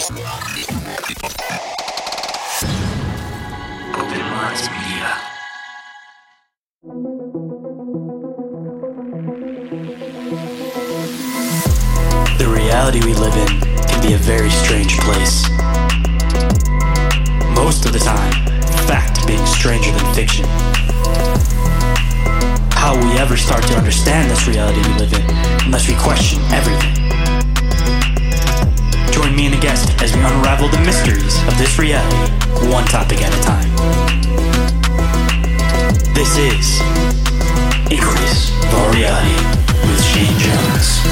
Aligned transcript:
The 0.00 0.16
reality 12.48 13.04
we 13.04 13.12
live 13.12 13.36
in 13.36 13.60
can 13.60 14.00
be 14.02 14.14
a 14.14 14.16
very 14.16 14.48
strange 14.48 14.98
place. 15.00 15.50
Most 17.54 17.84
of 17.84 17.92
the 17.92 18.00
time, 18.02 18.32
fact 18.86 19.26
being 19.26 19.44
stranger 19.44 19.90
than 19.90 20.14
fiction. 20.14 20.46
How 22.72 22.96
we 22.96 23.18
ever 23.18 23.36
start 23.36 23.64
to 23.64 23.76
understand 23.76 24.30
this 24.30 24.48
reality 24.48 24.80
we 24.80 24.94
live 24.98 25.12
in 25.12 25.20
unless 25.66 25.86
we 25.86 25.94
question 25.96 26.40
everything? 26.52 27.19
Join 29.20 29.36
me 29.36 29.44
and 29.44 29.54
a 29.54 29.60
guest 29.60 30.00
as 30.02 30.16
we 30.16 30.20
unravel 30.22 30.68
the 30.68 30.80
mysteries 30.80 31.36
of 31.46 31.58
this 31.58 31.78
reality, 31.78 32.16
one 32.72 32.86
topic 32.86 33.20
at 33.20 33.30
a 33.30 33.40
time. 33.42 33.70
This 36.14 36.38
is 36.38 36.80
Inquiries 37.92 38.50
of 38.64 38.74
Our 38.76 38.92
Reality 38.94 39.34
with 39.84 40.00
Shayn 40.00 40.38
Jones. 40.40 41.04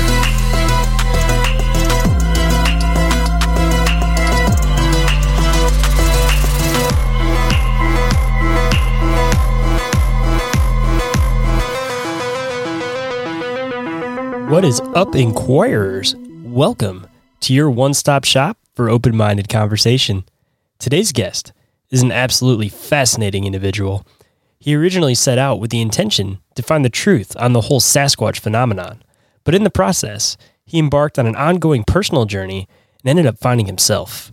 What 14.50 14.64
is 14.64 14.80
up, 14.94 15.14
Inquirers? 15.14 16.16
Welcome 16.42 17.06
to 17.48 17.54
your 17.54 17.70
one 17.70 17.94
stop 17.94 18.24
shop 18.24 18.58
for 18.74 18.90
open 18.90 19.16
minded 19.16 19.48
conversation. 19.48 20.22
Today's 20.78 21.12
guest 21.12 21.54
is 21.88 22.02
an 22.02 22.12
absolutely 22.12 22.68
fascinating 22.68 23.46
individual. 23.46 24.06
He 24.60 24.76
originally 24.76 25.14
set 25.14 25.38
out 25.38 25.58
with 25.58 25.70
the 25.70 25.80
intention 25.80 26.40
to 26.56 26.62
find 26.62 26.84
the 26.84 26.90
truth 26.90 27.34
on 27.38 27.54
the 27.54 27.62
whole 27.62 27.80
Sasquatch 27.80 28.38
phenomenon, 28.38 29.02
but 29.44 29.54
in 29.54 29.64
the 29.64 29.70
process, 29.70 30.36
he 30.66 30.78
embarked 30.78 31.18
on 31.18 31.26
an 31.26 31.36
ongoing 31.36 31.84
personal 31.84 32.26
journey 32.26 32.68
and 33.02 33.08
ended 33.08 33.24
up 33.24 33.38
finding 33.38 33.64
himself. 33.64 34.30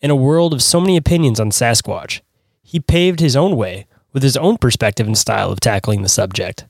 In 0.00 0.12
a 0.12 0.14
world 0.14 0.54
of 0.54 0.62
so 0.62 0.80
many 0.80 0.96
opinions 0.96 1.40
on 1.40 1.50
Sasquatch, 1.50 2.20
he 2.62 2.78
paved 2.78 3.18
his 3.18 3.34
own 3.34 3.56
way 3.56 3.86
with 4.12 4.22
his 4.22 4.36
own 4.36 4.56
perspective 4.56 5.08
and 5.08 5.18
style 5.18 5.50
of 5.50 5.58
tackling 5.58 6.02
the 6.02 6.08
subject. 6.08 6.64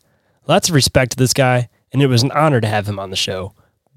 Lots 0.49 0.71
of 0.71 0.75
respect 0.75 1.11
to 1.13 1.19
this 1.19 1.35
guy, 1.35 1.69
and 1.93 2.01
it 2.01 2.07
was 2.07 2.23
an 2.23 2.33
honor 2.33 2.63
to 2.63 2.67
have 2.67 2.89
him 2.89 2.99
on 2.99 3.11
the 3.11 3.15
show. 3.15 3.53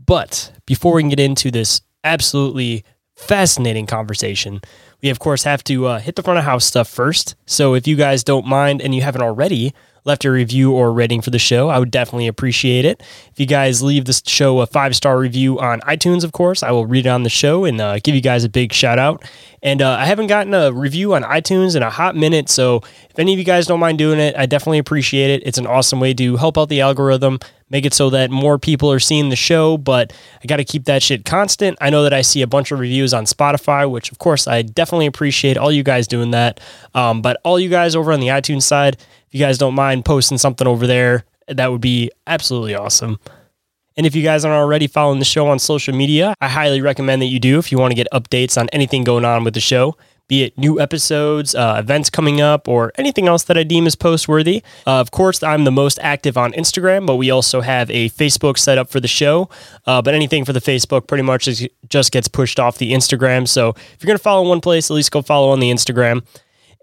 But 0.06 0.52
before 0.66 0.94
we 0.94 1.02
can 1.02 1.10
get 1.10 1.22
into 1.22 1.50
this 1.50 1.82
absolutely 2.06 2.86
fascinating 3.16 3.86
conversation, 3.86 4.62
we 5.02 5.10
of 5.10 5.20
course 5.20 5.44
have 5.44 5.64
to 5.66 5.88
uh, 5.88 6.00
hit 6.00 6.16
the 6.16 6.24
front 6.24 6.40
of 6.40 6.46
house 6.46 6.66
stuff 6.66 6.88
first. 6.88 7.36
So 7.46 7.74
if 7.74 7.88
you 7.88 7.96
guys 7.96 8.24
don't 8.24 8.46
mind 8.46 8.82
and 8.82 8.96
you 8.96 9.02
haven't 9.02 9.22
already 9.22 9.74
left 10.06 10.24
a 10.24 10.32
review 10.32 10.72
or 10.72 10.94
rating 10.94 11.22
for 11.22 11.32
the 11.32 11.40
show, 11.40 11.70
I 11.70 11.80
would 11.80 11.92
definitely 11.92 12.28
appreciate 12.28 12.86
it. 12.86 13.02
If 13.32 13.40
you 13.40 13.46
guys 13.46 13.82
leave 13.82 14.06
this 14.06 14.22
show 14.26 14.60
a 14.62 14.68
five 14.68 14.96
star 14.96 15.20
review 15.20 15.60
on 15.60 15.82
iTunes, 15.82 16.24
of 16.24 16.32
course, 16.32 16.64
I 16.64 16.72
will 16.72 16.86
read 16.86 17.06
it 17.06 17.10
on 17.10 17.24
the 17.24 17.30
show 17.30 17.66
and 17.66 17.82
uh, 17.82 18.00
give 18.00 18.16
you 18.16 18.22
guys 18.22 18.44
a 18.44 18.50
big 18.50 18.72
shout 18.72 19.00
out. 19.00 19.24
And 19.62 19.82
uh, 19.82 19.98
I 20.00 20.06
haven't 20.06 20.28
gotten 20.28 20.54
a 20.54 20.72
review 20.72 21.16
on 21.16 21.24
iTunes 21.24 21.76
in 21.76 21.82
a 21.82 21.90
hot 21.90 22.16
minute, 22.16 22.50
so 22.50 22.82
if 23.10 23.18
any 23.18 23.34
of 23.34 23.40
you 23.40 23.46
guys 23.46 23.66
don't 23.66 23.80
mind 23.80 23.98
doing 23.98 24.20
it, 24.20 24.36
I 24.38 24.46
definitely 24.46 24.78
appreciate 24.78 25.32
it. 25.32 25.42
It's 25.46 25.58
an 25.58 25.66
awesome 25.66 26.00
way 26.00 26.14
to 26.14 26.38
help 26.38 26.56
out 26.56 26.70
the 26.70 26.82
algorithm, 26.82 27.40
make 27.72 27.84
it 27.84 27.94
so 27.94 28.12
that 28.12 28.30
more 28.30 28.60
people 28.60 28.92
are 28.92 29.00
seeing 29.00 29.30
the 29.30 29.36
show, 29.36 29.78
but 29.78 30.14
I 30.44 30.46
got 30.46 30.58
to 30.58 30.64
keep 30.64 30.86
that 30.86 31.02
shit 31.02 31.26
constant. 31.26 31.80
I 31.82 31.90
know 31.90 32.04
that 32.04 32.14
I 32.14 32.22
see 32.22 32.44
a 32.44 32.48
bunch 32.48 32.72
of 32.72 32.80
reviews 32.80 33.12
on 33.12 33.26
Spotify, 33.26 33.90
which 33.90 34.12
of 34.12 34.20
course 34.20 34.48
I 34.48 34.62
definitely 34.62 35.08
appreciate 35.08 35.58
all 35.58 35.72
you 35.72 35.82
guys 35.82 36.08
doing 36.08 36.32
that. 36.32 36.60
Um, 36.94 37.24
but 37.24 37.42
all 37.44 37.60
you 37.60 37.70
guys 37.70 37.96
over 37.96 38.12
on 38.12 38.20
the 38.20 38.28
iTunes 38.28 38.64
side, 38.64 38.98
you 39.36 39.40
guys 39.40 39.58
don't 39.58 39.76
mind 39.76 40.06
posting 40.06 40.38
something 40.38 40.66
over 40.66 40.88
there, 40.88 41.26
that 41.50 41.70
would 41.70 41.82
be 41.82 42.10
absolutely 42.26 42.74
awesome. 42.74 43.20
And 43.98 44.06
if 44.06 44.16
you 44.16 44.24
guys 44.24 44.46
aren't 44.46 44.56
already 44.56 44.88
following 44.88 45.20
the 45.20 45.26
show 45.26 45.48
on 45.48 45.60
social 45.60 45.94
media, 45.94 46.34
I 46.40 46.48
highly 46.48 46.80
recommend 46.80 47.22
that 47.22 47.28
you 47.28 47.40
do 47.40 47.60
if 47.60 47.70
you 47.70 47.78
want 47.78 47.92
to 47.92 47.96
get 47.96 48.08
updates 48.14 48.58
on 48.58 48.70
anything 48.70 49.04
going 49.04 49.26
on 49.26 49.44
with 49.44 49.54
the 49.54 49.60
show, 49.60 49.98
be 50.30 50.44
it 50.44 50.58
new 50.58 50.80
episodes, 50.80 51.54
uh, 51.54 51.76
events 51.80 52.10
coming 52.10 52.40
up, 52.40 52.70
or 52.70 52.94
anything 52.98 53.28
else 53.28 53.44
that 53.44 53.58
I 53.58 53.64
deem 53.64 53.86
as 53.88 53.96
post 53.96 54.30
worthy. 54.30 54.64
Uh, 54.88 55.02
of 55.02 55.12
course, 55.12 55.44
I'm 55.44 55.66
the 55.66 55.72
most 55.72 56.00
active 56.02 56.38
on 56.38 56.54
Instagram, 56.54 57.06
but 57.06 57.18
we 57.18 57.30
also 57.30 57.60
have 57.60 57.92
a 57.92 58.10
Facebook 58.12 58.58
set 58.58 58.78
up 58.78 58.90
for 58.90 59.02
the 59.02 59.08
show. 59.08 59.50
Uh, 59.86 60.02
but 60.02 60.14
anything 60.14 60.46
for 60.46 60.54
the 60.54 60.62
Facebook 60.62 61.08
pretty 61.08 61.24
much 61.24 61.48
is, 61.48 61.68
just 61.90 62.14
gets 62.14 62.30
pushed 62.30 62.58
off 62.58 62.78
the 62.78 62.94
Instagram. 62.94 63.48
So 63.48 63.70
if 63.70 63.98
you're 64.00 64.08
going 64.08 64.18
to 64.18 64.24
follow 64.24 64.48
one 64.48 64.62
place, 64.62 64.90
at 64.90 64.94
least 64.94 65.12
go 65.12 65.22
follow 65.22 65.50
on 65.50 65.60
the 65.60 65.70
Instagram. 65.70 66.26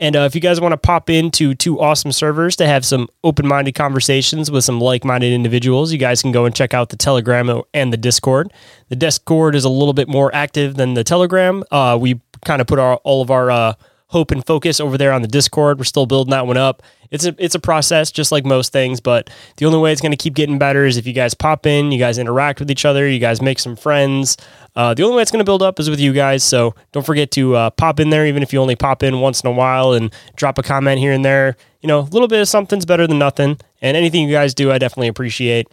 And 0.02 0.16
uh, 0.16 0.22
if 0.22 0.34
you 0.34 0.40
guys 0.40 0.60
want 0.60 0.72
to 0.72 0.76
pop 0.76 1.08
into 1.08 1.54
two 1.54 1.78
awesome 1.78 2.10
servers 2.10 2.56
to 2.56 2.66
have 2.66 2.84
some 2.84 3.08
open 3.22 3.46
minded 3.46 3.76
conversations 3.76 4.50
with 4.50 4.64
some 4.64 4.80
like 4.80 5.04
minded 5.04 5.32
individuals, 5.32 5.92
you 5.92 5.98
guys 5.98 6.22
can 6.22 6.32
go 6.32 6.44
and 6.44 6.52
check 6.52 6.74
out 6.74 6.88
the 6.88 6.96
Telegram 6.96 7.62
and 7.72 7.92
the 7.92 7.96
Discord. 7.96 8.52
The 8.88 8.96
Discord 8.96 9.54
is 9.54 9.62
a 9.62 9.68
little 9.68 9.94
bit 9.94 10.08
more 10.08 10.34
active 10.34 10.74
than 10.74 10.94
the 10.94 11.04
Telegram. 11.04 11.62
Uh, 11.70 11.96
we 12.00 12.20
kind 12.44 12.60
of 12.60 12.66
put 12.66 12.80
our, 12.80 12.96
all 13.04 13.22
of 13.22 13.30
our 13.30 13.48
uh, 13.48 13.74
hope 14.08 14.32
and 14.32 14.44
focus 14.44 14.80
over 14.80 14.98
there 14.98 15.12
on 15.12 15.22
the 15.22 15.28
Discord. 15.28 15.78
We're 15.78 15.84
still 15.84 16.06
building 16.06 16.32
that 16.32 16.48
one 16.48 16.56
up. 16.56 16.82
It's 17.12 17.24
a 17.24 17.34
it's 17.38 17.54
a 17.54 17.60
process, 17.60 18.10
just 18.10 18.32
like 18.32 18.44
most 18.44 18.72
things. 18.72 19.00
But 19.00 19.30
the 19.58 19.66
only 19.66 19.78
way 19.78 19.92
it's 19.92 20.00
going 20.00 20.12
to 20.12 20.16
keep 20.16 20.34
getting 20.34 20.58
better 20.58 20.84
is 20.84 20.96
if 20.96 21.06
you 21.06 21.12
guys 21.12 21.34
pop 21.34 21.66
in, 21.66 21.92
you 21.92 21.98
guys 21.98 22.18
interact 22.18 22.58
with 22.58 22.70
each 22.70 22.84
other, 22.84 23.08
you 23.08 23.20
guys 23.20 23.40
make 23.40 23.60
some 23.60 23.76
friends. 23.76 24.36
Uh, 24.74 24.94
the 24.94 25.04
only 25.04 25.16
way 25.16 25.22
it's 25.22 25.30
going 25.30 25.44
to 25.44 25.44
build 25.44 25.62
up 25.62 25.78
is 25.78 25.88
with 25.88 26.00
you 26.00 26.12
guys. 26.12 26.42
So 26.42 26.74
don't 26.90 27.04
forget 27.06 27.30
to 27.32 27.54
uh, 27.54 27.70
pop 27.70 28.00
in 28.00 28.10
there, 28.10 28.26
even 28.26 28.42
if 28.42 28.52
you 28.52 28.60
only 28.60 28.74
pop 28.74 29.02
in 29.02 29.20
once 29.20 29.42
in 29.42 29.48
a 29.48 29.52
while, 29.52 29.92
and 29.92 30.12
drop 30.34 30.58
a 30.58 30.62
comment 30.62 30.98
here 30.98 31.12
and 31.12 31.24
there. 31.24 31.56
You 31.82 31.86
know, 31.86 32.00
a 32.00 32.10
little 32.10 32.28
bit 32.28 32.40
of 32.40 32.48
something's 32.48 32.86
better 32.86 33.06
than 33.06 33.18
nothing. 33.18 33.58
And 33.82 33.96
anything 33.96 34.26
you 34.26 34.34
guys 34.34 34.54
do, 34.54 34.72
I 34.72 34.78
definitely 34.78 35.08
appreciate. 35.08 35.68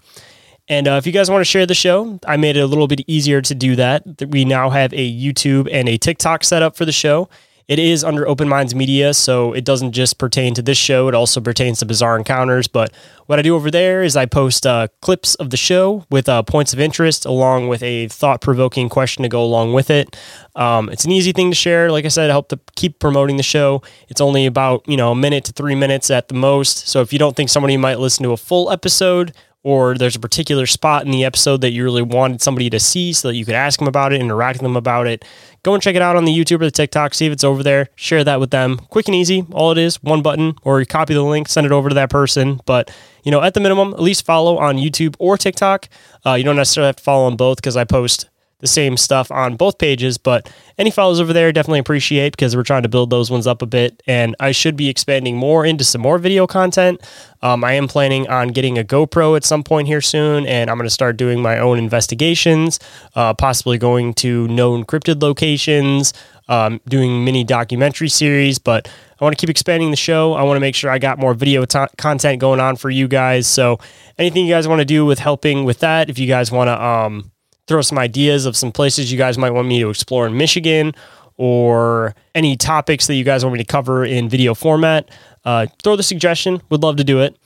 And 0.68 0.88
uh, 0.88 0.94
if 0.94 1.08
you 1.08 1.12
guys 1.12 1.32
want 1.32 1.42
to 1.42 1.46
share 1.46 1.66
the 1.66 1.74
show, 1.74 2.20
I 2.28 2.38
made 2.38 2.56
it 2.56 2.60
a 2.60 2.68
little 2.68 2.88
bit 2.88 3.02
easier 3.08 3.42
to 3.42 3.56
do 3.56 3.76
that. 3.78 4.04
We 4.28 4.46
now 4.46 4.70
have 4.70 4.94
a 4.94 5.12
YouTube 5.12 5.68
and 5.72 5.90
a 5.90 5.98
TikTok 5.98 6.44
set 6.44 6.62
up 6.62 6.76
for 6.76 6.86
the 6.86 6.92
show. 6.92 7.28
It 7.70 7.78
is 7.78 8.04
under 8.04 8.28
Open 8.28 8.50
Minds 8.50 8.74
Media, 8.74 9.14
so 9.14 9.54
it 9.54 9.64
doesn't 9.64 9.92
just 9.92 10.18
pertain 10.18 10.56
to 10.56 10.64
this 10.64 10.78
show. 10.80 11.08
It 11.08 11.14
also 11.14 11.40
pertains 11.40 11.78
to 11.80 11.86
Bizarre 11.86 12.18
Encounters. 12.18 12.68
But 12.68 12.92
what 13.28 13.38
I 13.38 13.44
do 13.44 13.56
over 13.56 13.70
there 13.70 14.02
is 14.02 14.18
I 14.18 14.26
post 14.26 14.66
uh, 14.66 14.88
clips 15.04 15.36
of 15.36 15.52
the 15.52 15.56
show 15.56 16.04
with 16.10 16.28
uh, 16.28 16.42
points 16.42 16.74
of 16.74 16.80
interest, 16.80 17.28
along 17.28 17.68
with 17.68 17.84
a 17.84 18.08
thought 18.08 18.42
provoking 18.42 18.90
question 18.90 19.22
to 19.22 19.30
go 19.30 19.44
along 19.44 19.74
with 19.74 19.92
it. 19.92 20.18
Um, 20.56 20.90
it's 20.90 21.06
an 21.06 21.12
easy 21.12 21.32
thing 21.32 21.52
to 21.52 21.56
share. 21.56 21.92
Like 21.92 22.06
I 22.06 22.08
said, 22.08 22.32
help 22.32 22.50
to 22.50 22.60
keep 22.76 22.98
promoting 22.98 23.38
the 23.38 23.44
show. 23.44 23.84
It's 24.08 24.20
only 24.20 24.48
about 24.48 24.88
you 24.88 24.98
know 24.98 25.12
a 25.12 25.16
minute 25.16 25.46
to 25.46 25.52
three 25.52 25.76
minutes 25.76 26.10
at 26.10 26.28
the 26.28 26.34
most. 26.34 26.88
So 26.88 27.02
if 27.02 27.14
you 27.14 27.20
don't 27.20 27.36
think 27.36 27.52
somebody 27.52 27.78
might 27.78 28.00
listen 28.00 28.24
to 28.24 28.32
a 28.32 28.38
full 28.38 28.72
episode, 28.72 29.32
or 29.64 29.98
there's 29.98 30.16
a 30.16 30.20
particular 30.20 30.66
spot 30.66 31.06
in 31.06 31.12
the 31.12 31.26
episode 31.26 31.62
that 31.62 31.72
you 31.72 31.84
really 31.84 32.02
wanted 32.02 32.42
somebody 32.42 32.70
to 32.70 32.80
see 32.80 33.12
so 33.12 33.28
that 33.28 33.36
you 33.36 33.46
could 33.46 33.56
ask 33.56 33.80
them 33.80 33.88
about 33.88 34.14
it, 34.14 34.22
interact 34.22 34.58
with 34.58 34.64
them 34.64 34.78
about 34.78 35.08
it, 35.08 35.26
go 35.64 35.74
and 35.74 35.84
check 35.84 35.96
it 35.96 36.02
out 36.02 36.16
on 36.16 36.26
the 36.26 36.38
YouTube 36.38 36.62
or 36.62 36.66
the 36.66 36.72
TikTok, 36.72 37.14
see 37.14 37.26
if 37.26 37.34
it's 37.34 37.44
over 37.44 37.62
there, 37.62 37.90
share 37.96 38.24
that 38.24 38.40
with 38.40 38.52
them. 38.52 38.78
Quick 38.90 39.08
and 39.08 39.16
easy. 39.16 39.46
All 39.52 39.72
it 39.72 39.78
is, 39.78 40.02
one 40.02 40.22
button, 40.22 40.56
or 40.64 40.80
you 40.80 40.86
copy 40.86 41.14
the 41.14 41.24
link, 41.24 41.50
send 41.50 41.66
it 41.66 41.74
over 41.74 41.90
to 41.90 41.96
that 41.96 42.10
person. 42.10 42.62
But, 42.66 42.96
you 43.24 43.32
know, 43.32 43.42
at 43.42 43.54
the 43.54 43.60
minimum, 43.60 43.94
at 43.94 44.02
least 44.02 44.26
follow 44.26 44.58
on 44.58 44.78
YouTube 44.78 45.16
or 45.20 45.38
TikTok. 45.38 45.90
Uh, 46.26 46.34
you 46.34 46.44
don't 46.44 46.56
necessarily 46.56 46.88
have 46.88 46.96
to 46.98 47.04
follow 47.04 47.26
on 47.26 47.36
both 47.36 47.58
because 47.58 47.76
I 47.76 47.84
post 47.84 48.30
the 48.60 48.68
same 48.68 48.98
stuff 48.98 49.32
on 49.32 49.56
both 49.56 49.78
pages, 49.78 50.18
but 50.18 50.52
any 50.78 50.92
follows 50.92 51.20
over 51.20 51.34
there 51.34 51.52
definitely 51.52 51.80
appreciate 51.80 52.32
because 52.32 52.56
we're 52.56 52.64
trying 52.64 52.84
to 52.84 52.90
build 52.90 53.10
those 53.10 53.32
ones 53.32 53.48
up 53.48 53.62
a 53.62 53.66
bit. 53.66 54.04
And 54.06 54.36
I 54.40 54.52
should 54.52 54.76
be 54.76 54.90
expanding 54.90 55.38
more 55.38 55.66
into 55.66 55.84
some 55.84 56.02
more 56.02 56.18
video 56.18 56.46
content. 56.46 57.02
Um, 57.42 57.64
I 57.64 57.74
am 57.74 57.88
planning 57.88 58.28
on 58.28 58.50
getting 58.50 58.78
a 58.78 58.84
GoPro 58.84 59.38
at 59.38 59.46
some 59.46 59.64
point 59.64 59.88
here 59.88 60.02
soon, 60.02 60.46
and 60.46 60.70
I'm 60.70 60.78
going 60.78 60.88
to 60.88 60.94
start 60.94 61.16
doing 61.16 61.42
my 61.42 61.58
own 61.58 61.78
investigations, 61.78 62.80
uh, 63.16 63.34
possibly 63.34 63.78
going 63.78 64.14
to 64.16 64.48
known 64.50 64.84
cryptid 64.84 65.22
locations, 65.22 66.14
um, 66.50 66.82
doing 66.88 67.24
mini 67.24 67.46
documentary 67.46 68.10
series. 68.10 68.60
But 68.60 68.92
I 69.20 69.24
want 69.24 69.38
to 69.38 69.42
keep 69.42 69.50
expanding 69.50 69.92
the 69.92 69.98
show. 69.98 70.34
I 70.34 70.44
want 70.44 70.58
to 70.58 70.62
make 70.62 70.76
sure 70.76 70.92
I 70.92 71.00
got 71.00 71.18
more 71.18 71.34
video 71.34 71.64
t- 71.64 71.80
content 71.98 72.40
going 72.40 72.60
on 72.60 72.76
for 72.76 72.90
you 72.90 73.08
guys. 73.08 73.48
So 73.48 73.80
anything 74.18 74.46
you 74.46 74.54
guys 74.54 74.68
want 74.68 74.80
to 74.80 74.86
do 74.86 75.06
with 75.06 75.20
helping 75.20 75.64
with 75.64 75.80
that, 75.80 76.10
if 76.10 76.20
you 76.20 76.28
guys 76.28 76.52
want 76.52 76.68
to, 76.68 76.84
um, 76.84 77.32
throw 77.70 77.82
some 77.82 77.98
ideas 77.98 78.46
of 78.46 78.58
some 78.58 78.72
places 78.72 79.12
you 79.12 79.18
guys 79.18 79.38
might 79.38 79.52
want 79.52 79.68
me 79.68 79.80
to 79.80 79.90
explore 79.90 80.28
in 80.28 80.36
Michigan 80.36 80.94
or 81.38 82.16
any 82.36 82.58
topics 82.58 83.08
that 83.08 83.16
you 83.16 83.24
guys 83.24 83.46
want 83.46 83.54
me 83.54 83.64
to 83.64 83.66
cover 83.66 84.04
in 84.04 84.28
video 84.28 84.54
format, 84.54 85.10
uh, 85.46 85.68
throw 85.82 85.96
the 85.96 86.04
suggestion. 86.04 86.62
Would 86.70 86.82
love 86.82 86.98
to 86.98 87.04
do 87.06 87.22
it. 87.22 87.38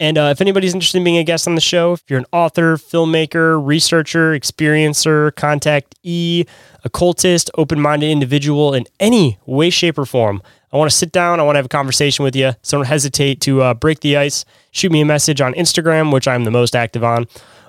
And 0.00 0.16
uh, 0.16 0.30
if 0.32 0.40
anybody's 0.40 0.74
interested 0.74 0.98
in 0.98 1.04
being 1.04 1.18
a 1.18 1.24
guest 1.24 1.46
on 1.46 1.54
the 1.54 1.60
show, 1.60 1.92
if 1.92 2.02
you're 2.08 2.18
an 2.18 2.26
author, 2.32 2.76
filmmaker, 2.76 3.64
researcher, 3.64 4.32
experiencer, 4.32 5.34
contact 5.34 5.96
E, 6.02 6.44
occultist, 6.84 7.50
open 7.56 7.80
minded 7.80 8.10
individual 8.10 8.74
in 8.74 8.86
any 9.00 9.38
way, 9.44 9.70
shape, 9.70 9.98
or 9.98 10.06
form, 10.06 10.40
I 10.72 10.76
want 10.76 10.90
to 10.90 10.96
sit 10.96 11.12
down. 11.12 11.40
I 11.40 11.42
want 11.42 11.56
to 11.56 11.58
have 11.58 11.66
a 11.66 11.68
conversation 11.68 12.24
with 12.24 12.36
you. 12.36 12.52
So 12.62 12.78
don't 12.78 12.86
hesitate 12.86 13.40
to 13.42 13.62
uh, 13.62 13.74
break 13.74 14.00
the 14.00 14.16
ice. 14.16 14.44
Shoot 14.70 14.92
me 14.92 15.00
a 15.00 15.04
message 15.04 15.40
on 15.40 15.52
Instagram, 15.54 16.12
which 16.12 16.28
I'm 16.28 16.44
the 16.44 16.50
most 16.50 16.76
active 16.76 17.02
on 17.02 17.26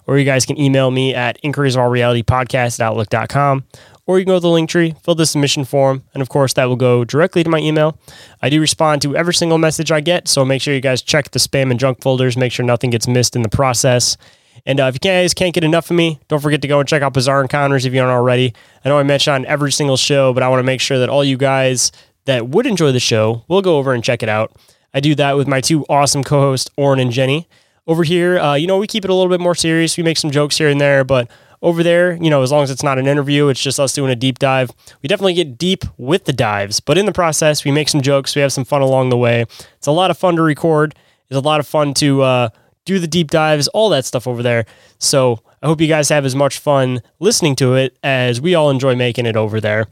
or 0.10 0.18
you 0.18 0.26
guys 0.26 0.44
can 0.44 0.60
email 0.60 0.90
me 0.90 1.14
at 1.14 1.40
inquiriesofourrealitypodcast 1.44 2.80
at 2.80 2.82
outlook.com, 2.82 3.64
or 4.08 4.18
you 4.18 4.26
can 4.26 4.32
go 4.32 4.38
to 4.38 4.42
the 4.42 4.50
link 4.50 4.68
tree, 4.68 4.96
fill 5.04 5.14
the 5.14 5.28
submission 5.28 5.64
form, 5.64 6.02
and 6.16 6.22
of 6.24 6.30
course, 6.30 6.54
that 6.54 6.66
will 6.66 6.76
go 6.76 7.06
directly 7.06 7.44
to 7.44 7.50
my 7.50 7.60
email. 7.60 7.96
I 8.42 8.50
do 8.50 8.60
respond 8.60 9.04
to 9.04 9.16
every 9.16 9.36
single 9.36 9.60
message 9.60 9.92
I 9.92 10.00
get, 10.00 10.28
so 10.28 10.44
make 10.44 10.64
sure 10.64 10.74
you 10.74 10.82
guys 10.82 11.04
check 11.04 11.30
the 11.30 11.38
spam 11.38 11.70
and 11.70 11.80
junk 11.80 12.02
folders, 12.02 12.38
make 12.38 12.52
sure 12.52 12.66
nothing 12.66 12.90
gets 12.90 13.08
missed 13.08 13.36
in 13.36 13.44
the 13.44 13.50
process. 13.50 14.18
And 14.66 14.80
uh, 14.80 14.86
if 14.86 14.96
you 14.96 15.00
guys 15.00 15.36
can't 15.36 15.54
get 15.54 15.64
enough 15.64 15.92
of 15.92 15.96
me, 15.96 16.20
don't 16.28 16.40
forget 16.40 16.64
to 16.64 16.68
go 16.68 16.80
and 16.80 16.90
check 16.90 17.04
out 17.04 17.14
Bizarre 17.14 17.44
Encounters 17.44 17.86
if 17.86 17.94
you 17.94 18.02
aren't 18.02 18.12
already. 18.12 18.56
I 18.84 18.90
know 18.90 18.98
I 18.98 19.04
mentioned 19.04 19.36
on 19.36 19.46
every 19.46 19.72
single 19.72 19.96
show, 19.96 20.34
but 20.34 20.42
I 20.42 20.50
want 20.50 20.58
to 20.58 20.64
make 20.64 20.82
sure 20.82 20.98
that 20.98 21.10
all 21.10 21.24
you 21.24 21.38
guys 21.38 21.92
that 22.26 22.48
would 22.48 22.66
enjoy 22.66 22.92
the 22.92 23.00
show 23.00 23.44
will 23.48 23.62
go 23.62 23.78
over 23.78 23.94
and 23.94 24.04
check 24.04 24.24
it 24.24 24.30
out. 24.30 24.56
I 24.92 25.02
do 25.02 25.14
that 25.16 25.38
with 25.38 25.48
my 25.48 25.62
two 25.62 25.86
awesome 25.88 26.24
co 26.24 26.42
hosts, 26.42 26.72
Orin 26.78 27.00
and 27.00 27.12
Jennie. 27.12 27.48
Over 27.90 28.04
here, 28.04 28.38
uh, 28.38 28.54
you 28.54 28.68
know, 28.68 28.78
we 28.78 28.86
keep 28.86 29.04
it 29.04 29.10
a 29.10 29.16
little 29.16 29.32
bit 29.32 29.42
more 29.42 29.56
serious. 29.56 29.98
We 29.98 30.04
make 30.04 30.18
some 30.18 30.30
jokes 30.30 30.60
here 30.60 30.70
and 30.70 30.80
there, 30.80 31.04
but 31.04 31.28
over 31.64 31.82
there, 31.82 32.14
you 32.14 32.30
know, 32.30 32.44
as 32.44 32.52
long 32.52 32.62
as 32.62 32.70
it's 32.70 32.84
not 32.84 33.00
an 33.00 33.08
interview, 33.08 33.48
it's 33.48 33.60
just 33.60 33.80
us 33.80 33.94
doing 33.94 34.12
a 34.12 34.16
deep 34.16 34.38
dive. 34.38 34.70
We 35.02 35.08
definitely 35.08 35.34
get 35.34 35.58
deep 35.58 35.84
with 35.98 36.26
the 36.26 36.32
dives, 36.32 36.80
but 36.80 37.00
in 37.00 37.08
the 37.08 37.12
process, 37.12 37.66
we 37.66 37.72
make 37.72 37.90
some 37.90 38.02
jokes. 38.02 38.36
We 38.36 38.44
have 38.44 38.54
some 38.54 38.64
fun 38.64 38.84
along 38.84 39.10
the 39.10 39.18
way. 39.18 39.42
It's 39.76 39.88
a 39.88 39.92
lot 39.92 40.12
of 40.12 40.20
fun 40.20 40.36
to 40.36 40.44
record. 40.44 40.94
It's 41.30 41.38
a 41.38 41.42
lot 41.42 41.60
of 41.60 41.66
fun 41.66 41.96
to 41.96 42.22
uh, 42.22 42.50
do 42.86 43.00
the 43.00 43.08
deep 43.08 43.32
dives, 43.32 43.68
all 43.70 43.90
that 43.90 44.06
stuff 44.06 44.28
over 44.28 44.44
there. 44.44 44.68
So 45.00 45.40
I 45.64 45.66
hope 45.66 45.82
you 45.82 45.88
guys 45.88 46.10
have 46.10 46.26
as 46.26 46.36
much 46.36 46.60
fun 46.60 47.02
listening 47.20 47.56
to 47.56 47.74
it 47.74 47.98
as 48.04 48.40
we 48.40 48.54
all 48.54 48.70
enjoy 48.70 48.96
making 48.96 49.26
it 49.26 49.36
over 49.36 49.60
there. 49.60 49.88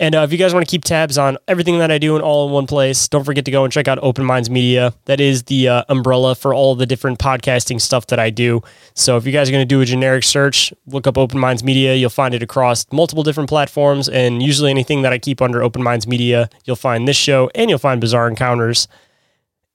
And 0.00 0.14
uh, 0.14 0.20
if 0.20 0.30
you 0.30 0.38
guys 0.38 0.54
want 0.54 0.64
to 0.64 0.70
keep 0.70 0.84
tabs 0.84 1.18
on 1.18 1.38
everything 1.48 1.80
that 1.80 1.90
I 1.90 1.98
do 1.98 2.14
in 2.14 2.22
all 2.22 2.46
in 2.46 2.52
one 2.52 2.68
place, 2.68 3.08
don't 3.08 3.24
forget 3.24 3.44
to 3.46 3.50
go 3.50 3.64
and 3.64 3.72
check 3.72 3.88
out 3.88 3.98
Open 4.00 4.24
Minds 4.24 4.48
Media. 4.48 4.94
That 5.06 5.20
is 5.20 5.42
the 5.44 5.68
uh, 5.68 5.84
umbrella 5.88 6.36
for 6.36 6.54
all 6.54 6.76
the 6.76 6.86
different 6.86 7.18
podcasting 7.18 7.80
stuff 7.80 8.06
that 8.06 8.20
I 8.20 8.30
do. 8.30 8.62
So 8.94 9.16
if 9.16 9.26
you 9.26 9.32
guys 9.32 9.48
are 9.48 9.52
going 9.52 9.62
to 9.62 9.66
do 9.66 9.80
a 9.80 9.84
generic 9.84 10.22
search, 10.22 10.72
look 10.86 11.08
up 11.08 11.18
Open 11.18 11.40
Minds 11.40 11.64
Media. 11.64 11.96
You'll 11.96 12.10
find 12.10 12.32
it 12.32 12.44
across 12.44 12.86
multiple 12.92 13.24
different 13.24 13.48
platforms. 13.48 14.08
And 14.08 14.40
usually 14.40 14.70
anything 14.70 15.02
that 15.02 15.12
I 15.12 15.18
keep 15.18 15.42
under 15.42 15.64
Open 15.64 15.82
Minds 15.82 16.06
Media, 16.06 16.48
you'll 16.64 16.76
find 16.76 17.08
this 17.08 17.16
show 17.16 17.50
and 17.56 17.68
you'll 17.68 17.80
find 17.80 18.00
Bizarre 18.00 18.28
Encounters. 18.28 18.86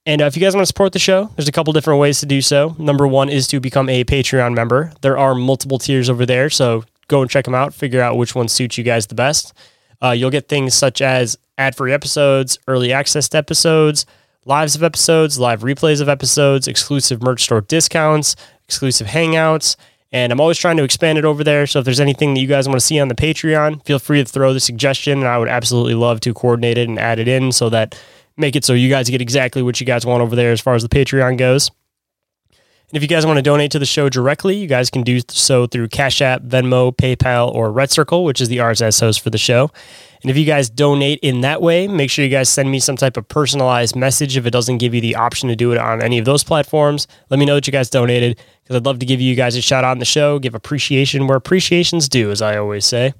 And 0.05 0.21
uh, 0.21 0.25
if 0.25 0.37
you 0.37 0.41
guys 0.41 0.55
want 0.55 0.63
to 0.63 0.67
support 0.67 0.93
the 0.93 0.99
show, 0.99 1.31
there's 1.35 1.49
a 1.49 1.53
couple 1.53 1.73
different 1.73 1.99
ways 1.99 2.21
to 2.21 2.25
do 2.25 2.41
so. 2.41 2.77
Number 2.79 3.05
one 3.07 3.27
is 3.27 3.45
to 3.49 3.59
become 3.59 3.89
a 3.89 4.05
Patreon 4.05 4.53
member. 4.53 4.93
There 5.01 5.17
are 5.17 5.35
multiple 5.35 5.79
tiers 5.79 6.09
over 6.09 6.25
there. 6.25 6.49
So 6.49 6.85
go 7.09 7.21
and 7.21 7.29
check 7.29 7.43
them 7.43 7.55
out, 7.55 7.73
figure 7.73 8.01
out 8.01 8.17
which 8.17 8.35
one 8.35 8.47
suits 8.47 8.77
you 8.77 8.85
guys 8.85 9.07
the 9.07 9.15
best. 9.15 9.53
Uh, 10.03 10.11
you'll 10.11 10.29
get 10.29 10.50
things 10.50 10.73
such 10.73 11.01
as 11.01 11.38
ad 11.57 11.75
free 11.75 11.94
episodes, 11.94 12.59
early 12.67 12.91
access 12.91 13.29
to 13.29 13.38
episodes, 13.38 14.05
lives 14.45 14.75
of 14.75 14.83
episodes, 14.83 15.39
live 15.39 15.61
replays 15.61 16.01
of 16.01 16.09
episodes, 16.09 16.67
exclusive 16.67 17.21
merch 17.23 17.44
store 17.44 17.61
discounts, 17.61 18.35
exclusive 18.65 19.07
hangouts. 19.07 19.75
And 20.11 20.31
I'm 20.31 20.39
always 20.39 20.57
trying 20.57 20.77
to 20.77 20.83
expand 20.83 21.17
it 21.17 21.25
over 21.25 21.44
there. 21.44 21.65
So 21.65 21.79
if 21.79 21.85
there's 21.85 22.00
anything 22.00 22.33
that 22.33 22.39
you 22.39 22.47
guys 22.47 22.67
want 22.67 22.79
to 22.79 22.85
see 22.85 23.00
on 23.00 23.07
the 23.07 23.15
Patreon, 23.15 23.83
feel 23.85 23.97
free 23.97 24.23
to 24.23 24.29
throw 24.29 24.53
the 24.53 24.59
suggestion. 24.59 25.19
And 25.19 25.27
I 25.27 25.38
would 25.38 25.47
absolutely 25.47 25.95
love 25.95 26.19
to 26.21 26.33
coordinate 26.33 26.77
it 26.77 26.88
and 26.88 27.00
add 27.00 27.17
it 27.17 27.27
in 27.27 27.51
so 27.51 27.69
that 27.69 28.00
make 28.38 28.55
it 28.55 28.63
so 28.63 28.73
you 28.73 28.89
guys 28.89 29.09
get 29.09 29.21
exactly 29.21 29.63
what 29.63 29.79
you 29.79 29.88
guys 29.88 30.05
want 30.05 30.21
over 30.21 30.35
there 30.35 30.51
as 30.51 30.61
far 30.61 30.75
as 30.75 30.83
the 30.83 30.89
Patreon 30.89 31.38
goes. 31.38 31.71
And 32.93 32.97
if 32.97 33.01
you 33.01 33.07
guys 33.09 33.25
want 33.25 33.37
to 33.37 33.41
donate 33.41 33.71
to 33.71 33.79
the 33.79 33.87
show 33.87 34.07
directly, 34.07 34.55
you 34.55 34.67
guys 34.67 34.91
can 34.91 35.01
do 35.01 35.19
so 35.27 35.65
through 35.65 35.87
Cash 35.87 36.21
App, 36.21 36.43
Venmo, 36.43 36.95
PayPal, 36.95 37.51
or 37.51 37.71
Red 37.71 37.89
Circle, 37.89 38.23
which 38.23 38.39
is 38.39 38.49
the 38.49 38.57
RSS 38.57 38.99
host 38.99 39.21
for 39.21 39.31
the 39.31 39.39
show. 39.39 39.71
And 40.21 40.29
if 40.29 40.37
you 40.37 40.45
guys 40.45 40.69
donate 40.69 41.17
in 41.23 41.41
that 41.41 41.59
way, 41.59 41.87
make 41.87 42.11
sure 42.11 42.23
you 42.23 42.29
guys 42.29 42.49
send 42.49 42.69
me 42.69 42.79
some 42.79 42.95
type 42.95 43.17
of 43.17 43.27
personalized 43.27 43.95
message 43.95 44.37
if 44.37 44.45
it 44.45 44.51
doesn't 44.51 44.77
give 44.77 44.93
you 44.93 45.01
the 45.01 45.15
option 45.15 45.49
to 45.49 45.55
do 45.55 45.71
it 45.71 45.79
on 45.79 46.03
any 46.03 46.19
of 46.19 46.25
those 46.25 46.43
platforms. 46.43 47.07
Let 47.31 47.39
me 47.39 47.47
know 47.47 47.55
that 47.55 47.65
you 47.65 47.73
guys 47.73 47.89
donated 47.89 48.39
because 48.61 48.75
I'd 48.75 48.85
love 48.85 48.99
to 48.99 49.07
give 49.07 49.19
you 49.19 49.33
guys 49.33 49.55
a 49.55 49.61
shout 49.63 49.83
out 49.83 49.89
on 49.89 49.97
the 49.97 50.05
show, 50.05 50.37
give 50.37 50.53
appreciation 50.53 51.25
where 51.25 51.35
appreciation's 51.35 52.07
due, 52.07 52.29
as 52.29 52.43
I 52.43 52.57
always 52.57 52.85
say. 52.85 53.15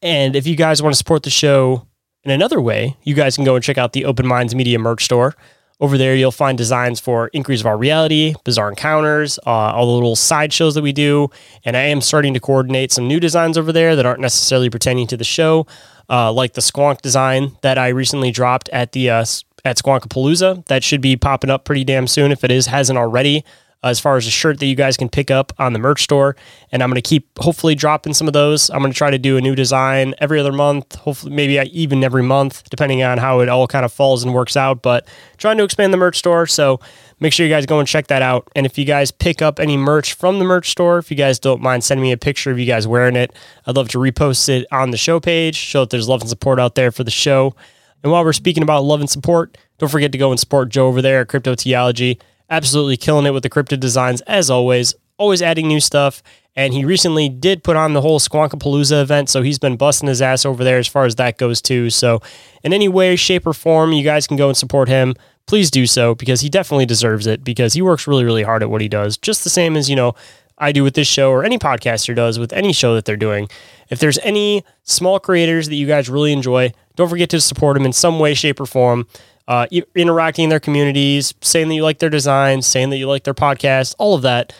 And 0.00 0.36
if 0.36 0.46
you 0.46 0.54
guys 0.54 0.80
want 0.80 0.94
to 0.94 0.96
support 0.96 1.24
the 1.24 1.30
show 1.30 1.88
in 2.22 2.30
another 2.30 2.60
way, 2.60 2.96
you 3.02 3.16
guys 3.16 3.34
can 3.34 3.44
go 3.44 3.56
and 3.56 3.64
check 3.64 3.78
out 3.78 3.94
the 3.94 4.04
Open 4.04 4.28
Minds 4.28 4.54
Media 4.54 4.78
merch 4.78 5.04
store. 5.04 5.34
Over 5.78 5.98
there, 5.98 6.16
you'll 6.16 6.32
find 6.32 6.56
designs 6.56 7.00
for 7.00 7.28
Inquiries 7.34 7.60
of 7.60 7.66
Our 7.66 7.76
Reality, 7.76 8.34
Bizarre 8.44 8.70
Encounters, 8.70 9.38
uh, 9.46 9.50
all 9.50 9.84
the 9.84 9.92
little 9.92 10.16
side 10.16 10.50
shows 10.50 10.74
that 10.74 10.80
we 10.80 10.92
do. 10.92 11.28
And 11.66 11.76
I 11.76 11.82
am 11.82 12.00
starting 12.00 12.32
to 12.32 12.40
coordinate 12.40 12.92
some 12.92 13.06
new 13.06 13.20
designs 13.20 13.58
over 13.58 13.72
there 13.72 13.94
that 13.94 14.06
aren't 14.06 14.20
necessarily 14.20 14.70
pertaining 14.70 15.06
to 15.08 15.18
the 15.18 15.24
show, 15.24 15.66
uh, 16.08 16.32
like 16.32 16.54
the 16.54 16.62
Squonk 16.62 17.02
design 17.02 17.58
that 17.60 17.76
I 17.76 17.88
recently 17.88 18.30
dropped 18.30 18.70
at 18.70 18.92
the 18.92 19.10
uh, 19.10 19.26
at 19.66 19.76
Squonkapalooza. 19.76 20.64
That 20.66 20.82
should 20.82 21.02
be 21.02 21.14
popping 21.14 21.50
up 21.50 21.66
pretty 21.66 21.84
damn 21.84 22.06
soon 22.06 22.32
if 22.32 22.42
it 22.42 22.50
is 22.50 22.66
hasn't 22.66 22.98
already 22.98 23.44
as 23.88 24.00
far 24.00 24.16
as 24.16 24.26
a 24.26 24.30
shirt 24.30 24.58
that 24.60 24.66
you 24.66 24.74
guys 24.74 24.96
can 24.96 25.08
pick 25.08 25.30
up 25.30 25.52
on 25.58 25.72
the 25.72 25.78
merch 25.78 26.02
store. 26.02 26.36
And 26.72 26.82
I'm 26.82 26.90
going 26.90 27.00
to 27.00 27.08
keep 27.08 27.26
hopefully 27.38 27.74
dropping 27.74 28.14
some 28.14 28.26
of 28.26 28.32
those. 28.32 28.70
I'm 28.70 28.80
going 28.80 28.92
to 28.92 28.96
try 28.96 29.10
to 29.10 29.18
do 29.18 29.36
a 29.36 29.40
new 29.40 29.54
design 29.54 30.14
every 30.18 30.40
other 30.40 30.52
month, 30.52 30.94
hopefully, 30.96 31.32
maybe 31.32 31.54
even 31.72 32.02
every 32.04 32.22
month, 32.22 32.68
depending 32.70 33.02
on 33.02 33.18
how 33.18 33.40
it 33.40 33.48
all 33.48 33.66
kind 33.66 33.84
of 33.84 33.92
falls 33.92 34.22
and 34.22 34.34
works 34.34 34.56
out. 34.56 34.82
But 34.82 35.06
trying 35.36 35.58
to 35.58 35.64
expand 35.64 35.92
the 35.92 35.98
merch 35.98 36.18
store. 36.18 36.46
So 36.46 36.80
make 37.20 37.32
sure 37.32 37.46
you 37.46 37.52
guys 37.52 37.66
go 37.66 37.78
and 37.78 37.88
check 37.88 38.08
that 38.08 38.22
out. 38.22 38.48
And 38.54 38.66
if 38.66 38.76
you 38.78 38.84
guys 38.84 39.10
pick 39.10 39.42
up 39.42 39.58
any 39.58 39.76
merch 39.76 40.14
from 40.14 40.38
the 40.38 40.44
merch 40.44 40.70
store, 40.70 40.98
if 40.98 41.10
you 41.10 41.16
guys 41.16 41.38
don't 41.38 41.62
mind 41.62 41.84
sending 41.84 42.02
me 42.02 42.12
a 42.12 42.16
picture 42.16 42.50
of 42.50 42.58
you 42.58 42.66
guys 42.66 42.86
wearing 42.86 43.16
it, 43.16 43.32
I'd 43.66 43.76
love 43.76 43.88
to 43.90 43.98
repost 43.98 44.48
it 44.48 44.66
on 44.70 44.90
the 44.90 44.96
show 44.96 45.20
page, 45.20 45.56
show 45.56 45.80
that 45.80 45.90
there's 45.90 46.08
love 46.08 46.20
and 46.20 46.30
support 46.30 46.60
out 46.60 46.74
there 46.74 46.92
for 46.92 47.04
the 47.04 47.10
show. 47.10 47.54
And 48.02 48.12
while 48.12 48.24
we're 48.24 48.32
speaking 48.32 48.62
about 48.62 48.84
love 48.84 49.00
and 49.00 49.10
support, 49.10 49.58
don't 49.78 49.88
forget 49.88 50.12
to 50.12 50.18
go 50.18 50.30
and 50.30 50.38
support 50.38 50.68
Joe 50.68 50.86
over 50.86 51.02
there 51.02 51.22
at 51.22 51.28
Cryptoteeology 51.28 52.20
absolutely 52.50 52.96
killing 52.96 53.26
it 53.26 53.32
with 53.32 53.42
the 53.42 53.50
cryptid 53.50 53.80
designs 53.80 54.20
as 54.22 54.50
always, 54.50 54.94
always 55.18 55.42
adding 55.42 55.68
new 55.68 55.80
stuff. 55.80 56.22
And 56.54 56.72
he 56.72 56.86
recently 56.86 57.28
did 57.28 57.62
put 57.62 57.76
on 57.76 57.92
the 57.92 58.00
whole 58.00 58.18
Squonkapalooza 58.18 59.02
event, 59.02 59.28
so 59.28 59.42
he's 59.42 59.58
been 59.58 59.76
busting 59.76 60.08
his 60.08 60.22
ass 60.22 60.46
over 60.46 60.64
there 60.64 60.78
as 60.78 60.86
far 60.86 61.04
as 61.04 61.16
that 61.16 61.36
goes 61.36 61.60
too. 61.60 61.90
So, 61.90 62.20
in 62.64 62.72
any 62.72 62.88
way, 62.88 63.14
shape, 63.14 63.46
or 63.46 63.52
form, 63.52 63.92
you 63.92 64.02
guys 64.02 64.26
can 64.26 64.38
go 64.38 64.48
and 64.48 64.56
support 64.56 64.88
him. 64.88 65.14
Please 65.46 65.70
do 65.70 65.86
so 65.86 66.14
because 66.14 66.40
he 66.40 66.48
definitely 66.48 66.86
deserves 66.86 67.26
it 67.26 67.44
because 67.44 67.74
he 67.74 67.82
works 67.82 68.06
really, 68.06 68.24
really 68.24 68.42
hard 68.42 68.62
at 68.62 68.70
what 68.70 68.80
he 68.80 68.88
does. 68.88 69.18
Just 69.18 69.44
the 69.44 69.50
same 69.50 69.76
as 69.76 69.90
you 69.90 69.96
know 69.96 70.14
I 70.58 70.72
do 70.72 70.82
with 70.82 70.94
this 70.94 71.06
show 71.06 71.30
or 71.30 71.44
any 71.44 71.58
podcaster 71.58 72.16
does 72.16 72.38
with 72.38 72.52
any 72.52 72.72
show 72.72 72.94
that 72.94 73.04
they're 73.04 73.16
doing. 73.16 73.48
If 73.90 73.98
there's 73.98 74.18
any 74.20 74.64
small 74.82 75.20
creators 75.20 75.68
that 75.68 75.74
you 75.74 75.86
guys 75.86 76.08
really 76.08 76.32
enjoy, 76.32 76.72
don't 76.96 77.10
forget 77.10 77.28
to 77.30 77.40
support 77.40 77.74
them 77.76 77.84
in 77.84 77.92
some 77.92 78.18
way, 78.18 78.32
shape, 78.32 78.58
or 78.58 78.66
form 78.66 79.06
uh, 79.48 79.66
interacting 79.94 80.44
in 80.44 80.50
their 80.50 80.60
communities, 80.60 81.34
saying 81.40 81.68
that 81.68 81.74
you 81.74 81.82
like 81.82 81.98
their 81.98 82.10
designs, 82.10 82.66
saying 82.66 82.90
that 82.90 82.96
you 82.96 83.08
like 83.08 83.24
their 83.24 83.34
podcast, 83.34 83.94
all 83.98 84.14
of 84.14 84.22
that. 84.22 84.52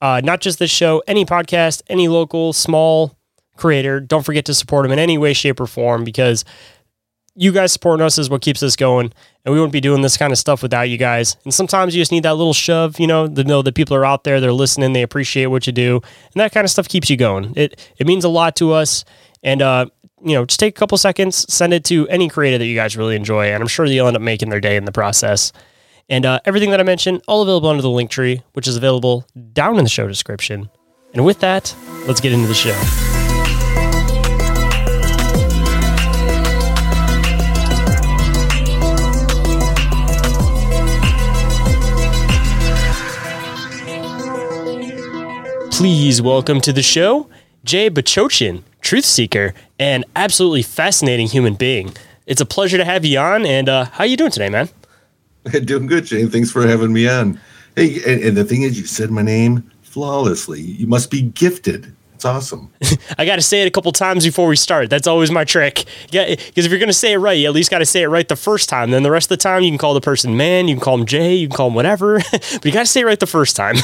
Uh, 0.00 0.20
not 0.22 0.40
just 0.40 0.58
this 0.58 0.70
show, 0.70 1.02
any 1.06 1.24
podcast, 1.24 1.82
any 1.88 2.08
local 2.08 2.52
small 2.52 3.16
creator. 3.56 4.00
Don't 4.00 4.24
forget 4.24 4.44
to 4.46 4.54
support 4.54 4.84
them 4.84 4.92
in 4.92 4.98
any 4.98 5.16
way, 5.16 5.32
shape, 5.32 5.60
or 5.60 5.66
form 5.66 6.04
because 6.04 6.44
you 7.36 7.52
guys 7.52 7.72
supporting 7.72 8.04
us 8.04 8.18
is 8.18 8.30
what 8.30 8.42
keeps 8.42 8.62
us 8.62 8.76
going. 8.76 9.12
And 9.44 9.52
we 9.52 9.58
wouldn't 9.58 9.72
be 9.72 9.80
doing 9.80 10.02
this 10.02 10.16
kind 10.16 10.32
of 10.32 10.38
stuff 10.38 10.62
without 10.62 10.82
you 10.82 10.96
guys. 10.96 11.36
And 11.44 11.52
sometimes 11.52 11.94
you 11.94 12.00
just 12.00 12.12
need 12.12 12.22
that 12.22 12.34
little 12.34 12.52
shove, 12.52 13.00
you 13.00 13.06
know, 13.06 13.26
to 13.26 13.44
know 13.44 13.62
that 13.62 13.74
people 13.74 13.96
are 13.96 14.04
out 14.04 14.24
there, 14.24 14.40
they're 14.40 14.52
listening, 14.52 14.92
they 14.92 15.02
appreciate 15.02 15.46
what 15.46 15.66
you 15.66 15.72
do. 15.72 15.96
And 15.96 16.40
that 16.40 16.52
kind 16.52 16.64
of 16.64 16.70
stuff 16.70 16.88
keeps 16.88 17.10
you 17.10 17.16
going. 17.16 17.52
It 17.56 17.92
it 17.98 18.06
means 18.06 18.24
a 18.24 18.28
lot 18.28 18.56
to 18.56 18.72
us. 18.72 19.04
And 19.42 19.60
uh, 19.62 19.86
you 20.24 20.34
know, 20.34 20.46
just 20.46 20.58
take 20.58 20.74
a 20.74 20.78
couple 20.78 20.96
seconds, 20.96 21.44
send 21.52 21.74
it 21.74 21.84
to 21.84 22.08
any 22.08 22.28
creator 22.30 22.56
that 22.56 22.64
you 22.64 22.74
guys 22.74 22.96
really 22.96 23.14
enjoy, 23.14 23.52
and 23.52 23.62
I'm 23.62 23.68
sure 23.68 23.84
you'll 23.84 24.06
end 24.06 24.16
up 24.16 24.22
making 24.22 24.48
their 24.48 24.60
day 24.60 24.76
in 24.76 24.86
the 24.86 24.92
process. 24.92 25.52
And 26.08 26.24
uh, 26.24 26.40
everything 26.46 26.70
that 26.70 26.80
I 26.80 26.82
mentioned, 26.82 27.22
all 27.28 27.42
available 27.42 27.68
under 27.68 27.82
the 27.82 27.90
link 27.90 28.10
tree, 28.10 28.42
which 28.54 28.66
is 28.66 28.76
available 28.76 29.26
down 29.52 29.76
in 29.76 29.84
the 29.84 29.90
show 29.90 30.08
description. 30.08 30.70
And 31.12 31.24
with 31.26 31.40
that, 31.40 31.74
let's 32.06 32.20
get 32.20 32.32
into 32.32 32.48
the 32.48 32.54
show. 32.54 32.74
Please 45.70 46.22
welcome 46.22 46.60
to 46.62 46.72
the 46.72 46.82
show, 46.82 47.28
Jay 47.64 47.88
Bachochin, 47.88 48.62
truth 48.82 49.06
seeker, 49.06 49.54
and 49.78 50.04
absolutely 50.14 50.62
fascinating 50.62 51.26
human 51.26 51.54
being. 51.54 51.94
It's 52.26 52.40
a 52.40 52.46
pleasure 52.46 52.76
to 52.76 52.84
have 52.84 53.04
you 53.04 53.18
on. 53.18 53.46
And 53.46 53.68
uh, 53.68 53.86
how 53.86 54.04
are 54.04 54.06
you 54.06 54.18
doing 54.18 54.30
today, 54.30 54.50
man? 54.50 54.68
Doing 55.64 55.86
good, 55.86 56.04
Shayn. 56.04 56.32
Thanks 56.32 56.50
for 56.50 56.66
having 56.66 56.92
me 56.92 57.06
on. 57.06 57.38
Hey, 57.76 57.96
and, 58.06 58.22
and 58.22 58.36
the 58.36 58.44
thing 58.44 58.62
is, 58.62 58.78
you 58.78 58.86
said 58.86 59.10
my 59.10 59.20
name 59.20 59.70
flawlessly. 59.82 60.60
You 60.60 60.86
must 60.86 61.10
be 61.10 61.20
gifted. 61.20 61.94
It's 62.14 62.24
awesome. 62.24 62.70
I 63.18 63.26
got 63.26 63.36
to 63.36 63.42
say 63.42 63.60
it 63.60 63.66
a 63.66 63.70
couple 63.70 63.92
times 63.92 64.24
before 64.24 64.48
we 64.48 64.56
start. 64.56 64.88
That's 64.88 65.06
always 65.06 65.30
my 65.30 65.44
trick. 65.44 65.84
Yeah, 66.10 66.34
because 66.34 66.64
if 66.64 66.70
you're 66.70 66.78
going 66.78 66.88
to 66.88 66.94
say 66.94 67.12
it 67.12 67.18
right, 67.18 67.36
you 67.36 67.46
at 67.46 67.52
least 67.52 67.70
got 67.70 67.80
to 67.80 67.86
say 67.86 68.02
it 68.02 68.06
right 68.06 68.26
the 68.26 68.36
first 68.36 68.70
time. 68.70 68.90
Then 68.90 69.02
the 69.02 69.10
rest 69.10 69.26
of 69.26 69.36
the 69.38 69.42
time, 69.42 69.62
you 69.62 69.70
can 69.70 69.78
call 69.78 69.92
the 69.92 70.00
person 70.00 70.36
man, 70.36 70.66
you 70.66 70.76
can 70.76 70.82
call 70.82 70.98
him 70.98 71.04
Jay, 71.04 71.34
you 71.34 71.48
can 71.48 71.56
call 71.56 71.68
him 71.68 71.74
whatever, 71.74 72.20
but 72.30 72.64
you 72.64 72.72
got 72.72 72.86
to 72.86 72.86
say 72.86 73.00
it 73.00 73.04
right 73.04 73.20
the 73.20 73.26
first 73.26 73.56
time. 73.56 73.76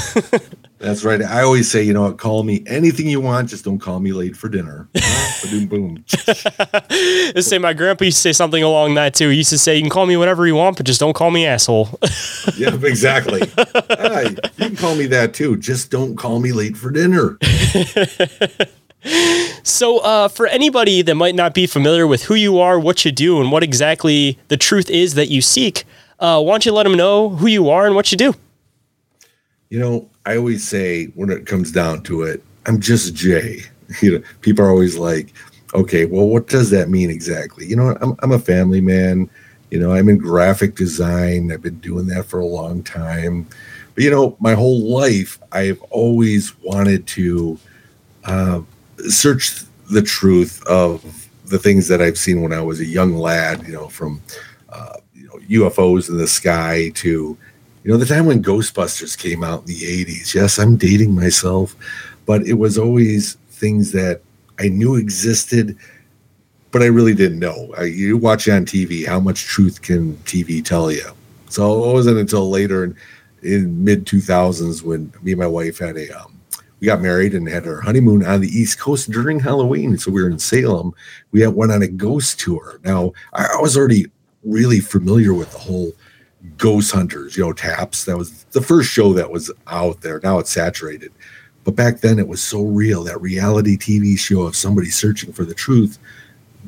That's 0.81 1.05
right. 1.05 1.21
I 1.21 1.43
always 1.43 1.71
say, 1.71 1.83
you 1.83 1.93
know 1.93 2.11
call 2.15 2.43
me 2.43 2.65
anything 2.67 3.07
you 3.07 3.21
want, 3.21 3.51
just 3.51 3.67
don't 3.67 3.79
call 3.79 4.01
me 4.01 4.13
late 4.13 4.35
for 4.35 4.49
dinner. 4.49 4.89
boom, 5.51 5.67
boom. 5.67 6.05
Let's 7.35 7.47
say 7.47 7.59
my 7.59 7.75
grandpa 7.75 8.07
used 8.07 8.17
to 8.17 8.23
say 8.23 8.33
something 8.33 8.63
along 8.63 8.95
that 8.95 9.13
too. 9.13 9.29
He 9.29 9.37
used 9.37 9.51
to 9.51 9.59
say, 9.59 9.77
you 9.77 9.83
can 9.83 9.91
call 9.91 10.07
me 10.07 10.17
whatever 10.17 10.47
you 10.47 10.55
want, 10.55 10.79
but 10.79 10.87
just 10.87 10.99
don't 10.99 11.13
call 11.13 11.31
me 11.31 11.47
asshole. 11.47 11.91
yeah, 12.57 12.75
exactly. 12.83 13.41
you 13.41 14.51
can 14.57 14.75
call 14.77 14.97
me 14.97 15.07
that 15.07 15.33
too. 15.35 15.59
Just 15.59 15.91
don't 15.91 16.17
call 16.17 16.41
me 16.41 16.51
late 16.51 16.79
for 16.79 16.91
dinner. 16.91 17.37
So, 19.63 19.99
uh, 19.99 20.29
for 20.29 20.47
anybody 20.47 21.03
that 21.03 21.15
might 21.15 21.35
not 21.35 21.55
be 21.55 21.67
familiar 21.67 22.07
with 22.07 22.25
who 22.25 22.35
you 22.35 22.59
are, 22.59 22.79
what 22.79 23.05
you 23.05 23.13
do, 23.13 23.41
and 23.41 23.53
what 23.53 23.63
exactly 23.63 24.39
the 24.49 24.57
truth 24.57 24.91
is 24.91 25.15
that 25.15 25.29
you 25.29 25.41
seek, 25.41 25.85
uh, 26.19 26.43
why 26.43 26.53
don't 26.53 26.67
you 26.67 26.73
let 26.73 26.83
them 26.85 26.95
know 26.95 27.31
who 27.31 27.47
you 27.47 27.71
are 27.71 27.87
and 27.87 27.95
what 27.95 28.13
you 28.13 28.19
do? 28.19 28.35
You 29.71 29.79
know, 29.79 30.11
I 30.27 30.37
always 30.37 30.67
say 30.67 31.07
when 31.15 31.31
it 31.31 31.47
comes 31.47 31.71
down 31.71 32.03
to 32.03 32.23
it, 32.23 32.43
I'm 32.67 32.81
just 32.81 33.15
Jay. 33.15 33.63
You 34.03 34.19
know, 34.19 34.25
people 34.41 34.65
are 34.65 34.71
always 34.71 34.97
like, 34.97 35.33
okay, 35.75 36.05
well, 36.05 36.29
what 36.29 36.47
does 36.47 36.71
that 36.71 36.89
mean 36.89 37.11
exactly? 37.11 37.67
You 37.67 37.75
know, 37.75 37.99
I'm, 38.01 38.15
I'm 38.21 38.31
a 38.31 38.39
family 38.39 38.81
man. 38.81 39.29
You 39.73 39.81
know, 39.81 39.93
I'm 39.93 40.09
in 40.09 40.17
graphic 40.17 40.77
design. 40.77 41.51
I've 41.51 41.63
been 41.63 41.81
doing 41.81 42.07
that 42.07 42.27
for 42.27 42.39
a 42.39 42.47
long 42.47 42.85
time. 42.85 43.49
But, 43.97 44.05
you 44.05 44.11
know, 44.13 44.37
my 44.39 44.55
whole 44.55 44.95
life, 44.95 45.41
I've 45.51 45.83
always 45.91 46.57
wanted 46.63 47.05
to 47.09 47.59
uh, 48.27 48.61
search 49.09 49.65
the 49.91 50.03
truth 50.03 50.65
of 50.69 51.29
the 51.47 51.59
things 51.59 51.89
that 51.89 52.01
I've 52.01 52.17
seen 52.17 52.43
when 52.43 52.53
I 52.53 52.61
was 52.61 52.79
a 52.79 52.87
young 52.87 53.17
lad, 53.17 53.67
you 53.67 53.73
know, 53.73 53.89
from 53.89 54.23
uh, 54.69 54.99
you 55.15 55.27
know, 55.27 55.69
UFOs 55.69 56.09
in 56.09 56.17
the 56.17 56.29
sky 56.29 56.91
to, 56.95 57.37
you 57.83 57.91
know, 57.91 57.97
the 57.97 58.07
time 58.07 58.27
when 58.27 58.43
Ghostbusters 58.43 59.17
came 59.17 59.43
out 59.43 59.61
in 59.61 59.67
the 59.67 60.05
80s. 60.05 60.35
Yes, 60.35 60.59
I'm 60.59 60.77
dating 60.77 61.15
myself, 61.15 61.75
but 62.27 62.43
it 62.43 62.55
was 62.55 62.77
always 62.77 63.35
things 63.51 63.93
that 63.93 64.21
I 64.59 64.69
knew 64.69 64.97
existed, 64.97 65.77
but 66.73 66.83
I 66.83 66.87
really 66.87 67.15
didn't 67.15 67.39
know. 67.39 67.73
I, 67.79 67.85
you 67.85 68.19
watch 68.19 68.49
it 68.49 68.53
on 68.53 68.67
TV, 68.67 69.07
how 69.07 69.19
much 69.19 69.45
truth 69.45 69.81
can 69.81 70.15
TV 70.19 70.63
tell 70.63 70.93
you? 70.93 71.07
So 71.49 71.85
it 71.85 71.93
wasn't 71.93 72.19
until 72.19 72.51
later 72.51 72.85
in, 72.85 72.97
in 73.43 73.83
mid 73.83 74.05
2000s 74.05 74.83
when 74.83 75.13
me 75.23 75.33
and 75.33 75.41
my 75.41 75.47
wife 75.47 75.79
had 75.79 75.97
a, 75.97 76.11
um, 76.21 76.39
we 76.81 76.87
got 76.87 77.01
married 77.01 77.35
and 77.35 77.49
had 77.49 77.67
our 77.67 77.81
honeymoon 77.81 78.25
on 78.25 78.41
the 78.41 78.49
East 78.49 78.79
Coast 78.79 79.11
during 79.11 79.41
Halloween. 79.41 79.97
So 79.97 80.11
we 80.11 80.23
were 80.23 80.31
in 80.31 80.39
Salem. 80.39 80.95
We 81.33 81.41
had, 81.41 81.55
went 81.55 81.73
on 81.73 81.83
a 81.83 81.89
ghost 81.89 82.41
tour. 82.41 82.79
Now 82.85 83.13
I, 83.33 83.47
I 83.57 83.61
was 83.61 83.77
already 83.77 84.07
really 84.45 84.81
familiar 84.81 85.35
with 85.35 85.51
the 85.53 85.59
whole 85.59 85.93
ghost 86.61 86.93
hunters, 86.93 87.37
you 87.37 87.43
know, 87.43 87.53
taps. 87.53 88.05
That 88.05 88.17
was 88.17 88.45
the 88.53 88.61
first 88.61 88.91
show 88.91 89.13
that 89.15 89.31
was 89.31 89.51
out 89.67 90.03
there. 90.03 90.21
Now 90.23 90.39
it's 90.39 90.53
saturated. 90.53 91.11
But 91.65 91.75
back 91.75 92.01
then 92.01 92.19
it 92.19 92.29
was 92.29 92.43
so 92.43 92.63
real, 92.63 93.03
that 93.05 93.21
reality 93.21 93.77
TV 93.77 94.19
show 94.19 94.43
of 94.43 94.55
somebody 94.55 94.91
searching 94.91 95.33
for 95.33 95.45
the 95.45 95.55
truth. 95.55 95.99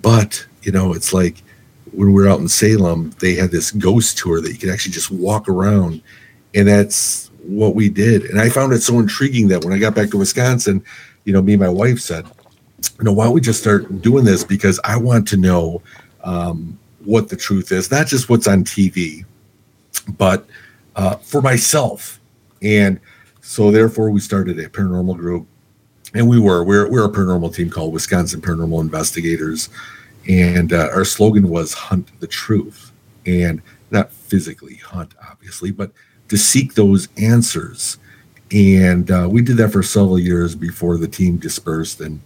But, 0.00 0.44
you 0.62 0.72
know, 0.72 0.94
it's 0.94 1.12
like 1.12 1.42
when 1.92 2.08
we 2.08 2.14
were 2.14 2.28
out 2.28 2.40
in 2.40 2.48
Salem, 2.48 3.10
they 3.20 3.34
had 3.34 3.50
this 3.50 3.70
ghost 3.70 4.18
tour 4.18 4.40
that 4.40 4.50
you 4.50 4.58
could 4.58 4.70
actually 4.70 4.92
just 4.92 5.10
walk 5.10 5.48
around. 5.48 6.02
And 6.54 6.66
that's 6.66 7.30
what 7.42 7.74
we 7.74 7.88
did. 7.88 8.24
And 8.24 8.40
I 8.40 8.48
found 8.48 8.72
it 8.72 8.82
so 8.82 8.98
intriguing 8.98 9.48
that 9.48 9.64
when 9.64 9.72
I 9.72 9.78
got 9.78 9.94
back 9.94 10.10
to 10.10 10.18
Wisconsin, 10.18 10.84
you 11.24 11.32
know, 11.32 11.42
me 11.42 11.52
and 11.54 11.62
my 11.62 11.68
wife 11.68 12.00
said, 12.00 12.26
you 12.98 13.04
know, 13.04 13.12
why 13.12 13.24
don't 13.24 13.34
we 13.34 13.40
just 13.40 13.60
start 13.60 14.02
doing 14.02 14.24
this? 14.24 14.42
Because 14.42 14.80
I 14.84 14.96
want 14.96 15.28
to 15.28 15.36
know 15.36 15.82
um, 16.24 16.78
what 17.04 17.28
the 17.28 17.36
truth 17.36 17.72
is, 17.72 17.90
not 17.90 18.06
just 18.06 18.28
what's 18.28 18.46
on 18.46 18.64
TV, 18.64 19.24
but 20.16 20.46
uh, 20.96 21.16
for 21.16 21.40
myself. 21.40 22.20
And 22.62 23.00
so 23.40 23.70
therefore 23.70 24.10
we 24.10 24.20
started 24.20 24.58
a 24.58 24.68
paranormal 24.68 25.16
group. 25.16 25.46
And 26.14 26.28
we 26.28 26.38
were 26.38 26.62
we're, 26.62 26.90
we're 26.90 27.06
a 27.06 27.10
paranormal 27.10 27.54
team 27.54 27.70
called 27.70 27.92
wisconsin 27.92 28.40
paranormal 28.40 28.80
investigators. 28.80 29.70
And 30.28 30.72
uh, 30.72 30.90
our 30.92 31.04
slogan 31.04 31.48
was 31.48 31.72
hunt 31.72 32.08
the 32.20 32.26
truth. 32.26 32.92
And 33.26 33.62
not 33.90 34.10
physically 34.10 34.76
hunt 34.76 35.14
obviously 35.30 35.70
but 35.70 35.92
to 36.28 36.36
seek 36.36 36.74
those 36.74 37.08
answers. 37.18 37.98
And 38.50 39.10
uh, 39.10 39.28
we 39.30 39.42
did 39.42 39.58
that 39.58 39.70
for 39.70 39.82
several 39.82 40.18
years 40.18 40.54
before 40.54 40.96
the 40.96 41.08
team 41.08 41.36
dispersed. 41.36 42.00
And 42.00 42.20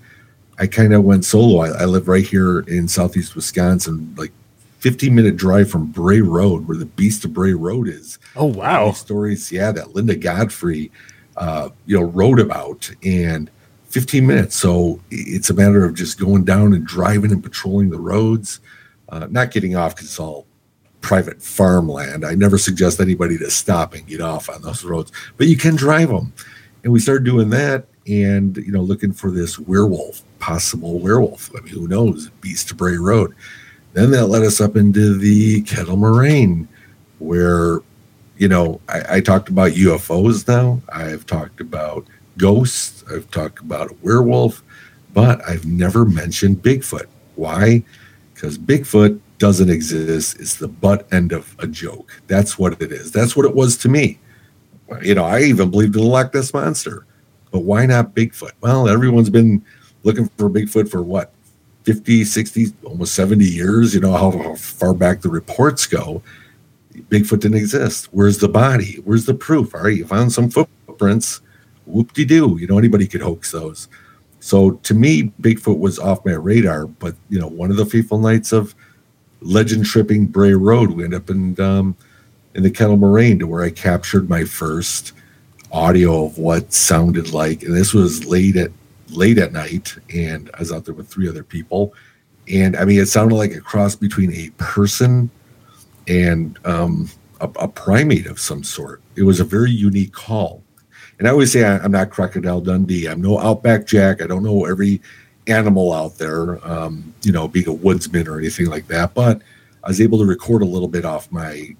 i 0.59 0.67
kind 0.67 0.95
of 0.95 1.05
went 1.05 1.25
solo. 1.25 1.61
I, 1.61 1.83
I 1.83 1.85
live 1.85 2.09
right 2.09 2.25
here 2.25 2.61
in 2.61 2.89
southeast 2.89 3.35
wisconsin 3.35 4.15
like 4.17 4.33
15 4.79 5.15
minute 5.15 5.37
drive 5.37 5.71
from 5.71 5.87
bray 5.87 6.21
road 6.21 6.69
where 6.69 6.77
the 6.77 6.85
beast 6.87 7.25
of 7.25 7.33
bray 7.33 7.53
road 7.53 7.89
is 7.89 8.19
Oh, 8.37 8.47
wow. 8.47 8.93
stories, 8.93 9.51
yeah, 9.51 9.73
that 9.73 9.95
Linda 9.95 10.15
Godfrey, 10.17 10.91
uh, 11.37 11.71
you 11.87 11.99
know, 11.99 12.05
wrote 12.07 12.39
about, 12.39 12.91
and 13.03 13.51
15 13.89 14.27
minutes. 14.27 14.57
So 14.57 15.01
it's 15.11 15.49
a 15.51 15.55
matter 15.55 15.85
of 15.85 15.95
just 15.95 16.19
going 16.19 16.45
down 16.45 16.75
and 16.75 16.87
driving 16.87 17.33
and 17.33 17.43
patrolling 17.43 17.89
the 17.91 17.99
roads, 17.99 18.61
uh, 19.09 19.27
not 19.31 19.51
getting 19.51 19.77
off 19.77 19.95
because 19.95 20.09
it's 20.09 20.21
all 20.21 20.47
private 21.01 21.41
farmland. 21.41 22.25
I 22.25 22.35
never 22.35 22.59
suggest 22.59 23.01
anybody 23.01 23.39
to 23.39 23.51
stop 23.51 23.95
and 23.95 24.07
get 24.07 24.21
off 24.21 24.51
on 24.51 24.61
those 24.63 24.85
roads, 24.85 25.13
but 25.37 25.47
you 25.47 25.57
can 25.57 25.77
drive 25.77 26.09
them. 26.09 26.33
And 26.85 26.93
we 26.93 27.01
started 27.01 27.25
doing 27.25 27.49
that, 27.51 27.87
and 28.07 28.57
you 28.59 28.71
know, 28.73 28.83
looking 28.83 29.13
for 29.13 29.31
this 29.31 29.59
werewolf, 29.59 30.23
possible 30.39 30.99
werewolf. 30.99 31.51
I 31.57 31.61
mean, 31.61 31.73
who 31.73 31.89
knows? 31.89 32.29
Beast 32.41 32.71
of 32.71 32.77
Bray 32.77 32.97
Road. 32.97 33.35
Then 33.97 34.11
that 34.11 34.27
led 34.27 34.43
us 34.43 34.61
up 34.61 34.77
into 34.77 35.17
the 35.17 35.63
Kettle 35.63 35.97
Moraine, 35.97 36.69
where 37.19 37.81
you 38.37 38.47
know, 38.47 38.79
I, 38.91 39.17
I, 39.17 39.21
talked 39.23 39.49
about 39.49 39.73
UFOs 39.73 40.47
now. 40.47 40.83
I've 40.91 41.25
talked 41.25 41.63
about 41.63 42.07
ghosts. 42.37 43.03
I've 43.11 43.31
talked 43.31 43.61
about 43.61 43.91
a 43.91 43.97
werewolf, 44.03 44.63
but 45.15 45.41
I've 45.49 45.65
never 45.65 46.05
mentioned 46.05 46.63
Bigfoot. 46.63 47.07
Why? 47.37 47.83
Because 48.35 48.59
Bigfoot 48.59 49.19
doesn't 49.39 49.71
exist. 49.71 50.39
It's 50.41 50.57
the 50.57 50.69
butt 50.69 51.11
end 51.11 51.33
of 51.33 51.57
a 51.59 51.67
joke. 51.67 52.21
That's 52.27 52.59
what 52.59 52.83
it 52.83 52.93
is. 52.93 53.11
That's 53.11 53.35
what 53.35 53.47
it 53.47 53.55
was 53.55 53.79
to 53.79 53.89
me. 53.89 54.19
You 55.01 55.15
know, 55.15 55.25
I 55.25 55.41
even 55.41 55.71
believed 55.71 55.97
in 55.97 56.03
the 56.03 56.07
Loch 56.07 56.35
Ness 56.35 56.53
Monster. 56.53 57.07
But 57.51 57.61
why 57.61 57.87
not 57.87 58.15
Bigfoot? 58.15 58.53
Well, 58.61 58.91
everyone's 58.91 59.31
been 59.31 59.65
looking 60.03 60.29
for 60.37 60.51
Bigfoot 60.51 60.91
for 60.91 61.03
what, 61.03 61.33
50, 61.87 62.25
60, 62.25 62.67
almost 62.83 63.15
70 63.15 63.45
years? 63.45 63.95
You 63.95 64.01
know, 64.01 64.13
how, 64.13 64.33
how 64.33 64.57
far 64.57 64.93
back 64.93 65.21
the 65.21 65.29
reports 65.29 65.87
go. 65.87 66.21
Bigfoot 66.95 67.41
didn't 67.41 67.59
exist. 67.59 68.09
Where's 68.11 68.39
the 68.39 68.49
body? 68.49 68.97
Where's 69.05 69.25
the 69.25 69.35
proof? 69.35 69.73
All 69.73 69.83
right, 69.83 69.97
you 69.97 70.05
found 70.05 70.33
some 70.33 70.51
footprints. 70.51 71.41
Whoop 71.87 72.13
de 72.13 72.25
doo. 72.25 72.59
You 72.61 72.67
know, 72.67 72.77
anybody 72.77 73.07
could 73.07 73.23
hoax 73.23 73.53
those. 73.53 73.89
So 74.41 74.73
to 74.73 74.95
me, 74.95 75.33
Bigfoot 75.41 75.79
was 75.79 76.01
off 76.01 76.25
my 76.25 76.33
radar. 76.33 76.87
But, 76.87 77.15
you 77.29 77.39
know, 77.39 77.47
one 77.47 77.71
of 77.71 77.77
the 77.77 77.87
fateful 77.87 78.19
nights 78.19 78.51
of 78.53 78.75
legend 79.41 79.87
tripping 79.87 80.27
Bray 80.27 80.55
Road, 80.55 80.91
we 80.91 81.05
ended 81.05 81.23
up 81.23 81.31
in, 81.31 81.61
um, 81.61 81.97
in 82.57 82.65
the 82.65 82.71
Kettle 82.71 82.97
Moraine 82.97 83.39
to 83.39 83.47
where 83.47 83.63
I 83.63 83.71
captured 83.71 84.29
my 84.29 84.43
first 84.43 85.13
audio 85.71 86.25
of 86.25 86.39
what 86.39 86.73
sounded 86.73 87.33
like. 87.33 87.63
And 87.63 87.77
this 87.77 87.95
was 87.95 88.25
late 88.25 88.57
at 88.57 88.73
late 89.11 89.39
at 89.39 89.53
night. 89.53 89.97
And 90.13 90.51
I 90.55 90.61
was 90.61 90.73
out 90.73 90.85
there 90.85 90.95
with 90.95 91.09
three 91.09 91.29
other 91.29 91.45
people. 91.45 91.95
And 92.49 92.77
I 92.77 92.85
mean, 92.85 93.01
it 93.01 93.07
sounded 93.07 93.35
like 93.35 93.53
a 93.53 93.61
cross 93.61 93.97
between 93.97 94.33
a 94.33 94.51
person 94.57 95.31
and 96.09 96.59
um, 96.65 97.11
a, 97.41 97.49
a, 97.57 97.69
primate 97.69 98.27
of 98.27 98.39
some 98.39 98.63
sort. 98.63 99.03
It 99.17 99.25
was 99.25 99.41
a 99.41 99.45
very 99.45 99.73
unique 99.73 100.13
call. 100.13 100.63
And 101.19 101.27
I 101.27 101.33
always 101.33 101.53
say 101.53 101.65
I, 101.65 101.85
am 101.85 101.91
not 101.91 102.11
Crocodile 102.11 102.61
Dundee. 102.61 103.07
I'm 103.07 103.21
no 103.21 103.41
Outback 103.41 103.87
Jack. 103.87 104.23
I 104.23 104.27
don't 104.27 104.45
know 104.45 104.67
every 104.67 105.01
animal 105.49 105.93
out 105.93 106.19
there, 106.19 106.65
um, 106.67 107.15
you 107.23 107.33
know, 107.33 107.49
being 107.49 107.69
a 107.69 107.73
woodsman 107.73 108.29
or 108.29 108.39
anything 108.39 108.67
like 108.67 108.87
that. 108.89 109.15
But 109.15 109.43
I 109.83 109.89
was 109.89 110.01
able 110.01 110.19
to 110.19 110.25
record 110.25 110.63
a 110.63 110.67
little 110.67 110.89
bit 110.89 111.05
off 111.05 111.31
my 111.33 111.75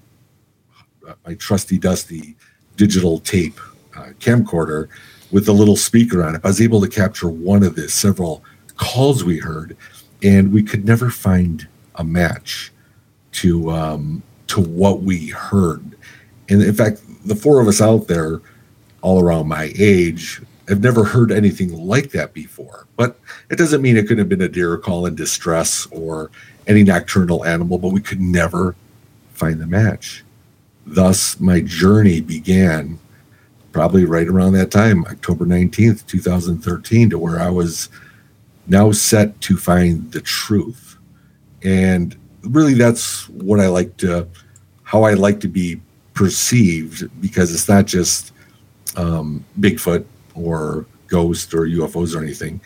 my 1.25 1.35
trusty 1.35 1.77
dusty 1.77 2.35
digital 2.75 3.19
tape 3.19 3.59
uh, 3.95 4.09
camcorder 4.19 4.89
with 5.31 5.47
a 5.47 5.53
little 5.53 5.75
speaker 5.75 6.23
on 6.23 6.35
it. 6.35 6.41
I 6.43 6.47
was 6.47 6.61
able 6.61 6.81
to 6.81 6.87
capture 6.87 7.29
one 7.29 7.63
of 7.63 7.75
the 7.75 7.89
several 7.89 8.43
calls 8.77 9.23
we 9.23 9.37
heard, 9.37 9.75
and 10.23 10.53
we 10.53 10.63
could 10.63 10.85
never 10.85 11.09
find 11.09 11.67
a 11.95 12.03
match 12.03 12.71
to 13.33 13.69
um, 13.71 14.23
to 14.47 14.61
what 14.61 15.01
we 15.01 15.27
heard. 15.27 15.95
And 16.49 16.61
in 16.61 16.73
fact, 16.73 17.01
the 17.25 17.35
four 17.35 17.59
of 17.59 17.67
us 17.67 17.81
out 17.81 18.07
there, 18.07 18.41
all 19.01 19.21
around 19.21 19.47
my 19.47 19.73
age, 19.77 20.41
have 20.67 20.81
never 20.81 21.03
heard 21.03 21.31
anything 21.31 21.73
like 21.73 22.11
that 22.11 22.33
before. 22.33 22.87
But 22.95 23.19
it 23.49 23.57
doesn't 23.57 23.81
mean 23.81 23.97
it 23.97 24.03
couldn't 24.03 24.19
have 24.19 24.29
been 24.29 24.41
a 24.41 24.49
deer 24.49 24.77
call 24.77 25.05
in 25.05 25.15
distress 25.15 25.87
or 25.91 26.31
any 26.67 26.83
nocturnal 26.83 27.45
animal, 27.45 27.77
but 27.77 27.89
we 27.89 28.01
could 28.01 28.21
never 28.21 28.75
find 29.33 29.59
the 29.59 29.67
match. 29.67 30.23
Thus, 30.85 31.39
my 31.39 31.61
journey 31.61 32.21
began 32.21 32.99
probably 33.77 34.05
right 34.05 34.27
around 34.27 34.53
that 34.53 34.71
time, 34.71 35.05
October 35.05 35.45
19th, 35.45 36.03
2013, 36.07 37.11
to 37.11 37.19
where 37.19 37.39
I 37.39 37.51
was 37.51 37.89
now 38.65 38.91
set 38.91 39.39
to 39.41 39.55
find 39.55 40.11
the 40.11 40.19
truth. 40.19 40.97
And 41.63 42.15
really 42.41 42.73
that's 42.73 43.29
what 43.29 43.59
I 43.59 43.67
like 43.67 43.95
to, 43.97 44.27
how 44.81 45.03
I 45.03 45.13
like 45.13 45.39
to 45.41 45.47
be 45.47 45.79
perceived 46.15 47.07
because 47.21 47.53
it's 47.53 47.69
not 47.69 47.85
just 47.85 48.33
um, 48.95 49.45
Bigfoot 49.59 50.03
or 50.33 50.87
ghost 51.05 51.53
or 51.53 51.67
UFOs 51.67 52.15
or 52.15 52.23
anything. 52.23 52.59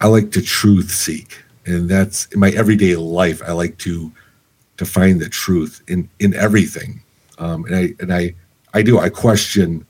I 0.00 0.06
like 0.06 0.30
to 0.30 0.40
truth 0.40 0.92
seek, 0.92 1.42
and 1.66 1.88
that's 1.88 2.26
in 2.26 2.38
my 2.38 2.50
everyday 2.50 2.94
life. 2.94 3.42
I 3.44 3.50
like 3.50 3.78
to 3.78 4.12
to 4.76 4.86
find 4.86 5.20
the 5.20 5.28
truth 5.28 5.82
in 5.88 6.08
in 6.20 6.34
everything, 6.34 7.02
um, 7.38 7.64
and 7.64 7.74
I 7.74 7.94
and 7.98 8.14
I 8.14 8.36
I 8.74 8.82
do. 8.82 9.00
I 9.00 9.08
question 9.08 9.84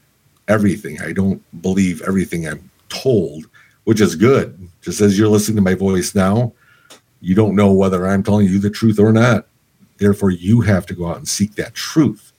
everything. 0.48 1.00
I 1.00 1.12
don't 1.12 1.42
believe 1.62 2.02
everything 2.02 2.46
I'm 2.46 2.70
told, 2.88 3.46
which 3.84 4.00
is 4.00 4.14
good. 4.16 4.68
Just 4.82 5.00
as 5.00 5.18
you're 5.18 5.28
listening 5.28 5.56
to 5.56 5.62
my 5.62 5.74
voice 5.74 6.14
now, 6.14 6.52
you 7.20 7.34
don't 7.34 7.56
know 7.56 7.72
whether 7.72 8.06
I'm 8.06 8.22
telling 8.22 8.46
you 8.46 8.58
the 8.58 8.70
truth 8.70 8.98
or 8.98 9.12
not. 9.12 9.46
Therefore, 9.98 10.30
you 10.30 10.60
have 10.60 10.86
to 10.86 10.94
go 10.94 11.06
out 11.08 11.16
and 11.16 11.28
seek 11.28 11.54
that 11.54 11.74
truth. 11.74 12.32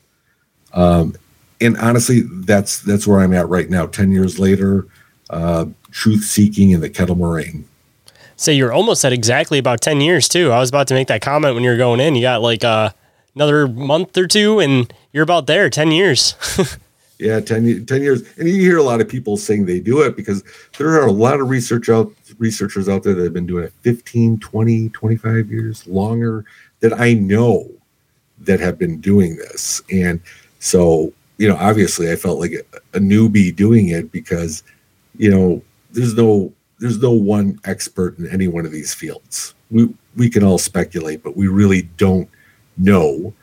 Um, 0.74 1.16
and 1.60 1.76
honestly, 1.78 2.22
that's 2.22 2.80
that's 2.82 3.08
where 3.08 3.20
I'm 3.20 3.34
at 3.34 3.50
right 3.50 3.70
now. 3.70 3.88
Ten 3.88 4.12
years 4.12 4.38
later, 4.38 4.88
uh, 5.30 5.66
truth 5.92 6.24
seeking 6.24 6.72
in 6.72 6.82
the 6.82 6.90
kettle 6.90 7.16
moraine. 7.16 7.66
So 8.36 8.52
you're 8.52 8.72
almost 8.72 9.04
at 9.04 9.12
exactly 9.12 9.58
about 9.58 9.82
ten 9.82 10.00
years 10.00 10.30
too. 10.30 10.52
I 10.52 10.60
was 10.60 10.70
about 10.70 10.88
to 10.90 10.94
make 10.94 11.08
that 11.08 11.22
comment 11.22 11.56
when 11.56 11.64
you 11.64 11.72
were 11.72 11.78
going 11.78 12.00
in. 12.00 12.14
You 12.14 12.22
got 12.22 12.42
like 12.42 12.64
uh, 12.64 12.92
another 13.34 13.68
month 13.68 14.16
or 14.18 14.28
two, 14.28 14.60
and 14.60 14.94
you're 15.12 15.24
about 15.24 15.48
there. 15.48 15.70
Ten 15.70 15.92
years. 15.92 16.36
yeah, 17.20 17.40
10, 17.40 17.86
10 17.86 18.02
years. 18.02 18.24
And 18.38 18.48
you 18.48 18.60
hear 18.62 18.78
a 18.78 18.84
lot 18.84 19.02
of 19.02 19.10
people 19.10 19.38
saying 19.38 19.66
they 19.66 19.80
do 19.80 20.02
it 20.02 20.16
because 20.16 20.44
there 20.78 20.90
are 20.90 21.08
a 21.08 21.12
lot 21.12 21.40
of 21.40 21.50
research 21.50 21.90
out 21.90 22.14
researchers 22.38 22.88
out 22.88 23.04
there 23.04 23.16
that 23.16 23.24
have 23.24 23.34
been 23.34 23.48
doing 23.48 23.66
it 23.66 23.74
15, 23.82 24.40
20, 24.40 24.90
25 24.90 25.52
years 25.52 25.88
longer 25.88 26.46
that 26.80 27.00
I 27.00 27.14
know 27.14 27.70
that 28.40 28.60
have 28.60 28.78
been 28.78 29.00
doing 29.02 29.36
this. 29.36 29.82
And 29.92 30.22
so, 30.60 31.12
you 31.38 31.48
know, 31.48 31.56
obviously 31.56 32.12
I 32.12 32.16
felt 32.16 32.40
like 32.40 32.52
a, 32.52 32.98
a 32.98 33.00
newbie 33.00 33.56
doing 33.56 33.90
it 33.90 34.12
because, 34.12 34.64
you 35.18 35.32
know, 35.32 35.62
there's 35.92 36.16
no 36.16 36.54
there's 36.80 37.00
no 37.00 37.12
one 37.12 37.60
expert 37.64 38.20
in 38.20 38.30
any 38.30 38.48
one 38.48 38.66
of 38.66 38.72
these 38.72 38.94
fields. 38.94 39.56
We 39.72 39.92
we 40.16 40.30
can 40.30 40.44
all 40.44 40.60
speculate, 40.60 41.24
but 41.24 41.36
we 41.36 41.48
really 41.48 41.84
don't 41.98 42.30
know. 42.78 43.34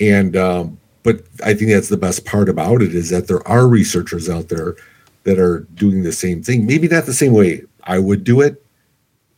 And 0.00 0.36
um, 0.36 0.78
but 1.04 1.20
I 1.44 1.54
think 1.54 1.70
that's 1.70 1.90
the 1.90 1.96
best 1.96 2.24
part 2.24 2.48
about 2.48 2.82
it 2.82 2.94
is 2.94 3.10
that 3.10 3.28
there 3.28 3.46
are 3.46 3.68
researchers 3.68 4.28
out 4.28 4.48
there 4.48 4.74
that 5.22 5.38
are 5.38 5.60
doing 5.74 6.02
the 6.02 6.12
same 6.12 6.42
thing. 6.42 6.66
Maybe 6.66 6.88
not 6.88 7.06
the 7.06 7.14
same 7.14 7.32
way 7.32 7.62
I 7.84 7.98
would 8.00 8.24
do 8.24 8.40
it, 8.40 8.64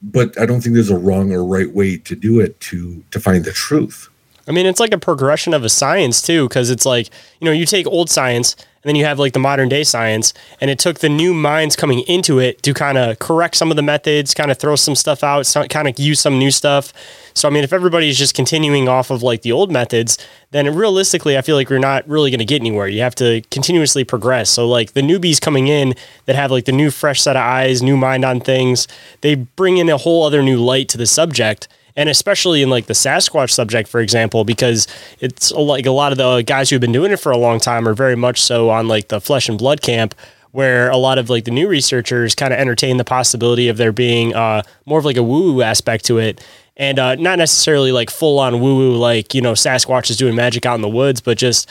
but 0.01 0.41
I 0.41 0.47
don't 0.47 0.61
think 0.63 0.75
there's 0.75 0.91
a 0.91 0.97
wrong 0.97 1.33
or 1.33 1.45
right 1.45 1.71
way 1.71 1.99
to 1.99 2.17
do 2.17 2.41
it 2.41 2.59
to 2.61 3.05
to 3.11 3.21
find 3.21 3.45
the 3.45 3.53
truth. 3.53 4.09
I 4.49 4.53
mean, 4.53 4.67
it's 4.67 4.79
like 4.79 4.93
a 4.93 4.99
progression 4.99 5.53
of 5.53 5.65
a 5.65 5.69
science 5.69 6.23
too, 6.23 6.49
because 6.49 6.71
it's 6.71 6.87
like 6.87 7.11
you 7.41 7.45
know 7.45 7.53
you 7.53 7.67
take 7.67 7.87
old 7.87 8.09
science 8.09 8.57
and 8.87 8.91
then 8.91 9.01
you 9.01 9.05
have 9.05 9.19
like 9.19 9.33
the 9.33 9.41
modern 9.41 9.69
day 9.69 9.83
science, 9.83 10.33
and 10.61 10.71
it 10.71 10.79
took 10.79 11.01
the 11.01 11.09
new 11.09 11.35
minds 11.35 11.75
coming 11.75 12.03
into 12.03 12.39
it 12.39 12.63
to 12.63 12.73
kind 12.73 12.97
of 12.97 13.19
correct 13.19 13.57
some 13.57 13.69
of 13.69 13.77
the 13.77 13.83
methods, 13.83 14.33
kind 14.33 14.49
of 14.49 14.59
throw 14.59 14.77
some 14.77 14.95
stuff 14.95 15.25
out, 15.25 15.53
kind 15.71 15.89
of 15.89 15.99
use 15.99 16.21
some 16.21 16.39
new 16.39 16.53
stuff. 16.53 16.93
So 17.35 17.49
I 17.49 17.51
mean, 17.51 17.65
if 17.65 17.73
everybody's 17.73 18.17
just 18.17 18.37
continuing 18.37 18.89
off 18.89 19.11
of 19.11 19.25
like 19.25 19.43
the 19.43 19.51
old 19.51 19.73
methods, 19.73 20.19
then 20.53 20.73
realistically, 20.73 21.37
I 21.37 21.43
feel 21.43 21.57
like 21.57 21.69
we're 21.69 21.81
not 21.81 22.09
really 22.09 22.31
going 22.31 22.39
to 22.39 22.45
get 22.45 22.61
anywhere. 22.61 22.87
You 22.87 23.01
have 23.01 23.17
to 23.17 23.43
continuously 23.51 24.05
progress. 24.05 24.51
So 24.51 24.69
like 24.69 24.93
the 24.93 25.03
newbies 25.03 25.41
coming 25.41 25.67
in 25.67 25.95
that 26.27 26.37
have 26.37 26.53
like 26.53 26.67
the 26.67 26.71
new 26.71 26.93
fresh 26.93 27.21
set 27.21 27.35
of 27.35 27.43
eyes, 27.43 27.83
new 27.83 27.97
mind 27.97 28.25
on 28.25 28.39
things, 28.39 28.87
they 29.21 29.35
bring 29.35 29.79
in 29.79 29.89
a 29.89 29.97
whole 29.97 30.23
other 30.23 30.45
new 30.45 30.59
light 30.59 30.89
to 30.91 30.97
the 30.97 31.07
subject 31.07 31.67
and 31.97 32.09
especially 32.09 32.63
in 32.63 32.71
like 32.71 32.87
the 32.87 32.95
Sasquatch 32.95 33.51
subject, 33.51 33.89
for 33.89 34.01
example, 34.01 34.45
because 34.45 34.87
it's 35.21 35.51
like 35.53 35.87
a 35.87 35.91
lot 35.91 36.13
of 36.13 36.19
the 36.19 36.43
guys 36.43 36.71
who've 36.71 36.81
been 36.81 36.93
doing 36.93 37.13
it 37.13 37.17
for 37.19 37.33
a 37.33 37.39
long 37.39 37.59
time 37.59 37.89
are 37.89 37.95
very 37.95 38.17
much 38.17 38.41
so 38.41 38.71
on 38.71 38.87
like 38.87 39.09
the 39.09 39.21
flesh 39.21 39.49
and 39.49 39.59
blood 39.59 39.81
camp 39.81 40.15
where 40.53 40.89
a 40.91 40.97
lot 40.97 41.19
of 41.19 41.29
like 41.29 41.45
the 41.45 41.51
new 41.51 41.69
researchers 41.69 42.35
kind 42.35 42.53
of 42.53 42.59
entertain 42.59 42.97
the 42.97 43.05
possibility 43.05 43.69
of 43.69 43.77
there 43.77 43.93
being 43.93 44.35
uh, 44.35 44.63
more 44.87 44.99
of 44.99 45.05
like 45.05 45.17
a 45.17 45.23
woo 45.23 45.53
woo 45.53 45.63
aspect 45.63 46.05
to 46.05 46.19
it. 46.19 46.43
And 46.79 46.99
uh, 46.99 47.15
not 47.15 47.39
necessarily 47.39 47.93
like 47.93 48.11
full 48.11 48.39
on 48.39 48.61
woo 48.61 48.77
woo, 48.77 48.97
like, 48.97 49.35
you 49.35 49.41
know, 49.41 49.53
Sasquatch 49.53 50.11
is 50.11 50.17
doing 50.17 50.35
magic 50.35 50.67
out 50.67 50.75
in 50.75 50.83
the 50.83 50.89
woods, 50.89 51.23
but 51.23 51.39
just 51.39 51.71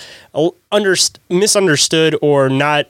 under, 0.72 0.96
misunderstood 1.30 2.16
or 2.22 2.50
not 2.50 2.88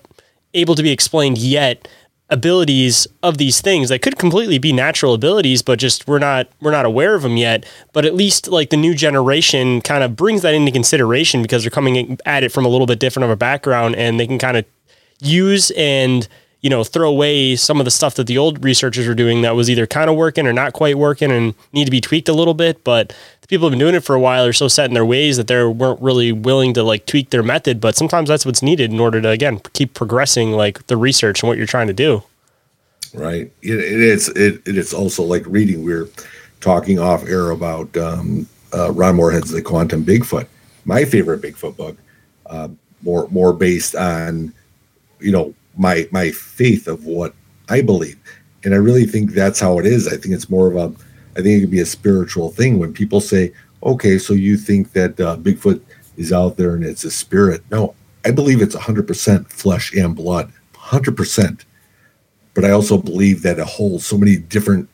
able 0.54 0.76
to 0.76 0.84
be 0.84 0.92
explained 0.92 1.38
yet 1.38 1.88
abilities 2.30 3.08
of 3.22 3.38
these 3.38 3.62
things 3.62 3.90
that 3.90 4.02
could 4.02 4.18
completely 4.18 4.58
be 4.58 4.74
natural 4.74 5.14
abilities 5.14 5.62
but 5.62 5.78
just 5.78 6.08
we're 6.08 6.18
not 6.18 6.48
we're 6.60 6.72
not 6.72 6.86
aware 6.86 7.14
of 7.16 7.22
them 7.22 7.38
yet. 7.38 7.66
But 7.94 8.06
at 8.06 8.16
least 8.16 8.48
like 8.48 8.72
the 8.72 8.78
new 8.78 8.96
generation 8.96 9.82
kind 9.82 10.04
of 10.04 10.16
brings 10.16 10.42
that 10.42 10.54
into 10.54 10.72
consideration 10.72 11.42
because 11.42 11.64
they're 11.64 11.72
coming 11.72 12.18
at 12.26 12.44
it 12.44 12.52
from 12.52 12.66
a 12.66 12.70
little 12.70 12.88
bit 12.88 13.00
different 13.00 13.26
of 13.26 13.30
a 13.30 13.36
background 13.36 13.96
and 13.96 14.20
they 14.20 14.28
can 14.28 14.40
kind 14.40 14.58
of 14.58 14.66
use 15.22 15.72
and 15.72 16.28
you 16.66 16.70
know, 16.72 16.84
throw 16.84 17.08
away 17.08 17.56
some 17.56 17.78
of 17.80 17.86
the 17.86 17.92
stuff 17.92 18.16
that 18.16 18.26
the 18.26 18.40
old 18.40 18.64
researchers 18.64 19.08
were 19.08 19.14
doing 19.14 19.44
that 19.44 19.56
was 19.56 19.70
either 19.70 19.86
kind 19.86 20.10
of 20.10 20.16
working 20.16 20.48
or 20.48 20.52
not 20.52 20.74
quite 20.74 20.98
working 20.98 21.30
and 21.30 21.54
need 21.74 21.86
to 21.86 21.92
be 21.92 22.02
tweaked 22.02 22.28
a 22.28 22.34
little 22.34 22.56
bit. 22.56 22.84
But 22.84 23.10
the 23.42 23.48
people 23.48 23.68
who've 23.68 23.74
been 23.74 23.78
doing 23.78 23.94
it 23.94 24.04
for 24.04 24.16
a 24.16 24.20
while 24.20 24.44
are 24.44 24.52
so 24.52 24.68
set 24.68 24.86
in 24.86 24.96
their 24.96 25.06
ways 25.06 25.38
that 25.38 25.46
they 25.46 25.64
weren't 25.64 26.02
really 26.02 26.32
willing 26.32 26.74
to 26.74 26.82
like 26.82 27.06
tweak 27.06 27.30
their 27.30 27.44
method. 27.44 27.80
But 27.80 27.96
sometimes 27.96 28.30
that's 28.30 28.48
what's 28.48 28.64
needed 28.64 28.92
in 28.92 29.00
order 29.00 29.22
to 29.22 29.30
again 29.30 29.62
keep 29.74 29.94
progressing 29.94 30.54
like 30.54 30.88
the 30.88 30.98
research 30.98 31.44
and 31.44 31.48
what 31.48 31.60
you're 31.60 31.68
trying 31.68 31.86
to 31.86 31.94
do. 31.94 32.24
Right. 33.14 33.52
it, 33.62 33.80
it 33.80 34.02
is. 34.02 34.30
It, 34.30 34.68
it 34.68 34.76
is 34.76 34.92
also 34.92 35.22
like 35.22 35.44
reading. 35.46 35.84
We 35.84 35.94
are 35.94 36.10
talking 36.62 36.98
off 36.98 37.28
air 37.28 37.52
about 37.52 37.96
um, 37.96 38.48
uh, 38.74 38.92
Ron 38.92 39.18
Morehead's 39.18 39.52
The 39.52 39.62
Quantum 39.62 40.04
Bigfoot. 40.04 40.48
My 40.86 41.06
favorite 41.06 41.44
Bigfoot 41.44 41.78
book, 41.78 41.96
uh, 42.48 42.70
more 43.04 43.28
more 43.30 43.54
based 43.54 43.96
on, 43.96 44.52
you 45.20 45.32
know, 45.32 45.54
my 45.78 46.08
my 46.12 46.32
faith 46.32 46.88
of 46.88 47.06
what 47.06 47.34
I 47.70 47.82
believe. 47.82 48.18
And 48.64 48.74
I 48.74 48.78
really 48.78 49.06
think 49.06 49.32
that's 49.32 49.60
how 49.60 49.80
it 49.80 49.86
is. 49.86 50.08
I 50.08 50.18
think 50.18 50.34
it's 50.34 50.50
more 50.50 50.68
of 50.68 50.76
a 50.76 50.94
I 51.38 51.42
think 51.42 51.58
it 51.58 51.62
could 51.62 51.72
be 51.72 51.82
a 51.82 51.86
spiritual 51.86 52.50
thing 52.52 52.80
when 52.80 52.94
people 52.94 53.22
say, 53.22 53.54
"Okay, 53.84 54.18
so 54.18 54.34
you 54.34 54.58
think 54.58 54.94
that 54.94 55.20
uh, 55.20 55.38
Bigfoot 55.38 55.82
is 56.18 56.32
out 56.32 56.58
there 56.58 56.76
and 56.76 56.84
it's 56.84 57.04
a 57.04 57.12
spirit?" 57.12 57.64
No, 57.72 57.94
I 58.24 58.32
believe 58.32 58.62
it's 58.62 58.76
100% 58.76 59.52
flesh 59.52 59.94
and 59.94 60.16
blood, 60.16 60.52
100%. 60.74 61.62
But 62.54 62.66
I 62.66 62.72
also 62.72 62.98
believe 62.98 63.42
that 63.44 63.60
it 63.60 63.68
holds 63.68 64.06
so 64.06 64.18
many 64.18 64.38
different 64.38 64.90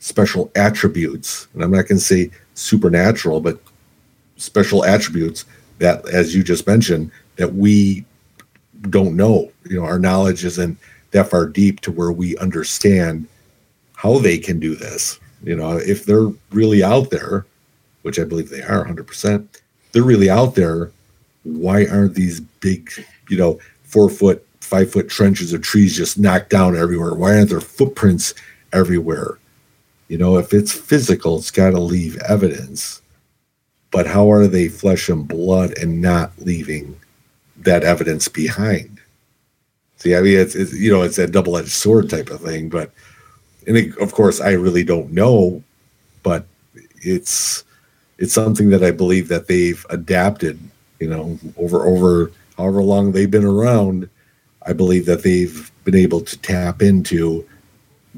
special 0.00 0.50
attributes, 0.54 1.48
and 1.54 1.62
I'm 1.62 1.70
not 1.70 1.88
going 1.88 1.98
to 1.98 2.04
say 2.04 2.30
supernatural, 2.54 3.40
but 3.40 3.58
special 4.36 4.84
attributes 4.84 5.46
that, 5.78 6.06
as 6.08 6.34
you 6.34 6.44
just 6.44 6.66
mentioned, 6.66 7.10
that 7.36 7.54
we 7.54 8.04
don't 8.82 9.16
know. 9.16 9.50
You 9.68 9.80
know, 9.80 9.86
our 9.86 9.98
knowledge 9.98 10.44
isn't 10.44 10.78
that 11.10 11.30
far 11.30 11.46
deep 11.46 11.80
to 11.80 11.92
where 11.92 12.12
we 12.12 12.36
understand 12.38 13.26
how 13.94 14.18
they 14.18 14.38
can 14.38 14.60
do 14.60 14.74
this. 14.74 15.18
You 15.42 15.56
know, 15.56 15.76
if 15.76 16.04
they're 16.04 16.28
really 16.50 16.82
out 16.82 17.10
there, 17.10 17.46
which 18.02 18.18
I 18.18 18.24
believe 18.24 18.50
they 18.50 18.62
are 18.62 18.84
100%, 18.84 19.46
they're 19.92 20.02
really 20.02 20.30
out 20.30 20.54
there. 20.54 20.90
Why 21.44 21.86
aren't 21.86 22.14
these 22.14 22.40
big, 22.40 22.90
you 23.28 23.36
know, 23.36 23.58
four 23.84 24.10
foot, 24.10 24.46
five 24.60 24.90
foot 24.90 25.08
trenches 25.08 25.52
of 25.52 25.62
trees 25.62 25.96
just 25.96 26.18
knocked 26.18 26.50
down 26.50 26.76
everywhere? 26.76 27.14
Why 27.14 27.36
aren't 27.36 27.50
there 27.50 27.60
footprints 27.60 28.34
everywhere? 28.72 29.38
You 30.08 30.18
know, 30.18 30.36
if 30.38 30.52
it's 30.52 30.72
physical, 30.72 31.38
it's 31.38 31.50
got 31.50 31.70
to 31.70 31.80
leave 31.80 32.16
evidence. 32.18 33.02
But 33.90 34.06
how 34.06 34.30
are 34.30 34.46
they 34.46 34.68
flesh 34.68 35.08
and 35.08 35.26
blood 35.26 35.76
and 35.78 36.00
not 36.00 36.32
leaving 36.38 36.96
that 37.58 37.84
evidence 37.84 38.28
behind. 38.28 39.00
See, 39.96 40.14
I 40.14 40.20
mean, 40.20 40.38
it's, 40.38 40.54
it's 40.54 40.74
you 40.74 40.90
know, 40.90 41.02
it's 41.02 41.18
a 41.18 41.26
double 41.26 41.56
edged 41.56 41.70
sword 41.70 42.10
type 42.10 42.30
of 42.30 42.40
thing. 42.40 42.68
But, 42.68 42.90
and 43.66 43.76
it, 43.76 43.96
of 43.98 44.12
course, 44.12 44.40
I 44.40 44.52
really 44.52 44.84
don't 44.84 45.12
know, 45.12 45.62
but 46.22 46.46
it's 47.02 47.64
it's 48.18 48.32
something 48.32 48.70
that 48.70 48.82
I 48.82 48.90
believe 48.90 49.28
that 49.28 49.46
they've 49.46 49.84
adapted. 49.90 50.58
You 51.00 51.10
know, 51.10 51.38
over 51.56 51.84
over 51.86 52.32
however 52.56 52.82
long 52.82 53.12
they've 53.12 53.30
been 53.30 53.44
around, 53.44 54.08
I 54.62 54.72
believe 54.72 55.06
that 55.06 55.22
they've 55.22 55.70
been 55.84 55.94
able 55.94 56.20
to 56.22 56.38
tap 56.38 56.82
into 56.82 57.46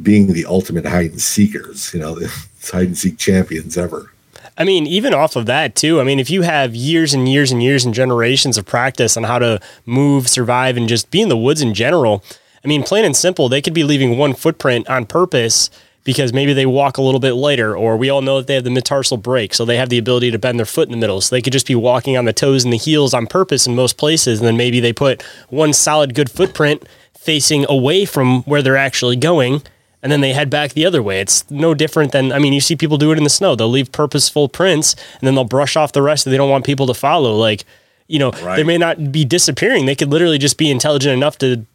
being 0.03 0.33
the 0.33 0.46
ultimate 0.46 0.87
hide 0.87 1.11
and 1.11 1.20
seekers. 1.20 1.92
You 1.92 2.01
know, 2.01 2.20
hide 2.62 2.87
and 2.87 2.98
seek 2.98 3.18
champions 3.18 3.77
ever. 3.77 4.12
I 4.59 4.64
mean, 4.64 4.88
even 4.88 5.14
off 5.14 5.37
of 5.37 5.47
that 5.47 5.77
too. 5.77 6.01
I 6.01 6.05
mean, 6.05 6.18
if 6.18 6.29
you 6.29 6.42
have 6.42 6.75
years 6.75 7.14
and 7.14 7.29
years 7.29 7.53
and 7.53 7.62
years 7.62 7.85
and 7.85 7.94
generations 7.94 8.59
of 8.59 8.66
practice 8.66 9.16
on 9.16 9.23
how 9.23 9.38
to 9.38 9.61
move, 9.87 10.29
survive, 10.29 10.77
and 10.77 10.88
just 10.88 11.12
be 11.12 11.23
in 11.23 11.29
the 11.29 11.37
woods 11.37 11.62
in 11.62 11.75
general, 11.75 12.25
I 12.64 12.68
mean, 12.68 12.83
plain 12.83 13.05
and 13.05 13.16
simple, 13.16 13.49
they 13.49 13.62
could 13.62 13.73
be 13.73 13.85
leaving 13.85 14.18
one 14.18 14.35
footprint 14.35 14.88
on 14.88 15.07
purpose 15.07 15.71
because 16.03 16.33
maybe 16.33 16.53
they 16.55 16.66
walk 16.66 16.97
a 16.97 17.03
little 17.03 17.21
bit 17.21 17.35
lighter, 17.35 17.77
or 17.77 17.97
we 17.97 18.09
all 18.11 18.23
know 18.23 18.38
that 18.38 18.47
they 18.47 18.55
have 18.55 18.64
the 18.64 18.71
metatarsal 18.71 19.18
break, 19.18 19.55
so 19.55 19.64
they 19.64 19.77
have 19.77 19.90
the 19.90 19.99
ability 19.99 20.31
to 20.31 20.38
bend 20.38 20.59
their 20.59 20.66
foot 20.66 20.88
in 20.88 20.92
the 20.92 20.99
middle. 20.99 21.21
So 21.21 21.37
they 21.37 21.42
could 21.42 21.53
just 21.53 21.66
be 21.66 21.75
walking 21.75 22.16
on 22.16 22.25
the 22.25 22.33
toes 22.33 22.64
and 22.64 22.73
the 22.73 22.79
heels 22.79 23.14
on 23.14 23.27
purpose 23.27 23.66
in 23.66 23.77
most 23.77 23.97
places, 23.97 24.40
and 24.40 24.47
then 24.47 24.57
maybe 24.57 24.81
they 24.81 24.92
put 24.92 25.23
one 25.51 25.73
solid 25.73 26.14
good 26.14 26.31
footprint 26.31 26.83
facing 27.14 27.66
away 27.68 28.07
from 28.07 28.42
where 28.42 28.62
they're 28.62 28.77
actually 28.77 29.16
going 29.16 29.62
and 30.03 30.13
then 30.13 30.21
they 30.21 30.33
head 30.33 30.51
back 30.51 30.73
the 30.73 30.87
other 30.87 31.03
way. 31.03 31.21
It's 31.21 31.49
no 31.51 31.75
different 31.75 32.13
than 32.13 32.33
I 32.33 32.39
mean, 32.39 32.53
you 32.53 32.61
see 32.61 32.77
people 32.77 32.99
do 32.99 33.13
it 33.13 33.19
in 33.19 33.25
the 33.25 33.31
snow. 33.31 33.55
They'll 33.55 33.69
leave 33.69 33.93
purposeful 33.93 34.49
prints 34.49 34.95
and 35.21 35.27
then 35.27 35.35
they'll 35.35 35.45
brush 35.45 35.77
off 35.77 35.93
the 35.93 36.03
rest. 36.03 36.25
That 36.25 36.31
they 36.31 36.37
don't 36.37 36.51
want 36.51 36.65
people 36.65 36.87
to 36.87 36.95
follow. 36.95 37.35
Like, 37.37 37.65
you 38.07 38.19
know, 38.19 38.31
right. 38.43 38.57
they 38.57 38.65
may 38.65 38.79
not 38.79 39.13
be 39.13 39.25
disappearing. 39.25 39.87
They 39.87 39.95
could 39.95 40.11
literally 40.11 40.39
just 40.39 40.57
be 40.57 40.71
intelligent 40.71 41.15
enough 41.15 41.39
to 41.39 41.67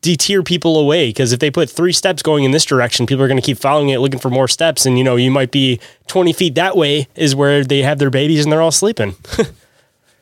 deter 0.00 0.42
people 0.42 0.78
away 0.78 1.08
because 1.08 1.32
if 1.32 1.40
they 1.40 1.50
put 1.50 1.68
three 1.68 1.92
steps 1.92 2.22
going 2.22 2.44
in 2.44 2.52
this 2.52 2.64
direction, 2.64 3.06
people 3.06 3.22
are 3.22 3.28
going 3.28 3.40
to 3.40 3.44
keep 3.44 3.58
following 3.58 3.88
it, 3.88 3.98
looking 3.98 4.20
for 4.20 4.30
more 4.30 4.48
steps. 4.48 4.86
And 4.86 4.96
you 4.96 5.04
know, 5.04 5.16
you 5.16 5.30
might 5.30 5.50
be 5.50 5.80
20 6.06 6.32
feet 6.32 6.54
that 6.54 6.76
way 6.76 7.08
is 7.14 7.34
where 7.34 7.64
they 7.64 7.82
have 7.82 7.98
their 7.98 8.10
babies 8.10 8.44
and 8.44 8.52
they're 8.52 8.62
all 8.62 8.70
sleeping. 8.70 9.14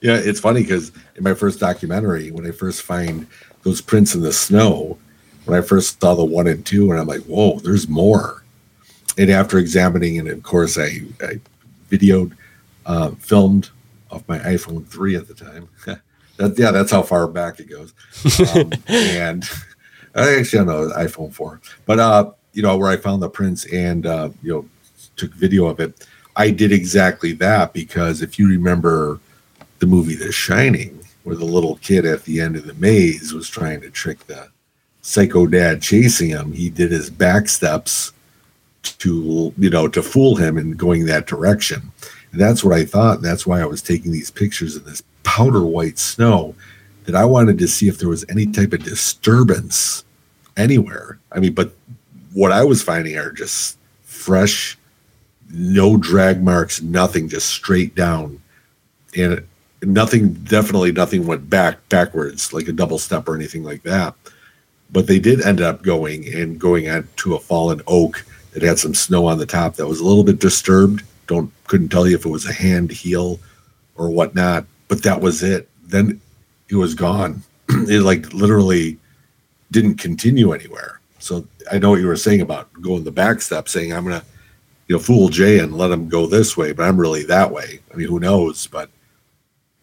yeah, 0.01 0.17
it's 0.17 0.41
funny 0.41 0.63
because 0.63 0.93
in 1.15 1.25
my 1.25 1.35
first 1.35 1.61
documentary, 1.61 2.31
when 2.31 2.47
I 2.47 2.51
first 2.51 2.83
find 2.83 3.27
those 3.63 3.81
prints 3.81 4.15
in 4.15 4.23
the 4.23 4.33
snow, 4.33 4.99
when 5.47 5.57
I 5.57 5.63
first 5.63 6.01
saw 6.01 6.15
the 6.15 6.25
one 6.25 6.49
and 6.49 6.67
two, 6.67 6.91
and 6.91 7.01
I'm 7.01 7.07
like, 7.07 7.23
whoa, 7.23 7.59
there's 7.61 7.89
more. 7.89 8.45
And 9.17 9.31
after 9.31 9.59
examining 9.59 10.17
it, 10.17 10.27
of 10.27 10.43
course, 10.43 10.77
I, 10.77 11.03
I 11.21 11.41
videoed, 11.91 12.37
uh, 12.85 13.13
filmed 13.13 13.71
off 14.11 14.29
my 14.29 14.39
iPhone 14.41 14.87
3 14.87 15.17
at 15.17 15.29
the 15.29 15.35
time. 15.35 15.69
that, 16.37 16.59
yeah, 16.59 16.73
that's 16.73 16.91
how 16.91 17.03
far 17.03 17.27
back 17.29 17.61
it 17.61 17.71
goes. 17.71 17.95
Um, 18.55 18.73
and 18.89 19.49
I 20.15 20.35
actually 20.35 20.65
don't 20.65 20.89
know, 20.89 20.95
iPhone 20.97 21.33
4. 21.33 21.61
But, 21.87 22.01
uh, 22.01 22.33
you 22.53 22.63
know, 22.63 22.77
where 22.77 22.91
I 22.91 22.97
found 22.97 23.23
the 23.23 23.31
prints 23.31 23.65
and, 23.73 24.05
uh, 24.05 24.31
you 24.43 24.53
know, 24.53 24.69
took 25.15 25.33
video 25.35 25.67
of 25.67 25.79
it. 25.79 26.07
I 26.35 26.51
did 26.51 26.73
exactly 26.73 27.33
that 27.35 27.73
because 27.73 28.21
if 28.21 28.39
you 28.39 28.49
remember 28.49 29.21
the 29.79 29.87
movie 29.87 30.17
The 30.17 30.33
Shining, 30.33 31.01
where 31.23 31.37
the 31.37 31.45
little 31.45 31.77
kid 31.77 32.05
at 32.05 32.25
the 32.25 32.41
end 32.41 32.57
of 32.57 32.67
the 32.67 32.75
maze 32.75 33.33
was 33.33 33.49
trying 33.49 33.81
to 33.81 33.91
trick 33.91 34.27
the 34.27 34.51
psycho 35.07 35.47
dad 35.47 35.81
chasing 35.81 36.31
him, 36.31 36.53
he 36.53 36.69
did 36.69 36.91
his 36.91 37.11
back 37.11 37.49
steps 37.49 38.13
to 38.83 39.53
you 39.57 39.71
know 39.71 39.87
to 39.89 40.03
fool 40.03 40.37
him 40.37 40.59
in 40.59 40.73
going 40.73 41.07
that 41.07 41.27
direction. 41.27 41.93
And 42.33 42.41
that's 42.41 42.65
what 42.65 42.77
I 42.77 42.85
thought. 42.85 43.23
That's 43.23 43.47
why 43.47 43.61
I 43.61 43.67
was 43.67 43.81
taking 43.81 44.11
these 44.13 44.31
pictures 44.31 44.77
in 44.77 44.85
this 44.85 45.03
powder 45.23 45.65
white 45.65 45.99
snow 45.99 46.55
that 47.05 47.15
I 47.15 47.25
wanted 47.25 47.59
to 47.59 47.69
see 47.69 47.89
if 47.89 47.99
there 47.99 48.09
was 48.09 48.25
any 48.29 48.47
type 48.47 48.73
of 48.73 48.83
disturbance 48.83 50.05
anywhere. 50.57 51.19
I 51.31 51.39
mean, 51.39 51.55
but 51.55 51.73
what 52.33 52.51
I 52.51 52.65
was 52.65 52.83
finding 52.83 53.17
are 53.17 53.31
just 53.31 53.79
fresh, 54.03 54.77
no 55.51 55.97
drag 55.97 56.43
marks, 56.43 56.83
nothing, 56.83 57.29
just 57.29 57.49
straight 57.49 57.95
down. 57.95 58.41
And 59.17 59.47
nothing, 59.83 60.33
definitely 60.35 60.91
nothing 60.91 61.27
went 61.27 61.49
back 61.49 61.89
backwards 61.89 62.53
like 62.53 62.67
a 62.67 62.73
double 62.73 62.99
step 62.99 63.29
or 63.29 63.37
anything 63.37 63.63
like 63.63 63.85
that. 63.85 64.15
But 64.91 65.07
they 65.07 65.19
did 65.19 65.43
end 65.43 65.61
up 65.61 65.83
going 65.83 66.33
and 66.33 66.59
going 66.59 66.89
on 66.89 67.09
to 67.17 67.35
a 67.35 67.41
fallen 67.41 67.83
oak 67.87 68.25
that 68.53 68.63
had 68.63 68.79
some 68.79 68.95
snow 68.95 69.27
on 69.27 69.39
the 69.39 69.47
top 69.47 69.75
that 69.75 69.87
was 69.87 70.01
a 70.01 70.05
little 70.05 70.25
bit 70.25 70.39
disturbed. 70.39 71.03
Don't 71.27 71.53
couldn't 71.67 71.89
tell 71.89 72.07
you 72.07 72.15
if 72.15 72.25
it 72.25 72.31
was 72.31 72.47
a 72.47 72.53
hand 72.53 72.91
heel 72.91 73.41
or 73.97 74.11
whatnot, 74.11 74.65
but 74.89 75.03
that 75.03 75.21
was 75.21 75.43
it. 75.43 75.69
Then 75.85 76.21
it 76.69 76.77
was 76.77 76.95
gone. 76.95 77.43
it 77.69 78.03
like 78.03 78.33
literally 78.33 78.99
didn't 79.71 79.97
continue 79.97 80.53
anywhere. 80.53 81.01
So 81.19 81.47
I 81.71 81.79
know 81.79 81.91
what 81.91 82.01
you 82.01 82.07
were 82.07 82.17
saying 82.17 82.41
about 82.41 82.73
going 82.81 83.05
the 83.05 83.11
back 83.11 83.41
step, 83.41 83.69
saying 83.69 83.93
I'm 83.93 84.05
gonna, 84.05 84.25
you 84.87 84.97
know, 84.97 85.03
fool 85.03 85.29
Jay 85.29 85.59
and 85.59 85.77
let 85.77 85.91
him 85.91 86.09
go 86.09 86.27
this 86.27 86.57
way, 86.57 86.73
but 86.73 86.85
I'm 86.85 86.99
really 86.99 87.25
that 87.25 87.51
way. 87.51 87.81
I 87.93 87.97
mean, 87.97 88.09
who 88.09 88.21
knows? 88.21 88.67
But 88.67 88.91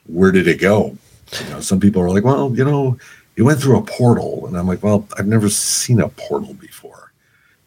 where 0.05 0.31
did 0.31 0.47
it 0.47 0.59
go? 0.59 0.97
You 1.43 1.49
know, 1.49 1.59
some 1.59 1.79
people 1.79 2.01
are 2.01 2.09
like, 2.09 2.23
well, 2.23 2.53
you 2.55 2.63
know, 2.63 2.97
it 3.35 3.41
went 3.41 3.59
through 3.59 3.77
a 3.77 3.83
portal, 3.83 4.45
and 4.47 4.57
I'm 4.57 4.67
like, 4.67 4.83
well, 4.83 5.07
I've 5.17 5.27
never 5.27 5.49
seen 5.49 5.99
a 5.99 6.09
portal 6.09 6.53
before 6.53 7.03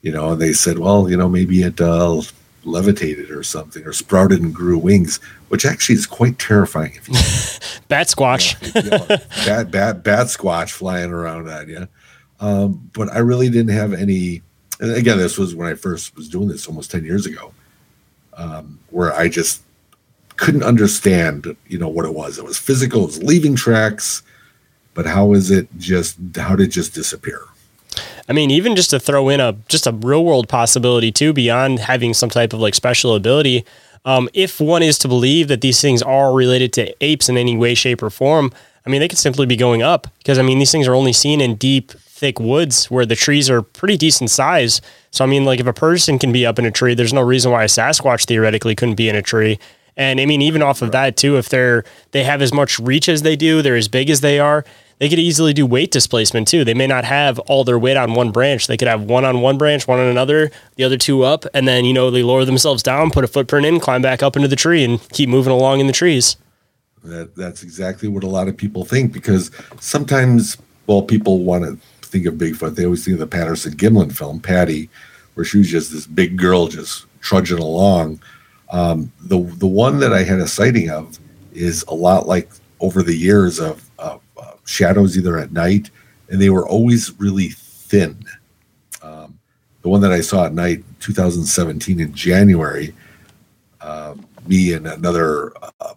you 0.07 0.13
know, 0.13 0.31
and 0.31 0.41
they 0.41 0.53
said, 0.53 0.79
well, 0.79 1.11
you 1.11 1.17
know, 1.17 1.29
maybe 1.29 1.63
it 1.63 1.81
uh, 1.81 2.23
levitated 2.63 3.29
or 3.33 3.43
something, 3.43 3.85
or 3.85 3.93
sprouted 3.93 4.41
and 4.41 4.55
grew 4.55 4.79
wings, 4.79 5.19
which 5.49 5.67
actually 5.67 5.97
is 5.97 6.07
quite 6.07 6.39
terrifying. 6.39 6.93
If 6.95 7.09
you 7.09 7.15
bat 7.89 8.07
squatch, 8.07 8.55
you 8.85 8.89
know, 8.89 9.05
bat 9.45 9.73
bat 9.73 10.05
bat 10.05 10.29
squatch 10.29 10.71
flying 10.71 11.11
around 11.11 11.49
on 11.49 11.69
you. 11.69 11.89
Um, 12.39 12.89
but 12.93 13.13
I 13.13 13.19
really 13.19 13.51
didn't 13.51 13.75
have 13.75 13.95
any. 13.95 14.43
And 14.79 14.93
again, 14.93 15.19
this 15.19 15.39
was 15.39 15.57
when 15.57 15.67
I 15.67 15.75
first 15.75 16.15
was 16.15 16.29
doing 16.29 16.47
this 16.47 16.69
almost 16.69 16.93
ten 16.93 17.05
years 17.05 17.27
ago, 17.27 17.53
um, 18.35 18.79
where 18.91 19.13
I 19.13 19.29
just 19.29 19.63
couldn't 20.37 20.63
understand, 20.63 21.57
you 21.67 21.81
know, 21.81 21.89
what 21.89 22.05
it 22.05 22.15
was. 22.15 22.39
It 22.39 22.45
was 22.45 22.59
physical. 22.59 23.03
It 23.03 23.07
was 23.07 23.23
leaving 23.25 23.57
tracks, 23.57 24.23
but 24.97 25.07
how 25.07 25.35
is 25.35 25.51
it 25.53 25.69
just? 25.79 26.17
How 26.37 26.57
did 26.57 26.69
it 26.69 26.73
just 26.73 26.95
disappear? 26.95 27.43
I 28.29 28.33
mean, 28.33 28.51
even 28.51 28.75
just 28.75 28.91
to 28.91 28.99
throw 28.99 29.29
in 29.29 29.39
a 29.39 29.53
just 29.69 29.87
a 29.87 29.93
real 29.93 30.25
world 30.25 30.49
possibility 30.49 31.13
too, 31.13 31.33
beyond 31.33 31.79
having 31.79 32.15
some 32.15 32.31
type 32.31 32.53
of 32.53 32.59
like 32.59 32.75
special 32.75 33.15
ability. 33.15 33.65
Um, 34.05 34.29
if 34.35 34.61
one 34.61 34.83
is 34.83 34.99
to 35.01 35.09
believe 35.09 35.49
that 35.49 35.61
these 35.61 35.81
things 35.81 36.01
are 36.01 36.33
related 36.33 36.73
to 36.75 37.05
apes 37.05 37.29
in 37.29 37.37
any 37.37 37.57
way, 37.57 37.75
shape, 37.75 38.03
or 38.03 38.11
form, 38.11 38.53
I 38.87 38.91
mean, 38.91 39.01
they 39.01 39.09
could 39.09 39.19
simply 39.19 39.47
be 39.47 39.57
going 39.57 39.83
up 39.83 40.07
because 40.19 40.39
I 40.39 40.43
mean, 40.43 40.59
these 40.59 40.73
things 40.73 40.89
are 40.89 40.95
only 40.95 41.13
seen 41.13 41.41
in 41.41 41.57
deep, 41.57 41.91
thick 41.91 42.41
woods 42.41 42.91
where 42.91 43.05
the 43.05 43.17
trees 43.17 43.51
are 43.51 43.63
pretty 43.63 43.97
decent 43.97 44.31
size. 44.31 44.81
So 45.11 45.25
I 45.25 45.29
mean, 45.29 45.45
like 45.45 45.61
if 45.61 45.67
a 45.67 45.73
person 45.73 46.19
can 46.19 46.33
be 46.33 46.47
up 46.47 46.59
in 46.59 46.65
a 46.65 46.71
tree, 46.71 46.95
there's 46.95 47.13
no 47.13 47.23
reason 47.23 47.53
why 47.53 47.65
a 47.65 47.69
Sasquatch 47.69 48.25
theoretically 48.25 48.75
couldn't 48.75 48.95
be 48.95 49.09
in 49.09 49.17
a 49.17 49.23
tree. 49.23 49.59
And 49.97 50.21
I 50.21 50.27
mean, 50.27 50.43
even 50.43 50.63
off 50.63 50.83
of 50.83 50.93
that 50.93 51.17
too, 51.17 51.39
if 51.39 51.49
they're 51.49 51.85
they 52.11 52.25
have 52.25 52.43
as 52.43 52.53
much 52.53 52.79
reach 52.79 53.09
as 53.09 53.23
they 53.23 53.37
do, 53.37 53.63
they're 53.63 53.77
as 53.77 53.89
big 53.89 54.11
as 54.11 54.21
they 54.21 54.39
are 54.39 54.65
they 54.99 55.09
could 55.09 55.19
easily 55.19 55.53
do 55.53 55.67
weight 55.67 55.91
displacement 55.91 56.49
too. 56.49 56.65
They 56.65 56.75
may 56.75 56.87
not 56.87 57.05
have 57.05 57.39
all 57.41 57.65
their 57.65 57.79
weight 57.79 57.97
on 57.97 58.15
one 58.15 58.31
branch. 58.31 58.67
They 58.67 58.77
could 58.77 58.89
have 58.89 59.03
one 59.03 59.25
on 59.25 59.41
one 59.41 59.59
branch, 59.59 59.87
one 59.87 60.01
on 60.01 60.07
another, 60.07 60.51
the 60.77 60.85
other 60.85 60.97
two 60.97 61.23
up, 61.23 61.45
and 61.53 61.69
then, 61.69 61.85
you 61.85 61.93
know, 61.93 62.11
they 62.11 62.23
lower 62.23 62.45
themselves 62.45 62.83
down, 62.83 63.11
put 63.11 63.25
a 63.25 63.29
footprint 63.29 63.67
in, 63.67 63.79
climb 63.79 64.03
back 64.03 64.23
up 64.23 64.37
into 64.37 64.49
the 64.49 64.57
tree 64.57 64.85
and 64.85 65.07
keep 65.11 65.29
moving 65.29 65.53
along 65.53 65.81
in 65.81 65.87
the 65.87 65.93
trees. 65.93 66.37
That 67.05 67.37
that's 67.37 67.63
exactly 67.63 68.09
what 68.09 68.25
a 68.25 68.29
lot 68.29 68.49
of 68.49 68.57
people 68.57 68.85
think 68.85 69.13
because 69.13 69.51
sometimes 69.79 70.57
well 70.87 71.03
people 71.03 71.45
want 71.45 71.65
to 71.65 71.79
think 72.07 72.27
of 72.27 72.35
Bigfoot. 72.35 72.75
They 72.75 72.85
always 72.85 73.05
think 73.05 73.15
of 73.15 73.21
the 73.21 73.27
Patterson 73.27 73.75
Gimlin 73.75 74.17
film, 74.17 74.41
Patty, 74.41 74.89
where 75.35 75.45
she 75.45 75.59
was 75.59 75.71
just 75.71 75.93
this 75.93 76.07
big 76.07 76.37
girl 76.37 76.67
just 76.67 77.07
trudging 77.21 77.59
along. 77.59 78.21
Um, 78.71 79.13
the 79.21 79.39
the 79.39 79.67
one 79.67 79.99
that 80.01 80.13
I 80.13 80.23
had 80.23 80.41
a 80.41 80.49
sighting 80.49 80.91
of 80.91 81.19
is 81.53 81.85
a 81.89 81.95
lot 81.95 82.27
like 82.27 82.51
over 82.81 83.03
the 83.03 83.17
years 83.17 83.59
of, 83.59 83.89
of 83.99 84.21
shadows 84.67 85.17
either 85.17 85.39
at 85.39 85.53
night, 85.53 85.91
and 86.29 86.41
they 86.41 86.51
were 86.51 86.69
always 86.69 87.19
really 87.19 87.49
thin. 87.51 88.23
Um, 89.03 89.39
the 89.83 89.89
one 89.89 90.01
that 90.03 90.13
I 90.13 90.21
saw 90.21 90.45
at 90.45 90.53
night, 90.53 90.85
2017 91.01 92.01
in 92.01 92.13
January, 92.13 92.93
uh, 93.81 94.15
me 94.47 94.73
and 94.73 94.87
another 94.87 95.53
uh, 95.81 95.95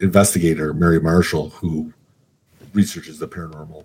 investigator, 0.00 0.72
Mary 0.72 1.00
Marshall, 1.00 1.50
who 1.50 1.92
researches 2.72 3.18
the 3.18 3.28
paranormal, 3.28 3.84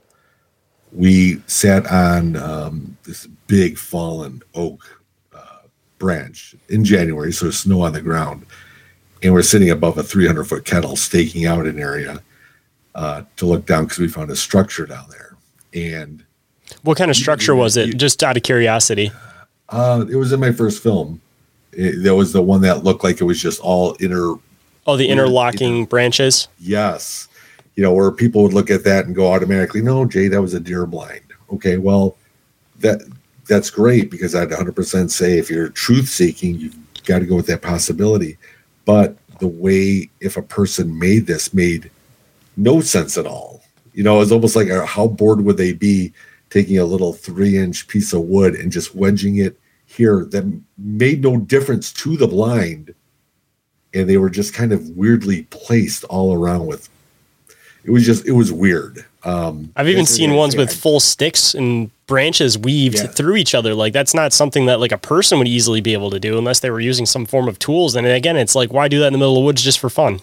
we 0.91 1.41
sat 1.47 1.86
on 1.91 2.38
um, 2.38 2.97
this 3.04 3.28
big 3.47 3.78
fallen 3.78 4.41
oak 4.54 4.82
uh, 4.84 5.05
branch 6.06 6.54
in 6.70 6.86
January, 6.86 7.34
so 7.34 7.50
snow 7.50 7.82
on 7.82 7.91
the 7.91 8.00
ground, 8.00 8.46
and 9.24 9.34
we're 9.34 9.41
sitting 9.41 9.72
above 9.72 9.98
a 9.98 10.04
300 10.04 10.44
foot 10.44 10.63
kettle, 10.63 10.96
staking 10.96 11.48
out 11.48 11.65
an 11.65 11.80
area 11.80 12.22
uh, 12.94 13.24
to 13.38 13.48
look 13.48 13.65
down 13.65 13.86
because 13.86 13.98
we 13.98 14.08
found 14.08 14.30
a 14.30 14.36
structure 14.36 14.86
down 14.86 15.08
there. 15.10 15.36
And 15.74 16.24
what 16.84 16.96
kind 16.96 17.10
of 17.10 17.18
structure 17.18 17.54
you, 17.54 17.58
was 17.58 17.76
it? 17.76 17.88
You, 17.88 17.94
Just 17.94 18.24
out 18.24 18.38
of 18.38 18.44
curiosity. 18.44 19.12
Uh, 19.70 20.06
it 20.08 20.15
was 20.15 20.32
in 20.32 20.39
my 20.39 20.52
first 20.52 20.84
film. 20.84 21.20
It, 21.72 22.04
there 22.04 22.13
was 22.13 22.34
the 22.34 22.41
one 22.44 22.62
that 22.62 22.84
looked 22.84 23.04
like 23.04 23.20
it 23.20 23.24
was 23.24 23.41
just 23.41 23.60
all 23.62 23.98
inner. 24.00 24.36
Oh, 24.86 24.98
the 24.98 25.08
interlocking 25.08 25.78
inner, 25.78 25.88
branches. 25.88 26.50
Yes, 26.60 27.28
you 27.76 27.82
know 27.82 27.94
where 27.94 28.12
people 28.12 28.44
would 28.44 28.54
look 28.54 28.70
at 28.70 28.84
that 28.84 29.08
and 29.08 29.15
go 29.15 29.34
automatically, 29.34 29.82
"No, 29.82 30.06
Jay, 30.06 30.28
that 30.28 30.39
was 30.39 30.54
a 30.54 30.60
deer 30.60 30.86
blind." 30.86 31.34
Okay, 31.52 31.78
well, 31.78 32.15
that 32.82 33.02
that's 33.48 33.70
great 33.70 34.10
because 34.12 34.36
I'd 34.36 34.50
100% 34.50 35.12
say 35.12 35.38
if 35.38 35.50
you're 35.50 35.70
truth 35.70 36.10
seeking, 36.10 36.56
you've 36.56 36.78
got 37.06 37.20
to 37.20 37.26
go 37.26 37.36
with 37.36 37.48
that 37.48 37.62
possibility. 37.62 38.38
But 38.86 39.18
the 39.40 39.48
way 39.48 40.10
if 40.20 40.38
a 40.38 40.42
person 40.42 40.98
made 40.98 41.28
this 41.28 41.54
made 41.54 41.92
no 42.58 42.82
sense 42.82 43.18
at 43.18 43.26
all. 43.26 43.62
You 43.94 44.04
know, 44.04 44.22
it's 44.22 44.32
almost 44.32 44.56
like 44.56 44.70
uh, 44.70 44.86
how 44.86 45.08
bored 45.08 45.42
would 45.42 45.58
they 45.58 45.74
be 45.74 46.14
taking 46.50 46.78
a 46.78 46.86
little 46.86 47.14
three 47.14 47.58
inch 47.58 47.88
piece 47.88 48.14
of 48.14 48.22
wood 48.22 48.56
and 48.56 48.72
just 48.72 48.96
wedging 48.96 49.38
it 49.38 49.60
here 49.86 50.26
that 50.26 50.62
made 50.78 51.24
no 51.24 51.38
difference 51.38 51.92
to 51.94 52.18
the 52.18 52.28
blind. 52.28 52.94
And 53.94 54.10
they 54.10 54.18
were 54.18 54.30
just 54.30 54.54
kind 54.54 54.72
of 54.72 54.90
weirdly 54.90 55.44
placed 55.44 56.04
all 56.06 56.34
around 56.34 56.66
with 56.66 56.90
it 57.86 57.92
was 57.92 58.06
just 58.06 58.26
it 58.26 58.32
was 58.32 58.52
weird. 58.52 59.06
Um, 59.26 59.72
I've 59.76 59.90
even 59.90 60.06
seen 60.06 60.36
ones 60.36 60.56
with 60.56 60.72
full 60.72 61.00
sticks 61.00 61.56
and 61.56 61.90
branches 62.06 62.60
weaved 62.60 62.98
yeah. 62.98 63.08
through 63.08 63.36
each 63.38 63.56
other. 63.56 63.74
Like 63.74 63.92
that's 63.92 64.14
not 64.14 64.32
something 64.34 64.68
that 64.68 64.80
like 64.80 64.92
a 64.92 65.00
person 65.00 65.40
would 65.40 65.48
easily 65.48 65.82
be 65.82 65.94
able 65.94 66.12
to 66.12 66.20
do 66.20 66.38
unless 66.38 66.60
they 66.60 66.70
were 66.70 66.80
using 66.80 67.08
some 67.08 67.26
form 67.26 67.48
of 67.48 67.58
tools. 67.58 67.96
And 67.96 68.06
again, 68.06 68.38
it's 68.38 68.54
like 68.54 68.72
why 68.72 68.88
do 68.88 69.00
that 69.00 69.08
in 69.08 69.14
the 69.14 69.20
middle 69.20 69.36
of 69.36 69.42
the 69.42 69.46
woods 69.46 69.64
just 69.64 69.80
for 69.80 69.90
fun? 69.90 70.20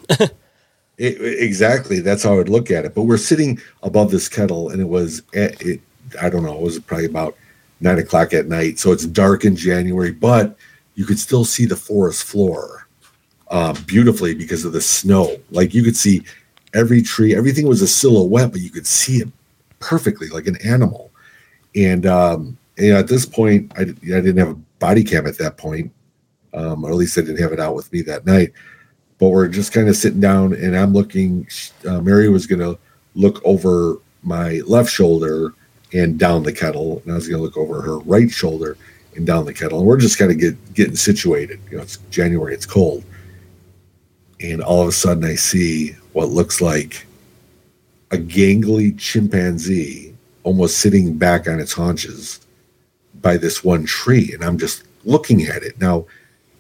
It, 0.99 1.21
exactly. 1.43 1.99
That's 1.99 2.23
how 2.23 2.35
I 2.35 2.37
would 2.37 2.49
look 2.49 2.71
at 2.71 2.85
it. 2.85 2.95
But 2.95 3.03
we're 3.03 3.17
sitting 3.17 3.61
above 3.83 4.13
this 4.13 4.29
kettle, 4.29 4.69
and 4.69 4.81
it 4.81 4.89
was, 4.89 5.23
it, 5.33 5.81
I 6.21 6.31
don't 6.31 6.45
know, 6.45 6.55
it 6.55 6.63
was 6.63 6.79
probably 6.79 7.07
about 7.07 7.37
nine 7.81 7.99
o'clock 7.99 8.33
at 8.33 8.47
night. 8.47 8.79
So 8.79 8.93
it's 8.93 9.07
dark 9.07 9.45
in 9.45 9.57
January, 9.57 10.13
but 10.13 10.57
you 10.95 11.05
could 11.05 11.19
still 11.19 11.45
see 11.45 11.67
the 11.67 11.77
forest 11.77 12.23
floor 12.23 12.87
uh, 13.51 13.75
beautifully 13.87 14.35
because 14.35 14.65
of 14.65 14.73
the 14.73 14.81
snow. 14.81 15.37
Like 15.51 15.75
you 15.75 15.83
could 15.83 15.97
see 15.97 16.23
every 16.75 17.03
tree, 17.03 17.35
everything 17.35 17.67
was 17.67 17.83
a 17.83 17.89
silhouette, 17.89 18.53
but 18.53 18.61
you 18.61 18.71
could 18.71 18.87
see 18.87 19.17
it 19.17 19.29
perfectly 19.79 20.29
like 20.29 20.47
an 20.47 20.57
animal. 20.65 21.11
And, 21.75 22.07
um, 22.07 22.59
you 22.77 22.93
know, 22.93 22.99
at 22.99 23.09
this 23.09 23.27
point, 23.27 23.73
I, 23.77 23.83
I 23.83 23.85
didn't 23.85 24.39
have 24.39 24.51
a 24.51 24.61
body 24.79 25.05
cam 25.05 25.27
at 25.27 25.39
that 25.39 25.57
point, 25.57 25.93
um, 26.55 26.85
or 26.85 26.91
at 26.91 26.97
least 26.97 27.19
I 27.19 27.23
didn't 27.23 27.41
have 27.41 27.53
it 27.53 27.61
out 27.61 27.75
with 27.75 27.93
me 27.93 28.03
that 28.03 28.27
night 28.27 28.53
but 29.23 29.29
we're 29.29 29.47
just 29.47 29.73
kind 29.73 29.89
of 29.89 29.95
sitting 29.95 30.19
down 30.19 30.53
and 30.53 30.77
I'm 30.77 30.93
looking. 30.93 31.47
Uh, 31.87 32.01
Mary 32.01 32.29
was 32.29 32.45
going 32.45 32.59
to 32.59 32.77
look 33.15 33.41
over 33.45 34.01
my 34.25 34.61
left 34.67 34.91
shoulder 34.91 35.55
and 35.93 36.19
down 36.19 36.43
the 36.43 36.53
kettle. 36.53 37.01
And 37.05 37.13
I 37.13 37.15
was 37.15 37.29
going 37.29 37.39
to 37.39 37.45
look 37.45 37.57
over 37.57 37.81
her 37.83 38.01
right 38.01 38.29
shoulder 38.29 38.77
and 39.15 39.25
down 39.25 39.45
the 39.45 39.55
kettle. 39.55 39.79
And 39.79 39.87
we're 39.87 39.99
just 39.99 40.19
kind 40.19 40.33
of 40.33 40.39
get, 40.39 40.75
getting 40.75 40.97
situated. 40.97 41.61
You 41.71 41.77
know, 41.77 41.85
it's 41.85 41.99
January, 42.11 42.53
it's 42.53 42.67
cold. 42.67 43.05
And 44.41 44.61
all 44.61 44.83
of 44.83 44.89
a 44.89 44.93
sudden, 44.93 45.23
I 45.23 45.37
see 45.37 45.95
what 46.13 46.29
looks 46.29 46.61
like 46.61 47.07
a 48.11 48.17
gangly 48.17 48.97
chimpanzee 48.99 50.15
almost 50.43 50.79
sitting 50.79 51.17
back 51.17 51.49
on 51.49 51.59
its 51.61 51.73
haunches 51.73 52.41
by 53.21 53.37
this 53.37 53.65
one 53.65 53.87
tree. 53.87 54.33
And 54.35 54.45
I'm 54.45 54.59
just 54.59 54.85
looking 55.05 55.47
at 55.47 55.63
it. 55.63 55.81
Now, 55.81 56.07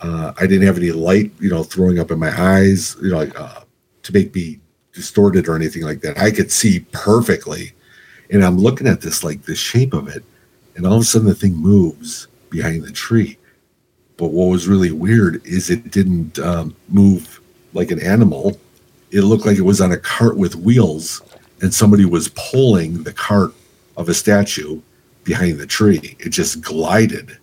uh, 0.00 0.32
I 0.38 0.46
didn't 0.46 0.66
have 0.66 0.78
any 0.78 0.92
light, 0.92 1.30
you 1.38 1.50
know, 1.50 1.62
throwing 1.62 1.98
up 1.98 2.10
in 2.10 2.18
my 2.18 2.32
eyes, 2.40 2.96
you 3.02 3.10
know, 3.10 3.18
like, 3.18 3.38
uh, 3.38 3.60
to 4.02 4.12
make 4.12 4.34
me 4.34 4.58
distorted 4.92 5.48
or 5.48 5.56
anything 5.56 5.82
like 5.82 6.00
that. 6.00 6.18
I 6.18 6.30
could 6.30 6.50
see 6.50 6.80
perfectly. 6.92 7.72
And 8.30 8.44
I'm 8.44 8.58
looking 8.58 8.86
at 8.86 9.00
this, 9.00 9.22
like 9.22 9.42
the 9.42 9.54
shape 9.54 9.92
of 9.92 10.08
it. 10.08 10.24
And 10.74 10.86
all 10.86 10.94
of 10.94 11.02
a 11.02 11.04
sudden, 11.04 11.28
the 11.28 11.34
thing 11.34 11.54
moves 11.54 12.28
behind 12.50 12.82
the 12.82 12.92
tree. 12.92 13.36
But 14.16 14.28
what 14.28 14.46
was 14.46 14.68
really 14.68 14.92
weird 14.92 15.44
is 15.44 15.68
it 15.68 15.90
didn't 15.90 16.38
um, 16.38 16.74
move 16.88 17.40
like 17.74 17.90
an 17.90 18.00
animal. 18.00 18.58
It 19.12 19.22
looked 19.22 19.46
like 19.46 19.58
it 19.58 19.62
was 19.62 19.80
on 19.80 19.92
a 19.92 19.98
cart 19.98 20.36
with 20.36 20.56
wheels, 20.56 21.22
and 21.60 21.72
somebody 21.72 22.04
was 22.04 22.28
pulling 22.28 23.02
the 23.04 23.12
cart 23.12 23.52
of 23.96 24.08
a 24.08 24.14
statue 24.14 24.80
behind 25.22 25.58
the 25.58 25.66
tree. 25.66 26.16
It 26.18 26.30
just 26.30 26.60
glided. 26.62 27.38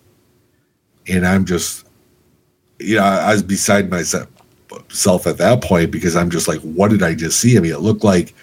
And 1.07 1.25
I'm 1.25 1.45
just, 1.45 1.87
you 2.79 2.95
know, 2.95 3.03
I 3.03 3.31
was 3.31 3.43
beside 3.43 3.89
myself 3.89 4.27
at 5.27 5.37
that 5.37 5.61
point 5.63 5.91
because 5.91 6.15
I'm 6.15 6.29
just 6.29 6.47
like, 6.47 6.59
what 6.61 6.91
did 6.91 7.03
I 7.03 7.13
just 7.15 7.39
see? 7.39 7.57
I 7.57 7.61
mean, 7.61 7.71
it 7.71 7.79
looked 7.79 8.03
like 8.03 8.33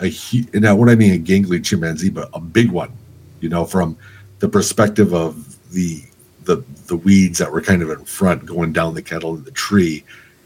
a, 0.00 0.12
now 0.54 0.74
what 0.74 0.88
I 0.88 0.94
mean, 0.94 1.14
a 1.14 1.18
gangly 1.18 1.64
chimpanzee, 1.64 2.10
but 2.10 2.30
a 2.34 2.40
big 2.40 2.70
one, 2.70 2.92
you 3.40 3.48
know, 3.48 3.64
from 3.64 3.96
the 4.40 4.48
perspective 4.48 5.14
of 5.14 5.56
the 5.72 6.02
the 6.44 6.64
the 6.86 6.96
weeds 6.96 7.38
that 7.38 7.52
were 7.52 7.60
kind 7.60 7.82
of 7.82 7.90
in 7.90 8.04
front 8.04 8.46
going 8.46 8.72
down 8.72 8.94
the 8.94 9.02
kettle 9.02 9.36
in 9.36 9.44
the 9.44 9.50
tree, 9.50 10.04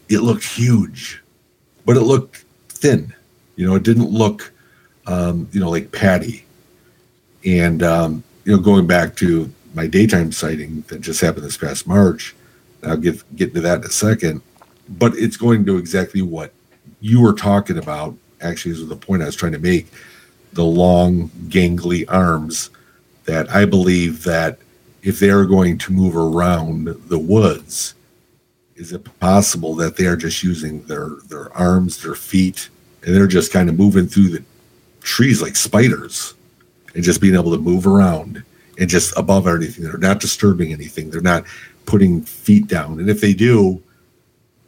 it 0.08 0.18
looked 0.18 0.44
huge, 0.44 1.22
but 1.84 1.96
it 1.96 2.02
looked 2.02 2.44
thin. 2.68 3.14
You 3.56 3.66
know, 3.66 3.74
it 3.74 3.82
didn't 3.82 4.10
look, 4.10 4.52
um, 5.06 5.48
you 5.52 5.60
know, 5.60 5.70
like 5.70 5.92
Patty. 5.92 6.44
And 7.44 7.82
um, 7.82 8.24
you 8.44 8.56
know, 8.56 8.62
going 8.62 8.86
back 8.86 9.16
to 9.16 9.52
my 9.74 9.86
daytime 9.86 10.32
sighting 10.32 10.82
that 10.88 11.00
just 11.00 11.20
happened 11.20 11.44
this 11.44 11.56
past 11.56 11.86
March, 11.86 12.34
I'll 12.82 12.96
get 12.96 13.22
get 13.36 13.48
into 13.48 13.60
that 13.62 13.78
in 13.78 13.84
a 13.84 13.90
second. 13.90 14.42
But 14.88 15.14
it's 15.16 15.36
going 15.36 15.64
to 15.66 15.78
exactly 15.78 16.22
what 16.22 16.52
you 17.00 17.20
were 17.20 17.32
talking 17.32 17.78
about. 17.78 18.14
Actually, 18.40 18.72
is 18.72 18.86
the 18.86 18.96
point 18.96 19.22
I 19.22 19.26
was 19.26 19.36
trying 19.36 19.52
to 19.52 19.58
make. 19.58 19.86
The 20.52 20.64
long, 20.64 21.30
gangly 21.48 22.04
arms 22.08 22.70
that 23.24 23.50
I 23.50 23.64
believe 23.64 24.22
that 24.24 24.58
if 25.02 25.18
they 25.18 25.30
are 25.30 25.44
going 25.44 25.78
to 25.78 25.92
move 25.92 26.16
around 26.16 26.86
the 26.86 27.18
woods, 27.18 27.94
is 28.76 28.92
it 28.92 29.04
possible 29.20 29.74
that 29.76 29.96
they 29.96 30.06
are 30.06 30.16
just 30.16 30.42
using 30.42 30.82
their 30.84 31.10
their 31.28 31.52
arms, 31.56 32.02
their 32.02 32.14
feet, 32.14 32.68
and 33.02 33.14
they're 33.14 33.26
just 33.26 33.52
kind 33.52 33.68
of 33.68 33.78
moving 33.78 34.06
through 34.06 34.28
the 34.28 34.44
trees 35.00 35.42
like 35.42 35.56
spiders 35.56 36.34
and 36.94 37.04
just 37.04 37.20
being 37.20 37.34
able 37.34 37.52
to 37.52 37.58
move 37.58 37.86
around 37.86 38.42
and 38.78 38.88
just 38.88 39.16
above 39.16 39.46
everything. 39.46 39.84
They're 39.84 39.98
not 39.98 40.20
disturbing 40.20 40.72
anything. 40.72 41.10
They're 41.10 41.20
not 41.20 41.44
putting 41.86 42.22
feet 42.22 42.66
down. 42.66 42.98
And 42.98 43.10
if 43.10 43.20
they 43.20 43.34
do, 43.34 43.82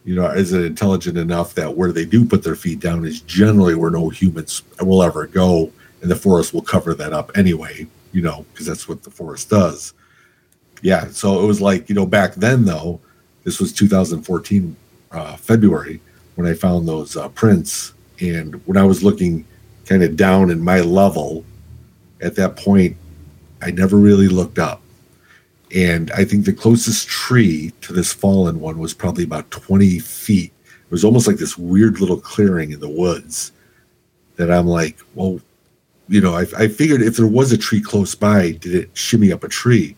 you 0.04 0.14
know, 0.14 0.26
is 0.30 0.52
it 0.52 0.64
intelligent 0.64 1.18
enough 1.18 1.54
that 1.54 1.76
where 1.76 1.92
they 1.92 2.04
do 2.04 2.24
put 2.24 2.44
their 2.44 2.54
feet 2.54 2.80
down 2.80 3.04
is 3.04 3.20
generally 3.22 3.74
where 3.74 3.90
no 3.90 4.08
humans 4.08 4.62
will 4.80 5.02
ever 5.02 5.26
go, 5.26 5.72
and 6.02 6.10
the 6.10 6.16
forest 6.16 6.52
will 6.52 6.62
cover 6.62 6.94
that 6.94 7.12
up 7.12 7.32
anyway, 7.36 7.86
you 8.12 8.22
know, 8.22 8.44
because 8.52 8.66
that's 8.66 8.88
what 8.88 9.02
the 9.02 9.10
forest 9.10 9.50
does 9.50 9.94
yeah, 10.82 11.08
so 11.08 11.42
it 11.42 11.46
was 11.46 11.60
like, 11.60 11.88
you 11.88 11.94
know, 11.94 12.06
back 12.06 12.34
then 12.34 12.64
though, 12.64 13.00
this 13.46 13.60
was 13.60 13.72
2014 13.72 14.76
uh, 15.12 15.36
February 15.36 16.00
when 16.34 16.48
I 16.48 16.52
found 16.52 16.86
those 16.86 17.16
uh, 17.16 17.28
prints. 17.28 17.94
And 18.20 18.56
when 18.66 18.76
I 18.76 18.82
was 18.82 19.04
looking 19.04 19.46
kind 19.86 20.02
of 20.02 20.16
down 20.16 20.50
in 20.50 20.60
my 20.60 20.80
level 20.80 21.44
at 22.20 22.34
that 22.34 22.56
point, 22.56 22.96
I 23.62 23.70
never 23.70 23.96
really 23.96 24.26
looked 24.26 24.58
up. 24.58 24.82
And 25.72 26.10
I 26.10 26.24
think 26.24 26.44
the 26.44 26.52
closest 26.52 27.06
tree 27.06 27.72
to 27.82 27.92
this 27.92 28.12
fallen 28.12 28.58
one 28.58 28.80
was 28.80 28.92
probably 28.92 29.22
about 29.22 29.48
20 29.52 30.00
feet. 30.00 30.52
It 30.64 30.90
was 30.90 31.04
almost 31.04 31.28
like 31.28 31.36
this 31.36 31.56
weird 31.56 32.00
little 32.00 32.20
clearing 32.20 32.72
in 32.72 32.80
the 32.80 32.88
woods 32.88 33.52
that 34.34 34.50
I'm 34.50 34.66
like, 34.66 34.98
well, 35.14 35.40
you 36.08 36.20
know, 36.20 36.34
I, 36.34 36.46
I 36.58 36.66
figured 36.66 37.00
if 37.00 37.16
there 37.16 37.28
was 37.28 37.52
a 37.52 37.58
tree 37.58 37.80
close 37.80 38.16
by, 38.16 38.52
did 38.52 38.74
it 38.74 38.90
shimmy 38.94 39.30
up 39.30 39.44
a 39.44 39.48
tree? 39.48 39.96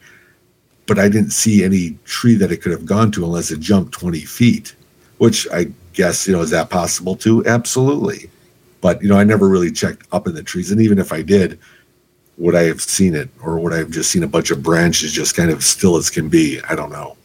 But 0.88 0.98
I 0.98 1.08
didn't 1.08 1.30
see 1.30 1.62
any 1.62 1.96
tree 2.06 2.34
that 2.36 2.50
it 2.50 2.62
could 2.62 2.72
have 2.72 2.86
gone 2.86 3.12
to 3.12 3.24
unless 3.24 3.50
it 3.52 3.60
jumped 3.60 3.92
20 3.92 4.20
feet, 4.20 4.74
which 5.18 5.46
I 5.52 5.70
guess, 5.92 6.26
you 6.26 6.32
know, 6.32 6.40
is 6.40 6.50
that 6.50 6.70
possible 6.70 7.14
too? 7.14 7.44
Absolutely. 7.46 8.30
But, 8.80 9.02
you 9.02 9.08
know, 9.08 9.18
I 9.18 9.24
never 9.24 9.48
really 9.48 9.70
checked 9.70 10.06
up 10.12 10.26
in 10.26 10.34
the 10.34 10.42
trees. 10.42 10.72
And 10.72 10.80
even 10.80 10.98
if 10.98 11.12
I 11.12 11.20
did, 11.20 11.58
would 12.38 12.54
I 12.54 12.62
have 12.62 12.80
seen 12.80 13.14
it 13.14 13.28
or 13.42 13.58
would 13.58 13.74
I 13.74 13.78
have 13.78 13.90
just 13.90 14.10
seen 14.10 14.22
a 14.22 14.28
bunch 14.28 14.50
of 14.50 14.62
branches 14.62 15.12
just 15.12 15.36
kind 15.36 15.50
of 15.50 15.62
still 15.62 15.96
as 15.96 16.08
can 16.08 16.30
be? 16.30 16.58
I 16.68 16.74
don't 16.74 16.90
know. 16.90 17.16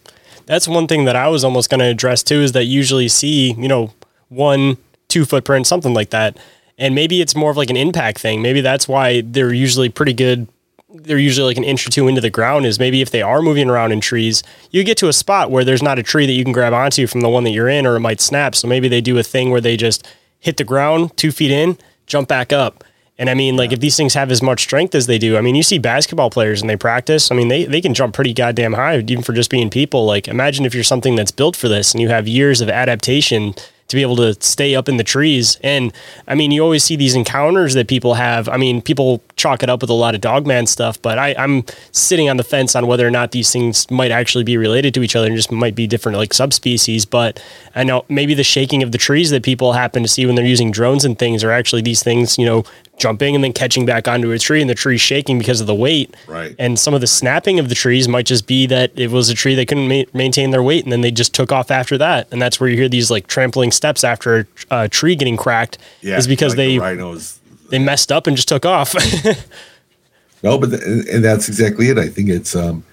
That's 0.46 0.68
one 0.68 0.88
thing 0.88 1.06
that 1.06 1.16
I 1.16 1.30
was 1.30 1.46
almost 1.46 1.70
going 1.70 1.80
to 1.80 1.86
address 1.86 2.22
too 2.22 2.42
is 2.42 2.52
that 2.52 2.66
usually 2.66 3.08
see, 3.08 3.54
you 3.54 3.70
know, 3.70 3.94
one, 4.28 4.76
two 5.08 5.24
footprints, 5.24 5.70
something 5.70 5.94
like 5.94 6.10
that. 6.10 6.38
And 6.78 6.94
maybe 6.94 7.22
it's 7.22 7.36
more 7.36 7.52
of 7.52 7.56
like 7.56 7.70
an 7.70 7.78
impact 7.78 8.20
thing. 8.20 8.42
Maybe 8.42 8.60
that's 8.60 8.90
why 8.90 9.22
they're 9.22 9.54
usually 9.54 9.88
pretty 9.88 10.14
good 10.14 10.48
they're 10.94 11.18
usually 11.18 11.48
like 11.48 11.58
an 11.58 11.64
inch 11.64 11.88
or 11.88 11.90
two 11.90 12.08
into 12.08 12.22
the 12.22 12.30
ground 12.30 12.66
is 12.66 12.80
maybe 12.80 13.02
if 13.02 13.10
they 13.10 13.22
are 13.22 13.42
moving 13.42 13.70
around 13.70 13.92
in 13.92 14.00
trees, 14.00 14.44
you 14.70 14.84
get 14.84 14.98
to 14.98 15.08
a 15.08 15.14
spot 15.14 15.50
where 15.50 15.66
there's 15.66 15.82
not 15.82 15.98
a 15.98 16.04
tree 16.04 16.26
that 16.26 16.34
you 16.34 16.44
can 16.44 16.54
grab 16.54 16.74
onto 16.74 17.08
from 17.08 17.22
the 17.22 17.30
one 17.30 17.44
that 17.44 17.52
you're 17.52 17.68
in, 17.68 17.88
or 17.88 17.96
it 17.96 18.02
might 18.02 18.22
snap. 18.22 18.56
So 18.56 18.68
maybe 18.68 18.88
they 18.88 19.02
do 19.02 19.18
a 19.18 19.24
thing 19.24 19.50
where 19.50 19.62
they 19.62 19.76
just 19.76 20.08
hit 20.40 20.58
the 20.58 20.64
ground 20.64 21.16
two 21.18 21.32
feet 21.32 21.52
in, 21.52 21.78
jump 22.06 22.28
back 22.28 22.54
up. 22.54 22.84
And 23.18 23.30
I 23.30 23.34
mean, 23.34 23.56
like 23.56 23.72
if 23.72 23.80
these 23.80 23.96
things 23.96 24.16
have 24.16 24.32
as 24.32 24.42
much 24.42 24.62
strength 24.62 24.96
as 24.96 25.08
they 25.08 25.18
do, 25.18 25.38
I 25.38 25.42
mean, 25.42 25.56
you 25.56 25.64
see 25.64 25.78
basketball 25.78 26.30
players 26.30 26.62
and 26.62 26.70
they 26.70 26.76
practice. 26.76 27.32
I 27.32 27.36
mean, 27.36 27.48
they, 27.48 27.66
they 27.66 27.82
can 27.82 27.94
jump 27.94 28.16
pretty 28.16 28.34
goddamn 28.34 28.74
high, 28.74 28.98
even 28.98 29.24
for 29.24 29.34
just 29.34 29.52
being 29.52 29.70
people. 29.70 30.06
Like 30.06 30.28
imagine 30.28 30.66
if 30.66 30.74
you're 30.74 30.84
something 30.84 31.16
that's 31.16 31.32
built 31.32 31.56
for 31.56 31.68
this 31.68 31.94
and 31.94 32.02
you 32.02 32.10
have 32.10 32.28
years 32.28 32.60
of 32.60 32.70
adaptation 32.70 33.54
to 33.88 33.96
be 33.96 34.02
able 34.02 34.16
to 34.16 34.34
stay 34.42 34.76
up 34.76 34.90
in 34.90 34.98
the 34.98 35.04
trees. 35.04 35.58
And 35.64 35.94
I 36.28 36.36
mean, 36.36 36.52
you 36.52 36.64
always 36.64 36.84
see 36.84 36.96
these 36.96 37.16
encounters 37.16 37.74
that 37.74 37.88
people 37.88 38.16
have. 38.16 38.50
I 38.50 38.58
mean, 38.58 38.82
people 38.82 39.22
chalk 39.36 39.62
it 39.64 39.70
up 39.70 39.82
with 39.82 39.90
a 39.90 39.94
lot 39.94 40.16
of 40.16 40.22
dogman 40.22 40.68
stuff, 40.68 41.02
but 41.02 41.18
I, 41.18 41.36
I'm 41.38 41.64
sitting 41.92 42.30
on 42.30 42.38
the 42.38 42.44
fence 42.44 42.76
on 42.76 42.88
whether 42.88 43.08
or 43.08 43.12
not 43.12 43.32
these 43.32 43.52
things 43.52 43.90
might 43.92 44.12
actually 44.12 44.44
be 44.44 44.58
related 44.58 44.94
to 44.96 45.04
each 45.04 45.16
other 45.16 45.28
and 45.28 45.36
just 45.36 45.52
might 45.52 45.76
be 45.76 45.88
different 45.88 46.18
like 46.18 46.34
subspecies. 46.34 47.06
But 47.06 47.44
I 47.76 47.84
know 47.84 48.06
maybe 48.10 48.34
the 48.34 48.44
shaking 48.44 48.84
of 48.84 48.92
the 48.92 48.98
trees 48.98 49.30
that 49.32 49.44
people 49.44 49.74
happen 49.74 50.02
to 50.04 50.10
see 50.10 50.26
when 50.26 50.36
they're 50.36 50.46
using 50.46 50.72
drones 50.72 51.06
and 51.06 51.18
things 51.18 51.44
are 51.44 51.52
actually 51.52 51.82
these 51.82 52.04
things, 52.04 52.38
you 52.38 52.46
know, 52.46 52.64
jumping 52.98 53.36
and 53.36 53.44
then 53.44 53.54
catching 53.54 53.86
back 53.86 54.08
onto 54.08 54.32
a 54.32 54.40
tree 54.40 54.62
and 54.62 54.70
the 54.70 54.76
tree 54.76 54.98
shaking 54.98 55.38
because 55.38 55.60
of 55.60 55.68
the 55.68 55.76
weight. 55.76 56.16
Right. 56.28 56.56
And 56.60 56.78
some 56.80 56.94
of 56.94 57.02
the 57.02 57.08
snapping 57.08 57.60
of 57.60 57.70
the 57.70 57.76
trees 57.76 58.08
might 58.08 58.26
just 58.26 58.48
be 58.48 58.66
that 58.68 58.92
it 58.96 59.12
was 59.12 59.30
a 59.30 59.34
tree 59.34 59.56
that 59.56 59.68
couldn't 59.68 59.88
ma- 59.88 60.04
maintain 60.14 60.52
their 60.52 60.64
weight 60.64 60.84
and 60.84 60.92
then 60.92 61.02
they 61.02 61.12
just 61.12 61.34
took 61.34 61.52
off 61.52 61.72
after 61.72 61.98
that. 61.98 62.28
And 62.32 62.42
that's 62.42 62.60
where 62.60 62.70
you 62.70 62.78
hear 62.78 62.90
these 62.90 63.10
like 63.12 63.28
trampling 63.28 63.72
steps 63.72 64.04
after 64.04 64.48
a, 64.70 64.88
tree 64.88 65.16
getting 65.16 65.38
cracked 65.38 65.78
yeah, 66.02 66.18
is 66.18 66.28
because 66.28 66.52
like 66.52 66.58
they 66.58 66.78
the 66.78 67.40
they 67.70 67.80
messed 67.80 68.12
up 68.12 68.28
and 68.28 68.36
just 68.36 68.48
took 68.48 68.66
off. 68.66 68.94
no, 70.44 70.58
but 70.58 70.72
the, 70.72 71.08
and 71.12 71.24
that's 71.24 71.48
exactly 71.48 71.90
it. 71.90 71.98
I 71.98 72.08
think 72.08 72.30
it's 72.30 72.56
um 72.56 72.84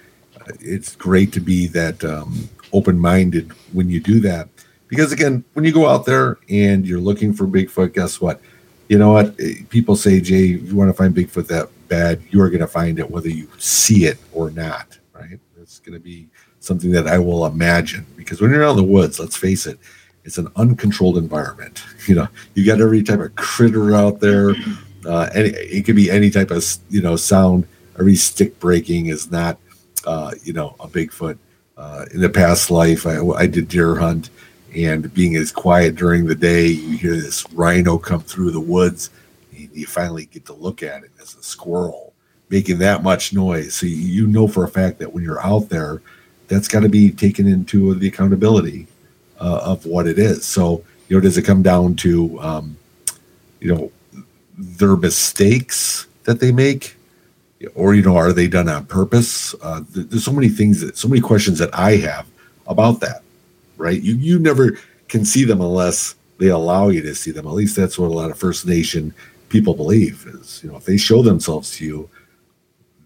it's 0.61 0.97
great 0.97 1.33
to 1.33 1.41
be 1.41 1.67
that 1.69 2.03
um 2.05 2.49
open-minded 2.73 3.53
when 3.73 3.91
you 3.91 4.01
do 4.01 4.21
that. 4.21 4.49
Because 4.89 5.13
again, 5.13 5.45
when 5.53 5.65
you 5.65 5.73
go 5.73 5.87
out 5.87 6.07
there 6.07 6.39
and 6.49 6.87
you're 6.87 7.01
looking 7.01 7.33
for 7.33 7.47
Bigfoot, 7.47 7.95
guess 7.95 8.21
what? 8.21 8.41
You 8.91 8.99
know 8.99 9.13
what? 9.13 9.39
People 9.69 9.95
say, 9.95 10.21
Jay, 10.21 10.47
you 10.47 10.75
want 10.75 10.91
to 10.91 10.95
find 10.95 11.15
Bigfoot 11.15 11.47
that 11.47 11.69
bad, 11.87 12.21
you 12.31 12.43
are 12.43 12.51
going 12.51 12.61
to 12.61 12.67
find 12.67 12.99
it 12.99 13.09
whether 13.09 13.29
you 13.29 13.49
see 13.57 14.05
it 14.05 14.19
or 14.33 14.51
not, 14.51 14.99
right? 15.13 15.39
It's 15.63 15.79
going 15.79 15.97
to 15.97 16.03
be 16.03 16.27
something 16.59 16.91
that 16.91 17.07
I 17.07 17.17
will 17.17 17.47
imagine 17.47 18.05
because 18.17 18.41
when 18.41 18.51
you're 18.51 18.65
out 18.65 18.73
in 18.73 18.79
the 18.79 18.83
woods, 18.83 19.21
let's 19.21 19.37
face 19.37 19.65
it, 19.67 19.79
it's 20.25 20.39
an 20.39 20.49
uncontrolled 20.57 21.17
environment. 21.19 21.83
You 22.07 22.17
know, 22.17 22.29
you 22.55 22.67
got 22.67 22.81
every 22.81 23.05
type 23.05 23.21
of 23.21 23.37
critter 23.37 23.95
out 23.95 24.19
there. 24.19 24.57
Uh, 25.07 25.31
any, 25.33 25.51
it 25.51 25.85
could 25.85 25.95
be 25.95 26.11
any 26.11 26.29
type 26.29 26.51
of 26.51 26.65
you 26.89 27.03
know 27.03 27.15
sound. 27.15 27.69
Every 28.01 28.17
stick 28.17 28.59
breaking 28.59 29.07
is 29.07 29.31
not, 29.31 29.59
uh, 30.07 30.33
you 30.43 30.53
know, 30.53 30.75
a 30.81 30.89
Bigfoot. 30.89 31.39
Uh, 31.77 32.07
in 32.13 32.21
the 32.21 32.29
past 32.29 32.71
life, 32.71 33.07
I, 33.07 33.21
I 33.21 33.47
did 33.47 33.69
deer 33.69 33.95
hunt, 33.95 34.31
and 34.75 35.13
being 35.13 35.37
as 35.37 35.53
quiet 35.53 35.97
during 35.97 36.27
the 36.27 36.35
day, 36.35 36.67
you 36.67 36.97
hear 36.97 37.17
this 37.17 37.45
rhino 37.53 37.99
come 37.99 38.21
through 38.21 38.51
the 38.53 38.61
woods. 38.61 39.11
and 39.53 39.69
You 39.73 39.87
finally 39.87 40.27
get 40.27 40.47
to 40.47 40.53
look 40.53 40.83
at 40.83 41.05
it 41.05 41.11
as 41.21 41.35
a 41.35 41.43
squirrel 41.43 42.13
making 42.51 42.79
that 42.79 43.03
much 43.03 43.33
noise. 43.33 43.75
So 43.75 43.87
you 43.87 44.27
know 44.27 44.49
for 44.49 44.65
a 44.65 44.69
fact 44.69 44.99
that 44.99 45.13
when 45.13 45.23
you're 45.23 45.41
out 45.41 45.69
there, 45.69 46.03
that's 46.49 46.69
got 46.69 46.81
to 46.81 46.89
be 46.89 47.11
taken 47.11 47.47
into 47.47 47.95
the 47.95 48.09
accountability 48.09 48.89
uh, 49.41 49.61
of 49.63 49.87
what 49.87 50.07
it 50.07 50.19
is. 50.19 50.45
So 50.45 50.85
you 51.09 51.17
know, 51.17 51.21
does 51.21 51.39
it 51.39 51.43
come 51.43 51.63
down 51.63 51.95
to 51.97 52.41
um, 52.41 52.77
you 53.61 53.75
know 53.75 53.93
their 54.59 54.97
mistakes 54.97 56.07
that 56.25 56.41
they 56.41 56.53
make? 56.53 56.97
or 57.75 57.95
you 57.95 58.03
know, 58.03 58.17
are 58.17 58.33
they 58.33 58.49
done 58.49 58.69
on 58.69 58.87
purpose? 58.87 59.55
Uh, 59.63 59.83
there's 59.91 60.25
so 60.25 60.33
many 60.33 60.49
things 60.49 60.81
that, 60.81 60.97
so 60.97 61.09
many 61.09 61.21
questions 61.21 61.59
that 61.59 61.69
I 61.79 61.97
have 61.97 62.27
about 62.67 63.01
that. 63.01 63.23
Right? 63.81 64.01
You 64.01 64.15
you 64.15 64.39
never 64.39 64.79
can 65.09 65.25
see 65.25 65.45
them 65.45 65.61
unless 65.61 66.15
they 66.39 66.49
allow 66.49 66.89
you 66.89 67.03
to 67.03 67.15
see 67.15 67.31
them. 67.31 67.47
At 67.47 67.55
least 67.55 67.77
that's 67.77 67.99
what 67.99 68.11
a 68.11 68.15
lot 68.15 68.31
of 68.31 68.39
First 68.39 68.67
Nation 68.67 69.15
people 69.49 69.75
believe 69.75 70.27
is 70.29 70.63
you 70.63 70.71
know 70.71 70.77
if 70.77 70.85
they 70.85 70.97
show 70.97 71.23
themselves 71.23 71.77
to 71.77 71.85
you, 71.85 72.11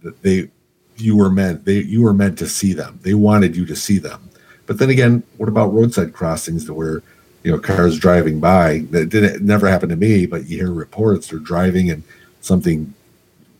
that 0.03 0.23
they 0.23 0.51
you 0.97 1.17
were 1.17 1.31
meant 1.31 1.65
they 1.65 1.81
you 1.81 2.03
were 2.03 2.15
meant 2.15 2.39
to 2.39 2.49
see 2.49 2.73
them. 2.73 2.99
They 3.03 3.15
wanted 3.15 3.57
you 3.57 3.67
to 3.67 3.77
see 3.77 3.99
them. 3.99 4.31
But 4.67 4.79
then 4.79 4.91
again, 4.91 5.23
what 5.37 5.49
about 5.49 5.73
roadside 5.73 6.13
crossings 6.13 6.71
where 6.71 7.03
you 7.43 7.53
know 7.53 7.59
cars 7.59 7.99
driving 7.99 8.41
by 8.41 8.87
that 8.91 9.09
didn't 9.11 9.45
never 9.45 9.69
happened 9.69 9.91
to 9.91 9.97
me, 9.97 10.27
but 10.27 10.47
you 10.47 10.59
hear 10.59 10.73
reports 10.73 11.29
they're 11.29 11.39
driving 11.39 11.91
and 11.91 12.03
something 12.41 12.93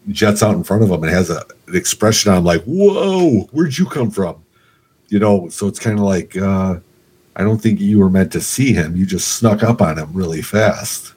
jets 0.09 0.43
out 0.43 0.55
in 0.55 0.65
front 0.65 0.83
of 0.83 0.89
them 0.89 1.03
and 1.03 1.13
has 1.13 1.31
a, 1.31 1.43
an 1.67 1.77
expression 1.77 2.33
on 2.33 2.45
like, 2.45 2.63
"Whoa, 2.65 3.49
where'd 3.53 3.77
you 3.77 3.87
come 3.87 4.11
from?" 4.11 4.43
You 5.09 5.19
know, 5.19 5.49
so 5.49 5.67
it's 5.67 5.79
kind 5.79 5.99
of 5.99 6.05
like 6.05 6.37
uh, 6.37 6.77
I 7.37 7.43
don't 7.43 7.59
think 7.61 7.81
you 7.81 7.99
were 7.99 8.11
meant 8.11 8.33
to 8.33 8.41
see 8.41 8.73
him. 8.73 8.97
You 8.97 9.07
just 9.07 9.29
snuck 9.29 9.63
up 9.63 9.83
on 9.83 9.99
him 9.99 10.13
really 10.13 10.43
fast. 10.43 11.13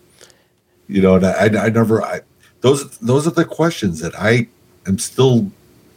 You 0.87 1.01
know, 1.01 1.15
and 1.15 1.25
I, 1.25 1.65
I 1.65 1.69
never. 1.69 2.01
I, 2.03 2.21
those 2.61 2.97
those 2.99 3.27
are 3.27 3.31
the 3.31 3.45
questions 3.45 3.99
that 3.99 4.13
I 4.17 4.47
am 4.87 4.97
still 4.97 5.51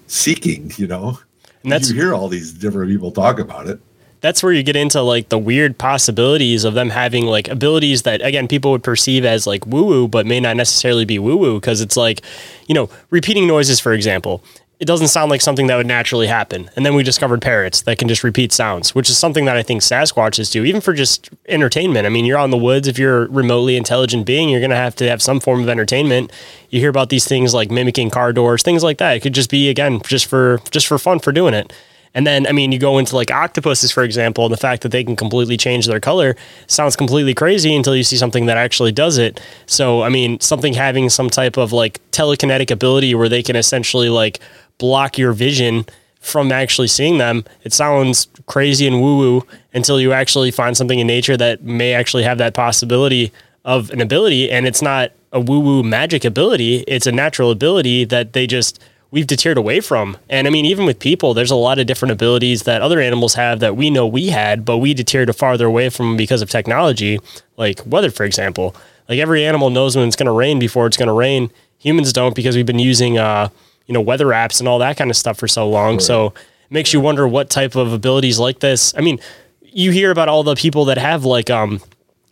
seeking. 0.06 0.72
You 0.76 0.87
know, 0.88 1.18
And 1.62 1.72
that's 1.72 1.90
you 1.90 1.96
hear 1.96 2.14
all 2.14 2.28
these 2.28 2.52
different 2.52 2.90
people 2.90 3.12
talk 3.12 3.38
about 3.38 3.66
it. 3.68 3.80
that's 4.20 4.42
where 4.42 4.52
you 4.52 4.62
get 4.62 4.76
into 4.76 5.00
like 5.00 5.30
the 5.30 5.38
weird 5.38 5.78
possibilities 5.78 6.64
of 6.64 6.74
them 6.74 6.90
having 6.90 7.24
like 7.26 7.48
abilities 7.48 8.02
that 8.02 8.20
again 8.20 8.46
people 8.48 8.70
would 8.72 8.83
perceive 8.83 9.24
as 9.24 9.46
like 9.46 9.64
woo 9.66 9.85
woo 9.85 10.06
but 10.09 10.26
may 10.26 10.40
not 10.40 10.56
necessarily 10.56 11.06
be 11.06 11.18
woo 11.18 11.37
woo 11.38 11.59
because 11.59 11.80
it's 11.80 11.96
like 11.96 12.20
you 12.66 12.74
know 12.74 12.90
repeating 13.11 13.46
noises 13.46 13.80
for 13.80 13.94
example 13.94 14.42
it 14.80 14.86
doesn't 14.86 15.08
sound 15.08 15.30
like 15.30 15.42
something 15.42 15.66
that 15.66 15.76
would 15.76 15.86
naturally 15.86 16.26
happen. 16.26 16.70
And 16.74 16.86
then 16.86 16.94
we 16.94 17.02
discovered 17.02 17.42
parrots 17.42 17.82
that 17.82 17.98
can 17.98 18.08
just 18.08 18.24
repeat 18.24 18.50
sounds 18.52 18.94
which 18.94 19.10
is 19.10 19.18
something 19.18 19.44
that 19.44 19.56
i 19.56 19.62
think 19.62 19.82
sasquatches 19.82 20.50
do 20.50 20.64
even 20.64 20.80
for 20.80 20.94
just 20.94 21.30
entertainment. 21.48 22.06
I 22.06 22.08
mean 22.08 22.24
you're 22.24 22.38
in 22.40 22.50
the 22.50 22.56
woods 22.56 22.88
if 22.88 22.98
you're 22.98 23.24
a 23.24 23.28
remotely 23.28 23.76
intelligent 23.76 24.26
being 24.26 24.48
you're 24.48 24.60
going 24.60 24.70
to 24.70 24.76
have 24.76 24.96
to 24.96 25.08
have 25.08 25.22
some 25.22 25.38
form 25.38 25.60
of 25.62 25.68
entertainment. 25.68 26.32
You 26.70 26.80
hear 26.80 26.90
about 26.90 27.10
these 27.10 27.26
things 27.26 27.54
like 27.54 27.70
mimicking 27.70 28.10
car 28.10 28.32
doors 28.32 28.62
things 28.62 28.82
like 28.82 28.98
that. 28.98 29.16
It 29.16 29.20
could 29.20 29.34
just 29.34 29.50
be 29.50 29.68
again 29.68 30.00
just 30.06 30.26
for 30.26 30.60
just 30.70 30.86
for 30.86 30.98
fun 30.98 31.20
for 31.20 31.32
doing 31.32 31.54
it. 31.54 31.72
And 32.14 32.26
then, 32.26 32.46
I 32.46 32.52
mean, 32.52 32.72
you 32.72 32.78
go 32.78 32.98
into 32.98 33.14
like 33.14 33.30
octopuses, 33.30 33.92
for 33.92 34.02
example, 34.02 34.44
and 34.44 34.52
the 34.52 34.58
fact 34.58 34.82
that 34.82 34.88
they 34.90 35.04
can 35.04 35.14
completely 35.14 35.56
change 35.56 35.86
their 35.86 36.00
color 36.00 36.36
sounds 36.66 36.96
completely 36.96 37.34
crazy 37.34 37.74
until 37.74 37.94
you 37.94 38.02
see 38.02 38.16
something 38.16 38.46
that 38.46 38.56
actually 38.56 38.92
does 38.92 39.16
it. 39.16 39.40
So, 39.66 40.02
I 40.02 40.08
mean, 40.08 40.40
something 40.40 40.74
having 40.74 41.08
some 41.08 41.30
type 41.30 41.56
of 41.56 41.72
like 41.72 42.00
telekinetic 42.10 42.70
ability 42.70 43.14
where 43.14 43.28
they 43.28 43.42
can 43.42 43.54
essentially 43.54 44.08
like 44.08 44.40
block 44.80 45.16
your 45.16 45.32
vision 45.32 45.86
from 46.20 46.50
actually 46.50 46.88
seeing 46.88 47.18
them, 47.18 47.44
it 47.62 47.72
sounds 47.72 48.26
crazy 48.46 48.86
and 48.86 49.00
woo 49.00 49.16
woo 49.18 49.46
until 49.72 50.00
you 50.00 50.12
actually 50.12 50.50
find 50.50 50.76
something 50.76 50.98
in 50.98 51.06
nature 51.06 51.36
that 51.36 51.62
may 51.62 51.94
actually 51.94 52.24
have 52.24 52.38
that 52.38 52.54
possibility 52.54 53.32
of 53.64 53.90
an 53.90 54.00
ability. 54.00 54.50
And 54.50 54.66
it's 54.66 54.82
not 54.82 55.12
a 55.32 55.40
woo 55.40 55.60
woo 55.60 55.82
magic 55.82 56.24
ability, 56.24 56.78
it's 56.88 57.06
a 57.06 57.12
natural 57.12 57.50
ability 57.50 58.04
that 58.06 58.32
they 58.32 58.46
just 58.46 58.80
we've 59.10 59.26
deterred 59.26 59.58
away 59.58 59.80
from. 59.80 60.16
And 60.28 60.46
I 60.46 60.50
mean, 60.50 60.64
even 60.66 60.86
with 60.86 60.98
people, 60.98 61.34
there's 61.34 61.50
a 61.50 61.56
lot 61.56 61.78
of 61.78 61.86
different 61.86 62.12
abilities 62.12 62.62
that 62.64 62.82
other 62.82 63.00
animals 63.00 63.34
have 63.34 63.60
that 63.60 63.76
we 63.76 63.90
know 63.90 64.06
we 64.06 64.28
had, 64.28 64.64
but 64.64 64.78
we 64.78 64.94
deterred 64.94 65.34
farther 65.34 65.66
away 65.66 65.88
from 65.88 66.16
because 66.16 66.42
of 66.42 66.50
technology, 66.50 67.18
like 67.56 67.80
weather, 67.86 68.10
for 68.10 68.24
example. 68.24 68.74
Like 69.08 69.18
every 69.18 69.44
animal 69.44 69.70
knows 69.70 69.96
when 69.96 70.06
it's 70.06 70.16
going 70.16 70.26
to 70.26 70.32
rain 70.32 70.58
before 70.58 70.86
it's 70.86 70.96
going 70.96 71.08
to 71.08 71.12
rain. 71.12 71.50
Humans 71.78 72.12
don't 72.12 72.34
because 72.36 72.54
we've 72.54 72.66
been 72.66 72.78
using, 72.78 73.18
uh, 73.18 73.48
you 73.90 73.94
know, 73.94 74.00
weather 74.00 74.26
apps 74.26 74.61
and 74.61 74.68
all 74.68 74.79
that 74.79 74.96
kind 74.96 75.11
of 75.11 75.16
stuff 75.16 75.37
for 75.37 75.48
so 75.48 75.68
long. 75.68 75.98
So 75.98 76.26
it 76.29 76.35
makes 76.70 76.92
you 76.92 77.00
wonder 77.00 77.26
what 77.26 77.50
type 77.50 77.74
of 77.74 77.92
abilities 77.92 78.38
like 78.38 78.61
this. 78.61 78.94
I 78.96 79.00
mean, 79.00 79.18
you 79.62 79.90
hear 79.90 80.12
about 80.12 80.29
all 80.29 80.44
the 80.44 80.55
people 80.55 80.85
that 80.85 80.96
have 80.96 81.24
like, 81.24 81.50
um, 81.50 81.81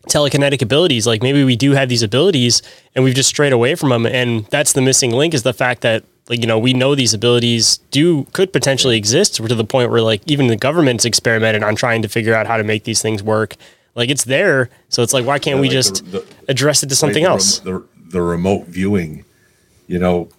telekinetic 0.07 0.63
abilities 0.63 1.07
like 1.07 1.23
maybe 1.23 1.45
we 1.45 1.55
do 1.55 1.73
have 1.73 1.91
these 1.91 2.03
abilities 2.03 2.63
and 2.95 3.05
we've 3.05 3.15
just 3.15 3.29
strayed 3.29 3.53
away 3.53 3.75
from 3.75 3.91
them 3.91 4.07
and 4.07 4.47
that's 4.47 4.73
the 4.73 4.81
missing 4.81 5.11
link 5.11 5.35
is 5.35 5.43
the 5.43 5.53
fact 5.53 5.83
that 5.83 6.03
like 6.31 6.41
you 6.41 6.47
know 6.47 6.59
we 6.59 6.73
know 6.73 6.95
these 6.95 7.13
abilities 7.13 7.77
do 7.91 8.25
could 8.33 8.51
potentially 8.51 8.97
exist 8.97 9.35
to 9.35 9.43
the 9.55 9.65
point 9.65 9.91
where 9.91 10.01
like 10.01 10.23
even 10.27 10.47
the 10.47 10.57
government's 10.57 11.05
experimented 11.05 11.63
on 11.63 11.77
trying 11.77 12.01
to 12.01 12.09
figure 12.09 12.33
out 12.35 12.47
how 12.47 12.57
to 12.57 12.65
make 12.65 12.85
these 12.85 13.03
things 13.03 13.23
work 13.23 13.55
like 13.97 14.09
it's 14.09 14.25
there 14.25 14.71
so 14.89 15.03
it's 15.03 15.13
like 15.13 15.27
why 15.27 15.39
can't 15.39 15.57
Yeah, 15.57 15.61
we 15.61 15.67
like 15.69 15.75
just 15.75 16.03
the- 16.07 16.21
the- 16.21 16.27
address 16.49 16.83
it 16.83 16.87
to 16.89 16.97
something 16.97 17.25
Like 17.25 17.29
the 17.29 17.33
else 17.35 17.59
The, 17.59 17.85
the 18.11 18.23
remote 18.23 18.67
viewing, 18.69 19.27
you 19.89 19.99
know, 19.99 20.31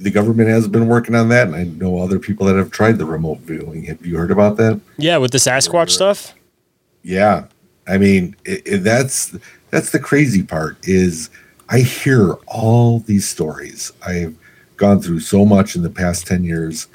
the 0.00 0.10
government 0.10 0.48
has 0.48 0.68
been 0.68 0.86
working 0.86 1.14
on 1.14 1.28
that, 1.30 1.48
and 1.48 1.56
I 1.56 1.64
know 1.64 1.98
other 1.98 2.18
people 2.18 2.46
that 2.46 2.56
have 2.56 2.70
tried 2.70 2.98
the 2.98 3.04
remote 3.04 3.38
viewing. 3.40 3.84
Have 3.84 4.04
you 4.04 4.16
heard 4.16 4.30
about 4.30 4.56
that? 4.58 4.80
yeah 4.96 5.16
with 5.16 5.32
the 5.32 5.38
sasquatch 5.38 5.90
stuff 5.90 6.34
Yeah, 7.02 7.46
I 7.86 7.98
mean, 7.98 8.36
it, 8.44 8.62
it, 8.66 8.78
that's 8.78 9.36
that's 9.70 9.90
the 9.90 9.98
crazy 9.98 10.42
part 10.42 10.76
is 10.82 11.30
I 11.68 11.80
hear 11.80 12.32
all 12.46 13.00
these 13.00 13.28
stories. 13.28 13.92
I've 14.06 14.36
gone 14.76 15.00
through 15.00 15.20
so 15.20 15.44
much 15.44 15.76
in 15.76 15.82
the 15.82 15.90
past 15.90 16.26
ten 16.26 16.44
years. 16.44 16.86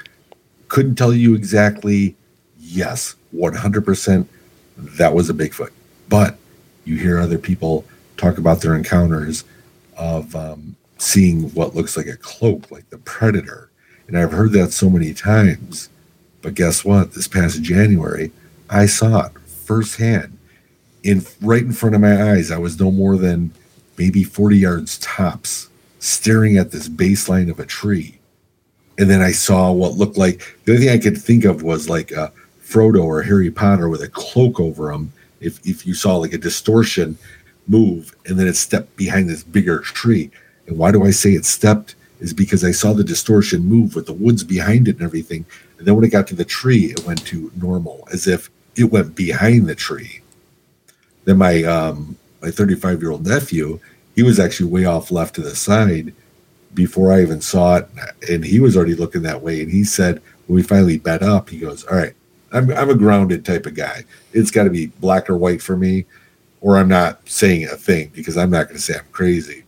Couldn't 0.68 0.96
tell 0.96 1.12
you 1.12 1.34
exactly. 1.34 2.16
Yes, 2.58 3.14
one 3.30 3.54
hundred 3.54 3.84
percent. 3.84 4.28
That 4.76 5.14
was 5.14 5.30
a 5.30 5.34
Bigfoot, 5.34 5.70
but 6.08 6.36
you 6.84 6.96
hear 6.96 7.18
other 7.18 7.38
people 7.38 7.84
talk 8.16 8.38
about 8.38 8.60
their 8.60 8.74
encounters 8.74 9.44
of 9.96 10.34
um, 10.34 10.76
seeing 11.04 11.50
what 11.54 11.74
looks 11.74 11.96
like 11.96 12.06
a 12.06 12.16
cloak, 12.16 12.70
like 12.70 12.88
the 12.90 12.98
predator, 12.98 13.70
and 14.08 14.18
I've 14.18 14.32
heard 14.32 14.52
that 14.52 14.72
so 14.72 14.88
many 14.88 15.12
times. 15.12 15.90
But 16.42 16.54
guess 16.54 16.84
what? 16.84 17.12
This 17.12 17.28
past 17.28 17.62
January, 17.62 18.32
I 18.70 18.86
saw 18.86 19.26
it 19.26 19.32
firsthand, 19.46 20.38
in 21.02 21.24
right 21.40 21.62
in 21.62 21.72
front 21.72 21.94
of 21.94 22.00
my 22.00 22.32
eyes. 22.32 22.50
I 22.50 22.58
was 22.58 22.80
no 22.80 22.90
more 22.90 23.16
than 23.16 23.52
maybe 23.98 24.24
forty 24.24 24.58
yards 24.58 24.98
tops, 24.98 25.68
staring 25.98 26.56
at 26.56 26.70
this 26.70 26.88
baseline 26.88 27.50
of 27.50 27.60
a 27.60 27.66
tree, 27.66 28.18
and 28.98 29.10
then 29.10 29.20
I 29.20 29.32
saw 29.32 29.72
what 29.72 29.92
looked 29.92 30.16
like 30.16 30.56
the 30.64 30.72
only 30.72 30.86
thing 30.86 30.94
I 30.94 31.02
could 31.02 31.18
think 31.20 31.44
of 31.44 31.62
was 31.62 31.88
like 31.88 32.10
a 32.12 32.32
Frodo 32.62 33.04
or 33.04 33.22
Harry 33.22 33.50
Potter 33.50 33.88
with 33.88 34.02
a 34.02 34.08
cloak 34.08 34.58
over 34.58 34.90
him. 34.90 35.12
If 35.40 35.60
if 35.66 35.86
you 35.86 35.94
saw 35.94 36.16
like 36.16 36.32
a 36.32 36.38
distortion 36.38 37.18
move, 37.66 38.14
and 38.26 38.38
then 38.38 38.46
it 38.46 38.56
stepped 38.56 38.96
behind 38.96 39.28
this 39.28 39.42
bigger 39.42 39.80
tree. 39.80 40.30
And 40.66 40.78
why 40.78 40.92
do 40.92 41.04
I 41.04 41.10
say 41.10 41.30
it 41.30 41.44
stepped? 41.44 41.94
Is 42.20 42.32
because 42.32 42.64
I 42.64 42.70
saw 42.70 42.92
the 42.92 43.04
distortion 43.04 43.66
move 43.66 43.94
with 43.94 44.06
the 44.06 44.12
woods 44.12 44.44
behind 44.44 44.88
it 44.88 44.96
and 44.96 45.04
everything. 45.04 45.44
And 45.78 45.86
then 45.86 45.94
when 45.94 46.04
it 46.04 46.10
got 46.10 46.26
to 46.28 46.34
the 46.34 46.44
tree, 46.44 46.86
it 46.86 47.04
went 47.04 47.26
to 47.26 47.50
normal, 47.60 48.08
as 48.12 48.26
if 48.26 48.50
it 48.76 48.84
went 48.84 49.14
behind 49.14 49.66
the 49.66 49.74
tree. 49.74 50.20
Then 51.24 51.38
my 51.38 51.62
um, 51.64 52.16
my 52.40 52.50
35 52.50 53.00
year 53.00 53.10
old 53.10 53.26
nephew, 53.26 53.80
he 54.14 54.22
was 54.22 54.38
actually 54.38 54.70
way 54.70 54.84
off 54.84 55.10
left 55.10 55.34
to 55.36 55.40
the 55.40 55.56
side 55.56 56.14
before 56.74 57.12
I 57.12 57.22
even 57.22 57.40
saw 57.40 57.76
it, 57.76 57.88
and 58.28 58.44
he 58.44 58.60
was 58.60 58.76
already 58.76 58.94
looking 58.94 59.22
that 59.22 59.42
way. 59.42 59.62
And 59.62 59.70
he 59.70 59.84
said 59.84 60.20
when 60.46 60.56
we 60.56 60.62
finally 60.62 60.98
bet 60.98 61.22
up, 61.22 61.50
he 61.50 61.58
goes, 61.58 61.84
"All 61.84 61.96
right, 61.96 62.14
I'm 62.52 62.70
I'm 62.70 62.90
a 62.90 62.94
grounded 62.94 63.44
type 63.44 63.66
of 63.66 63.74
guy. 63.74 64.04
It's 64.32 64.50
got 64.50 64.64
to 64.64 64.70
be 64.70 64.86
black 64.86 65.30
or 65.30 65.36
white 65.36 65.62
for 65.62 65.76
me, 65.76 66.04
or 66.60 66.76
I'm 66.76 66.88
not 66.88 67.26
saying 67.28 67.64
a 67.64 67.76
thing 67.76 68.10
because 68.14 68.36
I'm 68.36 68.50
not 68.50 68.64
going 68.64 68.76
to 68.76 68.82
say 68.82 68.94
I'm 68.98 69.06
crazy." 69.12 69.63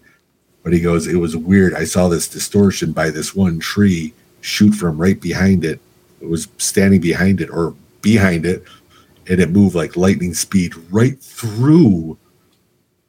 But 0.66 0.72
he 0.72 0.80
goes, 0.80 1.06
"It 1.06 1.20
was 1.20 1.36
weird. 1.36 1.74
I 1.74 1.84
saw 1.84 2.08
this 2.08 2.26
distortion 2.26 2.90
by 2.90 3.10
this 3.10 3.36
one 3.36 3.60
tree 3.60 4.12
shoot 4.40 4.72
from 4.72 4.98
right 4.98 5.20
behind 5.20 5.64
it. 5.64 5.78
It 6.20 6.28
was 6.28 6.48
standing 6.58 7.00
behind 7.00 7.40
it 7.40 7.48
or 7.50 7.72
behind 8.02 8.44
it, 8.44 8.64
and 9.28 9.38
it 9.38 9.52
moved 9.52 9.76
like 9.76 9.96
lightning 9.96 10.34
speed 10.34 10.74
right 10.90 11.20
through 11.20 12.18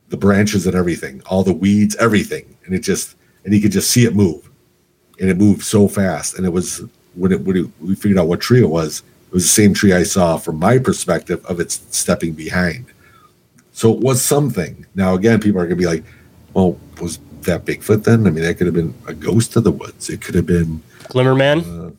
the 0.10 0.17
branches 0.17 0.67
and 0.67 0.76
everything, 0.76 1.24
all 1.26 1.43
the 1.43 1.52
weeds, 1.52 1.96
everything, 1.96 2.46
and 2.67 2.76
it 2.76 2.82
just 2.82 3.15
and 3.43 3.56
he 3.56 3.60
could 3.60 3.72
just 3.72 3.89
see 3.89 4.06
it 4.06 4.16
move, 4.16 4.47
and 5.20 5.28
it 5.28 5.38
moved 5.38 5.64
so 5.64 5.88
fast. 5.88 6.38
And 6.38 6.45
it 6.45 6.53
was 6.53 6.84
when 7.16 7.32
it 7.32 7.41
when 7.41 7.58
it, 7.58 7.66
we 7.82 7.95
figured 7.95 8.20
out 8.20 8.28
what 8.28 8.39
tree 8.39 8.62
it 8.62 8.70
was. 8.70 9.01
It 9.30 9.34
was 9.34 9.45
the 9.45 9.49
same 9.49 9.74
tree 9.74 9.93
I 9.93 10.03
saw 10.03 10.38
from 10.38 10.60
my 10.60 10.78
perspective 10.78 11.43
of 11.47 11.60
its 11.60 11.82
stepping 11.89 12.34
behind. 12.34 12.86
So 13.72 13.91
it 13.91 13.99
was 13.99 14.22
something. 14.22 14.86
Now 14.93 15.16
again, 15.16 15.39
people 15.39 15.60
are 15.60 15.66
gonna 15.66 15.76
be 15.76 15.88
like, 15.88 16.03
"Well, 16.53 16.78
was 17.01 17.18
that 17.44 17.66
Bigfoot 17.66 18.04
then? 18.04 18.28
I 18.28 18.32
mean, 18.32 18.44
that 18.44 18.56
could 18.56 18.68
have 18.68 18.76
been 18.76 18.94
a 19.08 19.14
ghost 19.14 19.56
of 19.56 19.64
the 19.64 19.72
woods. 19.72 20.10
It 20.10 20.22
could 20.22 20.36
have 20.36 20.46
been." 20.46 20.82
glimmer 21.10 21.36
man 21.36 21.60
uh, 21.60 21.92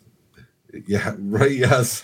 Yeah, 0.87 1.15
right. 1.19 1.51
Yes. 1.51 2.03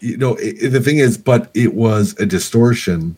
you 0.00 0.16
know, 0.16 0.34
it, 0.36 0.70
the 0.70 0.80
thing 0.80 0.98
is, 0.98 1.18
but 1.18 1.50
it 1.54 1.74
was 1.74 2.18
a 2.18 2.26
distortion 2.26 3.16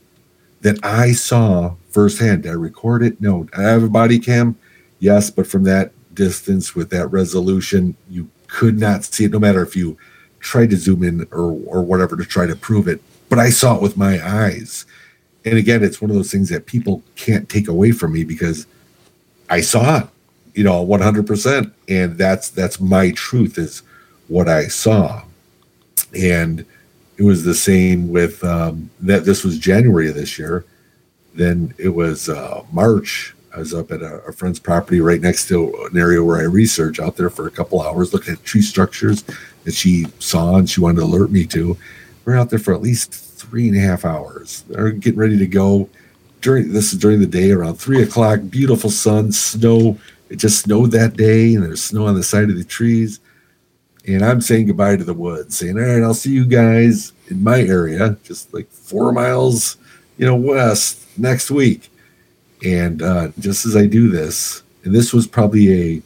that 0.63 0.83
I 0.85 1.13
saw 1.13 1.75
firsthand. 1.91 2.43
Did 2.45 2.51
I 2.51 2.55
record 2.55 3.03
it? 3.03 3.21
No. 3.21 3.47
I 3.57 3.63
have 3.63 3.83
a 3.83 3.89
body 3.89 4.19
cam? 4.19 4.57
Yes, 4.99 5.31
but 5.31 5.47
from 5.47 5.65
that 5.65 5.93
distance 6.15 6.75
with 6.75 6.91
that 6.91 7.07
resolution, 7.09 7.97
you 8.11 8.29
could 8.49 8.79
not 8.79 9.05
see 9.05 9.25
it, 9.25 9.31
no 9.31 9.39
matter 9.39 9.63
if 9.63 9.77
you 9.77 9.97
tried 10.41 10.71
to 10.71 10.77
zoom 10.77 11.03
in 11.03 11.27
or 11.31 11.53
or 11.67 11.83
whatever 11.83 12.17
to 12.17 12.25
try 12.25 12.47
to 12.47 12.57
prove 12.57 12.89
it. 12.89 13.01
But 13.29 13.39
I 13.39 13.51
saw 13.51 13.77
it 13.77 13.83
with 13.83 13.97
my 13.97 14.27
eyes. 14.27 14.87
And 15.45 15.57
again, 15.57 15.85
it's 15.85 16.01
one 16.01 16.11
of 16.11 16.17
those 16.17 16.33
things 16.33 16.49
that 16.49 16.67
people 16.67 17.03
can't 17.15 17.49
take 17.49 17.69
away 17.69 17.93
from 17.93 18.13
me 18.13 18.25
because 18.25 18.67
I 19.49 19.61
saw 19.61 20.09
you 20.59 20.65
know, 20.65 20.85
100%. 20.85 21.71
And 21.89 22.19
that's, 22.19 22.49
that's 22.51 22.81
my 22.81 23.13
truth 23.13 23.59
is 23.59 23.85
what 24.27 24.49
I 24.49 24.67
saw. 24.67 25.23
And 26.13 26.67
it 27.17 27.23
was 27.23 27.45
the 27.45 27.55
same 27.55 28.11
with, 28.11 28.43
um, 28.43 28.91
that 28.99 29.25
this 29.25 29.45
was 29.45 29.57
January 29.57 30.09
of 30.09 30.17
this 30.17 30.37
year. 30.37 30.65
Then 31.33 31.75
it 31.79 31.91
was, 31.91 32.29
uh, 32.29 32.65
March. 32.73 33.37
I 33.55 33.61
was 33.61 33.73
up 33.73 33.93
at 33.93 34.03
a, 34.03 34.17
a 34.27 34.33
friend's 34.33 34.59
property 34.59 35.01
right 35.01 35.21
next 35.21 35.47
to 35.47 35.73
an 35.93 35.97
area 35.97 36.25
where 36.25 36.39
I 36.39 36.43
research 36.43 36.99
out 36.99 37.17
there 37.17 37.31
for 37.31 37.47
a 37.47 37.53
couple 37.53 37.81
hours, 37.81 38.13
looking 38.13 38.35
at 38.35 38.43
tree 38.43 38.61
structures 38.61 39.23
that 39.63 39.75
she 39.75 40.07
saw 40.19 40.57
and 40.57 40.69
she 40.69 40.81
wanted 40.81 40.97
to 40.97 41.05
alert 41.05 41.31
me 41.31 41.47
to. 41.47 41.79
We're 42.25 42.37
out 42.37 42.51
there 42.51 42.59
for 42.59 42.75
at 42.75 42.83
least 42.83 43.15
three 43.15 43.69
and 43.69 43.77
a 43.77 43.81
half 43.81 44.05
hours. 44.05 44.63
They're 44.63 44.91
getting 44.91 45.21
ready 45.21 45.39
to 45.39 45.47
go 45.47 45.89
during 46.41 46.73
this 46.73 46.93
is 46.93 46.99
during 46.99 47.21
the 47.21 47.27
day 47.27 47.51
around 47.51 47.77
three 47.77 48.03
o'clock. 48.03 48.41
Beautiful 48.49 48.91
sun, 48.91 49.33
snow. 49.33 49.99
It 50.29 50.37
just 50.37 50.63
snowed 50.63 50.91
that 50.93 51.17
day, 51.17 51.55
and 51.55 51.65
there's 51.65 51.83
snow 51.83 52.07
on 52.07 52.15
the 52.15 52.23
side 52.23 52.51
of 52.51 52.57
the 52.57 52.65
trees. 52.65 53.21
And 54.07 54.25
I'm 54.25 54.41
saying 54.41 54.67
goodbye 54.67 54.97
to 54.97 55.05
the 55.05 55.15
woods, 55.15 55.57
saying, 55.57 55.79
"All 55.79 55.85
right, 55.85 56.03
I'll 56.03 56.15
see 56.15 56.33
you 56.33 56.47
guys 56.47 57.13
in 57.29 57.43
my 57.43 57.61
area, 57.61 58.17
just 58.25 58.53
like 58.55 58.71
four 58.71 59.13
miles, 59.13 59.77
you 60.17 60.27
know, 60.27 60.37
west 60.37 61.07
next 61.19 61.51
week." 61.51 61.91
And 62.65 63.03
uh, 63.03 63.29
just 63.39 63.67
as 63.67 63.77
I 63.77 63.87
do 63.87 64.09
this, 64.09 64.63
and 64.85 64.95
this 64.95 65.13
was 65.13 65.27
probably 65.27 65.99
a 65.99 66.03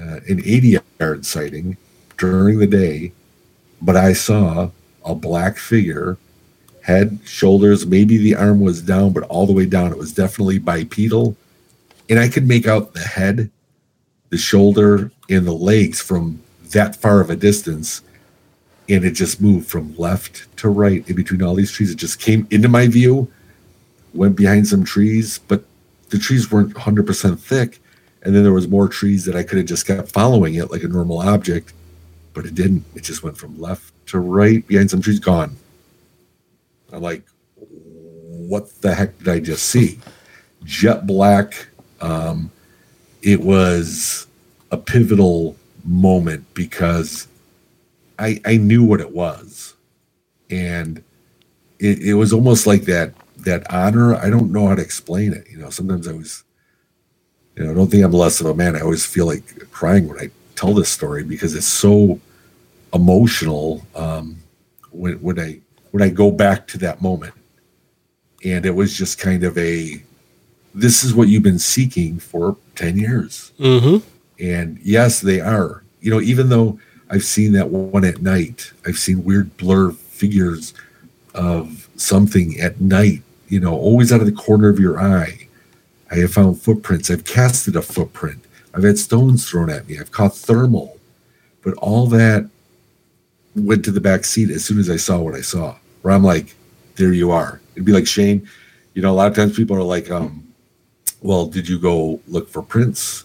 uh, 0.00 0.20
an 0.28 0.40
80 0.44 0.80
yard 1.00 1.24
sighting 1.24 1.76
during 2.18 2.58
the 2.58 2.66
day, 2.66 3.12
but 3.80 3.96
I 3.96 4.12
saw 4.12 4.70
a 5.04 5.14
black 5.14 5.56
figure 5.56 6.18
head, 6.86 7.18
shoulders, 7.24 7.84
maybe 7.84 8.16
the 8.16 8.36
arm 8.36 8.60
was 8.60 8.80
down, 8.80 9.12
but 9.12 9.24
all 9.24 9.44
the 9.44 9.52
way 9.52 9.66
down. 9.66 9.90
It 9.90 9.98
was 9.98 10.12
definitely 10.12 10.60
bipedal. 10.60 11.36
And 12.08 12.20
I 12.20 12.28
could 12.28 12.46
make 12.46 12.68
out 12.68 12.94
the 12.94 13.00
head, 13.00 13.50
the 14.30 14.38
shoulder, 14.38 15.10
and 15.28 15.44
the 15.44 15.52
legs 15.52 16.00
from 16.00 16.40
that 16.70 16.94
far 16.94 17.20
of 17.20 17.28
a 17.28 17.34
distance. 17.34 18.02
And 18.88 19.04
it 19.04 19.12
just 19.12 19.40
moved 19.40 19.68
from 19.68 19.96
left 19.96 20.46
to 20.58 20.68
right 20.68 21.06
in 21.08 21.16
between 21.16 21.42
all 21.42 21.56
these 21.56 21.72
trees. 21.72 21.90
It 21.90 21.96
just 21.96 22.20
came 22.20 22.46
into 22.52 22.68
my 22.68 22.86
view, 22.86 23.32
went 24.14 24.36
behind 24.36 24.68
some 24.68 24.84
trees, 24.84 25.40
but 25.40 25.64
the 26.10 26.20
trees 26.20 26.52
weren't 26.52 26.72
100% 26.74 27.40
thick. 27.40 27.80
And 28.22 28.32
then 28.32 28.44
there 28.44 28.52
was 28.52 28.68
more 28.68 28.86
trees 28.86 29.24
that 29.24 29.34
I 29.34 29.42
could 29.42 29.58
have 29.58 29.66
just 29.66 29.88
kept 29.88 30.12
following 30.12 30.54
it 30.54 30.70
like 30.70 30.84
a 30.84 30.88
normal 30.88 31.18
object, 31.18 31.72
but 32.32 32.46
it 32.46 32.54
didn't. 32.54 32.84
It 32.94 33.02
just 33.02 33.24
went 33.24 33.36
from 33.36 33.60
left 33.60 33.92
to 34.10 34.20
right 34.20 34.64
behind 34.68 34.92
some 34.92 35.02
trees, 35.02 35.18
gone 35.18 35.56
I'm 36.96 37.02
like, 37.02 37.24
what 37.54 38.80
the 38.80 38.94
heck 38.94 39.18
did 39.18 39.28
I 39.28 39.38
just 39.38 39.66
see? 39.66 39.98
Jet 40.64 41.06
black. 41.06 41.68
Um, 42.00 42.50
it 43.20 43.42
was 43.42 44.26
a 44.70 44.78
pivotal 44.78 45.56
moment 45.84 46.46
because 46.54 47.28
I 48.18 48.40
I 48.46 48.56
knew 48.56 48.82
what 48.82 49.02
it 49.02 49.14
was, 49.14 49.74
and 50.48 51.04
it, 51.78 51.98
it 51.98 52.14
was 52.14 52.32
almost 52.32 52.66
like 52.66 52.82
that 52.84 53.12
that 53.40 53.70
honor. 53.70 54.14
I 54.14 54.30
don't 54.30 54.50
know 54.50 54.68
how 54.68 54.74
to 54.74 54.82
explain 54.82 55.34
it. 55.34 55.46
You 55.50 55.58
know, 55.58 55.68
sometimes 55.68 56.08
I 56.08 56.12
was, 56.12 56.44
you 57.56 57.64
know, 57.64 57.72
I 57.72 57.74
don't 57.74 57.90
think 57.90 58.04
I'm 58.04 58.12
less 58.12 58.40
of 58.40 58.46
a 58.46 58.54
man. 58.54 58.74
I 58.74 58.80
always 58.80 59.04
feel 59.04 59.26
like 59.26 59.70
crying 59.70 60.08
when 60.08 60.18
I 60.18 60.30
tell 60.54 60.72
this 60.72 60.88
story 60.88 61.24
because 61.24 61.54
it's 61.54 61.66
so 61.66 62.18
emotional. 62.94 63.86
Um, 63.94 64.38
when 64.92 65.16
when 65.16 65.38
I 65.38 65.60
when 65.90 66.02
I 66.02 66.08
go 66.08 66.30
back 66.30 66.66
to 66.68 66.78
that 66.78 67.02
moment. 67.02 67.34
And 68.44 68.66
it 68.66 68.70
was 68.70 68.96
just 68.96 69.18
kind 69.18 69.44
of 69.44 69.56
a 69.58 70.02
this 70.76 71.02
is 71.02 71.14
what 71.14 71.28
you've 71.28 71.42
been 71.42 71.58
seeking 71.58 72.18
for 72.18 72.56
10 72.74 72.98
years. 72.98 73.52
Mm-hmm. 73.58 74.06
And 74.38 74.78
yes, 74.82 75.20
they 75.20 75.40
are. 75.40 75.82
You 76.00 76.10
know, 76.10 76.20
even 76.20 76.50
though 76.50 76.78
I've 77.10 77.24
seen 77.24 77.52
that 77.52 77.70
one 77.70 78.04
at 78.04 78.20
night, 78.20 78.72
I've 78.86 78.98
seen 78.98 79.24
weird 79.24 79.56
blur 79.56 79.92
figures 79.92 80.74
of 81.34 81.88
something 81.96 82.60
at 82.60 82.80
night, 82.80 83.22
you 83.48 83.58
know, 83.58 83.74
always 83.74 84.12
out 84.12 84.20
of 84.20 84.26
the 84.26 84.32
corner 84.32 84.68
of 84.68 84.78
your 84.78 85.00
eye. 85.00 85.48
I 86.10 86.16
have 86.16 86.32
found 86.32 86.60
footprints. 86.60 87.10
I've 87.10 87.24
casted 87.24 87.74
a 87.74 87.82
footprint. 87.82 88.44
I've 88.74 88.84
had 88.84 88.98
stones 88.98 89.48
thrown 89.48 89.70
at 89.70 89.88
me. 89.88 89.98
I've 89.98 90.12
caught 90.12 90.36
thermal. 90.36 90.98
But 91.62 91.74
all 91.74 92.06
that 92.08 92.48
went 93.56 93.84
to 93.86 93.90
the 93.90 94.00
back 94.00 94.24
seat 94.24 94.50
as 94.50 94.64
soon 94.64 94.78
as 94.78 94.88
I 94.90 94.96
saw 94.96 95.18
what 95.18 95.34
I 95.34 95.40
saw 95.40 95.76
where 96.06 96.14
I'm 96.14 96.22
like, 96.22 96.54
there 96.94 97.12
you 97.12 97.32
are. 97.32 97.60
It'd 97.74 97.84
be 97.84 97.90
like 97.90 98.04
Shayn, 98.04 98.46
you 98.94 99.02
know, 99.02 99.10
a 99.10 99.16
lot 99.16 99.26
of 99.26 99.34
times 99.34 99.56
people 99.56 99.76
are 99.76 99.82
like, 99.82 100.08
um, 100.08 100.46
well, 101.20 101.46
did 101.46 101.68
you 101.68 101.80
go 101.80 102.20
look 102.28 102.48
for 102.48 102.62
prints 102.62 103.24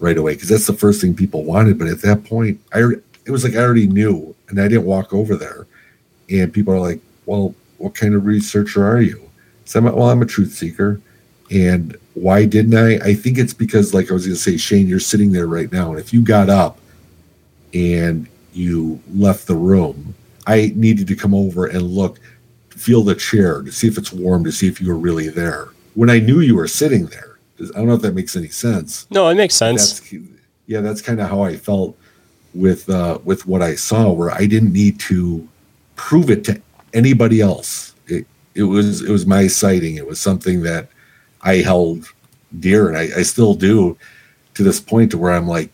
right 0.00 0.18
away? 0.18 0.34
Because 0.34 0.48
that's 0.48 0.66
the 0.66 0.72
first 0.72 1.00
thing 1.00 1.14
people 1.14 1.44
wanted. 1.44 1.78
But 1.78 1.86
at 1.86 2.02
that 2.02 2.24
point, 2.24 2.60
I 2.74 2.80
it 3.24 3.30
was 3.30 3.44
like 3.44 3.54
I 3.54 3.58
already 3.58 3.86
knew, 3.86 4.34
and 4.48 4.60
I 4.60 4.66
didn't 4.66 4.84
walk 4.84 5.12
over 5.12 5.36
there. 5.36 5.68
And 6.28 6.52
people 6.52 6.74
are 6.74 6.80
like, 6.80 7.00
well, 7.24 7.54
what 7.76 7.94
kind 7.94 8.16
of 8.16 8.26
researcher 8.26 8.84
are 8.84 9.00
you? 9.00 9.30
So 9.64 9.78
I'm 9.78 9.84
well, 9.84 10.10
I'm 10.10 10.20
a 10.20 10.26
truth 10.26 10.52
seeker. 10.52 11.00
And 11.52 11.96
why 12.14 12.46
didn't 12.46 12.74
I? 12.74 12.96
I 13.10 13.14
think 13.14 13.38
it's 13.38 13.54
because, 13.54 13.94
like 13.94 14.10
I 14.10 14.14
was 14.14 14.26
going 14.26 14.34
to 14.34 14.42
say, 14.42 14.54
Shayn, 14.54 14.88
you're 14.88 14.98
sitting 14.98 15.30
there 15.30 15.46
right 15.46 15.70
now, 15.70 15.92
and 15.92 16.00
if 16.00 16.12
you 16.12 16.20
got 16.20 16.50
up 16.50 16.80
and 17.72 18.28
you 18.58 19.00
left 19.14 19.46
the 19.46 19.54
room 19.54 20.14
I 20.48 20.72
needed 20.74 21.06
to 21.08 21.14
come 21.14 21.34
over 21.34 21.66
and 21.66 21.82
look, 21.82 22.18
feel 22.70 23.02
the 23.02 23.14
chair 23.14 23.60
to 23.62 23.70
see 23.70 23.86
if 23.86 23.98
it's 23.98 24.12
warm, 24.12 24.44
to 24.44 24.50
see 24.50 24.66
if 24.66 24.80
you 24.80 24.88
were 24.88 24.98
really 24.98 25.28
there. 25.28 25.68
When 25.94 26.08
I 26.08 26.20
knew 26.20 26.40
you 26.40 26.56
were 26.56 26.66
sitting 26.66 27.06
there, 27.06 27.38
I 27.60 27.78
don't 27.78 27.86
know 27.86 27.94
if 27.94 28.02
that 28.02 28.14
makes 28.14 28.34
any 28.34 28.48
sense. 28.48 29.06
No, 29.10 29.28
it 29.28 29.34
makes 29.34 29.54
sense. 29.54 30.00
That's, 30.00 30.14
yeah, 30.66 30.80
that's 30.80 31.02
kind 31.02 31.20
of 31.20 31.28
how 31.28 31.42
I 31.42 31.56
felt 31.56 31.98
with 32.54 32.88
uh, 32.88 33.18
with 33.24 33.46
what 33.46 33.60
I 33.60 33.74
saw, 33.74 34.10
where 34.10 34.30
I 34.30 34.46
didn't 34.46 34.72
need 34.72 34.98
to 35.00 35.46
prove 35.96 36.30
it 36.30 36.44
to 36.44 36.62
anybody 36.94 37.42
else. 37.42 37.94
It 38.06 38.26
it 38.54 38.62
was 38.62 39.02
it 39.02 39.10
was 39.10 39.26
my 39.26 39.48
sighting. 39.48 39.96
It 39.96 40.06
was 40.06 40.18
something 40.18 40.62
that 40.62 40.88
I 41.42 41.56
held 41.56 42.06
dear, 42.58 42.88
and 42.88 42.96
I, 42.96 43.18
I 43.18 43.22
still 43.22 43.54
do 43.54 43.98
to 44.54 44.62
this 44.62 44.80
point 44.80 45.10
to 45.10 45.18
where 45.18 45.32
I'm 45.32 45.46
like, 45.46 45.70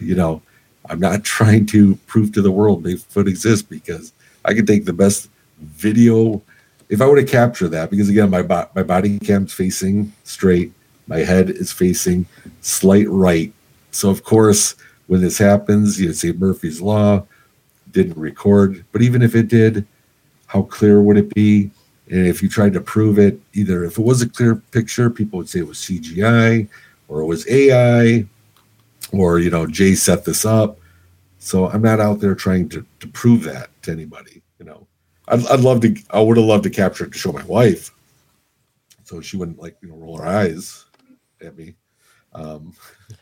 you 0.00 0.14
know, 0.14 0.40
I'm 0.88 1.00
not 1.00 1.24
trying 1.36 1.66
to 1.66 1.96
prove 2.06 2.32
to 2.32 2.42
the 2.42 2.50
world 2.50 2.84
Bigfoot 2.84 3.28
exists 3.28 3.66
because 3.66 4.12
I 4.44 4.54
could 4.54 4.66
take 4.66 4.84
the 4.84 4.92
best 4.92 5.30
video 5.60 6.42
if 6.88 7.00
I 7.00 7.06
were 7.06 7.16
to 7.16 7.24
capture 7.24 7.68
that. 7.68 7.90
Because 7.90 8.08
again, 8.08 8.30
my 8.30 8.42
bo- 8.42 8.68
my 8.74 8.82
body 8.82 9.18
cam's 9.18 9.52
facing 9.52 10.12
straight, 10.24 10.72
my 11.06 11.18
head 11.18 11.50
is 11.50 11.72
facing 11.72 12.26
slight 12.60 13.08
right. 13.08 13.52
So 13.90 14.10
of 14.10 14.24
course, 14.24 14.74
when 15.06 15.20
this 15.20 15.38
happens, 15.38 16.00
you'd 16.00 16.16
say 16.16 16.32
Murphy's 16.32 16.80
law 16.80 17.26
didn't 17.90 18.18
record. 18.18 18.84
But 18.92 19.02
even 19.02 19.22
if 19.22 19.34
it 19.34 19.48
did, 19.48 19.86
how 20.46 20.62
clear 20.62 21.00
would 21.00 21.16
it 21.16 21.32
be? 21.34 21.70
And 22.10 22.26
if 22.26 22.42
you 22.42 22.48
tried 22.48 22.74
to 22.74 22.80
prove 22.80 23.18
it, 23.18 23.40
either 23.54 23.84
if 23.84 23.98
it 23.98 24.04
was 24.04 24.20
a 24.20 24.28
clear 24.28 24.56
picture, 24.56 25.08
people 25.08 25.38
would 25.38 25.48
say 25.48 25.60
it 25.60 25.68
was 25.68 25.78
CGI 25.78 26.68
or 27.08 27.20
it 27.20 27.26
was 27.26 27.48
AI 27.48 28.26
or 29.20 29.38
you 29.38 29.50
know 29.50 29.66
jay 29.66 29.94
set 29.94 30.24
this 30.24 30.44
up. 30.44 30.78
So 31.38 31.68
i'm 31.68 31.82
not 31.82 32.00
out 32.00 32.20
there 32.20 32.34
trying 32.34 32.68
to, 32.70 32.86
to 33.00 33.08
prove 33.08 33.42
that 33.44 33.68
to 33.82 33.92
anybody 33.92 34.42
you 34.58 34.64
know. 34.64 34.86
I'd, 35.28 35.46
I'd 35.46 35.60
love 35.60 35.80
to 35.82 35.94
i 36.10 36.20
would 36.20 36.36
have 36.36 36.46
loved 36.46 36.64
to 36.64 36.70
capture 36.70 37.04
it 37.04 37.12
to 37.12 37.18
show 37.18 37.32
my 37.32 37.44
wife 37.44 37.90
so 39.04 39.20
she 39.20 39.36
wouldn't 39.36 39.60
like 39.60 39.76
you 39.82 39.88
know 39.88 39.96
roll 39.96 40.18
her 40.18 40.26
eyes 40.26 40.84
at 41.40 41.56
me. 41.56 41.74
Um 42.32 42.72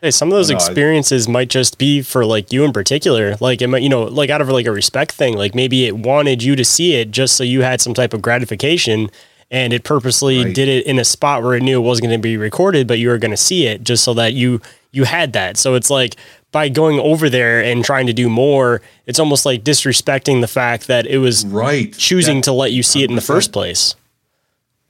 hey 0.00 0.10
some 0.10 0.28
of 0.28 0.34
those 0.34 0.50
no, 0.50 0.56
experiences 0.56 1.28
I, 1.28 1.32
might 1.32 1.50
just 1.50 1.76
be 1.76 2.00
for 2.00 2.24
like 2.24 2.52
you 2.52 2.64
in 2.64 2.72
particular. 2.72 3.36
Like 3.40 3.60
it 3.60 3.68
might 3.68 3.82
you 3.82 3.88
know 3.88 4.04
like 4.04 4.30
out 4.30 4.40
of 4.40 4.48
like 4.48 4.66
a 4.66 4.72
respect 4.72 5.12
thing 5.12 5.36
like 5.36 5.54
maybe 5.54 5.86
it 5.86 5.96
wanted 5.96 6.42
you 6.42 6.56
to 6.56 6.64
see 6.64 6.94
it 6.94 7.10
just 7.10 7.36
so 7.36 7.44
you 7.44 7.62
had 7.62 7.80
some 7.80 7.94
type 7.94 8.14
of 8.14 8.22
gratification 8.22 9.10
and 9.52 9.72
it 9.72 9.84
purposely 9.84 10.44
right. 10.44 10.54
did 10.54 10.68
it 10.68 10.86
in 10.86 10.98
a 10.98 11.04
spot 11.04 11.44
where 11.44 11.54
it 11.54 11.62
knew 11.62 11.78
it 11.78 11.84
wasn't 11.84 12.08
going 12.08 12.18
to 12.18 12.22
be 12.22 12.36
recorded 12.36 12.88
but 12.88 12.98
you 12.98 13.08
were 13.08 13.18
going 13.18 13.30
to 13.30 13.36
see 13.36 13.66
it 13.66 13.84
just 13.84 14.02
so 14.02 14.14
that 14.14 14.32
you 14.32 14.60
you 14.92 15.04
had 15.04 15.32
that. 15.32 15.56
So 15.56 15.74
it's 15.74 15.90
like 15.90 16.16
by 16.52 16.68
going 16.68 17.00
over 17.00 17.28
there 17.30 17.64
and 17.64 17.84
trying 17.84 18.06
to 18.06 18.12
do 18.12 18.28
more, 18.28 18.82
it's 19.06 19.18
almost 19.18 19.46
like 19.46 19.64
disrespecting 19.64 20.42
the 20.42 20.46
fact 20.46 20.86
that 20.86 21.06
it 21.06 21.18
was 21.18 21.46
right 21.46 21.92
choosing 21.96 22.38
that, 22.38 22.44
to 22.44 22.52
let 22.52 22.72
you 22.72 22.82
see 22.82 23.00
100%. 23.00 23.04
it 23.04 23.10
in 23.10 23.16
the 23.16 23.22
first 23.22 23.52
place. 23.52 23.96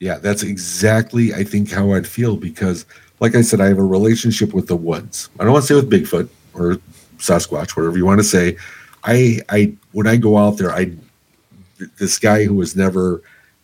Yeah, 0.00 0.18
that's 0.18 0.42
exactly 0.42 1.32
I 1.32 1.44
think 1.44 1.70
how 1.70 1.92
I'd 1.92 2.06
feel 2.06 2.36
because 2.36 2.84
like 3.20 3.36
I 3.36 3.40
said, 3.40 3.60
I 3.60 3.68
have 3.68 3.78
a 3.78 3.84
relationship 3.84 4.52
with 4.52 4.66
the 4.66 4.74
woods. 4.74 5.30
I 5.38 5.44
don't 5.44 5.52
want 5.52 5.64
to 5.64 5.68
say 5.68 5.74
with 5.76 5.88
Bigfoot 5.88 6.28
or 6.54 6.78
Sasquatch, 7.18 7.76
whatever 7.76 7.96
you 7.96 8.04
want 8.04 8.18
to 8.18 8.24
say. 8.24 8.56
I 9.04 9.40
I 9.48 9.72
when 9.92 10.08
I 10.08 10.16
go 10.16 10.36
out 10.36 10.58
there, 10.58 10.72
I 10.72 10.92
this 11.98 12.18
guy 12.18 12.44
who 12.44 12.54
was 12.54 12.74
never 12.74 13.22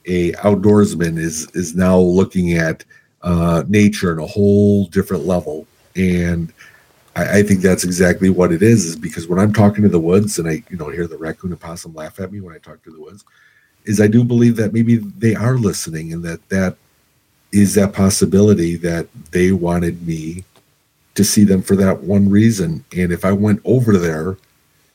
a 0.09 0.32
outdoorsman 0.32 1.18
is 1.18 1.48
is 1.52 1.76
now 1.76 1.98
looking 1.98 2.54
at 2.54 2.84
uh, 3.22 3.62
nature 3.68 4.12
in 4.12 4.18
a 4.18 4.26
whole 4.26 4.86
different 4.86 5.24
level 5.24 5.66
and 5.96 6.52
I, 7.18 7.38
I, 7.38 7.42
think 7.42 7.61
that's 7.61 7.84
exactly 7.84 8.30
what 8.30 8.52
it 8.52 8.62
is. 8.62 8.84
Is 8.84 8.96
because 8.96 9.26
when 9.26 9.38
I'm 9.38 9.52
talking 9.52 9.82
to 9.82 9.88
the 9.88 10.00
woods 10.00 10.38
and 10.38 10.48
I, 10.48 10.62
you 10.70 10.76
know, 10.76 10.88
hear 10.88 11.06
the 11.06 11.18
raccoon 11.18 11.50
and 11.50 11.61
possum 11.61 11.94
laugh 11.94 12.20
at 12.20 12.32
me 12.32 12.40
when 12.40 12.54
I 12.54 12.59
talk 12.59 12.82
to 12.84 12.90
the 12.90 13.00
woods, 13.00 13.24
is 13.84 14.00
I 14.00 14.06
do 14.06 14.22
believe 14.22 14.56
that 14.56 14.72
maybe 14.72 14.96
they 14.96 15.34
are 15.34 15.59
listening 15.59 16.12
and 16.12 16.22
that 16.24 16.48
that 16.48 16.76
is 17.50 17.74
that 17.74 17.92
possibility 17.92 18.76
that 18.76 19.09
they 19.32 19.52
wanted 19.52 20.06
me 20.06 20.44
to 21.14 21.24
see 21.24 21.44
them 21.44 21.62
for 21.62 21.74
that 21.76 22.02
one 22.02 22.30
reason. 22.30 22.84
And 22.96 23.11
if 23.11 23.24
I 23.24 23.32
went 23.32 23.61
over 23.64 23.96
there, 23.96 24.36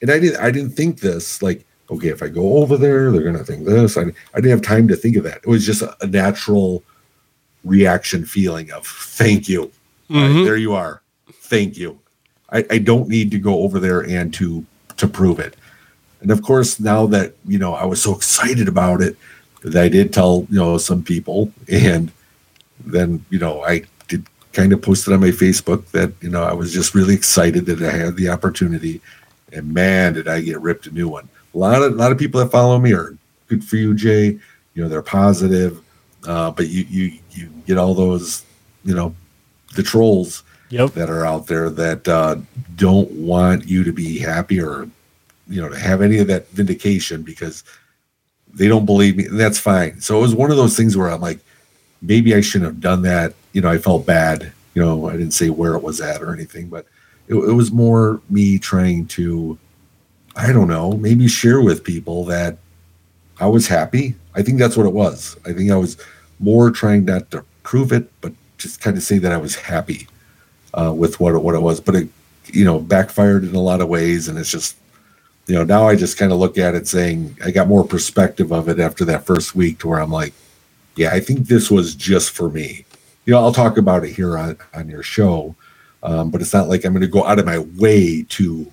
and 0.02 0.12
I 0.12 0.20
didn't, 0.20 0.40
I 0.40 0.52
didn't 0.52 0.72
think 0.72 1.00
this 1.00 1.42
like, 1.42 1.66
okay, 1.90 2.10
if 2.10 2.24
I 2.24 2.28
go 2.30 2.58
over 2.58 2.78
there, 2.78 3.12
they're 3.12 3.24
gonna 3.24 3.44
think 3.44 3.66
this. 3.66 3.98
I, 3.98 4.04
I 4.34 4.36
didn't 4.36 4.52
have 4.52 4.62
time 4.62 4.88
to 4.88 4.96
think 4.96 5.16
of 5.18 5.24
that. 5.26 5.38
It 5.38 5.48
was 5.48 5.66
just 5.66 5.82
a, 5.82 5.96
a 6.02 6.08
natural 6.08 6.84
reaction 7.64 8.26
feeling 8.26 8.72
of 8.72 8.86
thank 8.86 9.48
you. 9.48 9.72
Mhm. 10.10 10.44
there 10.46 10.58
you 10.58 10.74
are. 10.74 11.02
Thank 11.32 11.78
you. 11.78 12.00
I, 12.52 12.66
I 12.70 12.78
don't 12.78 13.08
need 13.08 13.32
to 13.32 13.40
go 13.40 13.60
over 13.64 13.80
there 13.80 14.02
and 14.02 14.34
to 14.36 14.66
to 14.98 15.08
prove 15.08 15.40
it. 15.40 15.56
And 16.22 16.30
of 16.32 16.42
course, 16.42 16.80
now 16.80 17.06
that 17.08 17.34
you 17.46 17.58
know, 17.58 17.74
I 17.74 17.86
was 17.86 18.02
so 18.02 18.16
excited 18.16 18.68
about 18.68 19.02
it 19.02 19.18
that 19.64 19.82
I 19.82 19.90
did 19.90 20.14
tell 20.14 20.46
you 20.50 20.58
know 20.60 20.78
some 20.78 21.04
people, 21.04 21.52
and 21.72 22.12
then 22.86 23.26
you 23.30 23.40
know 23.40 23.64
I 23.64 23.84
did 24.08 24.26
kind 24.52 24.74
of 24.74 24.82
post 24.82 25.08
it 25.08 25.14
on 25.14 25.22
my 25.22 25.32
Facebook 25.32 25.86
that 25.92 26.12
you 26.22 26.30
know 26.30 26.44
I 26.44 26.54
was 26.54 26.74
just 26.74 26.94
really 26.94 27.14
excited 27.16 27.66
that 27.68 27.82
I 27.82 27.92
had 27.92 28.16
the 28.18 28.30
opportunity, 28.30 29.02
and 29.52 29.74
man, 29.74 30.14
did 30.14 30.28
I 30.28 30.42
get 30.42 30.60
ripped 30.62 30.86
a 30.88 30.92
new 30.92 31.08
one. 31.08 31.30
A 31.54 31.58
lot 31.58 31.82
of 31.82 31.94
a 31.94 31.96
lot 31.96 32.12
of 32.12 32.18
people 32.18 32.40
that 32.40 32.52
follow 32.52 32.80
me 32.80 32.94
are 32.94 33.16
good 33.48 33.64
for 33.64 33.76
you, 33.78 33.94
Jay. 33.94 34.40
You 34.74 34.84
know 34.84 34.90
they're 34.90 35.02
positive, 35.02 35.82
uh, 36.28 36.52
but 36.52 36.68
you 36.68 36.86
you 36.90 37.20
you 37.32 37.50
get 37.68 37.78
all 37.78 37.94
those 37.94 38.44
you 38.84 38.96
know 38.96 39.16
the 39.76 39.84
trolls 39.84 40.44
Yep. 40.70 40.94
that 40.94 41.10
are 41.10 41.24
out 41.24 41.46
there 41.46 41.70
that 41.70 42.08
uh, 42.08 42.38
don't 42.76 43.12
want 43.12 43.68
you 43.68 43.84
to 43.84 43.92
be 43.92 44.18
happy 44.18 44.60
or 44.60 44.90
you 45.48 45.62
know 45.62 45.70
to 45.70 45.78
have 45.78 46.02
any 46.02 46.18
of 46.18 46.26
that 46.28 46.50
vindication 46.50 47.22
because 47.22 47.64
they 48.52 48.68
don't 48.68 48.86
believe 48.86 49.18
me 49.18 49.26
and 49.26 49.40
that's 49.40 49.60
fine 49.60 50.00
so 50.00 50.18
it 50.18 50.22
was 50.22 50.34
one 50.34 50.50
of 50.50 50.58
those 50.58 50.76
things 50.78 50.96
where 50.96 51.10
i'm 51.10 51.22
like 51.22 51.40
maybe 52.02 52.34
i 52.34 52.42
shouldn't 52.42 52.72
have 52.72 52.80
done 52.80 53.02
that 53.02 53.34
you 53.52 53.62
know 53.62 53.70
i 53.70 53.78
felt 53.78 54.06
bad 54.06 54.52
you 54.74 54.84
know 54.84 55.10
i 55.10 55.12
didn't 55.12 55.32
say 55.32 55.50
where 55.50 55.76
it 55.76 55.84
was 55.84 56.00
at 56.02 56.22
or 56.24 56.34
anything 56.34 56.70
but 56.70 56.88
it, 57.28 57.36
it 57.36 57.54
was 57.54 57.72
more 57.72 58.22
me 58.30 58.58
trying 58.58 59.06
to 59.06 59.58
i 60.36 60.52
don't 60.52 60.68
know 60.68 60.98
maybe 60.98 61.28
share 61.28 61.62
with 61.62 61.84
people 61.84 62.26
that 62.26 62.58
i 63.40 63.48
was 63.48 63.68
happy. 63.68 64.16
I 64.36 64.42
think 64.42 64.58
that's 64.58 64.76
what 64.76 64.88
it 64.88 64.94
was. 64.94 65.38
I 65.46 65.54
think 65.54 65.72
i 65.72 65.76
was 65.76 65.98
more 66.40 66.72
trying 66.72 67.06
not 67.06 67.32
to 67.32 67.44
prove 67.64 67.92
it 67.92 68.10
but 68.22 68.34
just 68.58 68.82
kind 68.82 68.98
of 68.98 69.04
say 69.04 69.18
that 69.18 69.32
i 69.32 69.38
was 69.38 69.56
happy 69.56 70.08
uh, 70.74 70.94
with 70.96 71.20
what 71.20 71.42
what 71.42 71.56
it 71.56 71.62
was, 71.62 71.80
but 71.80 71.96
it 71.96 72.10
you 72.48 72.66
know 72.66 72.80
backfired 72.80 73.44
in 73.44 73.56
a 73.56 73.62
lot 73.62 73.82
of 73.82 73.88
ways, 73.88 74.28
and 74.28 74.38
it's 74.38 74.52
just 74.52 74.78
you 75.48 75.56
know 75.56 75.64
now 75.64 75.88
I 75.88 75.96
just 75.96 76.18
kind 76.18 76.32
of 76.32 76.40
look 76.40 76.58
at 76.58 76.76
it 76.76 76.88
saying 76.88 77.38
I 77.44 77.52
got 77.52 77.68
more 77.68 77.86
perspective 77.86 78.52
of 78.52 78.70
it 78.70 78.80
after 78.80 79.06
that 79.06 79.26
first 79.26 79.56
week 79.56 79.80
to 79.80 79.88
where 79.88 80.00
I'm 80.00 80.12
like, 80.12 80.34
yeah, 80.96 81.12
I 81.12 81.20
think 81.20 81.48
this 81.48 81.70
was 81.70 81.96
just 81.96 82.32
for 82.32 82.50
me. 82.50 82.86
You 83.26 83.34
know, 83.34 83.40
I'll 83.40 83.54
talk 83.54 83.78
about 83.78 84.04
it 84.04 84.14
here 84.14 84.38
on 84.38 84.58
on 84.74 84.90
your 84.90 85.04
show, 85.04 85.56
um, 86.02 86.30
but 86.32 86.42
it's 86.42 86.54
not 86.54 86.70
like 86.70 86.86
I'm 86.86 86.94
going 86.94 87.02
to 87.02 87.08
go 87.08 87.26
out 87.26 87.40
of 87.40 87.46
my 87.46 87.60
way 87.60 88.24
to 88.30 88.72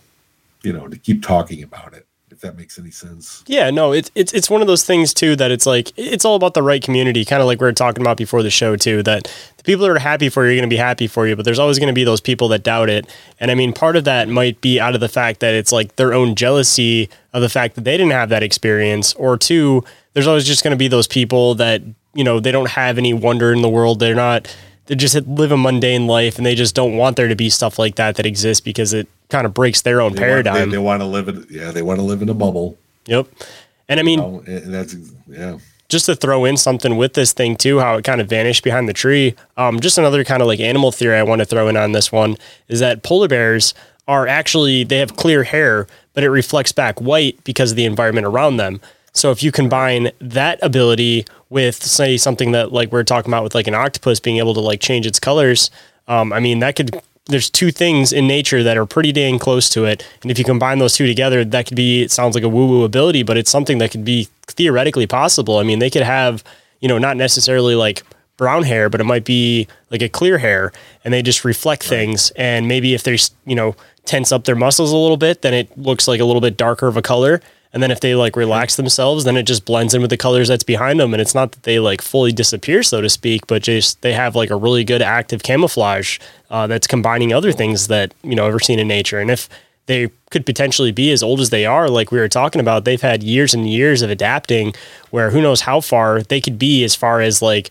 you 0.63 0.73
know 0.73 0.89
to 0.89 0.97
keep 0.97 1.23
talking 1.23 1.63
about 1.63 1.95
it. 1.95 2.07
If 2.31 2.43
that 2.43 2.57
makes 2.57 2.79
any 2.79 2.93
sense. 2.93 3.43
Yeah, 3.49 3.71
no, 3.71 3.93
it's 3.93 4.11
it's 4.15 4.33
it's 4.33 4.49
one 4.49 4.61
of 4.61 4.69
those 4.69 4.85
things 4.85 5.13
too 5.13 5.35
that 5.37 5.51
it's 5.51 5.67
like 5.67 5.93
it's 5.97 6.25
all 6.25 6.37
about 6.37 6.55
the 6.55 6.63
right 6.63 6.81
community, 6.81 7.25
kind 7.25 7.43
of 7.43 7.47
like 7.47 7.61
we 7.61 7.67
were 7.67 7.73
talking 7.73 8.03
about 8.03 8.17
before 8.17 8.45
the 8.45 8.51
show 8.51 8.77
too. 8.77 9.03
That 9.03 9.25
the 9.57 9.65
people 9.65 9.83
that 9.85 9.91
are 9.91 9.99
happy 9.99 10.29
for 10.29 10.45
you 10.47 10.53
are 10.53 10.55
going 10.55 10.71
to 10.71 10.73
be 10.73 10.79
happy 10.79 11.09
for 11.09 11.27
you, 11.27 11.35
but 11.35 11.45
there's 11.45 11.59
always 11.59 11.81
going 11.81 11.89
to 11.89 11.93
be 11.93 12.05
those 12.05 12.21
people 12.21 12.47
that 12.49 12.63
doubt 12.63 12.89
it. 12.89 13.13
And 13.41 13.51
I 13.51 13.57
mean, 13.57 13.73
part 13.73 13.97
of 13.97 14.05
that 14.05 14.29
might 14.29 14.61
be 14.61 14.79
out 14.79 14.95
of 14.95 15.01
the 15.01 15.09
fact 15.09 15.41
that 15.41 15.55
it's 15.55 15.73
like 15.73 15.97
their 15.97 16.15
own 16.15 16.37
jealousy 16.37 17.11
of 17.33 17.43
the 17.43 17.49
fact 17.49 17.75
that 17.75 17.83
they 17.83 17.97
didn't 17.97 18.13
have 18.13 18.29
that 18.29 18.45
experience, 18.45 19.13
or 19.15 19.37
two, 19.37 19.83
there's 20.15 20.29
always 20.29 20.47
just 20.47 20.63
going 20.63 20.73
to 20.73 20.79
be 20.79 20.89
those 20.89 21.09
people 21.09 21.57
that 21.57 21.83
you 22.15 22.23
know 22.23 22.39
they 22.39 22.53
don't 22.53 22.71
have 22.71 22.97
any 22.97 23.13
wonder 23.13 23.53
in 23.53 23.61
the 23.61 23.69
world. 23.69 23.99
They're 23.99 24.15
not. 24.15 24.57
They 24.91 24.97
just 24.97 25.15
live 25.15 25.53
a 25.53 25.57
mundane 25.57 26.09
life, 26.09 26.37
and 26.37 26.45
they 26.45 26.57
just 26.57 26.75
don't 26.75 26.97
want 26.97 27.17
there 27.17 27.29
to 27.29 27.37
be 27.37 27.49
stuff 27.49 27.79
like 27.79 27.95
that 27.95 28.17
that 28.17 28.27
exists 28.27 28.61
because 28.61 28.93
it 28.93 29.07
kind 29.29 29.47
of 29.47 29.55
breaks 29.55 29.83
their 29.83 30.01
own 30.01 30.15
They 30.15 30.21
want- 30.23 30.29
paradigm. 30.45 30.71
they, 30.71 30.75
they 30.77 30.83
want 30.83 31.01
to 31.01 31.07
live 31.07 31.29
in 31.29 31.47
yeah 31.49 31.71
they 31.71 31.83
want 31.83 32.01
to 32.01 32.05
live 32.05 32.23
in 32.23 32.29
a 32.29 32.35
bubble. 32.35 32.77
yep. 33.07 33.29
And 33.89 34.01
I 34.01 34.03
mean, 34.03 34.19
You 34.19 34.25
know, 34.27 34.43
and 34.47 34.65
and 34.65 34.75
that's 34.75 34.97
yeah. 35.29 35.59
just 35.89 36.07
to 36.07 36.17
throw 36.17 36.45
in 36.45 36.57
something 36.57 36.97
with 36.97 37.15
this 37.15 37.33
thing 37.33 37.55
too, 37.57 37.79
how 37.79 37.97
it 37.99 38.05
kind 38.05 38.21
of 38.21 38.29
vanished 38.29 38.65
behind 38.65 38.89
the 38.89 38.93
tree. 38.93 39.37
Um, 39.57 39.79
just 39.79 39.97
another 39.97 40.25
kind 40.25 40.43
of 40.43 40.49
like 40.49 40.59
animal 40.61 40.91
theory 40.91 41.17
I 41.17 41.23
want 41.23 41.39
to 41.39 41.45
throw 41.47 41.69
in 41.69 41.77
on 41.77 41.93
this 41.93 42.11
one 42.11 42.37
is 42.69 42.81
that 42.81 43.05
polar 43.05 43.29
bears 43.29 43.75
are 44.09 44.27
actually 44.27 44.83
they 44.83 44.99
have 44.99 45.15
clear 45.17 45.45
hair, 45.45 45.87
but 46.15 46.25
it 46.25 46.31
reflects 46.31 46.73
back 46.73 47.01
white 47.01 47.43
because 47.45 47.71
of 47.71 47.77
the 47.77 47.85
environment 47.85 48.27
around 48.27 48.57
them. 48.57 48.81
So 49.13 49.31
if 49.31 49.43
you 49.43 49.53
combine 49.53 50.13
that 50.21 50.59
ability 50.63 51.25
with 51.49 51.83
say 51.83 52.17
something 52.17 52.53
that 52.53 52.73
like 52.73 52.93
we're 52.93 53.05
talking 53.05 53.31
about 53.31 53.43
with 53.43 53.55
like 53.55 53.67
an 53.67 53.75
octopus 53.75 54.21
being 54.21 54.39
able 54.39 54.55
to 54.55 54.61
like 54.61 54.81
change 54.81 55.07
its 55.07 55.19
colors, 55.19 55.71
um, 56.09 56.33
I 56.33 56.41
mean 56.41 56.61
that 56.61 56.77
could 56.77 57.01
there's 57.27 57.49
two 57.49 57.71
things 57.71 58.13
in 58.13 58.27
nature 58.27 58.63
that 58.63 58.77
are 58.77 58.87
pretty 58.87 59.13
dang 59.13 59.39
close 59.39 59.69
to 59.71 59.85
it. 59.85 60.07
And 60.23 60.31
if 60.31 60.39
you 60.39 60.45
combine 60.45 60.79
those 60.79 60.95
two 60.95 61.07
together, 61.07 61.45
that 61.45 61.67
could 61.67 61.77
be, 61.77 62.03
it 62.03 62.11
sounds 62.11 62.35
like 62.35 62.45
a 62.45 62.49
woo 62.49 62.67
woo 62.67 62.85
ability, 62.85 63.23
but 63.23 63.37
it's 63.37 63.51
something 63.51 63.79
that 63.79 63.91
could 63.91 64.05
be 64.05 64.29
theoretically 64.47 65.07
possible. 65.07 65.59
I 65.59 65.63
mean, 65.63 65.79
they 65.79 65.91
could 65.91 66.03
have, 66.03 66.45
you 66.81 66.89
know, 66.89 66.99
not 66.99 67.17
necessarily 67.17 67.75
like 67.75 68.03
brown 68.37 68.63
hair, 68.63 68.89
but 68.89 69.01
it 69.01 69.05
might 69.05 69.25
be 69.25 69.69
like 69.91 70.03
a 70.03 70.09
clear 70.09 70.39
hair 70.39 70.73
and 71.05 71.13
they 71.13 71.23
just 71.23 71.45
reflect 71.45 71.85
things. 71.85 72.31
And 72.37 72.67
maybe 72.67 72.95
if 72.95 73.03
there's, 73.03 73.31
you 73.45 73.55
know, 73.55 73.77
tense 74.07 74.33
up 74.33 74.45
their 74.45 74.57
muscles 74.57 74.93
a 74.93 74.97
little 74.97 75.17
bit, 75.17 75.43
then 75.43 75.55
it 75.55 75.77
looks 75.79 76.09
like 76.09 76.21
a 76.21 76.25
little 76.25 76.41
bit 76.41 76.57
darker 76.57 76.89
of 76.89 76.97
a 76.97 77.03
color. 77.03 77.41
And 77.73 77.83
then 77.83 77.91
if 77.91 78.01
they 78.01 78.15
like 78.15 78.37
relax 78.37 78.77
themselves, 78.77 79.25
then 79.25 79.37
it 79.37 79.45
just 79.45 79.65
blends 79.65 79.95
in 79.95 80.01
with 80.01 80.11
the 80.11 80.17
colors 80.17 80.49
that's 80.49 80.65
behind 80.65 80.99
them. 80.99 81.15
And 81.15 81.21
it's 81.21 81.35
not 81.35 81.53
that 81.53 81.63
they 81.63 81.79
like 81.79 82.03
fully 82.03 82.33
disappear, 82.33 82.83
so 82.83 83.01
to 83.01 83.09
speak, 83.09 83.47
but 83.47 83.63
just 83.63 84.01
they 84.03 84.13
have 84.13 84.35
like 84.35 84.51
a 84.51 84.57
really 84.57 84.83
good 84.83 85.03
active 85.03 85.43
camouflage 85.43 86.19
uh, 86.51 86.67
that's 86.67 86.87
combining 86.87 87.33
other 87.33 87.53
things 87.53 87.87
that, 87.87 88.13
you 88.23 88.35
know, 88.35 88.47
ever 88.47 88.59
seen 88.59 88.81
in 88.81 88.89
nature. 88.89 89.21
And 89.21 89.31
if 89.31 89.49
they 89.87 90.09
could 90.31 90.47
potentially 90.47 90.93
be 90.93 91.13
as 91.13 91.23
old 91.23 91.41
as 91.41 91.51
they 91.51 91.65
are, 91.65 91.89
like 91.89 92.11
we 92.11 92.19
were 92.19 92.29
talking 92.29 92.61
about, 92.61 92.85
they've 92.85 93.01
had 93.01 93.23
years 93.23 93.55
and 93.55 93.69
years 93.69 94.03
of 94.03 94.11
adapting 94.11 94.75
where 95.11 95.31
who 95.31 95.41
knows 95.41 95.61
how 95.63 95.81
far 95.81 96.23
they 96.23 96.41
could 96.41 96.59
be 96.59 96.83
as 96.83 96.97
far 96.97 97.21
as 97.21 97.41
like 97.41 97.71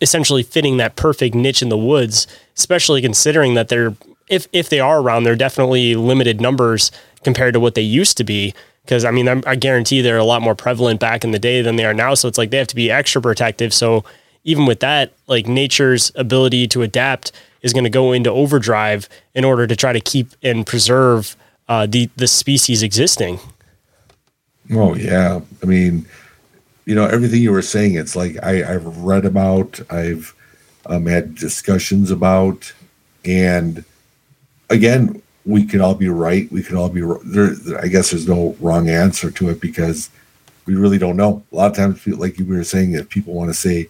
essentially 0.00 0.42
fitting 0.42 0.78
that 0.78 0.96
perfect 0.96 1.34
niche 1.34 1.62
in 1.62 1.68
the 1.68 1.78
woods, 1.78 2.26
especially 2.56 3.00
considering 3.02 3.54
that 3.54 3.68
they're 3.68 3.94
if 4.28 4.48
if 4.52 4.68
they 4.68 4.80
are 4.80 5.00
around, 5.00 5.24
they're 5.24 5.36
definitely 5.36 5.94
limited 5.94 6.40
numbers 6.40 6.90
compared 7.22 7.54
to 7.54 7.60
what 7.60 7.74
they 7.74 7.82
used 7.82 8.16
to 8.16 8.24
be. 8.24 8.54
Because 8.84 9.04
I 9.04 9.10
mean, 9.10 9.28
I'm, 9.28 9.42
I 9.46 9.56
guarantee 9.56 10.02
they're 10.02 10.18
a 10.18 10.24
lot 10.24 10.42
more 10.42 10.54
prevalent 10.54 11.00
back 11.00 11.24
in 11.24 11.30
the 11.30 11.38
day 11.38 11.62
than 11.62 11.76
they 11.76 11.84
are 11.84 11.94
now. 11.94 12.14
So 12.14 12.28
it's 12.28 12.38
like 12.38 12.50
they 12.50 12.58
have 12.58 12.66
to 12.68 12.76
be 12.76 12.90
extra 12.90 13.22
protective. 13.22 13.72
So 13.72 14.04
even 14.44 14.66
with 14.66 14.80
that, 14.80 15.12
like 15.26 15.46
nature's 15.46 16.12
ability 16.14 16.68
to 16.68 16.82
adapt 16.82 17.32
is 17.62 17.72
going 17.72 17.84
to 17.84 17.90
go 17.90 18.12
into 18.12 18.30
overdrive 18.30 19.08
in 19.34 19.44
order 19.44 19.66
to 19.66 19.74
try 19.74 19.92
to 19.92 20.00
keep 20.00 20.28
and 20.42 20.66
preserve 20.66 21.34
uh, 21.68 21.86
the 21.86 22.10
the 22.16 22.26
species 22.26 22.82
existing. 22.82 23.38
Oh 24.70 24.94
yeah, 24.94 25.40
I 25.62 25.66
mean, 25.66 26.06
you 26.84 26.94
know, 26.94 27.06
everything 27.06 27.42
you 27.42 27.52
were 27.52 27.62
saying, 27.62 27.94
it's 27.94 28.14
like 28.14 28.36
I, 28.42 28.74
I've 28.74 28.98
read 28.98 29.24
about, 29.24 29.80
I've 29.90 30.34
um, 30.86 31.06
had 31.06 31.34
discussions 31.34 32.10
about, 32.10 32.72
and 33.24 33.84
again, 34.68 35.22
we 35.46 35.64
could 35.64 35.80
all 35.80 35.94
be 35.94 36.08
right. 36.08 36.50
We 36.50 36.62
could 36.62 36.76
all 36.76 36.88
be 36.88 37.02
there. 37.24 37.80
I 37.80 37.88
guess 37.88 38.10
there's 38.10 38.28
no 38.28 38.56
wrong 38.60 38.88
answer 38.88 39.30
to 39.30 39.50
it 39.50 39.60
because 39.60 40.10
we 40.66 40.74
really 40.74 40.98
don't 40.98 41.16
know. 41.16 41.42
A 41.52 41.56
lot 41.56 41.70
of 41.70 41.76
times, 41.76 42.06
like 42.06 42.38
you 42.38 42.46
were 42.46 42.64
saying, 42.64 42.94
if 42.94 43.08
people 43.08 43.34
want 43.34 43.50
to 43.50 43.54
say, 43.54 43.88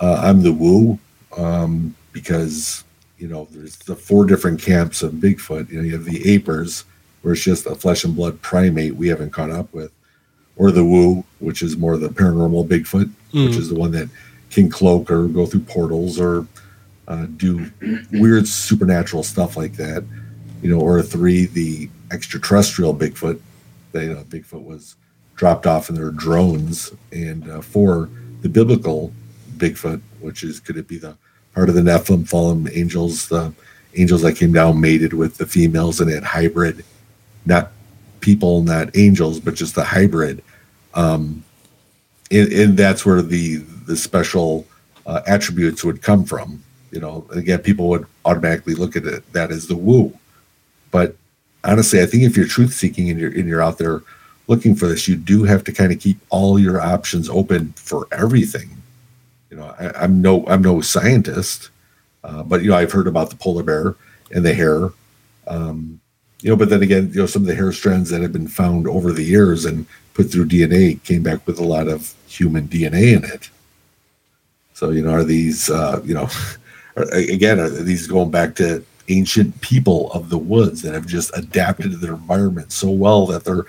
uh, 0.00 0.20
"I'm 0.24 0.42
the 0.42 0.52
woo," 0.52 0.98
um, 1.36 1.94
because 2.12 2.84
you 3.18 3.28
know, 3.28 3.48
there's 3.50 3.76
the 3.76 3.96
four 3.96 4.26
different 4.26 4.60
camps 4.60 5.02
of 5.02 5.12
Bigfoot. 5.14 5.70
You 5.70 5.78
know, 5.78 5.84
you 5.84 5.92
have 5.92 6.04
the 6.04 6.20
apers, 6.20 6.84
where 7.22 7.34
it's 7.34 7.42
just 7.42 7.66
a 7.66 7.74
flesh 7.74 8.04
and 8.04 8.14
blood 8.16 8.40
primate 8.42 8.96
we 8.96 9.08
haven't 9.08 9.30
caught 9.30 9.50
up 9.50 9.72
with 9.72 9.92
or 10.56 10.72
the 10.72 10.84
woo, 10.84 11.24
which 11.38 11.62
is 11.62 11.76
more 11.76 11.96
the 11.96 12.08
paranormal 12.08 12.66
Bigfoot, 12.66 13.10
which 13.32 13.56
is 13.56 13.68
the 13.68 13.74
one 13.76 13.92
that 13.92 14.08
can 14.50 14.68
cloak 14.68 15.10
or 15.10 15.28
go 15.28 15.46
through 15.46 15.60
portals 15.60 16.18
or 16.18 16.46
uh, 17.06 17.26
do 17.36 17.70
weird 18.12 18.46
supernatural 18.46 19.22
stuff 19.22 19.56
like 19.56 19.74
that. 19.74 20.04
You 20.62 20.74
know, 20.74 20.80
or 20.80 21.02
three, 21.02 21.46
the 21.46 21.88
extraterrestrial 22.10 22.94
Bigfoot. 22.94 23.40
They, 23.92 24.04
you 24.04 24.14
know, 24.14 24.24
Bigfoot 24.24 24.64
was 24.64 24.96
dropped 25.36 25.66
off 25.66 25.88
in 25.88 25.94
their 25.94 26.10
drones, 26.10 26.92
and 27.12 27.48
uh, 27.48 27.60
four, 27.60 28.10
the 28.42 28.48
biblical 28.48 29.12
Bigfoot, 29.56 30.00
which 30.20 30.42
is 30.42 30.60
could 30.60 30.76
it 30.76 30.88
be 30.88 30.98
the 30.98 31.16
part 31.54 31.68
of 31.68 31.74
the 31.74 31.80
Nephilim 31.80 32.28
fallen 32.28 32.68
angels, 32.72 33.28
the 33.28 33.52
angels 33.96 34.22
that 34.22 34.36
came 34.36 34.52
down 34.52 34.80
mated 34.80 35.12
with 35.12 35.38
the 35.38 35.46
females 35.46 36.00
and 36.00 36.10
had 36.10 36.22
hybrid, 36.22 36.84
not 37.46 37.72
people, 38.20 38.62
not 38.62 38.96
angels, 38.96 39.40
but 39.40 39.54
just 39.54 39.74
the 39.74 39.84
hybrid. 39.84 40.42
Um, 40.94 41.44
and, 42.30 42.52
and 42.52 42.76
that's 42.76 43.06
where 43.06 43.22
the 43.22 43.56
the 43.56 43.96
special 43.96 44.66
uh, 45.06 45.22
attributes 45.26 45.82
would 45.84 46.02
come 46.02 46.24
from. 46.24 46.62
You 46.90 47.00
know, 47.00 47.26
again, 47.30 47.60
people 47.60 47.88
would 47.88 48.06
automatically 48.24 48.74
look 48.74 48.96
at 48.96 49.04
it 49.04 49.32
that 49.32 49.50
as 49.50 49.66
the 49.66 49.76
woo. 49.76 50.16
But 50.98 51.14
honestly, 51.62 52.02
I 52.02 52.06
think 52.06 52.24
if 52.24 52.36
you're 52.36 52.48
truth 52.48 52.72
seeking 52.72 53.08
and 53.08 53.20
you're 53.20 53.30
and 53.30 53.46
you're 53.46 53.62
out 53.62 53.78
there 53.78 54.02
looking 54.48 54.74
for 54.74 54.88
this, 54.88 55.06
you 55.06 55.14
do 55.14 55.44
have 55.44 55.62
to 55.64 55.72
kind 55.72 55.92
of 55.92 56.00
keep 56.00 56.18
all 56.28 56.58
your 56.58 56.80
options 56.80 57.28
open 57.28 57.72
for 57.76 58.08
everything. 58.10 58.68
You 59.48 59.58
know, 59.58 59.72
I, 59.78 59.92
I'm 60.02 60.20
no 60.20 60.44
I'm 60.48 60.60
no 60.60 60.80
scientist, 60.80 61.70
uh, 62.24 62.42
but 62.42 62.62
you 62.62 62.70
know 62.70 62.76
I've 62.76 62.90
heard 62.90 63.06
about 63.06 63.30
the 63.30 63.36
polar 63.36 63.62
bear, 63.62 63.94
and 64.32 64.44
the 64.44 64.52
hair. 64.52 64.90
Um, 65.46 66.00
you 66.42 66.50
know, 66.50 66.56
but 66.56 66.68
then 66.68 66.82
again, 66.82 67.10
you 67.12 67.20
know, 67.20 67.26
some 67.26 67.42
of 67.42 67.48
the 67.48 67.54
hair 67.54 67.70
strands 67.70 68.10
that 68.10 68.22
have 68.22 68.32
been 68.32 68.48
found 68.48 68.88
over 68.88 69.12
the 69.12 69.22
years 69.22 69.64
and 69.64 69.86
put 70.14 70.32
through 70.32 70.48
DNA 70.48 71.00
came 71.04 71.22
back 71.22 71.46
with 71.46 71.60
a 71.60 71.64
lot 71.64 71.86
of 71.86 72.12
human 72.26 72.66
DNA 72.66 73.16
in 73.16 73.24
it. 73.24 73.50
So, 74.74 74.90
you 74.90 75.02
know, 75.02 75.10
are 75.10 75.24
these, 75.24 75.70
uh, 75.70 76.00
you 76.04 76.14
know, 76.14 76.28
again, 76.96 77.60
are 77.60 77.68
these 77.68 78.08
going 78.08 78.32
back 78.32 78.56
to 78.56 78.84
ancient 79.08 79.58
people 79.60 80.12
of 80.12 80.28
the 80.28 80.38
woods 80.38 80.82
that 80.82 80.94
have 80.94 81.06
just 81.06 81.36
adapted 81.36 81.90
to 81.90 81.96
their 81.96 82.14
environment 82.14 82.72
so 82.72 82.90
well 82.90 83.26
that 83.26 83.44
they're 83.44 83.66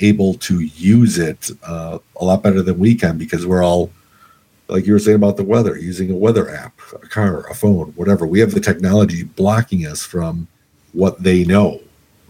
able 0.00 0.34
to 0.34 0.60
use 0.60 1.18
it 1.18 1.50
uh, 1.64 1.98
a 2.20 2.24
lot 2.24 2.42
better 2.42 2.62
than 2.62 2.78
we 2.78 2.94
can 2.94 3.18
because 3.18 3.46
we're 3.46 3.64
all 3.64 3.90
like 4.68 4.86
you 4.86 4.92
were 4.92 4.98
saying 4.98 5.16
about 5.16 5.36
the 5.36 5.42
weather 5.44 5.78
using 5.78 6.10
a 6.10 6.16
weather 6.16 6.50
app 6.50 6.78
a 7.02 7.06
car 7.06 7.48
a 7.48 7.54
phone 7.54 7.88
whatever. 7.96 8.26
We 8.26 8.40
have 8.40 8.52
the 8.52 8.60
technology 8.60 9.24
blocking 9.24 9.86
us 9.86 10.04
from 10.04 10.46
what 10.92 11.22
they 11.22 11.44
know 11.44 11.80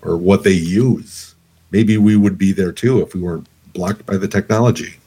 or 0.02 0.16
what 0.16 0.44
they 0.44 0.52
use. 0.52 1.34
Maybe 1.70 1.98
we 1.98 2.16
would 2.16 2.38
be 2.38 2.52
there 2.52 2.72
too 2.72 3.02
if 3.02 3.14
we 3.14 3.20
weren't 3.20 3.48
blocked 3.72 4.06
by 4.06 4.16
the 4.16 4.28
technology 4.28 4.97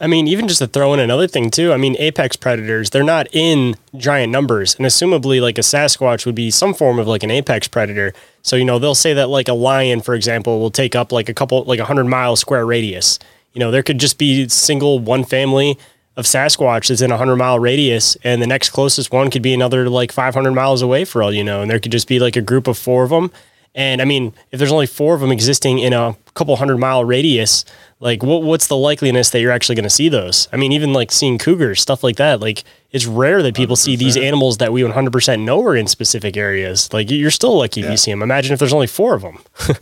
I 0.00 0.06
mean, 0.06 0.26
even 0.26 0.48
just 0.48 0.60
to 0.60 0.66
throw 0.66 0.94
in 0.94 1.00
another 1.00 1.28
thing 1.28 1.50
too. 1.50 1.74
I 1.74 1.76
mean, 1.76 1.94
apex 1.98 2.34
predators, 2.34 2.88
they're 2.88 3.02
not 3.02 3.28
in 3.32 3.76
giant 3.96 4.32
numbers, 4.32 4.74
and 4.74 4.86
assumably, 4.86 5.42
like 5.42 5.58
a 5.58 5.62
Sasquatch 5.62 6.24
would 6.24 6.34
be 6.34 6.50
some 6.50 6.72
form 6.72 6.98
of 6.98 7.06
like 7.06 7.22
an 7.22 7.30
apex 7.30 7.68
predator. 7.68 8.14
So 8.42 8.56
you 8.56 8.64
know, 8.64 8.78
they'll 8.78 8.94
say 8.94 9.12
that 9.12 9.28
like 9.28 9.48
a 9.48 9.52
lion, 9.52 10.00
for 10.00 10.14
example, 10.14 10.58
will 10.58 10.70
take 10.70 10.96
up 10.96 11.12
like 11.12 11.28
a 11.28 11.34
couple, 11.34 11.62
like 11.64 11.80
a 11.80 11.84
hundred 11.84 12.04
mile 12.04 12.34
square 12.36 12.64
radius. 12.64 13.18
You 13.52 13.60
know, 13.60 13.70
there 13.70 13.82
could 13.82 13.98
just 13.98 14.16
be 14.16 14.48
single 14.48 15.00
one 15.00 15.24
family 15.24 15.76
of 16.16 16.24
Sasquatch 16.24 16.88
that's 16.88 17.02
in 17.02 17.12
a 17.12 17.18
hundred 17.18 17.36
mile 17.36 17.58
radius, 17.58 18.16
and 18.24 18.40
the 18.40 18.46
next 18.46 18.70
closest 18.70 19.12
one 19.12 19.30
could 19.30 19.42
be 19.42 19.52
another 19.52 19.90
like 19.90 20.12
500 20.12 20.52
miles 20.52 20.80
away 20.80 21.04
for 21.04 21.22
all 21.22 21.32
you 21.32 21.44
know, 21.44 21.60
and 21.60 21.70
there 21.70 21.78
could 21.78 21.92
just 21.92 22.08
be 22.08 22.18
like 22.18 22.36
a 22.36 22.42
group 22.42 22.66
of 22.66 22.78
four 22.78 23.04
of 23.04 23.10
them. 23.10 23.30
And 23.74 24.02
I 24.02 24.04
mean, 24.04 24.32
if 24.50 24.58
there's 24.58 24.72
only 24.72 24.86
four 24.86 25.14
of 25.14 25.20
them 25.20 25.30
existing 25.30 25.78
in 25.78 25.92
a 25.92 26.16
couple 26.34 26.56
hundred 26.56 26.78
mile 26.78 27.04
radius, 27.04 27.64
like 28.00 28.22
what 28.22 28.42
what's 28.42 28.66
the 28.66 28.74
likeliness 28.74 29.30
that 29.30 29.40
you're 29.40 29.52
actually 29.52 29.76
going 29.76 29.84
to 29.84 29.90
see 29.90 30.08
those? 30.08 30.48
I 30.52 30.56
mean, 30.56 30.72
even 30.72 30.92
like 30.92 31.12
seeing 31.12 31.38
cougars, 31.38 31.80
stuff 31.80 32.02
like 32.02 32.16
that. 32.16 32.40
Like 32.40 32.64
it's 32.90 33.06
rare 33.06 33.42
that 33.42 33.54
people 33.54 33.76
100%. 33.76 33.78
see 33.78 33.96
these 33.96 34.16
animals 34.16 34.58
that 34.58 34.72
we 34.72 34.82
100% 34.82 35.44
know 35.44 35.62
are 35.62 35.76
in 35.76 35.86
specific 35.86 36.36
areas. 36.36 36.92
Like 36.92 37.10
you're 37.10 37.30
still 37.30 37.58
lucky 37.58 37.80
yeah. 37.80 37.86
if 37.86 37.90
you 37.92 37.96
see 37.96 38.10
them. 38.10 38.22
Imagine 38.22 38.52
if 38.52 38.58
there's 38.58 38.72
only 38.72 38.88
four 38.88 39.14
of 39.14 39.22
them. 39.22 39.38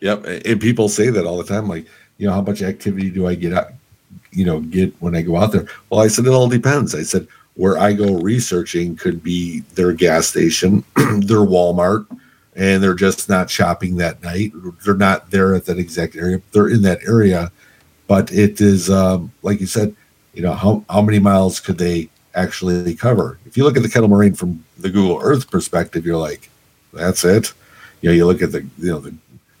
yep, 0.00 0.24
and 0.24 0.60
people 0.60 0.88
say 0.88 1.10
that 1.10 1.26
all 1.26 1.36
the 1.36 1.44
time. 1.44 1.68
Like, 1.68 1.86
you 2.16 2.26
know, 2.26 2.32
how 2.32 2.40
much 2.40 2.62
activity 2.62 3.10
do 3.10 3.26
I 3.26 3.34
get 3.34 3.52
out? 3.52 3.72
You 4.30 4.46
know, 4.46 4.60
get 4.60 4.94
when 5.00 5.14
I 5.14 5.22
go 5.22 5.36
out 5.36 5.52
there? 5.52 5.66
Well, 5.90 6.00
I 6.00 6.08
said 6.08 6.26
it 6.26 6.30
all 6.30 6.48
depends. 6.48 6.94
I 6.94 7.02
said 7.02 7.26
where 7.54 7.78
I 7.78 7.92
go 7.92 8.18
researching 8.20 8.96
could 8.96 9.22
be 9.22 9.60
their 9.74 9.92
gas 9.92 10.26
station, 10.28 10.84
their 10.96 11.38
Walmart 11.38 12.06
and 12.56 12.82
they're 12.82 12.94
just 12.94 13.28
not 13.28 13.50
shopping 13.50 13.96
that 13.96 14.22
night. 14.22 14.52
They're 14.84 14.94
not 14.94 15.30
there 15.30 15.54
at 15.54 15.66
that 15.66 15.78
exact 15.78 16.16
area. 16.16 16.40
They're 16.52 16.70
in 16.70 16.82
that 16.82 17.00
area, 17.06 17.52
but 18.08 18.32
it 18.32 18.60
is 18.60 18.90
um, 18.90 19.32
like 19.42 19.60
you 19.60 19.66
said. 19.66 19.94
You 20.32 20.42
know 20.42 20.52
how 20.52 20.84
how 20.90 21.00
many 21.00 21.18
miles 21.18 21.60
could 21.60 21.78
they 21.78 22.10
actually 22.34 22.94
cover? 22.94 23.38
If 23.46 23.56
you 23.56 23.64
look 23.64 23.76
at 23.76 23.82
the 23.82 23.88
kettle 23.88 24.08
moraine 24.08 24.34
from 24.34 24.62
the 24.76 24.90
Google 24.90 25.18
Earth 25.22 25.50
perspective, 25.50 26.04
you're 26.04 26.18
like, 26.18 26.50
that's 26.92 27.24
it. 27.24 27.54
You 28.02 28.10
know, 28.10 28.14
you 28.14 28.26
look 28.26 28.42
at 28.42 28.52
the 28.52 28.60
you 28.78 28.90
know 28.90 28.98
the 28.98 29.14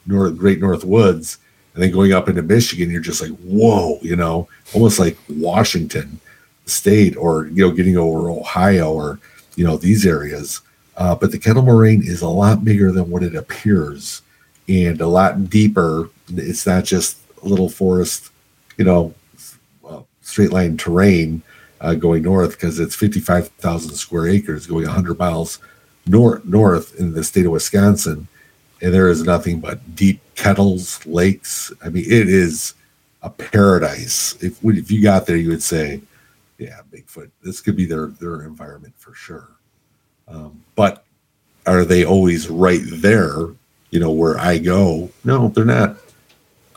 North, 0.06 0.36
Great 0.36 0.60
North 0.60 0.84
Woods, 0.84 1.38
and 1.72 1.82
then 1.82 1.92
going 1.92 2.12
up 2.12 2.28
into 2.28 2.42
Michigan, 2.42 2.90
you're 2.90 3.00
just 3.00 3.22
like, 3.22 3.32
whoa, 3.38 3.98
you 4.02 4.16
know, 4.16 4.48
almost 4.74 4.98
like 4.98 5.16
Washington 5.30 6.20
State, 6.66 7.16
or 7.16 7.46
you 7.46 7.66
know, 7.66 7.70
getting 7.70 7.96
over 7.96 8.28
Ohio, 8.28 8.92
or 8.92 9.18
you 9.54 9.64
know, 9.64 9.78
these 9.78 10.04
areas 10.04 10.60
uh, 10.96 11.14
but 11.14 11.30
the 11.30 11.38
kettle 11.38 11.62
moraine 11.62 12.02
is 12.02 12.22
a 12.22 12.28
lot 12.28 12.64
bigger 12.64 12.90
than 12.92 13.10
what 13.10 13.22
it 13.22 13.34
appears 13.34 14.22
and 14.68 15.00
a 15.00 15.06
lot 15.06 15.48
deeper. 15.50 16.10
It's 16.28 16.66
not 16.66 16.84
just 16.84 17.18
little 17.42 17.68
forest, 17.68 18.30
you 18.76 18.84
know, 18.84 19.14
straight 20.26 20.52
line 20.52 20.76
terrain 20.76 21.40
uh, 21.80 21.94
going 21.94 22.22
north 22.22 22.52
because 22.52 22.80
it's 22.80 22.96
55,000 22.96 23.94
square 23.94 24.26
acres 24.26 24.66
going 24.66 24.84
100 24.84 25.18
miles 25.18 25.60
north, 26.06 26.44
north 26.44 26.98
in 26.98 27.12
the 27.14 27.22
state 27.22 27.46
of 27.46 27.52
Wisconsin. 27.52 28.26
And 28.82 28.92
there 28.92 29.08
is 29.08 29.22
nothing 29.22 29.60
but 29.60 29.94
deep 29.94 30.20
kettles, 30.34 31.04
lakes. 31.06 31.72
I 31.82 31.88
mean, 31.88 32.04
it 32.04 32.28
is 32.28 32.74
a 33.22 33.30
paradise. 33.30 34.36
If, 34.42 34.62
if 34.64 34.90
you 34.90 35.02
got 35.02 35.26
there, 35.26 35.36
you 35.36 35.48
would 35.48 35.62
say, 35.62 36.02
yeah, 36.58 36.80
Bigfoot, 36.90 37.30
this 37.42 37.60
could 37.60 37.76
be 37.76 37.86
their, 37.86 38.08
their 38.08 38.42
environment 38.42 38.94
for 38.98 39.14
sure. 39.14 39.48
Um, 40.28 40.62
but 40.76 41.04
are 41.66 41.84
they 41.84 42.04
always 42.04 42.48
right 42.48 42.82
there? 42.84 43.48
You 43.90 44.00
know 44.00 44.12
where 44.12 44.38
I 44.38 44.58
go? 44.58 45.10
No, 45.24 45.48
they're 45.48 45.64
not. 45.64 45.96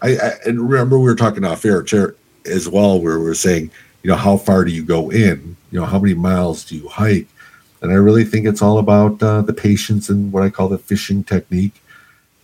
I, 0.01 0.15
I 0.15 0.31
and 0.45 0.69
remember 0.69 0.97
we 0.97 1.05
were 1.05 1.15
talking 1.15 1.43
off 1.43 1.65
air 1.65 1.83
chair 1.83 2.15
as 2.45 2.67
well, 2.67 2.99
where 2.99 3.19
we 3.19 3.25
were 3.25 3.35
saying, 3.35 3.69
you 4.01 4.09
know, 4.09 4.15
how 4.15 4.37
far 4.37 4.63
do 4.63 4.71
you 4.71 4.83
go 4.83 5.11
in? 5.11 5.57
You 5.71 5.79
know, 5.79 5.85
how 5.85 5.99
many 5.99 6.13
miles 6.13 6.63
do 6.63 6.75
you 6.75 6.87
hike? 6.87 7.27
And 7.81 7.91
I 7.91 7.95
really 7.95 8.25
think 8.25 8.45
it's 8.45 8.61
all 8.61 8.79
about 8.79 9.21
uh, 9.21 9.41
the 9.41 9.53
patience 9.53 10.09
and 10.09 10.31
what 10.31 10.43
I 10.43 10.49
call 10.49 10.69
the 10.69 10.77
fishing 10.77 11.23
technique. 11.23 11.81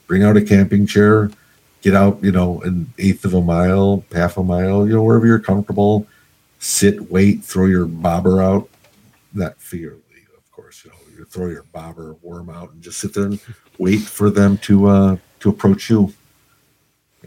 Bring 0.08 0.24
out 0.24 0.38
a 0.38 0.42
camping 0.42 0.86
chair, 0.86 1.32
get 1.82 1.96
out, 1.96 2.24
you 2.24 2.32
know, 2.32 2.62
an 2.62 2.94
eighth 3.00 3.26
of 3.26 3.34
a 3.34 3.42
mile, 3.42 4.04
half 4.14 4.38
a 4.38 4.44
mile, 4.44 4.88
you 4.88 4.94
know, 4.94 5.04
wherever 5.04 5.26
you're 5.26 5.40
comfortable. 5.40 6.08
Sit, 6.60 7.12
wait, 7.12 7.44
throw 7.44 7.66
your 7.66 7.86
bobber 7.86 8.42
out. 8.42 8.70
That 9.34 9.60
fear, 9.60 9.98
throw 11.36 11.50
your 11.50 11.64
bobber 11.74 12.16
worm 12.22 12.50
out 12.50 12.72
and 12.72 12.82
just 12.82 12.98
sit 12.98 13.14
there 13.14 13.26
and 13.26 13.40
wait 13.78 14.00
for 14.00 14.30
them 14.30 14.58
to 14.60 14.88
uh, 14.88 15.18
to 15.42 15.50
approach 15.50 15.90
you. 15.90 16.14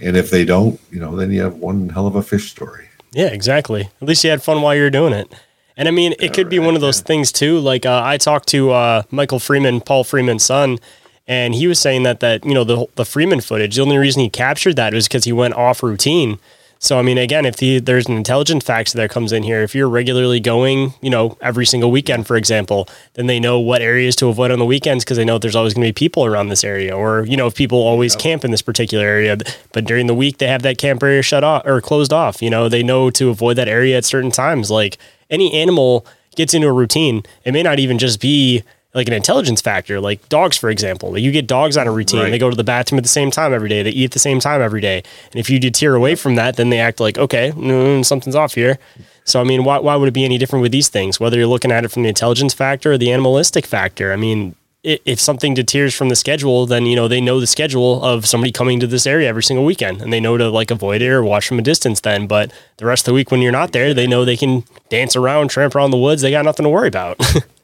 And 0.03 0.17
if 0.17 0.31
they 0.31 0.45
don't, 0.45 0.81
you 0.91 0.99
know, 0.99 1.15
then 1.15 1.31
you 1.31 1.43
have 1.43 1.57
one 1.57 1.91
hell 1.91 2.07
of 2.07 2.17
a 2.17 2.23
fish 2.23 2.51
story. 2.51 2.89
Yeah, 3.13 3.27
exactly. 3.27 3.91
At 4.01 4.09
least 4.09 4.25
you 4.25 4.31
had 4.31 4.43
fun 4.43 4.63
while 4.63 4.75
you 4.75 4.83
were 4.83 4.91
doing 4.91 5.13
it. 5.13 5.33
And 5.77 5.89
I 5.89 5.91
mean, 5.91 6.15
it 6.19 6.33
could 6.33 6.47
right, 6.47 6.51
be 6.51 6.59
one 6.59 6.75
of 6.75 6.81
those 6.81 7.01
yeah. 7.01 7.05
things 7.05 7.31
too. 7.31 7.59
Like 7.59 7.85
uh, 7.85 8.03
I 8.03 8.17
talked 8.17 8.49
to 8.49 8.71
uh, 8.71 9.03
Michael 9.11 9.39
Freeman, 9.39 9.81
Paul 9.81 10.05
Freeman's 10.05 10.45
son, 10.45 10.79
and 11.27 11.55
he 11.55 11.67
was 11.67 11.79
saying 11.79 12.05
that 12.05 12.21
that 12.21 12.47
you 12.47 12.55
know 12.55 12.65
the 12.65 12.87
the 12.95 13.05
Freeman 13.05 13.43
footage. 13.43 13.77
The 13.77 13.83
only 13.83 13.99
reason 13.99 14.23
he 14.23 14.31
captured 14.31 14.77
that 14.77 14.95
was 14.95 15.07
because 15.07 15.25
he 15.25 15.33
went 15.33 15.55
off 15.55 15.83
routine 15.83 16.39
so, 16.81 16.99
I 16.99 17.03
mean, 17.03 17.19
again, 17.19 17.45
if 17.45 17.57
the, 17.57 17.81
there's 17.81 18.07
an 18.07 18.17
intelligence 18.17 18.65
factor 18.65 18.97
that 18.99 19.11
comes 19.11 19.33
in 19.33 19.43
here, 19.43 19.63
if 19.63 19.75
you're 19.75 19.89
regularly 19.89 20.39
going, 20.39 20.95
you 21.01 21.11
know, 21.11 21.37
every 21.41 21.67
single 21.67 21.91
weekend, 21.91 22.27
for 22.27 22.37
example, 22.37 22.89
then 23.15 23.27
they 23.27 23.41
know 23.41 23.59
what 23.59 23.83
areas 23.83 24.15
to 24.17 24.29
avoid 24.29 24.53
on 24.53 24.61
the 24.61 24.65
weekends 24.65 25.05
because 25.05 25.17
they 25.17 25.25
know 25.25 25.39
there's 25.39 25.57
always 25.57 25.75
going 25.75 25.85
to 25.85 25.89
be 25.89 25.93
people 25.93 26.25
around 26.25 26.49
this 26.49 26.63
area. 26.63 26.97
Or, 26.97 27.25
you 27.25 27.37
know, 27.37 27.49
if 27.49 27.57
people 27.57 27.79
always 27.79 28.15
yep. 28.15 28.23
camp 28.23 28.45
in 28.45 28.53
this 28.53 28.63
particular 28.63 29.05
area, 29.05 29.37
but 29.73 29.87
during 29.87 30.07
the 30.07 30.15
week 30.15 30.39
they 30.39 30.47
have 30.47 30.63
that 30.63 30.79
camp 30.79 31.03
area 31.03 31.23
shut 31.23 31.43
off 31.43 31.67
or 31.67 31.81
closed 31.81 32.13
off, 32.13 32.41
you 32.41 32.51
know, 32.51 32.69
they 32.69 32.85
know 32.85 33.11
to 33.11 33.29
avoid 33.29 33.57
that 33.57 33.69
area 33.69 33.97
at 33.97 34.05
certain 34.05 34.31
times. 34.31 34.71
Like 34.71 34.99
any 35.31 35.53
animal 35.53 36.07
gets 36.37 36.55
into 36.55 36.69
a 36.69 36.73
routine, 36.73 37.25
it 37.45 37.51
may 37.51 37.65
not 37.65 37.81
even 37.81 37.99
just 37.99 38.21
be 38.21 38.63
like 38.95 39.07
an 39.07 39.13
intelligence 39.15 39.61
factor, 39.61 40.01
like 40.01 40.29
dogs, 40.29 40.57
for 40.57 40.71
example. 40.71 41.19
You 41.19 41.31
get 41.31 41.47
dogs 41.47 41.77
on 41.77 41.87
a 41.87 41.93
routine. 41.93 42.21
Right. 42.21 42.31
They 42.31 42.39
go 42.39 42.49
to 42.49 42.57
the 42.57 42.65
bathroom 42.65 42.99
at 42.99 43.05
the 43.05 43.09
same 43.09 43.31
time 43.31 43.53
every 43.53 43.69
day. 43.69 43.83
They 43.83 43.91
eat 43.91 44.07
at 44.07 44.11
the 44.13 44.19
same 44.19 44.41
time 44.41 44.63
every 44.63 44.81
day. 44.81 45.03
And 45.31 45.37
if 45.37 45.51
you 45.51 45.61
deter 45.61 45.95
away 45.95 46.15
from 46.15 46.37
that, 46.37 46.57
then 46.57 46.71
they 46.71 46.79
act 46.79 46.99
like, 46.99 47.19
okay, 47.19 47.51
mm, 47.53 48.05
something's 48.05 48.35
off 48.35 48.55
here. 48.55 48.79
So, 49.25 49.41
I 49.41 49.45
mean, 49.45 49.65
why, 49.65 49.79
why 49.79 49.95
would 49.97 50.09
it 50.09 50.15
be 50.15 50.25
any 50.25 50.39
different 50.39 50.63
with 50.63 50.73
these 50.73 50.89
things? 50.89 51.21
Whether 51.21 51.37
you're 51.37 51.47
looking 51.47 51.71
at 51.71 51.85
it 51.85 51.89
from 51.89 52.03
the 52.03 52.09
intelligence 52.09 52.55
factor 52.55 52.93
or 52.93 52.99
the 52.99 53.13
animalistic 53.13 53.67
factor. 53.67 54.11
I 54.11 54.17
mean, 54.17 54.55
if 54.83 55.21
something 55.21 55.53
deters 55.53 55.95
from 55.95 56.09
the 56.09 56.17
schedule, 56.17 56.65
then 56.65 56.87
you 56.87 56.97
know 56.97 57.09
they 57.09 57.21
know 57.21 57.41
the 57.41 57.47
schedule 57.47 58.03
of 58.03 58.25
somebody 58.27 58.53
coming 58.53 58.81
to 58.81 58.87
this 58.87 59.07
area 59.07 59.29
every 59.29 59.43
single 59.43 59.65
weekend, 59.65 60.01
and 60.01 60.13
they 60.13 60.21
know 60.21 60.39
to 60.39 60.49
like 60.49 60.71
avoid 60.71 61.03
it 61.03 61.11
or 61.11 61.23
watch 61.23 61.49
from 61.49 61.59
a 61.59 61.63
distance. 61.63 62.01
Then, 62.01 62.27
but 62.27 62.53
the 62.77 62.87
rest 62.87 63.03
of 63.03 63.07
the 63.07 63.15
week 63.15 63.31
when 63.31 63.43
you're 63.43 63.53
not 63.53 63.73
there, 63.73 63.93
they 63.93 64.07
know 64.07 64.25
they 64.25 64.37
can 64.37 64.65
dance 64.89 65.17
around, 65.17 65.49
tramp 65.49 65.75
around 65.75 65.91
the 65.91 65.99
woods. 65.99 66.23
They 66.23 66.31
got 66.31 66.45
nothing 66.45 66.65
to 66.65 66.71
worry 66.71 66.89
about. 66.89 67.21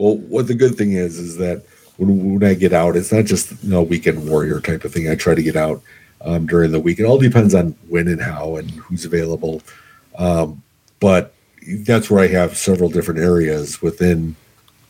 Well, 0.00 0.16
what 0.16 0.46
the 0.46 0.54
good 0.54 0.76
thing 0.76 0.92
is 0.92 1.18
is 1.18 1.36
that 1.36 1.62
when, 1.98 2.40
when 2.40 2.50
I 2.50 2.54
get 2.54 2.72
out, 2.72 2.96
it's 2.96 3.12
not 3.12 3.26
just 3.26 3.50
you 3.62 3.68
know 3.68 3.82
weekend 3.82 4.26
warrior 4.26 4.58
type 4.58 4.84
of 4.84 4.94
thing. 4.94 5.10
I 5.10 5.14
try 5.14 5.34
to 5.34 5.42
get 5.42 5.56
out 5.56 5.82
um, 6.22 6.46
during 6.46 6.72
the 6.72 6.80
week. 6.80 6.98
It 6.98 7.04
all 7.04 7.18
depends 7.18 7.54
on 7.54 7.72
when 7.86 8.08
and 8.08 8.22
how 8.22 8.56
and 8.56 8.70
who's 8.70 9.04
available. 9.04 9.60
Um, 10.16 10.62
but 11.00 11.34
that's 11.80 12.08
where 12.08 12.24
I 12.24 12.28
have 12.28 12.56
several 12.56 12.88
different 12.88 13.20
areas 13.20 13.82
within 13.82 14.36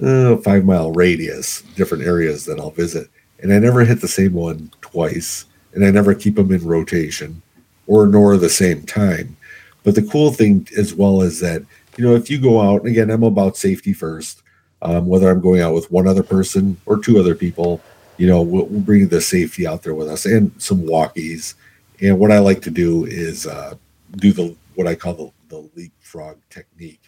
uh, 0.00 0.36
five 0.36 0.64
mile 0.64 0.92
radius, 0.92 1.62
different 1.74 2.04
areas 2.04 2.44
that 2.44 2.60
I'll 2.60 2.70
visit, 2.70 3.10
and 3.42 3.52
I 3.52 3.58
never 3.58 3.84
hit 3.84 4.00
the 4.00 4.06
same 4.06 4.34
one 4.34 4.70
twice, 4.80 5.44
and 5.74 5.84
I 5.84 5.90
never 5.90 6.14
keep 6.14 6.36
them 6.36 6.52
in 6.52 6.64
rotation 6.64 7.42
or 7.88 8.06
nor 8.06 8.36
the 8.36 8.48
same 8.48 8.84
time. 8.84 9.36
But 9.82 9.96
the 9.96 10.02
cool 10.02 10.30
thing 10.30 10.68
as 10.78 10.94
well 10.94 11.20
is 11.20 11.40
that 11.40 11.64
you 11.96 12.04
know 12.04 12.14
if 12.14 12.30
you 12.30 12.40
go 12.40 12.60
out, 12.60 12.86
again, 12.86 13.10
I'm 13.10 13.24
about 13.24 13.56
safety 13.56 13.92
first 13.92 14.44
um, 14.82 15.06
whether 15.06 15.30
I'm 15.30 15.40
going 15.40 15.60
out 15.60 15.74
with 15.74 15.90
one 15.90 16.06
other 16.06 16.22
person 16.22 16.76
or 16.86 16.98
two 16.98 17.18
other 17.18 17.34
people, 17.34 17.80
you 18.16 18.26
know, 18.26 18.42
we'll, 18.42 18.66
we'll, 18.66 18.80
bring 18.80 19.08
the 19.08 19.20
safety 19.20 19.66
out 19.66 19.82
there 19.82 19.94
with 19.94 20.08
us 20.08 20.26
and 20.26 20.52
some 20.60 20.82
walkies. 20.82 21.54
And 22.00 22.18
what 22.18 22.30
I 22.30 22.38
like 22.38 22.62
to 22.62 22.70
do 22.70 23.04
is 23.04 23.46
uh, 23.46 23.74
do 24.16 24.32
the 24.32 24.56
what 24.74 24.86
I 24.86 24.94
call 24.94 25.14
the, 25.14 25.32
the 25.48 25.70
leapfrog 25.76 26.38
technique. 26.48 27.00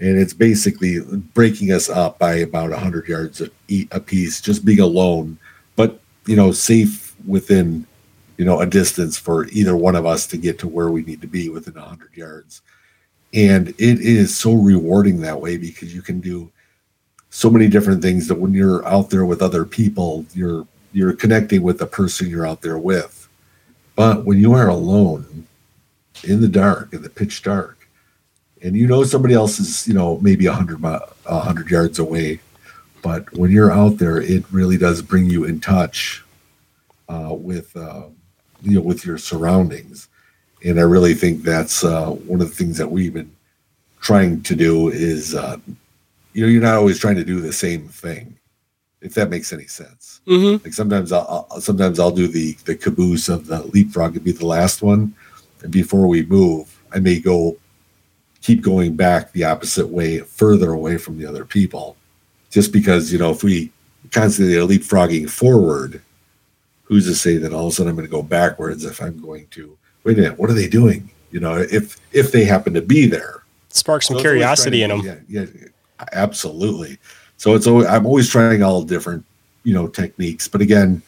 and 0.00 0.18
it's 0.18 0.32
basically 0.32 1.00
breaking 1.34 1.72
us 1.72 1.88
up 1.88 2.18
by 2.18 2.34
about 2.36 2.70
100 2.70 3.08
yards 3.08 3.40
a, 3.40 3.50
a 3.90 4.00
piece 4.00 4.40
just 4.40 4.64
being 4.64 4.80
alone 4.80 5.38
but 5.74 6.00
you 6.26 6.36
know 6.36 6.52
safe 6.52 7.16
within 7.26 7.86
you 8.36 8.44
know 8.44 8.60
a 8.60 8.66
distance 8.66 9.16
for 9.16 9.46
either 9.48 9.76
one 9.76 9.96
of 9.96 10.06
us 10.06 10.26
to 10.26 10.36
get 10.36 10.58
to 10.58 10.68
where 10.68 10.90
we 10.90 11.02
need 11.02 11.20
to 11.20 11.26
be 11.26 11.48
within 11.48 11.74
100 11.74 12.16
yards 12.16 12.62
and 13.34 13.68
it 13.70 14.00
is 14.00 14.36
so 14.36 14.54
rewarding 14.54 15.20
that 15.20 15.40
way 15.40 15.56
because 15.56 15.94
you 15.94 16.02
can 16.02 16.20
do 16.20 16.50
so 17.38 17.48
many 17.48 17.68
different 17.68 18.02
things 18.02 18.26
that 18.26 18.34
when 18.34 18.52
you're 18.52 18.84
out 18.84 19.10
there 19.10 19.24
with 19.24 19.40
other 19.40 19.64
people 19.64 20.26
you're 20.34 20.66
you're 20.92 21.12
connecting 21.12 21.62
with 21.62 21.78
the 21.78 21.86
person 21.86 22.28
you're 22.28 22.46
out 22.46 22.62
there 22.62 22.78
with. 22.78 23.28
But 23.94 24.24
when 24.24 24.38
you 24.38 24.54
are 24.54 24.66
alone 24.66 25.46
in 26.24 26.40
the 26.40 26.48
dark 26.48 26.92
in 26.92 27.02
the 27.02 27.08
pitch 27.08 27.44
dark 27.44 27.78
and 28.60 28.74
you 28.74 28.88
know 28.88 29.04
somebody 29.04 29.34
else 29.34 29.60
is 29.60 29.86
you 29.86 29.94
know 29.94 30.18
maybe 30.18 30.46
a 30.46 30.52
hundred 30.52 30.82
a 30.82 31.40
hundred 31.40 31.70
yards 31.70 32.00
away, 32.00 32.40
but 33.02 33.32
when 33.32 33.52
you're 33.52 33.70
out 33.70 33.98
there, 33.98 34.20
it 34.20 34.42
really 34.50 34.76
does 34.76 35.00
bring 35.00 35.30
you 35.30 35.44
in 35.44 35.60
touch 35.60 36.24
uh, 37.08 37.30
with 37.30 37.76
uh, 37.76 38.02
you 38.62 38.74
know 38.74 38.80
with 38.80 39.06
your 39.06 39.16
surroundings, 39.16 40.08
and 40.64 40.80
I 40.80 40.82
really 40.82 41.14
think 41.14 41.44
that's 41.44 41.84
uh, 41.84 42.10
one 42.10 42.40
of 42.40 42.48
the 42.48 42.56
things 42.56 42.78
that 42.78 42.90
we've 42.90 43.14
been 43.14 43.30
trying 44.00 44.42
to 44.42 44.56
do 44.56 44.88
is 44.88 45.36
uh, 45.36 45.58
you 46.32 46.42
know 46.42 46.48
you're 46.48 46.62
not 46.62 46.76
always 46.76 46.98
trying 46.98 47.16
to 47.16 47.24
do 47.24 47.40
the 47.40 47.52
same 47.52 47.88
thing, 47.88 48.38
if 49.00 49.14
that 49.14 49.30
makes 49.30 49.52
any 49.52 49.66
sense. 49.66 50.20
Mm-hmm. 50.26 50.64
Like 50.64 50.74
sometimes 50.74 51.12
I'll, 51.12 51.46
I'll 51.50 51.60
sometimes 51.60 51.98
I'll 51.98 52.10
do 52.10 52.28
the 52.28 52.52
the 52.64 52.76
caboose 52.76 53.28
of 53.28 53.46
the 53.46 53.62
leapfrog 53.62 54.16
and 54.16 54.24
be 54.24 54.32
the 54.32 54.46
last 54.46 54.82
one, 54.82 55.14
and 55.62 55.72
before 55.72 56.06
we 56.06 56.24
move, 56.24 56.80
I 56.92 56.98
may 57.00 57.20
go 57.20 57.56
keep 58.40 58.62
going 58.62 58.96
back 58.96 59.32
the 59.32 59.44
opposite 59.44 59.88
way, 59.88 60.20
further 60.20 60.72
away 60.72 60.96
from 60.96 61.18
the 61.18 61.26
other 61.26 61.44
people. 61.44 61.96
Just 62.50 62.72
because, 62.72 63.12
you 63.12 63.18
know, 63.18 63.30
if 63.30 63.42
we 63.42 63.72
constantly 64.10 64.56
are 64.56 64.66
leapfrogging 64.66 65.28
forward, 65.28 66.00
who's 66.84 67.06
to 67.06 67.14
say 67.14 67.36
that 67.36 67.52
all 67.52 67.66
of 67.66 67.72
a 67.72 67.76
sudden 67.76 67.90
I'm 67.90 67.96
going 67.96 68.06
to 68.06 68.10
go 68.10 68.22
backwards 68.22 68.84
if 68.84 69.02
I'm 69.02 69.20
going 69.20 69.46
to 69.48 69.76
wait 70.04 70.18
a 70.18 70.22
minute, 70.22 70.38
what 70.38 70.48
are 70.48 70.54
they 70.54 70.68
doing? 70.68 71.10
You 71.30 71.40
know, 71.40 71.58
if 71.58 71.98
if 72.12 72.32
they 72.32 72.44
happen 72.44 72.72
to 72.74 72.80
be 72.80 73.06
there. 73.06 73.42
Spark 73.68 74.02
some 74.02 74.16
so 74.16 74.22
curiosity 74.22 74.82
in 74.82 74.88
them. 74.88 75.00
Yeah, 75.00 75.16
yeah, 75.28 75.44
absolutely. 76.12 76.98
So 77.36 77.54
it's 77.54 77.66
always, 77.66 77.86
I'm 77.86 78.06
always 78.06 78.28
trying 78.28 78.62
all 78.62 78.82
different, 78.82 79.24
you 79.64 79.74
know, 79.74 79.86
techniques. 79.86 80.48
But 80.48 80.60
again, 80.60 81.02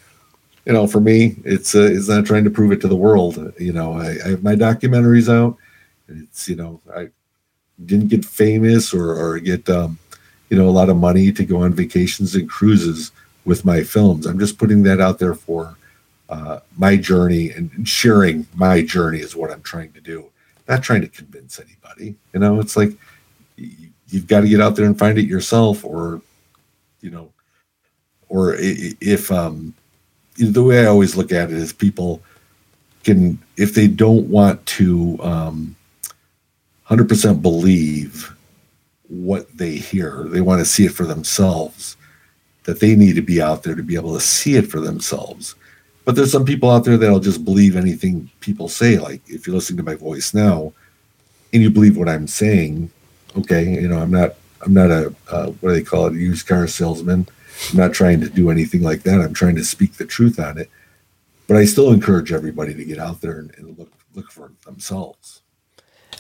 you 0.67 0.73
know, 0.73 0.87
for 0.87 1.01
me, 1.01 1.37
it's 1.45 1.75
uh, 1.75 1.89
it's 1.91 2.09
not 2.09 2.27
trying 2.27 2.45
to 2.45 2.51
prove 2.51 2.73
it 2.73 2.81
to 2.83 2.89
the 2.89 2.97
world. 2.97 3.53
You 3.59 3.73
know, 3.73 3.95
I, 3.95 4.17
I 4.25 4.29
have 4.31 4.43
my 4.43 4.55
documentaries 4.55 5.33
out. 5.33 5.57
It's 6.09 6.49
you 6.49 6.57
know, 6.57 6.81
I 6.95 7.09
didn't 7.87 8.09
get 8.09 8.25
famous 8.25 8.93
or, 8.93 9.15
or 9.15 9.39
get 9.41 9.69
um, 9.71 9.99
you 10.51 10.57
know 10.57 10.69
a 10.69 10.71
lot 10.71 10.91
of 10.91 10.97
money 10.97 11.33
to 11.33 11.45
go 11.45 11.63
on 11.63 11.73
vacations 11.73 12.35
and 12.35 12.49
cruises 12.49 13.13
with 13.45 13.65
my 13.65 13.83
films. 13.83 14.27
I'm 14.27 14.39
just 14.39 14.59
putting 14.59 14.83
that 14.85 15.01
out 15.01 15.19
there 15.19 15.35
for 15.35 15.77
uh, 16.29 16.61
my 16.77 16.97
journey 16.97 17.51
and 17.51 17.89
sharing 17.89 18.47
my 18.55 18.83
journey 18.83 19.19
is 19.19 19.35
what 19.35 19.51
I'm 19.51 19.63
trying 19.63 19.93
to 19.93 20.01
do. 20.01 20.27
Not 20.69 20.83
trying 20.83 21.01
to 21.01 21.09
convince 21.09 21.59
anybody. 21.59 22.15
You 22.33 22.41
know, 22.41 22.61
it's 22.61 22.77
like 22.77 22.93
you've 24.11 24.27
got 24.27 24.41
to 24.41 24.49
get 24.49 24.61
out 24.61 24.77
there 24.77 24.87
and 24.87 24.99
find 24.99 25.19
it 25.19 25.27
yourself, 25.27 25.85
or 25.85 26.21
you 27.01 27.11
know, 27.11 27.31
or 28.29 28.57
if 28.59 29.31
um, 29.31 29.75
the 30.37 30.63
way 30.63 30.81
I 30.81 30.87
always 30.87 31.17
look 31.17 31.33
at 31.33 31.51
it 31.51 31.57
is 31.57 31.73
people 31.73 32.23
can 33.05 33.39
if 33.57 33.75
they 33.75 33.89
don't 33.89 34.29
want 34.29 34.65
to 34.67 35.19
um, 35.23 35.77
100% 36.89 37.41
believe 37.41 38.35
what 39.09 39.57
they 39.57 39.77
hear. 39.77 40.25
They 40.29 40.41
want 40.41 40.61
to 40.61 40.65
see 40.65 40.87
it 40.87 40.93
for 40.93 41.05
themselves, 41.05 41.97
that 42.65 42.81
they 42.81 42.97
need 42.97 43.15
to 43.15 43.23
be 43.23 43.41
out 43.41 43.63
there 43.63 43.75
to 43.75 43.83
be 43.83 43.95
able 43.95 44.15
to 44.15 44.21
see 44.21 44.57
it 44.57 44.71
for 44.71 44.81
themselves. 44.81 45.55
But 46.05 46.17
there's 46.17 46.33
some 46.33 46.45
people 46.45 46.71
out 46.71 46.85
there 46.85 46.97
that'll 46.97 47.21
just 47.21 47.45
believe 47.45 47.77
anything 47.77 48.31
people 48.41 48.69
say. 48.69 48.99
Like 48.99 49.21
if 49.29 49.47
you're 49.47 49.55
listening 49.55 49.79
to 49.79 49.83
my 49.83 49.95
voice 49.95 50.35
now 50.35 50.73
and 51.53 51.63
you 51.63 51.71
believe 51.71 51.97
what 51.97 52.09
I'm 52.09 52.27
saying, 52.27 52.91
okay, 53.39 53.69
you 53.69 53.89
know, 53.89 53.99
I'm 53.99 54.11
not, 54.11 54.35
I'm 54.63 54.75
not 54.75 54.91
a, 54.91 55.15
uh, 55.31 55.47
what 55.47 55.71
do 55.71 55.75
they 55.75 55.83
call 55.83 56.07
it, 56.07 56.15
used 56.15 56.47
car 56.47 56.67
salesman. 56.67 57.29
I'm 57.71 57.77
not 57.77 57.93
trying 57.93 58.21
to 58.21 58.29
do 58.29 58.51
anything 58.51 58.83
like 58.83 59.03
that. 59.03 59.21
I'm 59.21 59.35
trying 59.35 59.57
to 59.57 59.65
speak 59.65 59.95
the 59.95 60.07
truth 60.07 60.39
on 60.39 60.59
it. 60.59 60.71
But 61.47 61.57
I 61.57 61.65
still 61.65 61.93
encourage 61.93 62.33
everybody 62.33 62.75
to 62.75 62.85
get 62.85 62.99
out 62.99 63.21
there 63.21 63.39
and, 63.39 63.53
and 63.57 63.77
look, 63.79 63.93
look 64.15 64.31
for 64.31 64.53
themselves. 64.65 65.41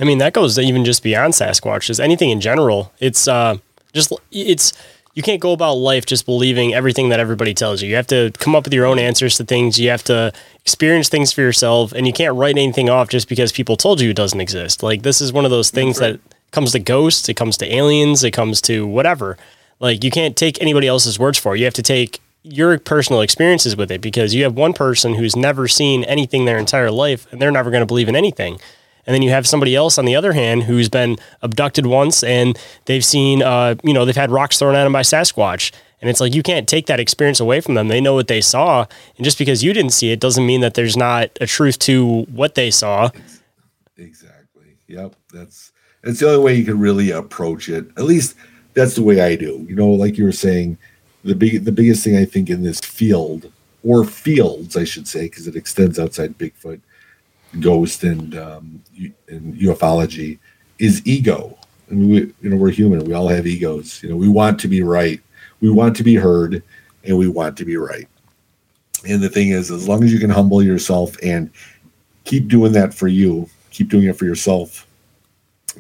I 0.00 0.04
mean, 0.04 0.18
that 0.18 0.32
goes 0.32 0.58
even 0.58 0.84
just 0.84 1.02
beyond 1.02 1.34
Sasquatch. 1.34 1.86
Just 1.86 2.00
anything 2.00 2.30
in 2.30 2.40
general. 2.40 2.92
It's 3.00 3.28
uh, 3.28 3.58
just 3.92 4.12
it's 4.32 4.72
you 5.14 5.22
can't 5.22 5.40
go 5.40 5.52
about 5.52 5.74
life 5.74 6.06
just 6.06 6.24
believing 6.24 6.72
everything 6.72 7.11
that 7.11 7.20
everybody 7.20 7.52
tells 7.52 7.82
you. 7.82 7.90
You 7.90 7.96
have 7.96 8.06
to 8.08 8.30
come 8.38 8.54
up 8.54 8.64
with 8.64 8.72
your 8.72 8.86
own 8.86 8.98
answers 8.98 9.36
to 9.36 9.44
things. 9.44 9.78
You 9.78 9.90
have 9.90 10.04
to 10.04 10.32
experience 10.61 11.08
things 11.08 11.32
for 11.32 11.42
yourself, 11.42 11.92
and 11.92 12.06
you 12.06 12.12
can't 12.12 12.34
write 12.34 12.56
anything 12.56 12.88
off 12.88 13.08
just 13.08 13.28
because 13.28 13.52
people 13.52 13.76
told 13.76 14.00
you 14.00 14.11
it 14.11 14.16
doesn't 14.16 14.40
exist. 14.40 14.82
Like 14.82 15.02
this 15.02 15.20
is 15.20 15.32
one 15.32 15.44
of 15.44 15.50
those 15.50 15.70
things 15.70 16.00
right. 16.00 16.12
that 16.12 16.30
comes 16.51 16.72
to 16.72 16.78
ghosts, 16.78 17.28
it 17.28 17.34
comes 17.34 17.57
to 17.59 17.74
aliens, 17.74 18.24
it 18.24 18.32
comes 18.32 18.61
to 18.62 18.86
whatever. 18.86 19.36
Like 19.78 20.05
you 20.05 20.11
can't 20.11 20.36
take 20.36 20.61
anybody 20.61 20.86
else's 20.86 21.18
words 21.18 21.38
for 21.38 21.55
it. 21.55 21.59
You 21.59 21.64
have 21.64 21.74
to 21.74 21.82
take 21.82 22.20
your 22.42 22.78
personal 22.78 23.20
experiences 23.20 23.76
with 23.76 23.90
it 23.90 24.01
because 24.01 24.34
you 24.34 24.42
have 24.44 24.55
one 24.55 24.72
person 24.72 25.14
who's 25.14 25.36
never 25.36 25.68
seen 25.68 26.05
anything 26.05 26.44
their 26.44 26.59
entire 26.59 26.90
life 26.90 27.30
and 27.30 27.40
they're 27.40 27.51
never 27.51 27.70
going 27.70 27.82
to 27.82 27.86
believe 27.86 28.09
in 28.09 28.16
anything. 28.16 28.59
And 29.07 29.14
then 29.14 29.22
you 29.22 29.30
have 29.30 29.46
somebody 29.46 29.74
else 29.74 29.98
on 29.98 30.05
the 30.05 30.14
other 30.14 30.32
hand 30.32 30.64
who's 30.64 30.88
been 30.88 31.16
abducted 31.42 31.86
once 31.86 32.22
and 32.22 32.59
they've 32.84 33.05
seen, 33.05 33.42
uh, 33.42 33.74
you 33.82 33.92
know, 33.92 34.05
they've 34.05 34.16
had 34.16 34.30
rocks 34.30 34.59
thrown 34.59 34.74
at 34.74 34.84
them 34.84 34.92
by 34.92 35.03
Sasquatch. 35.03 35.72
And 36.01 36.09
it's 36.09 36.20
like 36.20 36.34
you 36.34 36.42
can't 36.42 36.68
take 36.68 36.86
that 36.86 37.01
experience 37.01 37.40
away 37.40 37.61
from 37.61 37.74
them. 37.74 37.88
They 37.88 38.01
know 38.01 38.14
what 38.14 38.28
they 38.28 38.40
saw. 38.40 38.86
And 39.16 39.24
just 39.24 39.36
because 39.36 39.62
you 39.62 39.72
didn't 39.72 39.92
see 39.92 40.12
it 40.12 40.20
doesn't 40.20 40.46
mean 40.46 40.62
that 40.62 40.74
there's 40.74 40.96
not 40.96 41.30
a 41.40 41.46
truth 41.46 41.78
to 41.80 42.22
what 42.24 42.55
they 42.55 42.70
saw. 42.70 43.11
Exactly. 43.96 44.78
Yep. 44.86 45.14
That's 45.32 45.72
that's 46.03 46.20
the 46.20 46.28
only 46.28 46.44
way 46.44 46.55
you 46.55 46.64
can 46.64 46.78
really 46.78 47.11
approach 47.11 47.68
it. 47.68 47.86
At 47.96 48.05
least 48.05 48.36
that's 48.74 48.94
the 48.94 49.03
way 49.03 49.20
I 49.20 49.36
do. 49.36 49.64
You 49.68 49.76
know, 49.76 49.90
like 49.90 50.16
you 50.16 50.24
were 50.24 50.32
saying, 50.32 50.78
the 51.24 51.34
big 51.34 51.64
the 51.64 51.72
biggest 51.72 52.03
thing 52.03 52.16
I 52.16 52.24
think 52.24 52.48
in 52.48 52.62
this 52.62 52.80
field 52.80 53.53
or 53.84 54.05
fields, 54.05 54.76
I 54.76 54.84
should 54.84 55.09
say, 55.09 55.22
because 55.22 55.46
it 55.46 55.57
extends 55.57 55.98
outside 55.98 56.38
Bigfoot, 56.38 56.80
ghost 57.61 58.05
and 58.05 58.36
um, 58.36 58.82
and 59.28 59.55
ufology 59.55 60.38
is 60.78 61.07
ego. 61.07 61.59
I 61.90 61.94
mean, 61.94 62.09
we, 62.09 62.18
you 62.40 62.51
know, 62.51 62.57
we're 62.57 62.70
human. 62.70 63.05
We 63.05 63.14
all 63.14 63.28
have 63.28 63.46
egos. 63.46 64.03
You 64.03 64.11
know, 64.11 64.16
we 64.16 64.28
want 64.28 64.61
to 64.61 64.68
be 64.68 64.82
right. 64.82 65.20
We 65.61 65.70
want 65.70 65.96
to 65.96 66.05
be 66.05 66.14
heard, 66.14 66.62
and 67.05 67.18
we 67.18 67.28
want 67.28 67.57
to 67.59 67.64
be 67.64 67.76
right. 67.76 68.09
And 69.09 69.22
the 69.22 69.28
thing 69.28 69.48
is, 69.48 69.70
as 69.70 69.88
long 69.88 70.05
as 70.05 70.12
you 70.12 70.18
can 70.18 70.30
humble 70.30 70.62
yourself 70.62 71.16
and 71.22 71.51
keep 72.24 72.48
doing 72.48 72.72
that 72.72 72.94
for 72.94 73.09
you, 73.09 73.48
keep 73.70 73.88
doing 73.88 74.05
it 74.05 74.16
for 74.16 74.24
yourself, 74.24 74.86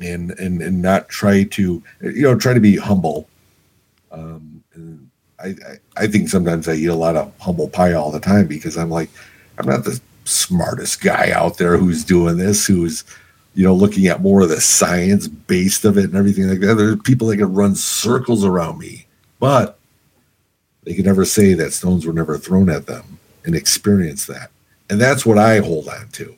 and 0.00 0.32
and 0.32 0.62
and 0.62 0.82
not 0.82 1.08
try 1.08 1.44
to, 1.44 1.82
you 2.00 2.22
know, 2.22 2.36
try 2.36 2.54
to 2.54 2.60
be 2.60 2.76
humble. 2.76 3.28
Um, 4.12 4.62
I, 5.38 5.48
I 5.48 5.78
I 5.96 6.06
think 6.06 6.28
sometimes 6.28 6.68
I 6.68 6.74
eat 6.74 6.86
a 6.86 6.94
lot 6.94 7.16
of 7.16 7.32
humble 7.38 7.68
pie 7.68 7.92
all 7.92 8.10
the 8.10 8.20
time 8.20 8.46
because 8.46 8.76
I'm 8.76 8.90
like, 8.90 9.10
I'm 9.58 9.66
not 9.66 9.84
the 9.84 10.00
smartest 10.24 11.00
guy 11.00 11.32
out 11.32 11.58
there 11.58 11.76
who's 11.76 12.04
doing 12.04 12.36
this, 12.36 12.66
who's 12.66 13.04
you 13.54 13.64
know 13.64 13.74
looking 13.74 14.06
at 14.06 14.22
more 14.22 14.42
of 14.42 14.48
the 14.48 14.60
science 14.60 15.28
based 15.28 15.84
of 15.84 15.98
it 15.98 16.04
and 16.04 16.16
everything 16.16 16.48
like 16.48 16.60
that. 16.60 16.74
There's 16.74 17.00
people 17.02 17.28
that 17.28 17.38
can 17.38 17.52
run 17.52 17.74
circles 17.74 18.44
around 18.44 18.78
me, 18.78 19.06
but 19.38 19.78
they 20.84 20.94
can 20.94 21.04
never 21.04 21.24
say 21.24 21.54
that 21.54 21.72
stones 21.72 22.06
were 22.06 22.12
never 22.12 22.38
thrown 22.38 22.70
at 22.70 22.86
them 22.86 23.18
and 23.44 23.54
experience 23.54 24.26
that. 24.26 24.50
And 24.88 25.00
that's 25.00 25.24
what 25.24 25.38
I 25.38 25.58
hold 25.58 25.88
on 25.88 26.08
to. 26.08 26.36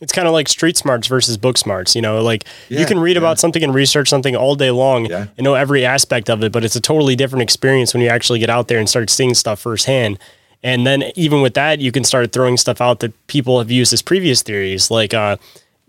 It's 0.00 0.12
kind 0.12 0.26
of 0.26 0.32
like 0.32 0.48
street 0.48 0.76
smarts 0.76 1.06
versus 1.06 1.36
book 1.36 1.58
smarts. 1.58 1.94
You 1.94 2.02
know, 2.02 2.22
like 2.22 2.44
yeah, 2.68 2.80
you 2.80 2.86
can 2.86 2.98
read 2.98 3.16
yeah. 3.16 3.18
about 3.18 3.38
something 3.38 3.62
and 3.62 3.74
research 3.74 4.08
something 4.08 4.34
all 4.34 4.54
day 4.54 4.70
long 4.70 5.06
yeah. 5.06 5.26
and 5.36 5.44
know 5.44 5.54
every 5.54 5.84
aspect 5.84 6.30
of 6.30 6.42
it, 6.42 6.52
but 6.52 6.64
it's 6.64 6.76
a 6.76 6.80
totally 6.80 7.16
different 7.16 7.42
experience 7.42 7.92
when 7.92 8.02
you 8.02 8.08
actually 8.08 8.38
get 8.38 8.50
out 8.50 8.68
there 8.68 8.78
and 8.78 8.88
start 8.88 9.10
seeing 9.10 9.34
stuff 9.34 9.60
firsthand. 9.60 10.18
And 10.62 10.86
then 10.86 11.04
even 11.16 11.40
with 11.40 11.54
that, 11.54 11.80
you 11.80 11.90
can 11.90 12.04
start 12.04 12.32
throwing 12.32 12.56
stuff 12.56 12.80
out 12.80 13.00
that 13.00 13.26
people 13.26 13.58
have 13.58 13.70
used 13.70 13.92
as 13.92 14.02
previous 14.02 14.42
theories. 14.42 14.90
Like 14.90 15.14
uh, 15.14 15.36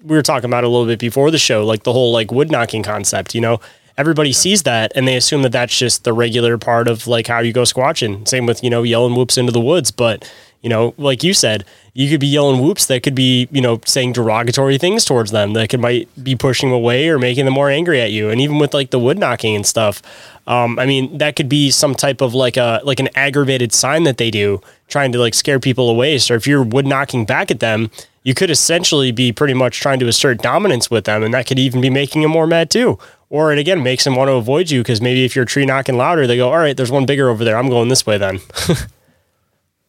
we 0.03 0.15
were 0.15 0.21
talking 0.21 0.49
about 0.49 0.63
a 0.63 0.67
little 0.67 0.85
bit 0.85 0.99
before 0.99 1.31
the 1.31 1.37
show, 1.37 1.65
like 1.65 1.83
the 1.83 1.93
whole 1.93 2.11
like 2.11 2.31
wood 2.31 2.51
knocking 2.51 2.83
concept. 2.83 3.35
You 3.35 3.41
know, 3.41 3.59
everybody 3.97 4.31
sees 4.31 4.63
that 4.63 4.91
and 4.95 5.07
they 5.07 5.15
assume 5.15 5.41
that 5.41 5.51
that's 5.51 5.77
just 5.77 6.03
the 6.03 6.13
regular 6.13 6.57
part 6.57 6.87
of 6.87 7.07
like 7.07 7.27
how 7.27 7.39
you 7.39 7.53
go 7.53 7.63
squatching. 7.63 8.27
Same 8.27 8.45
with 8.45 8.63
you 8.63 8.69
know 8.69 8.83
yelling 8.83 9.15
whoops 9.15 9.37
into 9.37 9.51
the 9.51 9.61
woods, 9.61 9.91
but 9.91 10.29
you 10.61 10.69
know, 10.69 10.93
like 10.97 11.23
you 11.23 11.33
said, 11.33 11.65
you 11.93 12.09
could 12.09 12.19
be 12.19 12.27
yelling 12.27 12.61
whoops 12.61 12.85
that 12.85 13.03
could 13.03 13.15
be, 13.15 13.47
you 13.51 13.61
know, 13.61 13.81
saying 13.85 14.13
derogatory 14.13 14.77
things 14.77 15.03
towards 15.03 15.31
them 15.31 15.53
that 15.53 15.69
could 15.69 15.79
might 15.79 16.07
be 16.23 16.35
pushing 16.35 16.69
them 16.69 16.75
away 16.75 17.09
or 17.09 17.17
making 17.17 17.45
them 17.45 17.53
more 17.53 17.69
angry 17.69 17.99
at 17.99 18.11
you. 18.11 18.29
And 18.29 18.39
even 18.39 18.59
with 18.59 18.73
like 18.73 18.91
the 18.91 18.99
wood 18.99 19.17
knocking 19.17 19.55
and 19.55 19.65
stuff, 19.65 20.01
um, 20.47 20.77
I 20.79 20.85
mean, 20.85 21.17
that 21.17 21.35
could 21.35 21.49
be 21.49 21.71
some 21.71 21.95
type 21.95 22.21
of 22.21 22.33
like 22.33 22.57
a 22.57 22.81
like 22.83 22.99
an 22.99 23.09
aggravated 23.15 23.73
sign 23.73 24.03
that 24.03 24.17
they 24.17 24.31
do, 24.31 24.61
trying 24.87 25.11
to 25.13 25.19
like 25.19 25.33
scare 25.33 25.59
people 25.59 25.89
away. 25.89 26.17
So 26.19 26.35
if 26.35 26.45
you're 26.45 26.63
wood 26.63 26.85
knocking 26.85 27.25
back 27.25 27.51
at 27.51 27.59
them, 27.59 27.89
you 28.23 28.33
could 28.35 28.51
essentially 28.51 29.11
be 29.11 29.31
pretty 29.31 29.55
much 29.55 29.79
trying 29.79 29.99
to 29.99 30.07
assert 30.07 30.41
dominance 30.41 30.91
with 30.91 31.05
them, 31.05 31.23
and 31.23 31.33
that 31.33 31.47
could 31.47 31.57
even 31.59 31.81
be 31.81 31.89
making 31.89 32.21
them 32.21 32.31
more 32.31 32.47
mad 32.47 32.69
too. 32.69 32.99
Or 33.29 33.51
it 33.51 33.59
again 33.59 33.81
makes 33.81 34.03
them 34.03 34.15
want 34.15 34.27
to 34.27 34.33
avoid 34.33 34.69
you 34.69 34.81
because 34.81 35.01
maybe 35.01 35.25
if 35.25 35.35
you're 35.35 35.45
tree 35.45 35.65
knocking 35.65 35.97
louder, 35.97 36.27
they 36.27 36.37
go, 36.37 36.51
all 36.51 36.57
right, 36.57 36.75
there's 36.75 36.91
one 36.91 37.05
bigger 37.05 37.29
over 37.29 37.43
there. 37.43 37.57
I'm 37.57 37.69
going 37.69 37.87
this 37.87 38.05
way 38.05 38.17
then. 38.17 38.41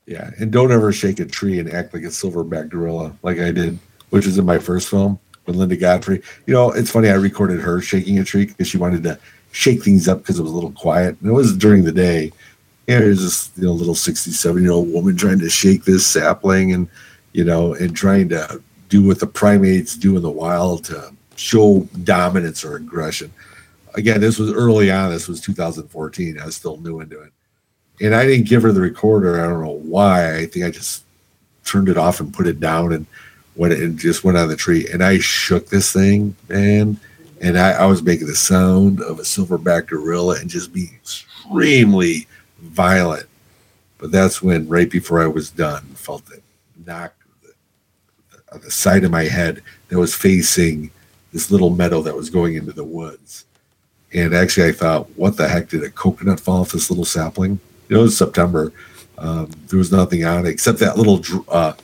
Yeah, 0.07 0.31
and 0.39 0.51
don't 0.51 0.73
ever 0.73 0.93
shake 0.93 1.21
a 1.21 1.25
tree 1.25 1.61
and 1.61 1.71
act 1.73 1.95
like 1.95 2.03
a 2.03 2.09
silverback 2.09 2.69
gorilla 2.69 3.15
like 3.23 3.39
I 3.39 3.53
did, 3.53 3.79
which 4.11 4.27
is 4.27 4.37
in 4.37 4.45
my 4.45 4.59
first 4.59 4.89
film 4.89 5.19
with 5.47 5.57
Linda 5.57 5.77
Godfrey. 5.77 6.23
You 6.47 6.55
know, 6.55 6.73
it's 6.73 6.91
funny. 6.91 7.09
I 7.09 7.15
recorded 7.15 7.61
her 7.61 7.81
shaking 7.81 8.19
a 8.19 8.25
tree 8.25 8.47
because 8.47 8.67
she 8.67 8.79
wanted 8.79 9.05
to 9.05 9.19
shake 9.53 9.83
things 9.83 10.09
up 10.09 10.19
because 10.19 10.39
it 10.39 10.43
was 10.43 10.51
a 10.51 10.55
little 10.55 10.73
quiet, 10.73 11.17
and 11.21 11.31
it 11.31 11.35
was 11.35 11.57
during 11.57 11.85
the 11.85 11.93
day. 11.93 12.33
And 12.89 13.03
there's 13.03 13.23
this 13.23 13.53
you 13.57 13.65
know 13.65 13.73
little 13.73 13.95
67 13.95 14.63
year 14.63 14.73
old 14.73 14.93
woman 14.93 15.17
trying 15.17 15.39
to 15.39 15.49
shake 15.49 15.85
this 15.85 16.05
sapling, 16.05 16.73
and 16.73 16.89
you 17.33 17.45
know, 17.45 17.75
and 17.75 17.97
trying 17.97 18.29
to 18.31 18.61
do 18.89 19.07
what 19.07 19.21
the 19.21 19.27
primates 19.27 19.97
do 19.97 20.17
in 20.17 20.23
the 20.23 20.31
wild 20.31 20.85
to 20.85 21.15
show 21.37 21.89
dominance 22.03 22.65
or 22.65 22.77
aggression. 22.77 23.33
Again, 23.95 24.21
this 24.21 24.39
was 24.39 24.53
early 24.53 24.91
on. 24.91 25.11
This 25.11 25.29
was 25.29 25.41
2014. 25.41 26.41
I 26.41 26.45
was 26.47 26.57
still 26.57 26.79
new 26.79 27.01
into 27.01 27.21
it 27.21 27.33
and 28.01 28.15
I 28.15 28.27
didn't 28.27 28.49
give 28.49 28.63
her 28.63 28.73
the 28.73 28.81
recorder. 28.81 29.41
I 29.41 29.49
don't 29.49 29.63
know 29.63 29.81
why. 29.83 30.37
I 30.37 30.47
think 30.47 30.65
I 30.65 30.71
just 30.71 31.05
turned 31.65 31.89
it 31.89 31.97
off 31.97 32.21
and 32.21 32.35
put 32.35 32.47
it 32.47 32.61
down 32.61 32.93
and 32.93 33.07
went 33.55 33.75
and 33.75 33.99
just 33.99 34.25
went 34.25 34.39
on 34.39 34.49
the 34.49 34.57
tree. 34.57 34.87
And 34.93 35.03
I 35.03 35.19
shook 35.19 35.69
this 35.69 35.93
thing, 35.93 36.35
man. 36.49 36.99
And 37.41 37.59
I, 37.59 37.73
I 37.73 37.87
was 37.87 38.03
making 38.03 38.29
the 38.29 38.35
sound 38.35 39.01
of 39.01 39.19
a 39.19 39.23
silverback 39.23 39.89
gorilla 39.89 40.37
and 40.41 40.49
just 40.49 40.73
being 40.73 40.95
extremely 40.95 42.27
violent. 42.61 43.27
But 43.99 44.11
that's 44.11 44.43
when, 44.43 44.69
right 44.69 44.91
before 44.91 45.23
I 45.23 45.27
was 45.27 45.51
done, 45.51 45.83
felt 45.95 46.31
it 46.33 46.43
knock 46.87 47.15
on 48.53 48.61
the 48.61 48.71
side 48.71 49.05
of 49.05 49.11
my 49.11 49.25
head 49.25 49.63
that 49.89 49.99
was 49.99 50.15
facing 50.15 50.91
this 51.33 51.51
little 51.51 51.71
meadow 51.71 52.03
that 52.03 52.17
was 52.17 52.31
going 52.31 52.55
into 52.55 52.73
the 52.73 52.85
woods. 52.85 53.45
And 54.13 54.35
actually, 54.35 54.69
I 54.69 54.73
thought, 54.73 55.09
what 55.17 55.37
the 55.37 55.49
heck 55.49 55.69
did 55.69 55.83
a 55.83 55.91
coconut 55.91 56.41
fall 56.41 56.61
off 56.61 56.73
this 56.73 56.91
little 56.91 57.05
sapling? 57.05 57.59
It 57.93 57.99
was 57.99 58.17
September. 58.17 58.73
Um, 59.19 59.51
there 59.69 59.79
was 59.79 59.93
nothing 59.93 60.25
on 60.25 60.47
it 60.47 60.49
except 60.49 60.79
that 60.79 60.99
little 60.99 61.45
uh, 61.49 61.75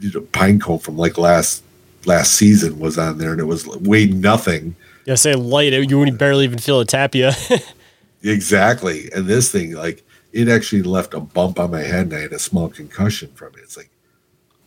you 0.00 0.10
know, 0.12 0.20
pine 0.32 0.58
cone 0.58 0.78
from 0.78 0.96
like 0.96 1.18
last 1.18 1.62
last 2.06 2.32
season 2.32 2.78
was 2.78 2.98
on 2.98 3.18
there, 3.18 3.32
and 3.32 3.40
it 3.40 3.44
was 3.44 3.66
weighed 3.66 4.14
nothing. 4.14 4.74
Yeah, 5.04 5.14
say 5.14 5.34
light. 5.34 5.72
You 5.72 5.98
wouldn't 5.98 6.18
barely 6.18 6.44
even 6.44 6.58
feel 6.58 6.80
a 6.80 6.84
tapia. 6.84 7.32
exactly, 8.22 9.10
and 9.12 9.26
this 9.26 9.50
thing, 9.50 9.72
like, 9.72 10.02
it 10.32 10.48
actually 10.48 10.82
left 10.82 11.14
a 11.14 11.20
bump 11.20 11.58
on 11.58 11.70
my 11.70 11.82
head, 11.82 12.06
and 12.06 12.14
I 12.14 12.20
had 12.20 12.32
a 12.32 12.38
small 12.38 12.68
concussion 12.68 13.30
from 13.34 13.48
it. 13.54 13.60
It's 13.62 13.76
like, 13.76 13.90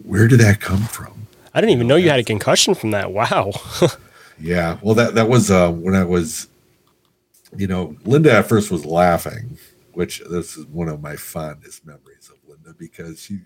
where 0.04 0.28
did 0.28 0.40
that 0.40 0.60
come 0.60 0.84
from? 0.84 1.28
I 1.54 1.62
didn't 1.62 1.74
even 1.74 1.88
know 1.88 1.96
you 1.96 2.10
had 2.10 2.20
a 2.20 2.24
concussion 2.24 2.74
from 2.74 2.92
that. 2.92 3.12
Wow. 3.12 3.52
yeah, 4.40 4.78
well, 4.82 4.96
that 4.96 5.16
that 5.16 5.30
was 5.30 5.52
uh, 5.52 5.72
when 5.72 5.96
I 5.96 6.04
was, 6.04 6.48
you 7.56 7.68
know, 7.68 7.96
Linda 8.06 8.32
at 8.34 8.48
first 8.48 8.72
was 8.72 8.86
laughing 8.86 9.58
which 9.94 10.22
this 10.30 10.58
is 10.58 10.66
one 10.68 10.90
of 10.90 11.02
my 11.02 11.16
fondest 11.16 11.86
memories 11.86 12.30
of 12.30 12.38
Linda 12.48 12.74
because 12.78 13.22
she, 13.22 13.40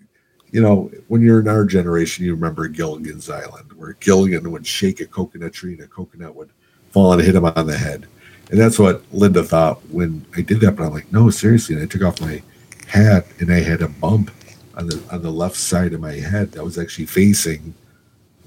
you 0.51 0.61
know, 0.61 0.91
when 1.07 1.21
you're 1.21 1.41
in 1.41 1.47
our 1.47 1.65
generation, 1.65 2.25
you 2.25 2.33
remember 2.33 2.67
Gilligan's 2.67 3.29
Island, 3.29 3.73
where 3.73 3.93
Gilligan 3.93 4.51
would 4.51 4.65
shake 4.65 4.99
a 4.99 5.05
coconut 5.05 5.53
tree 5.53 5.73
and 5.73 5.83
a 5.83 5.87
coconut 5.87 6.35
would 6.35 6.51
fall 6.91 7.13
and 7.13 7.21
hit 7.21 7.35
him 7.35 7.45
on 7.45 7.67
the 7.67 7.77
head. 7.77 8.07
And 8.49 8.59
that's 8.59 8.79
what 8.79 9.03
Linda 9.11 9.43
thought 9.43 9.85
when 9.89 10.25
I 10.35 10.41
did 10.41 10.61
that. 10.61 10.77
But 10.77 10.85
I'm 10.85 10.93
like, 10.93 11.11
no, 11.11 11.29
seriously. 11.29 11.75
And 11.75 11.83
I 11.83 11.87
took 11.87 12.01
off 12.01 12.21
my 12.21 12.41
hat 12.87 13.27
and 13.39 13.51
I 13.51 13.59
had 13.59 13.81
a 13.81 13.89
bump 13.89 14.31
on 14.75 14.87
the 14.87 15.03
on 15.11 15.21
the 15.21 15.31
left 15.31 15.57
side 15.57 15.93
of 15.93 15.99
my 15.99 16.13
head 16.13 16.53
that 16.53 16.63
was 16.63 16.77
actually 16.77 17.07
facing 17.07 17.73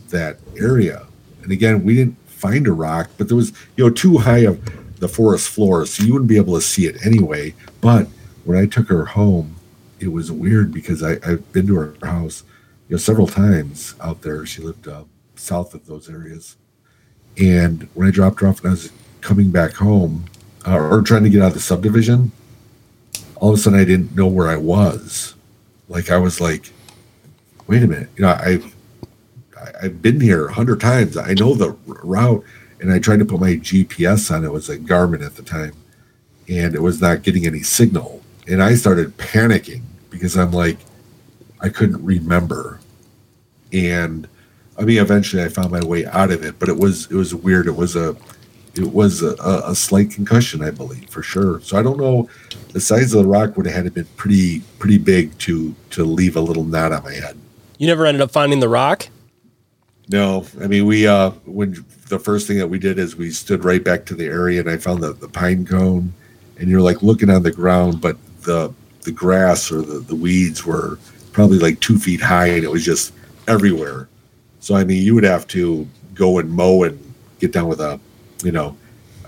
that 0.09 0.39
area. 0.57 1.07
And 1.43 1.53
again, 1.53 1.85
we 1.85 1.97
didn't 1.97 2.17
find 2.27 2.67
a 2.67 2.73
rock, 2.73 3.11
but 3.19 3.29
there 3.29 3.37
was, 3.37 3.53
you 3.77 3.85
know, 3.85 3.91
too 3.91 4.17
high 4.17 4.39
of 4.39 4.59
the 5.01 5.09
forest 5.09 5.49
floor, 5.49 5.85
so 5.87 6.05
you 6.05 6.13
wouldn't 6.13 6.29
be 6.29 6.37
able 6.37 6.55
to 6.55 6.61
see 6.61 6.87
it 6.87 7.05
anyway. 7.05 7.55
But 7.81 8.07
when 8.45 8.57
I 8.57 8.67
took 8.67 8.89
her 8.89 9.07
home, 9.07 9.57
it 9.99 10.09
was 10.09 10.31
weird 10.31 10.73
because 10.73 11.03
I, 11.03 11.13
I've 11.27 11.53
been 11.53 11.67
to 11.67 11.75
her 11.77 11.95
house, 12.03 12.45
you 12.89 12.95
know, 12.95 12.99
several 12.99 13.27
times 13.27 13.95
out 14.01 14.23
there. 14.23 14.47
She 14.47 14.63
lived 14.63 14.87
uh, 14.87 15.05
south 15.35 15.75
of 15.75 15.87
those 15.87 16.09
areas, 16.09 16.57
and 17.37 17.89
when 17.95 18.09
I 18.09 18.11
dropped 18.11 18.41
her 18.41 18.49
off 18.49 18.61
and 18.61 18.69
I 18.69 18.71
was 18.71 18.93
coming 19.21 19.51
back 19.51 19.73
home 19.75 20.27
uh, 20.67 20.79
or 20.79 21.03
trying 21.03 21.25
to 21.25 21.31
get 21.31 21.43
out 21.43 21.49
of 21.49 21.55
the 21.55 21.61
subdivision, 21.61 22.33
all 23.37 23.51
of 23.51 23.59
a 23.59 23.59
sudden 23.59 23.81
I 23.81 23.85
didn't 23.85 24.15
know 24.15 24.27
where 24.27 24.49
I 24.49 24.57
was. 24.57 25.35
Like 25.89 26.11
I 26.11 26.19
was 26.19 26.41
like, 26.41 26.73
wait 27.67 27.83
a 27.83 27.87
minute, 27.87 28.11
you 28.17 28.23
know, 28.23 28.39
I've 28.41 28.75
I've 29.83 30.01
been 30.03 30.21
here 30.21 30.47
a 30.47 30.53
hundred 30.53 30.81
times. 30.81 31.17
I 31.17 31.35
know 31.35 31.55
the 31.55 31.71
route 31.87 32.45
and 32.81 32.93
I 32.93 32.99
tried 32.99 33.18
to 33.18 33.24
put 33.24 33.41
my 33.41 33.57
GPS 33.57 34.35
on. 34.35 34.45
It 34.45 34.53
was 34.53 34.68
a 34.68 34.78
Garmin 34.78 35.24
at 35.24 35.37
the 35.37 35.43
time, 35.43 35.72
and 36.49 36.74
it 36.74 36.83
was 36.83 37.01
not 37.01 37.22
getting 37.22 37.47
any 37.47 37.62
signal. 37.62 38.22
And 38.49 38.62
I 38.62 38.74
started 38.74 39.16
panicking 39.16 39.83
because 40.09 40.37
I'm 40.37 40.51
like, 40.51 40.78
I 41.61 41.68
couldn't 41.68 42.05
remember. 42.05 42.81
And 43.72 44.26
I 44.78 44.83
mean, 44.83 44.99
eventually 44.99 45.43
I 45.43 45.49
found 45.49 45.70
my 45.70 45.85
way 45.85 46.07
out 46.07 46.31
of 46.31 46.43
it, 46.43 46.59
but 46.59 46.68
it 46.68 46.78
was 46.78 47.07
it 47.11 47.14
was 47.14 47.35
weird. 47.35 47.66
It 47.66 47.76
was 47.76 47.97
a 47.97 48.16
it 48.74 48.93
was 48.93 49.22
a, 49.22 49.35
a 49.66 49.74
slight 49.74 50.11
concussion, 50.11 50.62
I 50.62 50.70
believe, 50.70 51.11
for 51.11 51.22
sure. 51.22 51.61
So 51.61 51.78
I 51.78 51.83
don't 51.83 51.99
know. 51.99 52.31
The 52.72 52.81
size 52.81 53.12
of 53.12 53.22
the 53.22 53.28
rock 53.28 53.57
would 53.57 53.66
have 53.66 53.74
had 53.74 53.85
to 53.85 53.91
been 53.91 54.07
pretty 54.16 54.61
pretty 54.78 54.99
big 54.99 55.37
to 55.41 55.74
to 55.91 56.05
leave 56.05 56.37
a 56.37 56.41
little 56.41 56.64
knot 56.64 56.93
on 56.93 57.05
my 57.05 57.12
head. 57.12 57.37
You 57.78 57.87
never 57.87 58.07
ended 58.07 58.22
up 58.22 58.31
finding 58.31 58.61
the 58.61 58.68
rock. 58.68 59.09
No, 60.09 60.47
I 60.61 60.66
mean 60.66 60.87
we 60.87 61.07
uh 61.07 61.31
when 61.45 61.85
the 62.11 62.19
first 62.19 62.47
thing 62.47 62.59
that 62.59 62.67
we 62.67 62.79
did 62.79 62.99
is 62.99 63.17
we 63.17 63.31
stood 63.31 63.65
right 63.65 63.83
back 63.83 64.05
to 64.05 64.15
the 64.15 64.27
area 64.27 64.61
and 64.61 64.69
I 64.69 64.77
found 64.77 65.03
the, 65.03 65.13
the 65.15 65.29
pine 65.29 65.65
cone 65.65 66.13
and 66.59 66.69
you're 66.69 66.81
like 66.81 67.03
looking 67.03 67.31
on 67.31 67.43
the 67.43 67.53
ground, 67.53 68.01
but 68.01 68.19
the 68.43 68.75
the 69.03 69.13
grass 69.13 69.73
or 69.73 69.81
the, 69.81 70.01
the 70.01 70.15
weeds 70.15 70.67
were 70.67 70.99
probably 71.33 71.59
like 71.59 71.81
two 71.81 71.99
feet 71.99 72.21
high 72.21 72.49
and 72.49 72.65
it 72.65 72.71
was 72.71 72.85
just 72.85 73.15
everywhere. 73.49 74.09
So 74.59 74.75
I 74.75 74.85
mean 74.85 75.03
you 75.03 75.15
would 75.15 75.25
have 75.25 75.47
to 75.49 75.89
go 76.15 76.39
and 76.39 76.51
mow 76.51 76.83
and 76.83 77.15
get 77.39 77.53
down 77.53 77.69
with 77.69 77.81
a 77.81 77.99
you 78.43 78.53
know 78.53 78.77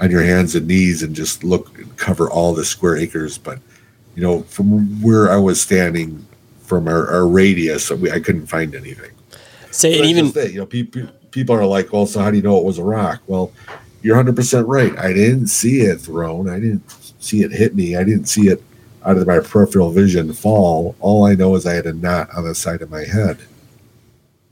on 0.01 0.11
your 0.11 0.23
hands 0.23 0.57
and 0.57 0.67
knees 0.67 1.03
and 1.03 1.15
just 1.15 1.45
look 1.45 1.79
and 1.79 1.97
cover 1.97 2.29
all 2.29 2.53
the 2.53 2.65
square 2.65 2.97
acres. 2.97 3.39
But 3.39 3.61
you 4.17 4.23
know, 4.23 4.43
from 4.43 5.01
where 5.01 5.31
I 5.31 5.37
was 5.37 5.61
standing 5.61 6.27
from 6.65 6.89
our, 6.89 7.09
our 7.09 7.27
radius, 7.27 7.91
we, 7.91 8.11
I 8.11 8.19
couldn't 8.19 8.49
find 8.49 8.75
anything. 8.75 9.13
Say 9.71 9.99
so 9.99 10.05
even 10.05 10.51
you 10.53 10.59
know 10.59 10.67
people 10.67 11.09
people 11.33 11.57
are 11.57 11.67
like, 11.67 11.93
well, 11.93 12.07
so 12.07 12.21
how 12.21 12.31
do 12.31 12.37
you 12.37 12.43
know 12.43 12.59
it 12.59 12.65
was 12.65 12.79
a 12.79 12.85
rock? 12.85 13.21
Well, 13.27 13.53
you're 14.03 14.17
100 14.17 14.37
percent 14.37 14.69
right. 14.69 14.97
I 14.99 15.13
didn't 15.13 15.49
see 15.49 15.81
it 15.81 16.01
thrown. 16.01 16.49
I 16.49 16.61
didn't 16.61 16.89
see 17.19 17.43
it 17.43 17.51
hit 17.51 17.75
me. 17.75 17.97
I 17.97 18.05
didn't 18.05 18.27
see 18.27 18.49
it 18.49 18.63
out 19.05 19.17
of 19.17 19.27
my 19.27 19.41
peripheral 19.41 19.91
vision 19.91 20.33
fall. 20.33 20.95
All 21.01 21.25
I 21.25 21.35
know 21.35 21.57
is 21.57 21.67
I 21.67 21.75
had 21.75 21.87
a 21.87 21.93
knot 21.93 22.29
on 22.37 22.45
the 22.45 22.55
side 22.55 22.83
of 22.83 22.91
my 22.91 23.05
head. 23.05 23.39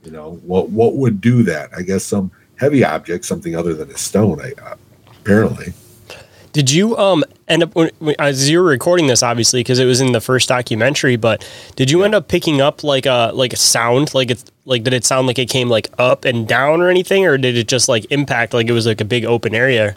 You 0.03 0.11
know 0.11 0.33
what? 0.43 0.69
What 0.69 0.95
would 0.95 1.21
do 1.21 1.43
that? 1.43 1.69
I 1.75 1.83
guess 1.83 2.03
some 2.03 2.31
heavy 2.57 2.83
object, 2.83 3.25
something 3.25 3.55
other 3.55 3.73
than 3.73 3.89
a 3.91 3.97
stone. 3.97 4.41
I, 4.41 4.53
uh, 4.61 4.75
apparently. 5.21 5.73
Did 6.53 6.71
you 6.71 6.97
um 6.97 7.23
end 7.51 7.63
up 7.63 7.75
when, 7.75 7.91
as 8.17 8.49
you 8.49 8.59
were 8.59 8.65
recording 8.69 9.07
this, 9.07 9.21
obviously, 9.21 9.59
because 9.59 9.79
it 9.79 9.85
was 9.85 10.01
in 10.01 10.11
the 10.11 10.21
first 10.21 10.49
documentary? 10.49 11.15
But 11.15 11.47
did 11.75 11.91
you 11.91 12.03
end 12.03 12.15
up 12.15 12.27
picking 12.27 12.61
up 12.61 12.83
like 12.83 13.05
a 13.05 13.31
like 13.33 13.53
a 13.53 13.57
sound, 13.57 14.13
like 14.13 14.31
it's 14.31 14.45
like 14.65 14.83
did 14.83 14.93
it 14.93 15.05
sound 15.05 15.27
like 15.27 15.37
it 15.37 15.49
came 15.49 15.69
like 15.69 15.89
up 15.97 16.25
and 16.25 16.47
down 16.47 16.81
or 16.81 16.89
anything, 16.89 17.25
or 17.25 17.37
did 17.37 17.57
it 17.57 17.67
just 17.67 17.89
like 17.89 18.11
impact 18.11 18.53
like 18.53 18.67
it 18.67 18.73
was 18.73 18.87
like 18.87 19.01
a 19.01 19.05
big 19.05 19.25
open 19.25 19.53
area? 19.53 19.95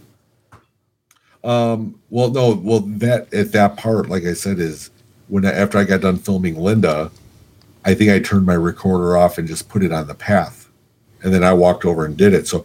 Um. 1.43 1.99
Well, 2.11 2.31
no. 2.31 2.55
Well, 2.55 2.81
that 2.81 3.33
at 3.33 3.53
that 3.53 3.77
part, 3.77 4.09
like 4.09 4.25
I 4.25 4.35
said, 4.35 4.59
is 4.59 4.91
when 5.29 5.45
I, 5.45 5.53
after 5.53 5.79
I 5.79 5.85
got 5.85 6.01
done 6.01 6.17
filming 6.17 6.57
Linda, 6.57 7.11
I 7.85 7.95
think 7.95 8.11
I 8.11 8.19
turned 8.19 8.47
my 8.47 8.55
recorder 8.55 9.17
off 9.17 9.39
and 9.39 9.47
just 9.47 9.69
put 9.69 9.83
it 9.83 9.93
on 9.93 10.07
the 10.07 10.15
path, 10.15 10.69
and 11.23 11.33
then 11.33 11.45
I 11.45 11.53
walked 11.53 11.85
over 11.85 12.05
and 12.05 12.17
did 12.17 12.35
it. 12.35 12.49
So 12.49 12.65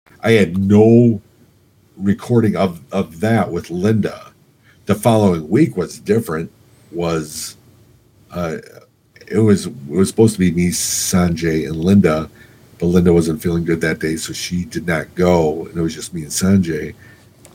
I 0.23 0.31
had 0.31 0.57
no 0.57 1.21
recording 1.97 2.55
of 2.55 2.81
of 2.91 3.19
that 3.21 3.51
with 3.51 3.69
Linda. 3.69 4.31
The 4.85 4.95
following 4.95 5.49
week 5.49 5.77
was 5.77 5.99
different. 5.99 6.51
Was 6.91 7.57
uh, 8.31 8.57
it 9.27 9.39
was 9.39 9.67
it 9.67 9.87
was 9.87 10.09
supposed 10.09 10.33
to 10.33 10.39
be 10.39 10.51
me, 10.51 10.69
Sanjay, 10.69 11.67
and 11.67 11.77
Linda, 11.77 12.29
but 12.79 12.87
Linda 12.87 13.13
wasn't 13.13 13.41
feeling 13.41 13.65
good 13.65 13.81
that 13.81 13.99
day, 13.99 14.15
so 14.15 14.33
she 14.33 14.65
did 14.65 14.85
not 14.85 15.13
go, 15.15 15.65
and 15.65 15.77
it 15.77 15.81
was 15.81 15.95
just 15.95 16.13
me 16.13 16.23
and 16.23 16.31
Sanjay. 16.31 16.93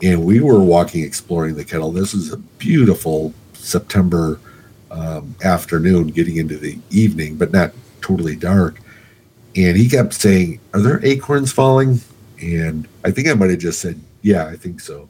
And 0.02 0.24
we 0.24 0.40
were 0.40 0.60
walking, 0.60 1.04
exploring 1.04 1.54
the 1.54 1.64
kettle. 1.64 1.90
This 1.90 2.12
was 2.12 2.32
a 2.32 2.36
beautiful 2.36 3.32
September 3.54 4.38
um, 4.90 5.34
afternoon, 5.42 6.08
getting 6.08 6.36
into 6.36 6.56
the 6.58 6.78
evening, 6.90 7.36
but 7.36 7.52
not 7.52 7.72
totally 8.02 8.36
dark. 8.36 8.80
And 9.54 9.76
he 9.76 9.88
kept 9.88 10.14
saying, 10.14 10.60
"Are 10.74 10.80
there 10.80 11.04
acorns 11.04 11.52
falling?" 11.52 12.00
And 12.40 12.86
I 13.04 13.10
think 13.10 13.28
I 13.28 13.34
might 13.34 13.50
have 13.50 13.58
just 13.58 13.80
said, 13.80 14.00
"Yeah, 14.22 14.46
I 14.46 14.56
think 14.56 14.80
so," 14.80 15.08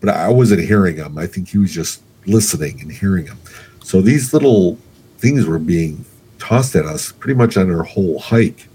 but 0.00 0.10
I 0.10 0.28
wasn't 0.28 0.60
hearing 0.60 0.96
him. 0.96 1.18
I 1.18 1.26
think 1.26 1.48
he 1.48 1.58
was 1.58 1.72
just 1.72 2.02
listening 2.26 2.80
and 2.80 2.92
hearing 2.92 3.26
him. 3.26 3.38
So 3.82 4.00
these 4.00 4.32
little 4.32 4.78
things 5.18 5.46
were 5.46 5.58
being 5.58 6.04
tossed 6.38 6.74
at 6.76 6.86
us 6.86 7.12
pretty 7.12 7.36
much 7.36 7.56
on 7.56 7.70
our 7.70 7.82
whole 7.82 8.18
hike, 8.18 8.68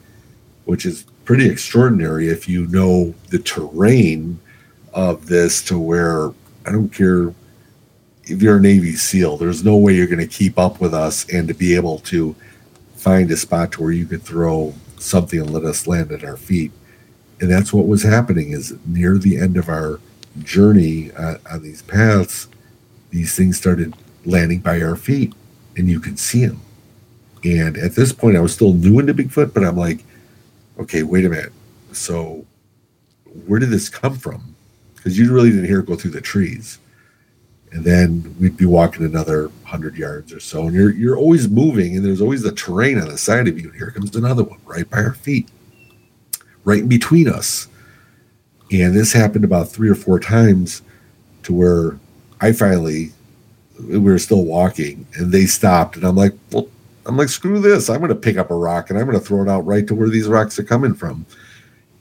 which 0.66 0.86
is 0.86 1.06
pretty 1.26 1.50
extraordinary 1.50 2.30
if 2.30 2.48
you 2.48 2.68
know 2.68 3.14
the 3.30 3.40
terrain 3.40 4.40
of 4.94 5.28
this 5.28 5.62
to 5.64 5.78
where 5.78 6.32
I 6.66 6.72
don't 6.72 6.90
care 6.90 7.34
if 8.30 8.42
you're 8.42 8.58
a 8.58 8.62
Navy 8.62 8.96
SEAL, 8.96 9.38
there's 9.38 9.64
no 9.64 9.78
way 9.78 9.94
you're 9.94 10.08
going 10.08 10.20
to 10.20 10.28
keep 10.28 10.60
up 10.60 10.82
with 10.82 10.94
us 10.94 11.28
and 11.30 11.48
to 11.48 11.54
be 11.54 11.76
able 11.76 12.00
to 12.00 12.36
find 12.96 13.32
a 13.32 13.38
spot 13.38 13.72
to 13.74 13.84
where 13.84 13.92
you 13.92 14.06
could 14.06 14.24
throw 14.24 14.74
something 14.98 15.40
and 15.40 15.52
let 15.52 15.64
us 15.64 15.88
land 15.88 16.12
at 16.12 16.24
our 16.24 16.38
feet. 16.38 16.72
And 17.40 17.52
that's 17.52 17.72
what 17.72 17.88
was 17.88 18.04
happening 18.04 18.52
is 18.52 18.76
near 18.86 19.18
the 19.18 19.38
end 19.38 19.58
of 19.58 19.70
our 19.70 20.00
journey 20.44 21.12
uh, 21.14 21.38
on 21.52 21.62
these 21.62 21.82
paths, 21.84 22.48
these 23.10 23.36
things 23.36 23.58
started 23.58 23.94
landing 24.26 24.60
by 24.60 24.82
our 24.82 24.96
feet 24.96 25.34
and 25.78 25.88
you 25.88 26.00
could 26.00 26.20
see 26.20 26.46
them. 26.46 26.62
And 27.44 27.78
at 27.78 27.96
this 27.96 28.12
point, 28.12 28.36
I 28.36 28.42
was 28.42 28.54
still 28.54 28.74
new 28.74 29.00
into 29.00 29.14
Bigfoot, 29.14 29.54
but 29.54 29.64
I'm 29.64 29.78
like, 29.78 30.04
okay, 30.80 31.04
wait 31.04 31.26
a 31.26 31.30
minute. 31.30 31.54
So 31.92 32.46
where 33.46 33.60
did 33.60 33.70
this 33.70 33.90
come 33.90 34.18
from? 34.18 34.56
Because 34.96 35.18
you 35.18 35.32
really 35.32 35.52
didn't 35.52 35.66
hear 35.66 35.80
it 35.80 35.86
go 35.86 35.96
through 35.96 36.12
the 36.12 36.22
trees. 36.22 36.80
And 37.72 37.84
then 37.84 38.36
we'd 38.40 38.58
be 38.58 38.66
walking 38.66 39.06
another 39.06 39.52
hundred 39.64 39.98
yards 39.98 40.32
or 40.32 40.40
so, 40.40 40.68
and 40.68 40.74
you're 40.74 40.92
you're 40.92 41.18
always 41.18 41.50
moving, 41.50 41.98
and 41.98 42.06
there's 42.06 42.22
always 42.22 42.42
the 42.42 42.54
terrain 42.54 42.98
on 42.98 43.10
the 43.10 43.18
side 43.18 43.48
of 43.50 43.60
you. 43.60 43.68
And 43.70 43.78
here 43.78 43.92
comes 43.92 44.16
another 44.16 44.44
one 44.44 44.60
right 44.66 44.90
by 44.90 45.00
our 45.00 45.14
feet, 45.14 45.50
right 46.68 46.82
in 46.82 46.90
between 46.90 47.30
us. 47.30 47.70
And 48.74 48.94
this 48.94 49.14
happened 49.14 49.46
about 49.46 49.70
three 49.70 49.90
or 49.90 49.96
four 49.96 50.20
times 50.20 50.82
to 51.44 51.54
where 51.54 51.98
I 52.42 52.52
finally 52.52 53.14
we 53.80 54.00
were 54.00 54.20
still 54.20 54.44
walking 54.44 55.08
and 55.16 55.32
they 55.32 55.46
stopped 55.46 55.96
and 55.96 56.04
I'm 56.04 56.18
like, 56.18 56.34
well, 56.52 56.68
I'm 57.06 57.16
like, 57.16 57.30
screw 57.30 57.62
this. 57.62 57.90
I'm 57.90 58.00
going 58.00 58.10
to 58.10 58.16
pick 58.16 58.38
up 58.38 58.52
a 58.52 58.56
rock 58.56 58.90
and 58.90 59.00
I'm 59.00 59.06
going 59.06 59.18
to 59.18 59.24
throw 59.24 59.42
it 59.44 59.48
out 59.48 59.66
right 59.66 59.88
to 59.88 59.96
where 59.96 60.10
these 60.10 60.28
rocks 60.28 60.60
are 60.60 60.64
coming 60.64 60.94
from. 60.94 61.26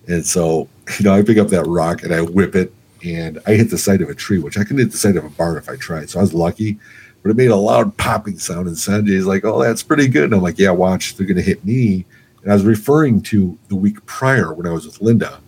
And 0.09 0.27
so, 0.27 0.69
you 0.99 1.05
know, 1.05 1.15
I 1.15 1.23
pick 1.23 1.39
up 1.39 1.49
that 1.49 1.65
rock 1.67 2.03
and 2.03 2.13
I 2.13 2.23
whip 2.23 2.57
it 2.57 2.73
and 3.05 3.41
I 3.47 3.53
hit 3.53 3.71
the 3.71 3.79
side 3.79 4.03
of 4.03 4.11
a 4.11 4.15
tree, 4.17 4.41
which 4.41 4.59
I 4.59 4.65
can 4.65 4.79
hit 4.79 4.91
the 4.91 4.99
side 4.99 5.17
of 5.17 5.25
a 5.25 5.31
barn 5.31 5.59
if 5.59 5.69
I 5.69 5.77
tried. 5.77 6.11
So 6.11 6.19
I 6.19 6.23
was 6.23 6.35
lucky, 6.35 6.77
but 7.23 7.31
it 7.31 7.37
made 7.37 7.53
a 7.53 7.57
loud 7.57 7.97
popping 7.99 8.41
sound. 8.41 8.67
And 8.67 8.77
Sanjay's 8.77 9.27
like, 9.27 9.45
oh, 9.45 9.63
that's 9.63 9.85
pretty 9.85 10.09
good. 10.09 10.25
And 10.25 10.35
I'm 10.35 10.43
like, 10.43 10.59
yeah, 10.59 10.73
watch, 10.73 11.15
they're 11.15 11.27
going 11.27 11.37
to 11.37 11.43
hit 11.43 11.65
me. 11.65 12.05
And 12.47 12.53
I 12.53 12.55
was 12.55 12.65
referring 12.65 13.23
to 13.23 13.59
the 13.67 13.75
week 13.75 14.07
prior 14.07 14.55
when 14.55 14.69
I 14.69 14.71
was 14.71 14.87
with 14.87 15.03
Linda. 15.03 15.41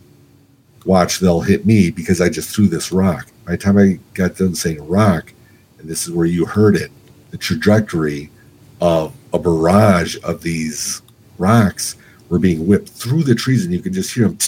Watch, 0.84 1.20
they'll 1.20 1.42
hit 1.42 1.64
me 1.64 1.92
because 1.92 2.20
I 2.20 2.28
just 2.28 2.53
threw 2.53 2.66
this 2.66 2.90
rock. 2.90 3.28
By 3.44 3.53
the 3.53 3.59
time 3.59 3.78
I 3.78 4.01
got 4.14 4.36
done 4.36 4.57
saying 4.57 4.84
rock, 4.84 5.32
and 5.78 5.88
this 5.88 6.09
is 6.09 6.11
where 6.12 6.26
you 6.26 6.44
heard 6.44 6.74
it, 6.74 6.90
the 7.30 7.36
trajectory 7.36 8.32
of 8.80 9.14
a 9.32 9.38
barrage 9.38 10.16
of 10.24 10.42
these 10.42 11.03
rocks 11.38 11.94
were 12.30 12.40
being 12.40 12.66
whipped 12.66 12.88
through 12.88 13.22
the 13.22 13.34
trees, 13.36 13.64
and 13.64 13.72
you 13.72 13.80
could 13.80 13.92
just 13.92 14.12
hear 14.12 14.26
them, 14.26 14.38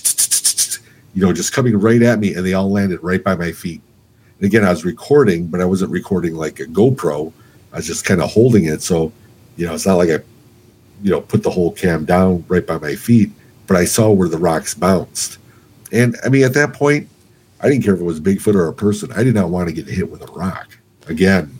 you 1.14 1.24
know, 1.24 1.32
just 1.32 1.52
coming 1.52 1.78
right 1.78 2.02
at 2.02 2.18
me, 2.18 2.34
and 2.34 2.44
they 2.44 2.54
all 2.54 2.68
landed 2.68 3.00
right 3.00 3.22
by 3.22 3.36
my 3.36 3.52
feet. 3.52 3.80
And 4.38 4.46
again, 4.46 4.64
I 4.64 4.70
was 4.70 4.84
recording, 4.84 5.46
but 5.46 5.60
I 5.60 5.66
wasn't 5.66 5.92
recording 5.92 6.34
like 6.34 6.58
a 6.58 6.64
GoPro. 6.64 7.32
I 7.72 7.76
was 7.76 7.86
just 7.86 8.04
kind 8.04 8.20
of 8.20 8.28
holding 8.28 8.64
it, 8.64 8.82
so 8.82 9.12
you 9.56 9.68
know, 9.68 9.74
it's 9.74 9.86
not 9.86 9.98
like 9.98 10.10
I, 10.10 10.18
you 11.02 11.10
know, 11.10 11.20
put 11.20 11.42
the 11.42 11.50
whole 11.50 11.72
cam 11.72 12.04
down 12.04 12.44
right 12.48 12.66
by 12.66 12.78
my 12.78 12.94
feet, 12.94 13.30
but 13.66 13.76
I 13.76 13.84
saw 13.84 14.10
where 14.10 14.28
the 14.28 14.38
rocks 14.38 14.74
bounced. 14.74 15.38
And 15.92 16.16
I 16.24 16.28
mean, 16.28 16.44
at 16.44 16.54
that 16.54 16.72
point, 16.72 17.08
I 17.60 17.68
didn't 17.68 17.84
care 17.84 17.94
if 17.94 18.00
it 18.00 18.04
was 18.04 18.20
Bigfoot 18.20 18.54
or 18.54 18.68
a 18.68 18.72
person. 18.72 19.12
I 19.12 19.22
did 19.22 19.34
not 19.34 19.50
want 19.50 19.68
to 19.68 19.74
get 19.74 19.86
hit 19.86 20.10
with 20.10 20.22
a 20.22 20.32
rock 20.32 20.78
again. 21.06 21.58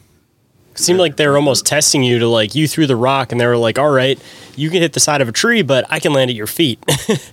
seemed 0.75 0.99
like 0.99 1.17
they 1.17 1.27
were 1.27 1.37
almost 1.37 1.67
testing 1.67 2.03
you 2.03 2.19
to 2.19 2.29
like 2.29 2.55
you 2.55 2.67
threw 2.67 2.87
the 2.87 2.97
rock 2.97 3.33
and 3.33 3.41
they 3.41 3.47
were 3.47 3.57
like, 3.57 3.79
all 3.79 3.91
right, 3.91 4.19
you 4.57 4.71
can 4.71 4.81
hit 4.81 4.93
the 4.93 5.01
side 5.01 5.21
of 5.21 5.29
a 5.29 5.33
tree, 5.33 5.63
but 5.63 5.85
I 5.91 6.01
can 6.01 6.13
land 6.13 6.31
at 6.31 6.37
your 6.37 6.47
feet. 6.47 6.83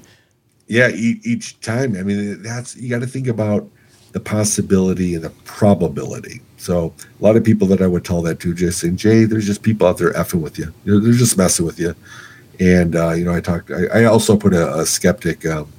yeah, 0.68 0.90
each 0.90 1.60
time. 1.62 1.96
I 1.96 2.04
mean, 2.04 2.42
that's 2.42 2.76
you 2.76 2.90
got 2.90 3.02
to 3.02 3.08
think 3.08 3.28
about 3.28 3.70
the 4.12 4.20
possibility 4.20 5.16
and 5.16 5.24
the 5.24 5.30
probability. 5.46 6.42
So 6.58 6.94
a 7.20 7.24
lot 7.24 7.36
of 7.36 7.44
people 7.44 7.68
that 7.68 7.82
I 7.82 7.88
would 7.88 8.04
tell 8.04 8.22
that 8.24 8.40
to 8.42 8.54
just 8.54 8.80
saying, 8.80 8.98
Jay, 8.98 9.26
there's 9.26 9.46
just 9.46 9.62
people 9.62 9.88
out 9.88 9.98
there 9.98 10.14
effing 10.14 10.42
with 10.42 10.58
you. 10.58 10.74
They're, 10.84 11.00
they're 11.00 11.14
just 11.14 11.38
messing 11.38 11.66
with 11.66 11.80
you. 11.80 11.96
And 12.60 12.96
uh, 12.96 13.12
you 13.12 13.24
know, 13.24 13.34
I 13.34 13.42
talked. 13.42 13.72
I, 13.72 14.02
I 14.02 14.04
also 14.06 14.36
put 14.36 14.54
a, 14.54 14.80
a 14.80 14.86
skeptic, 14.86 15.46
um, 15.46 15.72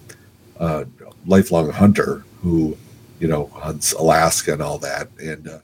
uh, 0.60 0.84
lifelong 1.26 1.70
hunter 1.70 2.24
who, 2.40 2.76
you 3.18 3.26
know, 3.26 3.46
hunts 3.46 3.92
Alaska 3.92 4.52
and 4.52 4.62
all 4.62 4.78
that, 4.78 5.08
and 5.20 5.48
uh, 5.48 5.58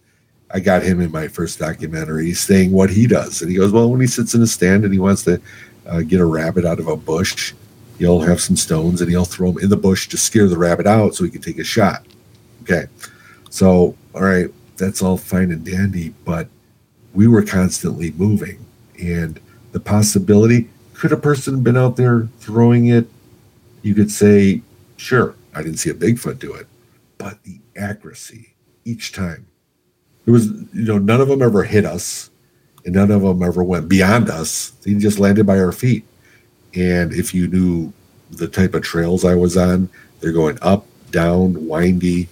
I 0.50 0.60
got 0.60 0.82
him 0.82 1.00
in 1.00 1.10
my 1.10 1.26
first 1.26 1.58
documentary 1.58 2.32
saying 2.32 2.70
what 2.70 2.90
he 2.90 3.06
does. 3.06 3.42
And 3.42 3.50
he 3.50 3.56
goes, 3.56 3.72
Well, 3.72 3.90
when 3.90 4.00
he 4.00 4.06
sits 4.06 4.34
in 4.34 4.42
a 4.42 4.46
stand 4.46 4.84
and 4.84 4.92
he 4.92 5.00
wants 5.00 5.24
to 5.24 5.40
uh, 5.86 6.02
get 6.02 6.20
a 6.20 6.24
rabbit 6.24 6.64
out 6.64 6.78
of 6.78 6.86
a 6.86 6.96
bush, 6.96 7.52
he'll 7.98 8.20
have 8.20 8.40
some 8.40 8.56
stones 8.56 9.00
and 9.00 9.10
he'll 9.10 9.24
throw 9.24 9.52
them 9.52 9.62
in 9.62 9.68
the 9.68 9.76
bush 9.76 10.08
to 10.08 10.16
scare 10.16 10.48
the 10.48 10.56
rabbit 10.56 10.86
out 10.86 11.14
so 11.14 11.24
he 11.24 11.30
can 11.30 11.42
take 11.42 11.58
a 11.58 11.64
shot. 11.64 12.06
Okay. 12.62 12.86
So, 13.50 13.96
all 14.14 14.22
right, 14.22 14.48
that's 14.76 15.02
all 15.02 15.16
fine 15.16 15.50
and 15.50 15.64
dandy, 15.64 16.14
but 16.24 16.48
we 17.12 17.26
were 17.26 17.42
constantly 17.42 18.12
moving. 18.12 18.64
And 19.00 19.40
the 19.72 19.80
possibility 19.80 20.68
could 20.94 21.12
a 21.12 21.16
person 21.16 21.62
been 21.62 21.76
out 21.76 21.96
there 21.96 22.28
throwing 22.38 22.86
it? 22.86 23.08
You 23.82 23.94
could 23.94 24.10
say, 24.10 24.62
sure, 24.96 25.34
I 25.54 25.62
didn't 25.62 25.78
see 25.78 25.90
a 25.90 25.94
Bigfoot 25.94 26.38
do 26.38 26.54
it. 26.54 26.66
But 27.18 27.42
the 27.44 27.60
accuracy 27.76 28.54
each 28.84 29.12
time 29.12 29.46
there 30.24 30.32
was 30.32 30.46
you 30.46 30.84
know 30.84 30.98
none 30.98 31.20
of 31.20 31.28
them 31.28 31.42
ever 31.42 31.64
hit 31.64 31.84
us 31.84 32.30
and 32.84 32.94
none 32.94 33.10
of 33.10 33.22
them 33.22 33.42
ever 33.42 33.62
went 33.62 33.88
beyond 33.88 34.30
us 34.30 34.70
they 34.82 34.94
just 34.94 35.18
landed 35.18 35.46
by 35.46 35.58
our 35.58 35.72
feet 35.72 36.04
and 36.74 37.12
if 37.12 37.34
you 37.34 37.46
knew 37.48 37.92
the 38.30 38.48
type 38.48 38.74
of 38.74 38.82
trails 38.82 39.24
i 39.24 39.34
was 39.34 39.56
on 39.56 39.88
they're 40.20 40.32
going 40.32 40.58
up 40.62 40.86
down 41.10 41.66
windy 41.66 42.28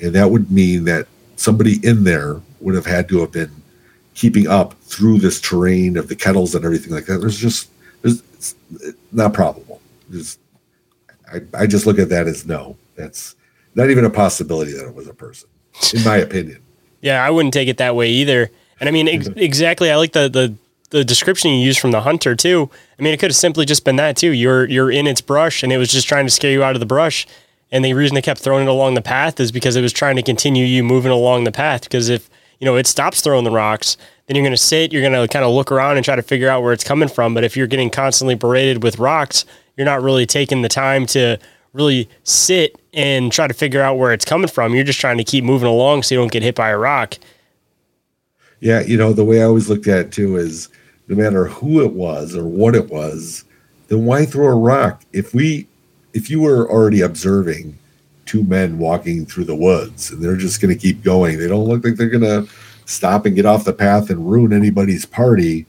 and 0.00 0.14
that 0.14 0.30
would 0.30 0.50
mean 0.50 0.84
that 0.84 1.06
somebody 1.42 1.84
in 1.86 2.04
there 2.04 2.40
would 2.60 2.74
have 2.74 2.86
had 2.86 3.08
to 3.08 3.20
have 3.20 3.32
been 3.32 3.50
keeping 4.14 4.46
up 4.46 4.74
through 4.82 5.18
this 5.18 5.40
terrain 5.40 5.96
of 5.96 6.08
the 6.08 6.16
kettles 6.16 6.54
and 6.54 6.64
everything 6.64 6.92
like 6.92 7.06
that 7.06 7.18
there's 7.18 7.38
just 7.38 7.70
there's 8.02 8.22
it's 8.34 8.54
not 9.12 9.32
probable 9.32 9.80
there's 10.08 10.38
I, 11.32 11.40
I 11.62 11.66
just 11.66 11.86
look 11.86 11.98
at 11.98 12.08
that 12.10 12.26
as 12.26 12.46
no 12.46 12.76
that's 12.96 13.34
not 13.74 13.90
even 13.90 14.04
a 14.04 14.10
possibility 14.10 14.72
that 14.72 14.86
it 14.86 14.94
was 14.94 15.08
a 15.08 15.14
person 15.14 15.48
in 15.94 16.04
my 16.04 16.16
opinion 16.16 16.62
Yeah, 17.02 17.22
I 17.22 17.30
wouldn't 17.30 17.52
take 17.52 17.68
it 17.68 17.76
that 17.76 17.94
way 17.94 18.08
either. 18.08 18.50
And 18.80 18.88
I 18.88 18.92
mean, 18.92 19.08
ex- 19.08 19.28
exactly. 19.36 19.90
I 19.90 19.96
like 19.96 20.12
the 20.12 20.28
the 20.30 20.54
the 20.90 21.04
description 21.04 21.50
you 21.50 21.58
used 21.58 21.80
from 21.80 21.90
the 21.90 22.02
hunter 22.02 22.34
too. 22.34 22.70
I 22.98 23.02
mean, 23.02 23.12
it 23.12 23.18
could 23.18 23.30
have 23.30 23.36
simply 23.36 23.66
just 23.66 23.84
been 23.84 23.96
that 23.96 24.16
too. 24.16 24.30
You're 24.30 24.66
you're 24.68 24.90
in 24.90 25.06
its 25.06 25.20
brush, 25.20 25.62
and 25.62 25.72
it 25.72 25.78
was 25.78 25.90
just 25.90 26.08
trying 26.08 26.26
to 26.26 26.30
scare 26.30 26.52
you 26.52 26.62
out 26.62 26.76
of 26.76 26.80
the 26.80 26.86
brush. 26.86 27.26
And 27.72 27.84
the 27.84 27.94
reason 27.94 28.14
they 28.14 28.22
kept 28.22 28.40
throwing 28.40 28.66
it 28.66 28.70
along 28.70 28.94
the 28.94 29.02
path 29.02 29.40
is 29.40 29.50
because 29.50 29.74
it 29.74 29.82
was 29.82 29.92
trying 29.92 30.16
to 30.16 30.22
continue 30.22 30.64
you 30.64 30.84
moving 30.84 31.10
along 31.10 31.44
the 31.44 31.52
path. 31.52 31.82
Because 31.84 32.10
if 32.10 32.28
you 32.60 32.66
know 32.66 32.76
it 32.76 32.86
stops 32.86 33.22
throwing 33.22 33.44
the 33.44 33.50
rocks, 33.50 33.96
then 34.26 34.36
you're 34.36 34.44
going 34.44 34.52
to 34.52 34.56
sit. 34.58 34.92
You're 34.92 35.02
going 35.02 35.14
to 35.14 35.32
kind 35.32 35.44
of 35.44 35.50
look 35.50 35.72
around 35.72 35.96
and 35.96 36.04
try 36.04 36.14
to 36.14 36.22
figure 36.22 36.48
out 36.48 36.62
where 36.62 36.74
it's 36.74 36.84
coming 36.84 37.08
from. 37.08 37.34
But 37.34 37.44
if 37.44 37.56
you're 37.56 37.66
getting 37.66 37.90
constantly 37.90 38.34
berated 38.34 38.82
with 38.82 38.98
rocks, 38.98 39.46
you're 39.76 39.86
not 39.86 40.02
really 40.02 40.26
taking 40.26 40.62
the 40.62 40.68
time 40.68 41.06
to 41.06 41.38
really 41.72 42.08
sit 42.24 42.76
and 42.92 43.32
try 43.32 43.48
to 43.48 43.54
figure 43.54 43.80
out 43.80 43.96
where 43.96 44.12
it's 44.12 44.26
coming 44.26 44.48
from. 44.48 44.74
You're 44.74 44.84
just 44.84 45.00
trying 45.00 45.16
to 45.16 45.24
keep 45.24 45.42
moving 45.42 45.68
along 45.68 46.02
so 46.02 46.14
you 46.14 46.20
don't 46.20 46.30
get 46.30 46.42
hit 46.42 46.54
by 46.54 46.68
a 46.68 46.78
rock. 46.78 47.16
Yeah, 48.60 48.82
you 48.82 48.98
know, 48.98 49.14
the 49.14 49.24
way 49.24 49.40
I 49.40 49.46
always 49.46 49.70
looked 49.70 49.88
at 49.88 50.06
it 50.06 50.12
too 50.12 50.36
is 50.36 50.68
no 51.08 51.16
matter 51.16 51.46
who 51.46 51.82
it 51.82 51.94
was 51.94 52.36
or 52.36 52.44
what 52.46 52.74
it 52.74 52.90
was, 52.90 53.44
then 53.88 54.04
why 54.04 54.26
throw 54.26 54.46
a 54.46 54.54
rock? 54.54 55.02
If 55.12 55.34
we 55.34 55.66
if 56.14 56.30
you 56.30 56.40
were 56.40 56.70
already 56.70 57.00
observing 57.00 57.78
two 58.26 58.44
men 58.44 58.78
walking 58.78 59.26
through 59.26 59.44
the 59.44 59.54
woods 59.54 60.10
and 60.10 60.22
they're 60.22 60.36
just 60.36 60.60
going 60.60 60.72
to 60.72 60.80
keep 60.80 61.02
going. 61.02 61.38
They 61.38 61.48
don't 61.48 61.68
look 61.68 61.84
like 61.84 61.96
they're 61.96 62.08
going 62.08 62.22
to 62.22 62.50
stop 62.86 63.26
and 63.26 63.36
get 63.36 63.46
off 63.46 63.64
the 63.64 63.72
path 63.72 64.10
and 64.10 64.30
ruin 64.30 64.52
anybody's 64.52 65.04
party. 65.04 65.66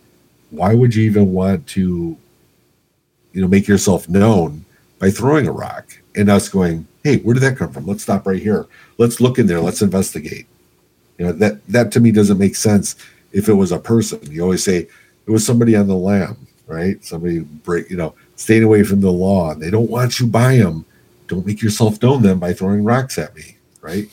Why 0.50 0.74
would 0.74 0.94
you 0.94 1.04
even 1.04 1.34
want 1.34 1.68
to, 1.68 2.18
you 3.34 3.42
know, 3.42 3.48
make 3.48 3.68
yourself 3.68 4.08
known 4.08 4.66
by 5.00 5.10
throwing 5.10 5.48
a 5.48 5.52
rock 5.52 6.00
and 6.16 6.30
us 6.30 6.48
going, 6.48 6.88
hey, 7.04 7.18
where 7.18 7.34
did 7.34 7.44
that 7.44 7.58
come 7.58 7.72
from? 7.72 7.86
Let's 7.86 8.04
stop 8.04 8.28
right 8.28 8.42
here. 8.42 8.68
Let's 8.98 9.20
look 9.20 9.40
in 9.40 9.48
there. 9.48 9.60
Let's 9.60 9.82
investigate. 9.82 10.48
You 11.18 11.26
know, 11.26 11.32
that 11.34 11.66
that 11.68 11.92
to 11.94 12.00
me 12.00 12.12
doesn't 12.12 12.38
make 12.38 12.56
sense 12.56 12.96
if 13.32 13.50
it 13.50 13.54
was 13.54 13.72
a 13.72 13.80
person. 13.80 14.20
You 14.32 14.42
always 14.42 14.64
say 14.64 14.78
it 14.78 15.32
was 15.32 15.46
somebody 15.46 15.76
on 15.76 15.88
the 15.88 15.96
lam, 15.96 16.48
right? 16.68 17.04
Somebody 17.04 17.40
break, 17.40 17.90
you 17.90 17.98
know, 17.98 18.16
staying 18.44 18.64
away 18.64 18.84
from 18.84 19.02
the 19.02 19.12
law. 19.12 19.54
They 19.56 19.70
don't 19.70 19.90
want 19.90 20.20
you 20.20 20.28
by 20.28 20.58
them. 20.58 20.86
Don't 21.28 21.46
make 21.46 21.62
yourself 21.62 22.02
known 22.02 22.22
them 22.22 22.40
by 22.40 22.54
throwing 22.54 22.84
rocks 22.84 23.18
at 23.18 23.36
me, 23.36 23.58
right? 23.82 24.10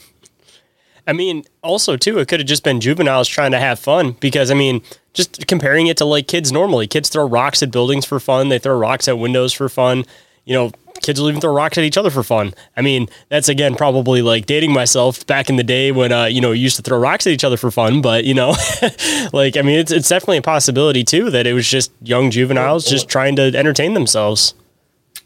I 1.07 1.13
mean, 1.13 1.45
also 1.63 1.97
too, 1.97 2.19
it 2.19 2.29
could 2.29 2.41
have 2.41 2.47
just 2.47 2.63
been 2.63 2.81
juveniles 2.81 3.29
trying 3.29 3.51
to 3.51 3.59
have 3.59 3.79
fun 3.79 4.13
because 4.21 4.51
I 4.51 4.55
mean, 4.55 4.83
just 5.13 5.47
comparing 5.49 5.89
it 5.89 5.97
to 5.97 6.05
like 6.05 6.29
kids 6.29 6.53
normally, 6.53 6.87
kids 6.87 7.09
throw 7.09 7.27
rocks 7.27 7.63
at 7.63 7.73
buildings 7.73 8.07
for 8.07 8.21
fun. 8.21 8.49
They 8.49 8.61
throw 8.61 8.79
rocks 8.79 9.09
at 9.09 9.19
windows 9.19 9.53
for 9.53 9.69
fun. 9.69 10.05
You 10.51 10.57
know, 10.57 10.73
kids 11.01 11.21
will 11.21 11.29
even 11.29 11.41
throw 11.41 11.53
rocks 11.53 11.79
at 11.79 11.85
each 11.85 11.97
other 11.97 12.11
for 12.11 12.25
fun. 12.25 12.55
I 12.77 12.83
mean, 12.83 13.09
that's 13.29 13.49
again 13.49 13.77
probably 13.77 14.21
like 14.21 14.47
dating 14.47 14.73
myself 14.73 15.25
back 15.25 15.49
in 15.49 15.55
the 15.55 15.63
day 15.63 15.93
when 15.93 16.11
uh, 16.11 16.25
you 16.25 16.41
know 16.41 16.51
used 16.51 16.75
to 16.75 16.83
throw 16.83 16.99
rocks 16.99 17.25
at 17.25 17.33
each 17.33 17.45
other 17.45 17.57
for 17.57 17.71
fun. 17.71 18.03
But 18.03 18.25
you 18.25 18.35
know, 18.35 18.57
like 19.33 19.57
I 19.57 19.63
mean, 19.63 19.79
it's 19.79 19.93
it's 19.93 20.09
definitely 20.09 20.39
a 20.39 20.43
possibility 20.43 21.05
too 21.05 21.31
that 21.31 21.47
it 21.47 21.53
was 21.53 21.69
just 21.69 21.93
young 22.03 22.33
juveniles 22.33 22.85
just 22.85 23.09
trying 23.09 23.37
to 23.37 23.57
entertain 23.57 23.95
themselves. 23.95 24.55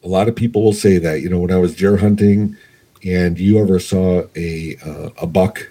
A 0.03 0.09
lot 0.09 0.29
of 0.29 0.37
people 0.37 0.62
will 0.62 0.75
say 0.75 0.99
that. 0.99 1.22
You 1.22 1.31
know, 1.31 1.39
when 1.39 1.51
I 1.51 1.57
was 1.57 1.75
deer 1.75 1.97
hunting, 1.97 2.59
and 3.03 3.41
you 3.41 3.59
ever 3.59 3.79
saw 3.79 4.25
a 4.37 4.77
uh, 4.85 5.09
a 5.22 5.27
buck 5.27 5.70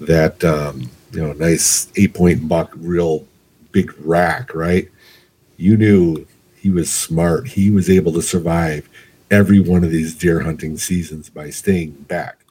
that 0.00 0.42
um, 0.42 0.90
you 1.12 1.20
know, 1.20 1.32
nice 1.34 1.92
eight 1.94 2.12
point 2.14 2.48
buck, 2.48 2.72
real 2.74 3.24
big 3.70 3.94
rack, 4.00 4.52
right? 4.52 4.88
You 5.58 5.76
knew 5.76 6.26
he 6.60 6.70
was 6.70 6.90
smart. 6.90 7.48
He 7.48 7.70
was 7.70 7.88
able 7.88 8.12
to 8.12 8.22
survive 8.22 8.88
every 9.30 9.60
one 9.60 9.82
of 9.82 9.90
these 9.90 10.14
deer 10.14 10.40
hunting 10.40 10.76
seasons 10.76 11.30
by 11.30 11.48
staying 11.48 11.92
back. 11.92 12.44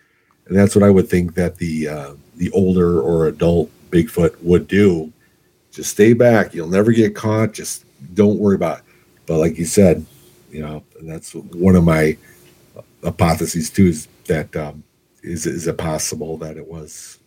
And 0.48 0.58
that's 0.58 0.76
what 0.76 0.84
I 0.84 0.90
would 0.90 1.08
think 1.08 1.36
that 1.36 1.58
the 1.58 1.88
uh, 1.88 2.14
the 2.36 2.50
older 2.52 3.00
or 3.00 3.28
adult 3.28 3.70
Bigfoot 3.92 4.42
would 4.42 4.68
do. 4.68 5.14
Just 5.72 5.92
stay 5.92 6.14
back. 6.14 6.56
You'll 6.56 6.68
never 6.70 6.92
get 6.92 7.16
caught. 7.16 7.54
Just 7.54 7.86
don't 8.16 8.40
worry 8.40 8.56
about 8.56 8.80
it. 8.80 8.84
But 9.28 9.38
like 9.38 9.60
you 9.60 9.66
said, 9.66 10.04
you 10.50 10.62
know, 10.62 10.84
that's 11.02 11.36
one 11.36 11.76
of 11.76 11.84
my 11.84 12.18
hypotheses 13.04 13.70
too 13.70 13.88
is 13.88 14.08
that 14.26 14.56
um, 14.56 14.84
is 15.22 15.46
is 15.46 15.68
it 15.68 15.78
possible 15.78 16.38
that 16.38 16.58
it 16.58 16.68
was, 16.68 17.20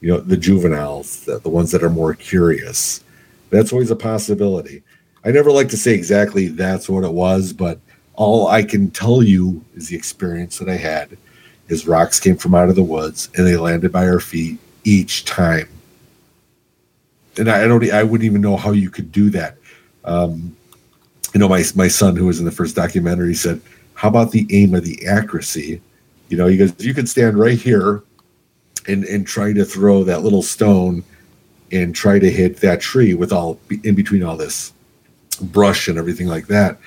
you 0.00 0.10
know, 0.10 0.18
the 0.18 0.36
juveniles, 0.36 1.24
the, 1.26 1.38
the 1.38 1.48
ones 1.48 1.70
that 1.70 1.84
are 1.84 1.90
more 1.90 2.14
curious. 2.14 3.04
That's 3.50 3.72
always 3.72 3.92
a 3.92 3.96
possibility. 3.96 4.82
I 5.24 5.30
never 5.30 5.50
like 5.50 5.68
to 5.70 5.76
say 5.76 5.94
exactly 5.94 6.48
that's 6.48 6.88
what 6.88 7.04
it 7.04 7.12
was, 7.12 7.52
but 7.52 7.78
all 8.14 8.48
I 8.48 8.62
can 8.62 8.90
tell 8.90 9.22
you 9.22 9.64
is 9.74 9.88
the 9.88 9.96
experience 9.96 10.58
that 10.58 10.68
I 10.68 10.76
had. 10.76 11.16
Is 11.68 11.86
rocks 11.86 12.20
came 12.20 12.36
from 12.36 12.54
out 12.54 12.68
of 12.68 12.74
the 12.74 12.82
woods 12.82 13.30
and 13.34 13.46
they 13.46 13.56
landed 13.56 13.90
by 13.90 14.06
our 14.06 14.20
feet 14.20 14.58
each 14.84 15.24
time. 15.24 15.66
And 17.38 17.50
I 17.50 17.66
don't, 17.66 17.90
I 17.90 18.02
wouldn't 18.02 18.26
even 18.26 18.42
know 18.42 18.58
how 18.58 18.72
you 18.72 18.90
could 18.90 19.10
do 19.10 19.30
that. 19.30 19.56
Um, 20.04 20.54
you 21.32 21.40
know, 21.40 21.48
my 21.48 21.64
my 21.74 21.88
son 21.88 22.16
who 22.16 22.26
was 22.26 22.38
in 22.38 22.44
the 22.44 22.52
first 22.52 22.76
documentary 22.76 23.34
said, 23.34 23.62
"How 23.94 24.08
about 24.08 24.30
the 24.30 24.46
aim 24.50 24.74
of 24.74 24.84
the 24.84 25.06
accuracy?" 25.06 25.80
You 26.28 26.36
know, 26.36 26.46
he 26.46 26.58
goes, 26.58 26.72
"You 26.78 26.92
could 26.92 27.08
stand 27.08 27.38
right 27.38 27.58
here 27.58 28.02
and 28.86 29.04
and 29.04 29.26
try 29.26 29.54
to 29.54 29.64
throw 29.64 30.04
that 30.04 30.22
little 30.22 30.42
stone 30.42 31.02
and 31.72 31.94
try 31.94 32.18
to 32.18 32.30
hit 32.30 32.58
that 32.58 32.82
tree 32.82 33.14
with 33.14 33.32
all 33.32 33.58
in 33.82 33.94
between 33.94 34.22
all 34.22 34.36
this 34.36 34.74
brush 35.36 35.88
and 35.88 35.98
everything 35.98 36.26
like 36.26 36.46
that." 36.48 36.78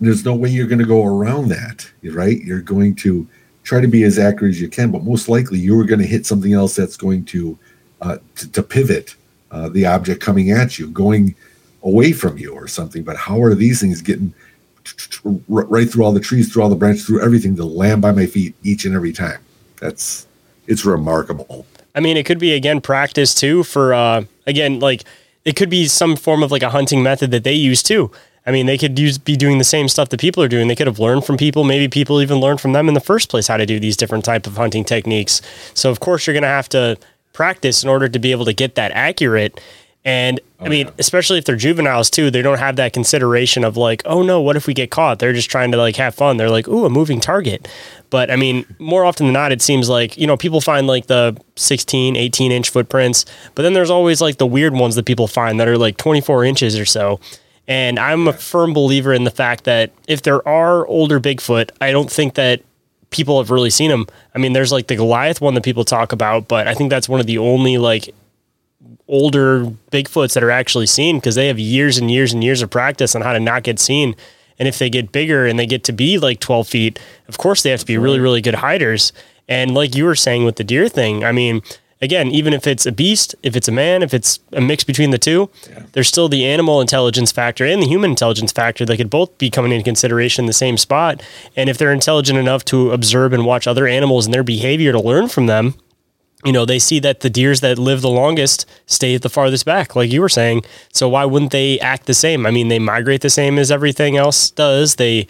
there's 0.00 0.24
no 0.24 0.34
way 0.34 0.48
you're 0.48 0.66
going 0.66 0.78
to 0.78 0.86
go 0.86 1.04
around 1.04 1.48
that, 1.48 1.90
right? 2.04 2.40
You're 2.42 2.62
going 2.62 2.94
to 2.96 3.28
try 3.62 3.80
to 3.80 3.88
be 3.88 4.02
as 4.04 4.18
accurate 4.18 4.54
as 4.54 4.60
you 4.60 4.68
can, 4.68 4.90
but 4.90 5.04
most 5.04 5.28
likely 5.28 5.58
you're 5.58 5.84
going 5.84 6.00
to 6.00 6.06
hit 6.06 6.26
something 6.26 6.54
else 6.54 6.74
that's 6.74 6.96
going 6.96 7.24
to 7.26 7.58
uh, 8.00 8.16
to, 8.34 8.62
pivot 8.62 9.14
uh, 9.50 9.68
the 9.68 9.84
object 9.84 10.22
coming 10.22 10.50
at 10.50 10.78
you, 10.78 10.88
going 10.88 11.34
away 11.82 12.12
from 12.12 12.38
you 12.38 12.54
or 12.54 12.66
something. 12.66 13.02
But 13.02 13.16
how 13.16 13.42
are 13.42 13.54
these 13.54 13.80
things 13.80 14.00
getting 14.00 14.32
right 15.48 15.90
through 15.90 16.04
all 16.04 16.12
the 16.12 16.20
trees, 16.20 16.50
through 16.50 16.62
all 16.62 16.70
the 16.70 16.76
branches, 16.76 17.04
through 17.04 17.22
everything 17.22 17.54
to 17.56 17.64
land 17.66 18.00
by 18.00 18.12
my 18.12 18.24
feet 18.24 18.54
each 18.62 18.86
and 18.86 18.94
every 18.94 19.12
time? 19.12 19.40
That's 19.80 20.26
it's 20.66 20.86
remarkable. 20.86 21.66
I 21.94 22.00
mean, 22.00 22.16
it 22.16 22.24
could 22.24 22.38
be 22.38 22.54
again 22.54 22.80
practice 22.80 23.34
too 23.34 23.64
for 23.64 23.92
uh, 23.92 24.24
again 24.46 24.80
like 24.80 25.04
it 25.44 25.56
could 25.56 25.70
be 25.70 25.86
some 25.86 26.16
form 26.16 26.42
of 26.42 26.50
like 26.50 26.62
a 26.62 26.70
hunting 26.70 27.02
method 27.02 27.30
that 27.30 27.44
they 27.44 27.54
use 27.54 27.82
too. 27.82 28.10
I 28.46 28.52
mean, 28.52 28.66
they 28.66 28.78
could 28.78 28.98
use, 28.98 29.18
be 29.18 29.36
doing 29.36 29.58
the 29.58 29.64
same 29.64 29.88
stuff 29.88 30.08
that 30.08 30.20
people 30.20 30.42
are 30.42 30.48
doing. 30.48 30.68
They 30.68 30.74
could 30.74 30.86
have 30.86 30.98
learned 30.98 31.24
from 31.24 31.36
people. 31.36 31.62
Maybe 31.62 31.88
people 31.88 32.22
even 32.22 32.38
learned 32.38 32.60
from 32.60 32.72
them 32.72 32.88
in 32.88 32.94
the 32.94 33.00
first 33.00 33.28
place 33.28 33.46
how 33.46 33.58
to 33.58 33.66
do 33.66 33.78
these 33.78 33.96
different 33.96 34.24
type 34.24 34.46
of 34.46 34.56
hunting 34.56 34.84
techniques. 34.84 35.42
So 35.74 35.90
of 35.90 36.00
course 36.00 36.26
you're 36.26 36.34
going 36.34 36.42
to 36.42 36.48
have 36.48 36.68
to 36.70 36.98
practice 37.32 37.82
in 37.82 37.88
order 37.88 38.08
to 38.08 38.18
be 38.18 38.32
able 38.32 38.44
to 38.46 38.52
get 38.52 38.74
that 38.74 38.92
accurate. 38.92 39.60
And 40.04 40.40
oh, 40.58 40.66
I 40.66 40.68
mean, 40.68 40.86
yeah. 40.86 40.92
especially 40.98 41.38
if 41.38 41.44
they're 41.44 41.56
juveniles 41.56 42.08
too, 42.08 42.30
they 42.30 42.40
don't 42.40 42.58
have 42.58 42.76
that 42.76 42.92
consideration 42.92 43.64
of 43.64 43.76
like, 43.76 44.02
oh 44.06 44.22
no, 44.22 44.40
what 44.40 44.56
if 44.56 44.66
we 44.66 44.72
get 44.72 44.90
caught? 44.90 45.18
They're 45.18 45.34
just 45.34 45.50
trying 45.50 45.72
to 45.72 45.76
like 45.76 45.96
have 45.96 46.14
fun. 46.14 46.36
They're 46.36 46.50
like, 46.50 46.68
ooh, 46.68 46.86
a 46.86 46.90
moving 46.90 47.20
target. 47.20 47.68
But 48.08 48.30
I 48.30 48.36
mean, 48.36 48.64
more 48.78 49.04
often 49.04 49.26
than 49.26 49.34
not, 49.34 49.52
it 49.52 49.60
seems 49.60 49.88
like, 49.88 50.16
you 50.16 50.26
know, 50.26 50.36
people 50.36 50.60
find 50.60 50.86
like 50.86 51.06
the 51.06 51.36
16, 51.56 52.16
18 52.16 52.50
inch 52.52 52.70
footprints, 52.70 53.26
but 53.54 53.62
then 53.62 53.74
there's 53.74 53.90
always 53.90 54.20
like 54.20 54.38
the 54.38 54.46
weird 54.46 54.72
ones 54.72 54.94
that 54.94 55.04
people 55.04 55.28
find 55.28 55.60
that 55.60 55.68
are 55.68 55.78
like 55.78 55.96
24 55.98 56.44
inches 56.44 56.78
or 56.78 56.86
so. 56.86 57.20
And 57.68 57.98
I'm 57.98 58.26
a 58.26 58.32
firm 58.32 58.72
believer 58.72 59.12
in 59.12 59.24
the 59.24 59.30
fact 59.30 59.64
that 59.64 59.92
if 60.08 60.22
there 60.22 60.46
are 60.48 60.86
older 60.88 61.20
Bigfoot, 61.20 61.70
I 61.80 61.92
don't 61.92 62.10
think 62.10 62.34
that 62.34 62.62
people 63.10 63.38
have 63.38 63.50
really 63.50 63.70
seen 63.70 63.90
them. 63.90 64.06
I 64.34 64.38
mean, 64.38 64.54
there's 64.54 64.72
like 64.72 64.86
the 64.86 64.96
Goliath 64.96 65.40
one 65.40 65.54
that 65.54 65.62
people 65.62 65.84
talk 65.84 66.12
about, 66.12 66.48
but 66.48 66.66
I 66.66 66.74
think 66.74 66.90
that's 66.90 67.08
one 67.08 67.20
of 67.20 67.26
the 67.26 67.38
only 67.38 67.78
like 67.78 68.12
older 69.08 69.64
Bigfoots 69.90 70.34
that 70.34 70.42
are 70.42 70.50
actually 70.50 70.86
seen 70.86 71.16
because 71.16 71.34
they 71.34 71.48
have 71.48 71.58
years 71.58 71.98
and 71.98 72.10
years 72.10 72.32
and 72.32 72.42
years 72.42 72.62
of 72.62 72.70
practice 72.70 73.14
on 73.14 73.22
how 73.22 73.32
to 73.32 73.40
not 73.40 73.62
get 73.62 73.78
seen. 73.78 74.14
And 74.58 74.68
if 74.68 74.78
they 74.78 74.90
get 74.90 75.12
bigger 75.12 75.46
and 75.46 75.58
they 75.58 75.66
get 75.66 75.84
to 75.84 75.92
be 75.92 76.18
like 76.18 76.40
12 76.40 76.68
feet, 76.68 76.98
of 77.28 77.38
course 77.38 77.62
they 77.62 77.70
have 77.70 77.80
to 77.80 77.86
be 77.86 77.98
really, 77.98 78.20
really 78.20 78.40
good 78.40 78.56
hiders. 78.56 79.12
And 79.48 79.74
like 79.74 79.94
you 79.94 80.04
were 80.04 80.14
saying 80.14 80.44
with 80.44 80.56
the 80.56 80.64
deer 80.64 80.88
thing, 80.88 81.24
I 81.24 81.32
mean, 81.32 81.62
again, 82.02 82.28
even 82.28 82.52
if 82.52 82.66
it's 82.66 82.86
a 82.86 82.92
beast, 82.92 83.34
if 83.42 83.56
it's 83.56 83.68
a 83.68 83.72
man, 83.72 84.02
if 84.02 84.14
it's 84.14 84.38
a 84.52 84.60
mix 84.60 84.84
between 84.84 85.10
the 85.10 85.18
two, 85.18 85.50
yeah. 85.68 85.84
there's 85.92 86.08
still 86.08 86.28
the 86.28 86.46
animal 86.46 86.80
intelligence 86.80 87.32
factor 87.32 87.64
and 87.64 87.82
the 87.82 87.86
human 87.86 88.10
intelligence 88.10 88.52
factor 88.52 88.84
that 88.86 88.96
could 88.96 89.10
both 89.10 89.36
be 89.38 89.50
coming 89.50 89.72
into 89.72 89.84
consideration 89.84 90.44
in 90.44 90.46
the 90.46 90.52
same 90.52 90.76
spot. 90.76 91.22
And 91.56 91.68
if 91.68 91.78
they're 91.78 91.92
intelligent 91.92 92.38
enough 92.38 92.64
to 92.66 92.92
observe 92.92 93.32
and 93.32 93.44
watch 93.44 93.66
other 93.66 93.86
animals 93.86 94.26
and 94.26 94.34
their 94.34 94.44
behavior 94.44 94.92
to 94.92 95.00
learn 95.00 95.28
from 95.28 95.46
them, 95.46 95.74
you 96.44 96.52
know, 96.52 96.64
they 96.64 96.78
see 96.78 96.98
that 97.00 97.20
the 97.20 97.30
deers 97.30 97.60
that 97.60 97.78
live 97.78 98.00
the 98.00 98.10
longest 98.10 98.68
stay 98.86 99.14
at 99.14 99.22
the 99.22 99.28
farthest 99.28 99.66
back, 99.66 99.94
like 99.94 100.10
you 100.10 100.20
were 100.20 100.28
saying. 100.28 100.64
So 100.92 101.08
why 101.08 101.24
wouldn't 101.24 101.52
they 101.52 101.78
act 101.80 102.06
the 102.06 102.14
same? 102.14 102.46
I 102.46 102.50
mean, 102.50 102.68
they 102.68 102.78
migrate 102.78 103.20
the 103.20 103.30
same 103.30 103.58
as 103.58 103.70
everything 103.70 104.16
else 104.16 104.50
does. 104.50 104.96
They 104.96 105.26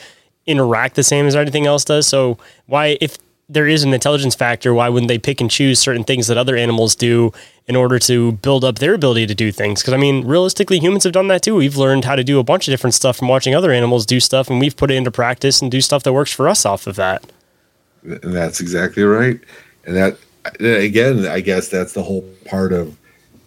interact 0.47 0.95
the 0.97 1.03
same 1.03 1.27
as 1.27 1.35
everything 1.35 1.67
else 1.67 1.85
does. 1.85 2.07
So 2.07 2.39
why, 2.67 2.97
if 3.01 3.19
there 3.49 3.67
is 3.67 3.83
an 3.83 3.93
intelligence 3.93 4.37
factor, 4.37 4.73
why 4.73 4.89
wouldn't 4.89 5.09
they 5.09 5.19
pick 5.19 5.41
and 5.41 5.51
choose 5.51 5.81
certain 5.81 6.05
things 6.05 6.29
that 6.29 6.39
other 6.39 6.57
animals 6.57 6.95
do 6.95 7.33
in 7.67 7.75
order 7.75 7.99
to 7.99 8.33
build 8.33 8.65
up 8.65 8.79
their 8.79 8.95
ability 8.95 9.27
to 9.27 9.35
do 9.35 9.51
things? 9.51 9.83
Because 9.83 9.95
I 9.95 9.97
mean, 9.97 10.25
realistically, 10.25 10.79
humans 10.79 11.03
have 11.03 11.13
done 11.13 11.27
that 11.29 11.43
too. 11.43 11.57
We've 11.57 11.77
learned 11.77 12.05
how 12.05 12.15
to 12.15 12.23
do 12.23 12.39
a 12.39 12.45
bunch 12.45 12.69
of 12.69 12.73
different 12.73 12.95
stuff 12.95 13.17
from 13.17 13.27
watching 13.27 13.55
other 13.55 13.73
animals 13.73 14.07
do 14.07 14.21
stuff, 14.21 14.49
and 14.49 14.61
we've 14.61 14.77
put 14.77 14.93
it 14.93 14.95
into 14.95 15.11
practice 15.11 15.61
and 15.61 15.71
do 15.71 15.81
stuff 15.81 16.05
that 16.05 16.13
works 16.13 16.33
for 16.33 16.49
us 16.49 16.65
off 16.65 16.87
of 16.87 16.95
that. 16.97 17.25
And 18.05 18.33
that's 18.35 18.61
exactly 18.61 19.03
right. 19.03 19.41
And 19.85 19.97
that 19.97 20.17
again, 20.61 21.27
I 21.27 21.41
guess 21.41 21.69
that's 21.69 21.93
the 21.93 22.03
whole 22.03 22.23
part 22.45 22.73
of 22.73 22.97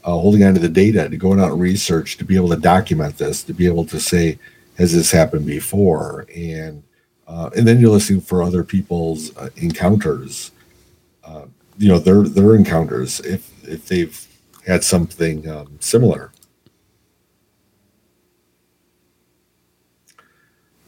uh, 0.03 0.11
holding 0.11 0.43
on 0.43 0.53
to 0.53 0.59
the 0.59 0.69
data, 0.69 1.09
to 1.09 1.17
going 1.17 1.39
out 1.39 1.51
and 1.51 1.61
research, 1.61 2.17
to 2.17 2.25
be 2.25 2.35
able 2.35 2.49
to 2.49 2.57
document 2.57 3.17
this, 3.17 3.43
to 3.43 3.53
be 3.53 3.65
able 3.65 3.85
to 3.85 3.99
say, 3.99 4.37
has 4.77 4.93
this 4.93 5.11
happened 5.11 5.45
before? 5.45 6.25
And 6.35 6.83
uh, 7.27 7.49
and 7.55 7.67
then 7.67 7.79
you're 7.79 7.89
listening 7.89 8.21
for 8.21 8.43
other 8.43 8.63
people's 8.63 9.35
uh, 9.37 9.49
encounters. 9.55 10.51
Uh, 11.23 11.45
you 11.77 11.87
know 11.87 11.99
their 11.99 12.23
their 12.23 12.55
encounters 12.55 13.19
if 13.21 13.49
if 13.67 13.87
they've 13.87 14.27
had 14.65 14.83
something 14.83 15.49
um, 15.49 15.77
similar. 15.79 16.31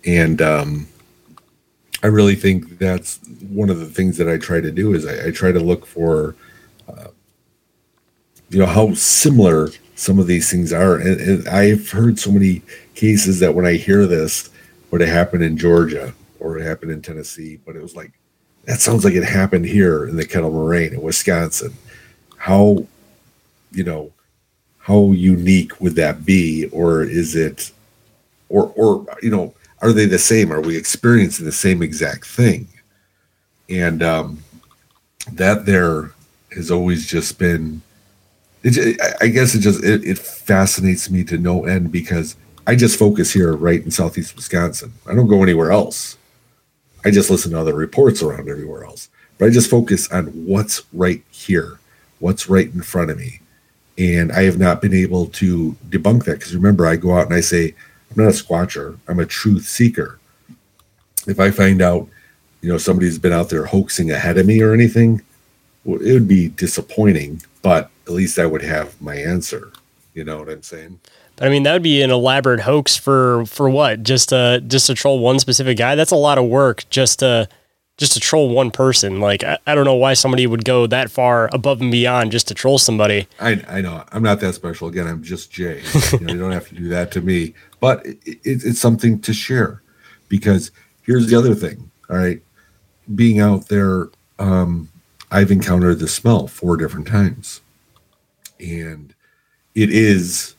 And 0.05 0.41
um, 0.41 0.87
I 2.05 2.07
really 2.07 2.35
think 2.35 2.77
that's 2.77 3.19
one 3.49 3.71
of 3.71 3.79
the 3.79 3.87
things 3.87 4.15
that 4.17 4.29
I 4.29 4.37
try 4.37 4.61
to 4.61 4.69
do 4.69 4.93
is 4.93 5.07
I, 5.07 5.29
I 5.29 5.31
try 5.31 5.51
to 5.51 5.59
look 5.59 5.87
for, 5.87 6.35
uh, 6.87 7.07
you 8.51 8.59
know, 8.59 8.67
how 8.67 8.93
similar 8.93 9.69
some 9.95 10.19
of 10.19 10.27
these 10.27 10.51
things 10.51 10.71
are. 10.71 10.97
And, 10.97 11.19
and 11.19 11.47
I've 11.47 11.89
heard 11.89 12.19
so 12.19 12.29
many 12.29 12.61
cases 12.93 13.39
that 13.39 13.55
when 13.55 13.65
I 13.65 13.73
hear 13.73 14.05
this, 14.05 14.51
what 14.91 15.01
happened 15.01 15.43
in 15.43 15.57
Georgia 15.57 16.13
or 16.39 16.59
it 16.59 16.63
happened 16.63 16.91
in 16.91 17.01
Tennessee, 17.01 17.59
but 17.65 17.75
it 17.75 17.81
was 17.81 17.95
like 17.95 18.11
that 18.65 18.81
sounds 18.81 19.03
like 19.03 19.15
it 19.15 19.23
happened 19.23 19.65
here 19.65 20.07
in 20.07 20.15
the 20.15 20.27
Kettle 20.27 20.51
Moraine 20.51 20.93
in 20.93 21.01
Wisconsin. 21.01 21.73
How, 22.37 22.85
you 23.71 23.83
know, 23.83 24.11
how 24.77 25.11
unique 25.11 25.81
would 25.81 25.95
that 25.95 26.23
be, 26.23 26.67
or 26.67 27.01
is 27.01 27.35
it, 27.35 27.71
or 28.49 28.71
or 28.75 29.07
you 29.23 29.31
know, 29.31 29.55
are 29.85 29.93
they 29.93 30.07
the 30.07 30.17
same? 30.17 30.51
Are 30.51 30.61
we 30.61 30.75
experiencing 30.75 31.45
the 31.45 31.51
same 31.51 31.83
exact 31.83 32.25
thing? 32.25 32.67
And 33.69 34.01
um, 34.01 34.43
that 35.31 35.67
there 35.67 36.11
has 36.55 36.71
always 36.71 37.05
just 37.05 37.37
been. 37.37 37.81
It, 38.63 38.99
I 39.21 39.27
guess 39.27 39.53
it 39.53 39.59
just 39.59 39.83
it, 39.83 40.03
it 40.03 40.17
fascinates 40.17 41.11
me 41.11 41.23
to 41.25 41.37
no 41.37 41.65
end 41.65 41.91
because 41.91 42.35
I 42.65 42.75
just 42.75 42.97
focus 42.97 43.31
here 43.31 43.55
right 43.55 43.83
in 43.83 43.91
southeast 43.91 44.35
Wisconsin. 44.35 44.91
I 45.07 45.13
don't 45.13 45.27
go 45.27 45.43
anywhere 45.43 45.71
else. 45.71 46.17
I 47.05 47.11
just 47.11 47.29
listen 47.29 47.51
to 47.51 47.59
other 47.59 47.75
reports 47.75 48.23
around 48.23 48.49
everywhere 48.49 48.85
else. 48.85 49.09
But 49.37 49.45
I 49.45 49.49
just 49.51 49.69
focus 49.69 50.11
on 50.11 50.25
what's 50.47 50.81
right 50.93 51.23
here, 51.29 51.77
what's 52.17 52.49
right 52.49 52.73
in 52.73 52.81
front 52.81 53.11
of 53.11 53.19
me. 53.19 53.41
And 53.99 54.31
I 54.31 54.43
have 54.43 54.57
not 54.57 54.81
been 54.81 54.95
able 54.95 55.27
to 55.27 55.75
debunk 55.89 56.25
that 56.25 56.39
because 56.39 56.55
remember, 56.55 56.87
I 56.87 56.95
go 56.95 57.15
out 57.15 57.27
and 57.27 57.35
I 57.35 57.41
say, 57.41 57.75
I'm 58.15 58.23
not 58.23 58.33
a 58.33 58.43
squatcher, 58.43 58.97
I'm 59.07 59.19
a 59.19 59.25
truth 59.25 59.65
seeker. 59.65 60.19
If 61.27 61.39
I 61.39 61.51
find 61.51 61.81
out, 61.81 62.07
you 62.61 62.69
know, 62.69 62.77
somebody's 62.77 63.19
been 63.19 63.33
out 63.33 63.49
there 63.49 63.65
hoaxing 63.65 64.11
ahead 64.11 64.37
of 64.37 64.45
me 64.45 64.61
or 64.61 64.73
anything, 64.73 65.21
well, 65.83 66.01
it 66.01 66.13
would 66.13 66.27
be 66.27 66.49
disappointing, 66.49 67.41
but 67.61 67.89
at 68.07 68.13
least 68.13 68.39
I 68.39 68.45
would 68.45 68.61
have 68.61 68.99
my 69.01 69.15
answer. 69.15 69.71
You 70.13 70.23
know 70.23 70.39
what 70.39 70.49
I'm 70.49 70.63
saying? 70.63 70.99
But 71.35 71.47
I 71.47 71.49
mean, 71.49 71.63
that 71.63 71.73
would 71.73 71.83
be 71.83 72.01
an 72.01 72.11
elaborate 72.11 72.61
hoax 72.61 72.95
for 72.95 73.45
for 73.45 73.69
what? 73.69 74.03
Just 74.03 74.31
uh 74.31 74.59
just 74.61 74.87
to 74.87 74.93
troll 74.93 75.19
one 75.19 75.39
specific 75.39 75.77
guy. 75.77 75.95
That's 75.95 76.11
a 76.11 76.15
lot 76.15 76.37
of 76.37 76.45
work 76.45 76.85
just 76.89 77.19
to 77.19 77.49
just 77.97 78.13
to 78.13 78.19
troll 78.19 78.49
one 78.49 78.71
person. 78.71 79.19
Like 79.19 79.43
I, 79.43 79.57
I 79.65 79.75
don't 79.75 79.85
know 79.85 79.95
why 79.95 80.13
somebody 80.13 80.47
would 80.47 80.65
go 80.65 80.87
that 80.87 81.09
far 81.09 81.49
above 81.53 81.81
and 81.81 81.91
beyond 81.91 82.31
just 82.31 82.47
to 82.49 82.53
troll 82.53 82.77
somebody. 82.77 83.27
I 83.39 83.63
I 83.67 83.81
know 83.81 84.03
I'm 84.11 84.23
not 84.23 84.39
that 84.41 84.55
special. 84.55 84.87
Again, 84.87 85.07
I'm 85.07 85.23
just 85.23 85.51
Jay. 85.51 85.81
you, 86.11 86.19
know, 86.19 86.33
you 86.33 86.39
don't 86.39 86.51
have 86.51 86.67
to 86.69 86.75
do 86.75 86.89
that 86.89 87.11
to 87.11 87.21
me. 87.21 87.53
But 87.79 88.05
it, 88.05 88.17
it, 88.25 88.63
it's 88.65 88.79
something 88.79 89.19
to 89.21 89.33
share 89.33 89.81
because 90.27 90.71
here's 91.03 91.27
the 91.27 91.37
other 91.37 91.55
thing. 91.55 91.89
All 92.09 92.17
right, 92.17 92.41
being 93.15 93.39
out 93.39 93.67
there, 93.67 94.09
um, 94.39 94.89
I've 95.31 95.51
encountered 95.51 95.99
the 95.99 96.07
smell 96.07 96.47
four 96.47 96.77
different 96.77 97.07
times, 97.07 97.61
and 98.59 99.13
it 99.73 99.89
is 99.89 100.55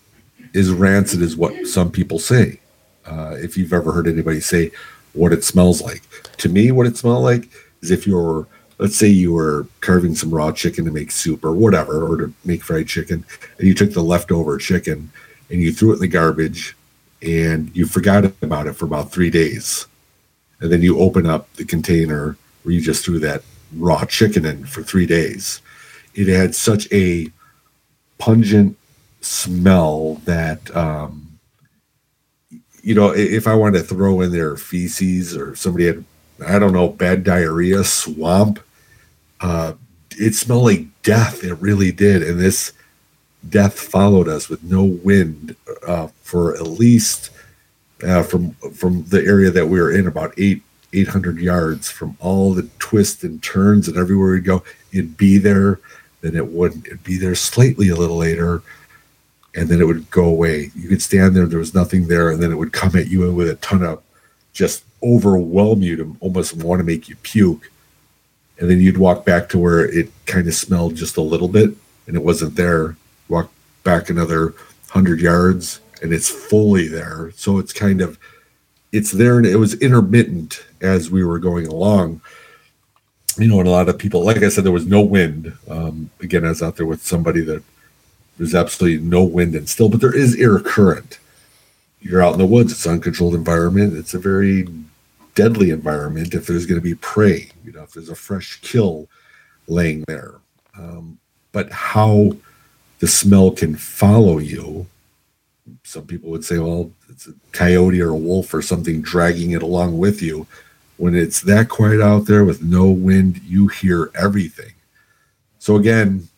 as 0.55 0.71
rancid 0.71 1.23
as 1.23 1.37
what 1.37 1.67
some 1.67 1.91
people 1.91 2.19
say. 2.19 2.61
Uh, 3.05 3.37
if 3.39 3.57
you've 3.57 3.73
ever 3.73 3.93
heard 3.93 4.09
anybody 4.09 4.41
say 4.41 4.73
what 5.17 5.33
it 5.33 5.45
smells 5.45 5.83
like, 5.83 6.03
to 6.39 6.49
me, 6.49 6.71
what 6.71 6.87
it 6.87 6.97
smells 6.97 7.25
like 7.25 7.49
is 7.83 7.91
if 7.91 8.07
you're, 8.07 8.47
let's 8.79 8.97
say, 8.97 9.09
you 9.09 9.33
were 9.33 9.67
carving 9.81 10.15
some 10.15 10.31
raw 10.31 10.53
chicken 10.53 10.85
to 10.85 10.91
make 10.91 11.11
soup 11.11 11.45
or 11.45 11.53
whatever, 11.53 12.07
or 12.07 12.17
to 12.17 12.33
make 12.45 12.63
fried 12.63 12.89
chicken, 12.89 13.25
and 13.59 13.67
you 13.67 13.75
took 13.75 13.93
the 13.93 14.03
leftover 14.03 14.59
chicken 14.59 15.11
and 15.51 15.61
you 15.61 15.73
threw 15.73 15.93
it 15.93 15.95
in 15.95 16.01
the 16.01 16.09
garbage 16.09 16.77
and 17.23 17.75
you 17.75 17.87
forgot 17.87 18.25
about 18.43 18.67
it 18.67 18.75
for 18.75 18.85
about 18.85 19.11
three 19.11 19.31
days. 19.31 19.87
And 20.61 20.71
then 20.71 20.83
you 20.83 20.99
open 20.99 21.27
up 21.27 21.53
the 21.55 21.65
container 21.65 22.37
where 22.63 22.75
you 22.75 22.81
just 22.81 23.05
threw 23.05 23.19
that 23.21 23.43
raw 23.75 24.05
chicken 24.05 24.45
in 24.45 24.65
for 24.65 24.83
three 24.83 25.07
days. 25.07 25.61
It 26.15 26.29
had 26.29 26.55
such 26.55 26.91
a 26.93 27.29
pungent 28.19 28.77
smell 29.21 30.15
that 30.25 30.75
um, 30.75 31.26
you 32.87 32.95
know 32.95 33.11
if 33.11 33.47
i 33.47 33.55
wanted 33.55 33.79
to 33.79 33.85
throw 33.85 34.21
in 34.21 34.31
their 34.31 34.57
feces 34.57 35.37
or 35.37 35.55
somebody 35.57 35.87
had 35.87 36.05
i 36.47 36.59
don't 36.59 36.73
know 36.73 36.89
bad 36.89 37.25
diarrhea 37.25 37.83
swamp 37.83 38.61
uh, 39.41 39.73
it 40.19 40.35
smelled 40.35 40.65
like 40.65 40.87
death. 41.03 41.45
It 41.45 41.55
really 41.55 41.93
did. 41.93 42.23
And 42.23 42.41
this 42.41 42.73
death 43.49 43.79
followed 43.79 44.29
us 44.29 44.49
with 44.49 44.63
no 44.65 44.85
wind 44.85 45.55
uh, 45.87 46.09
for 46.23 46.55
at 46.57 46.67
least 46.67 47.31
uh, 48.07 48.23
from 48.23 48.53
from 48.75 49.05
the 49.05 49.25
area 49.25 49.51
that 49.51 49.67
we 49.67 49.81
were 49.81 49.93
in 49.93 50.07
about 50.07 50.35
eight 50.39 50.63
800 50.93 51.39
yards 51.39 51.91
from 51.91 52.17
all 52.21 52.55
the 52.55 52.69
twists 52.79 53.23
and 53.23 53.43
turns 53.43 53.89
and 53.89 53.97
everywhere 53.97 54.33
we'd 54.33 54.45
go. 54.45 54.63
It'd 54.93 55.17
be 55.17 55.39
there 55.39 55.81
then 56.23 56.35
it 56.35 56.49
wouldn't. 56.49 56.87
It'd 56.87 57.05
be 57.05 57.19
there 57.19 57.35
slightly 57.35 57.91
a 57.91 57.97
little 57.97 58.17
later 58.17 58.63
and 59.57 59.69
then 59.69 59.81
it 59.81 59.87
would 59.87 60.11
go 60.11 60.25
away. 60.25 60.71
You 60.75 60.89
could 60.89 61.03
stand 61.03 61.35
there, 61.35 61.47
there 61.47 61.59
was 61.59 61.75
nothing 61.75 62.07
there, 62.07 62.31
and 62.31 62.43
then 62.43 62.53
it 62.53 62.57
would 62.57 62.73
come 62.73 62.95
at 62.95 63.09
you 63.09 63.33
with 63.33 63.49
a 63.49 63.57
ton 63.57 63.83
of 63.83 64.03
just 64.53 64.85
overwhelm 65.03 65.83
you 65.83 65.97
to 65.97 66.17
almost 66.21 66.55
want 66.55 66.79
to 66.79 66.85
make 66.85 67.09
you 67.09 67.17
puke. 67.17 67.71
And 68.59 68.71
then 68.71 68.81
you'd 68.81 68.99
walk 68.99 69.25
back 69.25 69.49
to 69.51 69.59
where 69.59 69.85
it 69.85 70.11
kind 70.27 70.47
of 70.47 70.55
smelled 70.55 70.95
just 70.95 71.17
a 71.17 71.23
little 71.23 71.49
bit 71.49 71.71
and 72.07 72.17
it 72.17 72.23
wasn't 72.23 72.57
there. 72.57 72.97
Walk 73.29 73.51
back 73.83 74.09
another 74.09 74.55
hundred 74.91 75.21
yards 75.21 75.81
and 76.03 76.13
it's 76.13 76.29
fully 76.29 76.89
there. 76.89 77.33
So 77.37 77.59
it's 77.59 77.73
kind 77.73 78.01
of 78.01 78.19
it's 78.93 79.11
there 79.11 79.37
and 79.37 79.47
it 79.47 79.57
was 79.57 79.75
intermittent 79.75 80.65
as 80.81 81.11
we 81.11 81.25
were 81.25 81.39
going 81.39 81.67
along. 81.67 82.21
You 83.39 83.49
know, 83.49 83.59
and 83.59 83.69
a 83.69 83.73
lot 83.73 83.91
of 83.91 83.99
people, 83.99 84.25
like 84.25 84.43
I 84.43 84.49
said, 84.49 84.65
there 84.65 84.73
was 84.73 84.87
no 84.87 85.03
wind. 85.03 85.53
Um, 85.69 86.09
again, 86.21 86.47
I 86.47 86.49
was 86.49 86.63
out 86.63 86.77
there 86.77 86.87
with 86.87 87.03
somebody 87.03 87.43
that 87.43 87.63
there's 88.39 88.55
absolutely 88.55 89.05
no 89.05 89.23
wind 89.25 89.55
and 89.55 89.69
still, 89.69 89.89
but 89.89 90.01
there 90.01 90.15
is 90.15 90.37
air 90.37 90.59
current. 90.59 91.19
You're 92.01 92.23
out 92.23 92.35
in 92.35 92.39
the 92.39 92.47
woods. 92.47 92.73
It's 92.73 92.87
an 92.87 92.93
uncontrolled 92.93 93.35
environment. 93.35 93.97
It's 93.97 94.15
a 94.15 94.19
very 94.19 94.69
deadly 95.35 95.71
environment 95.71 96.35
if 96.35 96.47
there's 96.47 96.67
going 96.67 96.81
to 96.81 96.85
be 96.85 96.95
prey. 96.95 97.51
You 97.65 97.73
know, 97.73 97.83
if 97.83 97.93
there's 97.93 98.11
a 98.11 98.15
fresh 98.15 98.61
kill 98.61 99.09
laying 99.67 100.05
there. 100.07 100.35
Um, 100.79 101.19
but 101.53 101.71
how 101.73 102.37
the 102.99 103.07
smell 103.07 103.51
can 103.51 103.77
follow 103.77 104.39
you. 104.39 104.87
Some 105.83 106.07
people 106.07 106.31
would 106.31 106.45
say, 106.45 106.59
well, 106.59 106.91
it's 107.09 107.27
a 107.27 107.35
coyote 107.53 108.01
or 108.01 108.11
a 108.11 108.17
wolf 108.17 108.53
or 108.55 108.63
something 108.63 109.01
dragging 109.03 109.53
it 109.53 109.63
along 109.63 109.99
with 109.99 110.23
you. 110.23 110.47
When 110.97 111.15
it's 111.15 111.41
that 111.43 111.69
quiet 111.69 112.01
out 112.01 112.27
there 112.27 112.45
with 112.45 112.63
no 112.63 112.91
wind, 112.91 113.43
you 113.43 113.69
hear 113.69 114.11
everything. 114.15 114.73
So 115.59 115.77
again, 115.77 116.29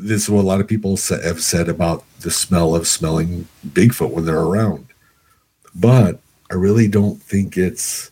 this 0.00 0.22
is 0.22 0.30
what 0.30 0.42
a 0.42 0.48
lot 0.48 0.60
of 0.60 0.66
people 0.66 0.96
have 0.96 1.42
said 1.42 1.68
about 1.68 2.04
the 2.20 2.30
smell 2.30 2.74
of 2.74 2.86
smelling 2.86 3.46
Bigfoot 3.68 4.10
when 4.10 4.24
they're 4.24 4.38
around. 4.38 4.86
But 5.74 6.18
I 6.50 6.54
really 6.54 6.88
don't 6.88 7.22
think 7.22 7.56
it's, 7.56 8.10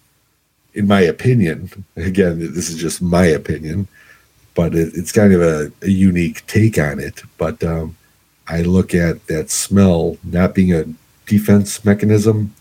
in 0.74 0.86
my 0.86 1.00
opinion, 1.00 1.84
again, 1.96 2.38
this 2.38 2.68
is 2.68 2.76
just 2.76 3.00
my 3.00 3.24
opinion, 3.24 3.88
but 4.54 4.74
it, 4.74 4.92
it's 4.94 5.12
kind 5.12 5.32
of 5.32 5.40
a, 5.40 5.72
a, 5.82 5.88
unique 5.88 6.46
take 6.46 6.78
on 6.78 7.00
it. 7.00 7.22
But 7.38 7.64
um, 7.64 7.96
I 8.46 8.62
look 8.62 8.94
at 8.94 9.26
that 9.28 9.50
smell 9.50 10.18
not 10.22 10.54
being 10.54 10.72
a 10.72 10.84
defense 11.26 11.84
mechanism, 11.84 12.54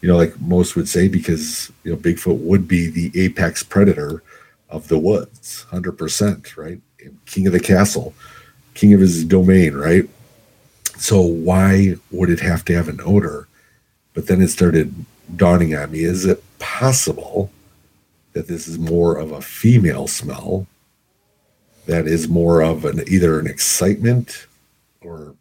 you 0.00 0.08
know, 0.08 0.16
like 0.16 0.40
most 0.40 0.76
would 0.76 0.88
say, 0.88 1.08
because, 1.08 1.70
you 1.84 1.92
know, 1.92 1.98
Bigfoot 1.98 2.38
would 2.38 2.66
be 2.66 2.88
the 2.88 3.12
apex 3.20 3.62
predator 3.62 4.22
of 4.70 4.88
the 4.88 4.98
woods, 4.98 5.66
100%, 5.70 6.56
right? 6.56 6.80
King 7.26 7.46
of 7.46 7.52
the 7.52 7.60
castle 7.60 8.14
king 8.74 8.94
of 8.94 9.00
his 9.00 9.24
domain, 9.24 9.74
right? 9.74 10.08
So 10.96 11.20
why 11.20 11.96
would 12.10 12.30
it 12.30 12.40
have 12.40 12.64
to 12.66 12.74
have 12.74 12.88
an 12.88 13.00
odor? 13.04 13.48
But 14.14 14.26
then 14.26 14.40
it 14.40 14.48
started 14.48 14.94
dawning 15.36 15.74
on 15.74 15.90
me: 15.90 16.00
is 16.00 16.24
it 16.24 16.42
possible 16.58 17.50
that 18.32 18.48
this 18.48 18.68
is 18.68 18.78
more 18.78 19.16
of 19.16 19.32
a 19.32 19.42
female 19.42 20.06
smell? 20.06 20.66
That 21.86 22.06
is 22.06 22.28
more 22.28 22.60
of 22.62 22.84
an 22.84 23.02
either 23.08 23.40
an 23.40 23.46
excitement 23.46 24.46
or 25.00 25.34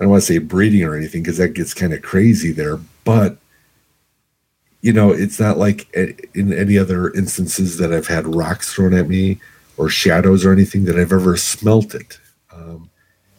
I 0.00 0.04
don't 0.04 0.10
want 0.10 0.22
to 0.22 0.26
say 0.26 0.38
breeding 0.38 0.82
or 0.82 0.96
anything 0.96 1.22
because 1.22 1.38
that 1.38 1.54
gets 1.54 1.74
kind 1.74 1.92
of 1.92 2.02
crazy 2.02 2.50
there, 2.50 2.78
but 3.04 3.36
you 4.80 4.92
know, 4.92 5.12
it's 5.12 5.38
not 5.38 5.58
like 5.58 5.88
in 5.94 6.52
any 6.52 6.76
other 6.76 7.10
instances 7.12 7.78
that 7.78 7.92
I've 7.92 8.08
had 8.08 8.34
rocks 8.34 8.74
thrown 8.74 8.94
at 8.94 9.08
me 9.08 9.38
or 9.76 9.88
shadows 9.88 10.44
or 10.44 10.52
anything 10.52 10.86
that 10.86 10.98
I've 10.98 11.12
ever 11.12 11.36
smelt 11.36 11.94
it. 11.94 12.18
Um, 12.62 12.90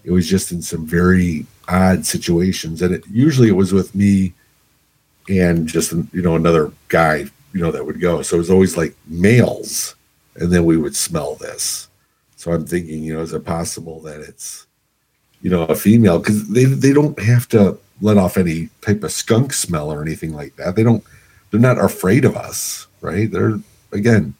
it 0.03 0.11
was 0.11 0.27
just 0.27 0.51
in 0.51 0.61
some 0.61 0.85
very 0.85 1.45
odd 1.67 2.05
situations, 2.05 2.81
and 2.81 2.93
it 2.93 3.03
usually 3.09 3.47
it 3.47 3.53
was 3.53 3.71
with 3.71 3.95
me 3.95 4.33
and 5.29 5.67
just 5.67 5.93
you 6.11 6.21
know 6.21 6.35
another 6.35 6.71
guy 6.89 7.25
you 7.53 7.61
know 7.61 7.71
that 7.71 7.85
would 7.85 8.01
go. 8.01 8.21
So 8.21 8.35
it 8.35 8.39
was 8.39 8.51
always 8.51 8.75
like 8.75 8.95
males, 9.07 9.95
and 10.35 10.51
then 10.51 10.65
we 10.65 10.77
would 10.77 10.95
smell 10.95 11.35
this. 11.35 11.87
So 12.35 12.51
I'm 12.51 12.65
thinking, 12.65 13.03
you 13.03 13.13
know, 13.13 13.21
is 13.21 13.33
it 13.33 13.45
possible 13.45 14.01
that 14.01 14.19
it's 14.19 14.67
you 15.41 15.49
know 15.49 15.63
a 15.63 15.75
female 15.75 16.19
because 16.19 16.49
they 16.49 16.65
they 16.65 16.93
don't 16.93 17.17
have 17.19 17.47
to 17.49 17.77
let 18.01 18.17
off 18.17 18.37
any 18.37 18.69
type 18.81 19.03
of 19.03 19.11
skunk 19.11 19.53
smell 19.53 19.91
or 19.91 20.01
anything 20.01 20.33
like 20.33 20.55
that. 20.57 20.75
They 20.75 20.83
don't. 20.83 21.03
They're 21.51 21.59
not 21.59 21.77
afraid 21.77 22.25
of 22.25 22.35
us, 22.35 22.87
right? 23.01 23.31
They're 23.31 23.59
again, 23.91 24.33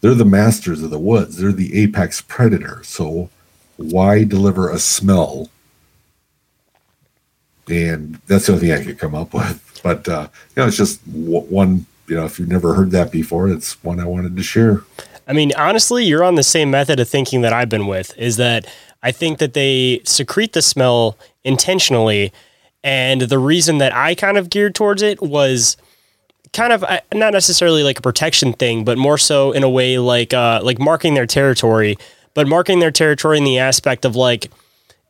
they're 0.00 0.14
the 0.14 0.24
masters 0.24 0.82
of 0.82 0.90
the 0.90 0.98
woods. 0.98 1.36
They're 1.36 1.52
the 1.52 1.78
apex 1.78 2.20
predator. 2.20 2.82
So 2.84 3.30
why 3.80 4.24
deliver 4.24 4.70
a 4.70 4.78
smell? 4.78 5.50
And 7.68 8.16
that's 8.26 8.46
the 8.46 8.52
only 8.52 8.68
thing 8.68 8.80
I 8.80 8.84
could 8.84 8.98
come 8.98 9.14
up 9.14 9.34
with. 9.34 9.66
But 9.82 10.06
uh, 10.10 10.28
you 10.54 10.60
know, 10.60 10.68
it's 10.68 10.76
just 10.76 11.02
w- 11.10 11.40
one 11.40 11.86
you 12.06 12.16
know, 12.16 12.26
if 12.26 12.38
you've 12.38 12.50
never 12.50 12.74
heard 12.74 12.90
that 12.90 13.10
before, 13.10 13.48
it's 13.48 13.82
one 13.82 13.98
I 13.98 14.04
wanted 14.04 14.36
to 14.36 14.42
share. 14.42 14.82
I 15.26 15.32
mean, 15.32 15.52
honestly, 15.56 16.04
you're 16.04 16.24
on 16.24 16.34
the 16.34 16.42
same 16.42 16.70
method 16.70 17.00
of 17.00 17.08
thinking 17.08 17.40
that 17.42 17.54
I've 17.54 17.70
been 17.70 17.86
with. 17.86 18.14
Is 18.18 18.36
that 18.36 18.66
I 19.02 19.10
think 19.10 19.38
that 19.38 19.54
they 19.54 20.02
secrete 20.04 20.52
the 20.52 20.60
smell 20.60 21.16
intentionally, 21.44 22.30
and 22.84 23.22
the 23.22 23.38
reason 23.38 23.78
that 23.78 23.94
I 23.94 24.14
kind 24.14 24.36
of 24.36 24.50
geared 24.50 24.74
towards 24.74 25.00
it 25.00 25.22
was 25.22 25.78
kind 26.52 26.72
of 26.72 26.84
not 27.14 27.32
necessarily 27.32 27.84
like 27.84 28.00
a 28.00 28.02
protection 28.02 28.52
thing, 28.52 28.84
but 28.84 28.98
more 28.98 29.16
so 29.16 29.52
in 29.52 29.62
a 29.62 29.70
way 29.70 29.98
like 29.98 30.34
uh, 30.34 30.60
like 30.62 30.78
marking 30.78 31.14
their 31.14 31.26
territory, 31.26 31.96
but 32.34 32.46
marking 32.48 32.78
their 32.80 32.90
territory 32.90 33.38
in 33.38 33.44
the 33.44 33.58
aspect 33.58 34.04
of 34.04 34.16
like 34.16 34.50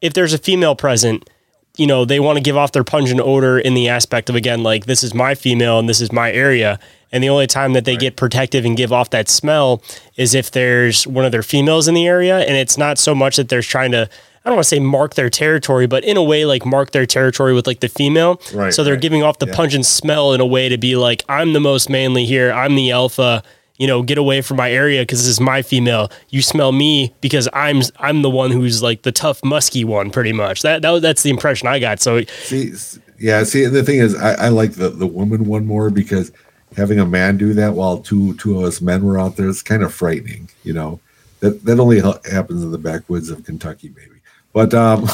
if 0.01 0.12
there's 0.14 0.32
a 0.32 0.38
female 0.38 0.74
present, 0.74 1.28
you 1.76 1.86
know, 1.86 2.05
they 2.05 2.18
want 2.20 2.36
to 2.36 2.42
give 2.42 2.56
off 2.56 2.72
their 2.72 2.84
pungent 2.84 3.20
odor 3.20 3.59
in 3.59 3.74
the 3.74 3.88
aspect 3.88 4.28
of 4.30 4.36
again 4.36 4.62
like 4.62 4.86
this 4.86 5.02
is 5.02 5.14
my 5.14 5.34
female 5.34 5.78
and 5.78 5.88
this 5.88 6.01
is 6.01 6.10
my 6.12 6.32
area. 6.32 6.78
And 7.12 7.24
the 7.24 7.28
only 7.28 7.47
time 7.48 7.72
that 7.72 7.84
they 7.84 7.97
get 7.97 8.16
protective 8.16 8.64
and 8.64 8.76
give 8.76 8.92
off 8.92 9.10
that 9.10 9.28
smell 9.28 9.82
is 10.16 10.32
if 10.34 10.52
there's 10.52 11.06
one 11.09 11.24
of 11.24 11.32
their 11.32 11.42
females 11.42 11.88
in 11.88 11.94
the 11.94 12.06
area. 12.06 12.38
And 12.38 12.56
it's 12.56 12.78
not 12.78 12.98
so 12.98 13.14
much 13.16 13.34
that 13.36 13.48
they're 13.48 13.62
trying 13.62 13.90
to, 13.90 14.09
I 14.44 14.48
don't 14.48 14.55
want 14.56 14.64
to 14.64 14.68
say 14.68 14.78
mark 14.78 15.14
their 15.16 15.28
territory, 15.28 15.88
but 15.88 16.05
in 16.05 16.16
a 16.16 16.22
way, 16.22 16.44
like 16.44 16.64
mark 16.64 16.92
their 16.92 17.06
territory 17.06 17.52
with 17.52 17.66
like 17.66 17.80
the 17.80 17.88
female. 17.88 18.40
Right, 18.55 18.72
So 18.72 18.84
they're 18.84 18.94
right. 18.94 19.02
giving 19.02 19.24
off 19.24 19.40
the 19.40 19.47
Yeah. 19.48 19.55
pungent 19.56 19.86
smell 19.86 20.32
in 20.34 20.40
a 20.40 20.47
way 20.47 20.68
to 20.68 20.78
be 20.78 20.94
like, 20.94 21.24
I'm 21.28 21.52
the 21.52 21.59
most 21.60 21.90
manly 21.90 22.26
here. 22.26 22.52
I'm 22.52 22.76
the 22.76 22.92
alpha. 22.92 23.42
You 23.81 23.86
know, 23.86 24.02
get 24.02 24.19
away 24.19 24.43
from 24.43 24.59
my 24.59 24.70
area 24.70 25.01
because 25.01 25.20
this 25.20 25.28
is 25.28 25.40
my 25.40 25.62
female. 25.62 26.11
You 26.28 26.43
smell 26.43 26.70
me 26.70 27.15
because 27.23 27.48
I'm 27.55 27.81
I'm 27.98 28.20
the 28.20 28.28
one 28.28 28.51
who's 28.51 28.82
like 28.82 29.02
the 29.02 29.11
tough, 29.11 29.43
musky 29.43 29.85
one, 29.85 30.11
pretty 30.11 30.35
much. 30.35 30.61
That, 30.61 30.82
that 30.82 31.01
that's 31.01 31.23
the 31.23 31.31
impression 31.31 31.66
I 31.66 31.78
got. 31.78 31.98
So 31.98 32.23
See, 32.43 32.73
yeah. 33.19 33.43
See, 33.44 33.65
the 33.65 33.82
thing 33.82 33.98
is, 33.98 34.15
I, 34.15 34.32
I 34.35 34.48
like 34.51 34.73
the 34.73 34.90
the 34.90 35.07
woman 35.07 35.47
one 35.47 35.65
more 35.65 35.89
because 35.89 36.31
having 36.77 36.98
a 36.98 37.07
man 37.07 37.39
do 37.39 37.55
that 37.55 37.73
while 37.73 37.98
two 37.98 38.35
two 38.35 38.59
of 38.59 38.65
us 38.65 38.82
men 38.82 39.02
were 39.02 39.19
out 39.19 39.36
there 39.36 39.48
is 39.48 39.62
kind 39.62 39.82
of 39.82 39.94
frightening. 39.94 40.51
You 40.62 40.74
know, 40.74 41.01
that 41.40 41.65
that 41.65 41.81
only 41.81 42.01
ha- 42.01 42.20
happens 42.31 42.62
in 42.62 42.73
the 42.73 42.78
backwoods 42.78 43.31
of 43.31 43.44
Kentucky, 43.44 43.90
maybe. 43.97 44.20
But 44.52 44.74
um, 44.74 45.01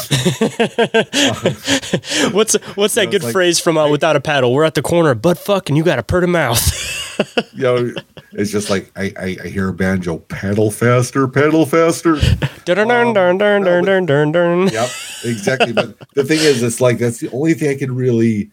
what's 2.32 2.55
what's 2.74 2.94
that 2.94 3.09
good 3.10 3.22
like- 3.22 3.32
phrase 3.32 3.60
from 3.60 3.78
uh, 3.78 3.88
Without 3.88 4.16
a 4.16 4.20
Paddle? 4.20 4.52
We're 4.52 4.64
at 4.64 4.74
the 4.74 4.82
corner, 4.82 5.14
butt 5.14 5.38
fuck, 5.38 5.68
and 5.68 5.76
you 5.76 5.84
got 5.84 6.01
a 6.01 6.02
pert 6.02 6.28
mouth. 6.28 6.59
you 7.55 7.62
know, 7.62 7.94
it's 8.32 8.51
just 8.51 8.70
like 8.70 8.90
I, 8.97 9.12
I, 9.18 9.36
I 9.44 9.48
hear 9.48 9.68
a 9.68 9.72
banjo 9.72 10.18
pedal 10.18 10.70
faster, 10.70 11.26
pedal 11.28 11.66
faster. 11.66 12.16
Dun 12.64 12.88
dun 12.88 13.14
dun 13.14 13.38
dun 13.38 13.62
dun 13.62 13.84
dun 13.84 14.06
dun 14.06 14.32
dun. 14.32 14.68
Yep, 14.68 14.90
exactly. 15.24 15.72
but 15.72 15.97
the 16.14 16.24
thing 16.24 16.38
is, 16.40 16.62
it's 16.62 16.80
like 16.80 16.98
that's 16.98 17.18
the 17.18 17.30
only 17.30 17.55
thing 17.55 17.70
I 17.70 17.76
can 17.76 17.94
really 17.94 18.51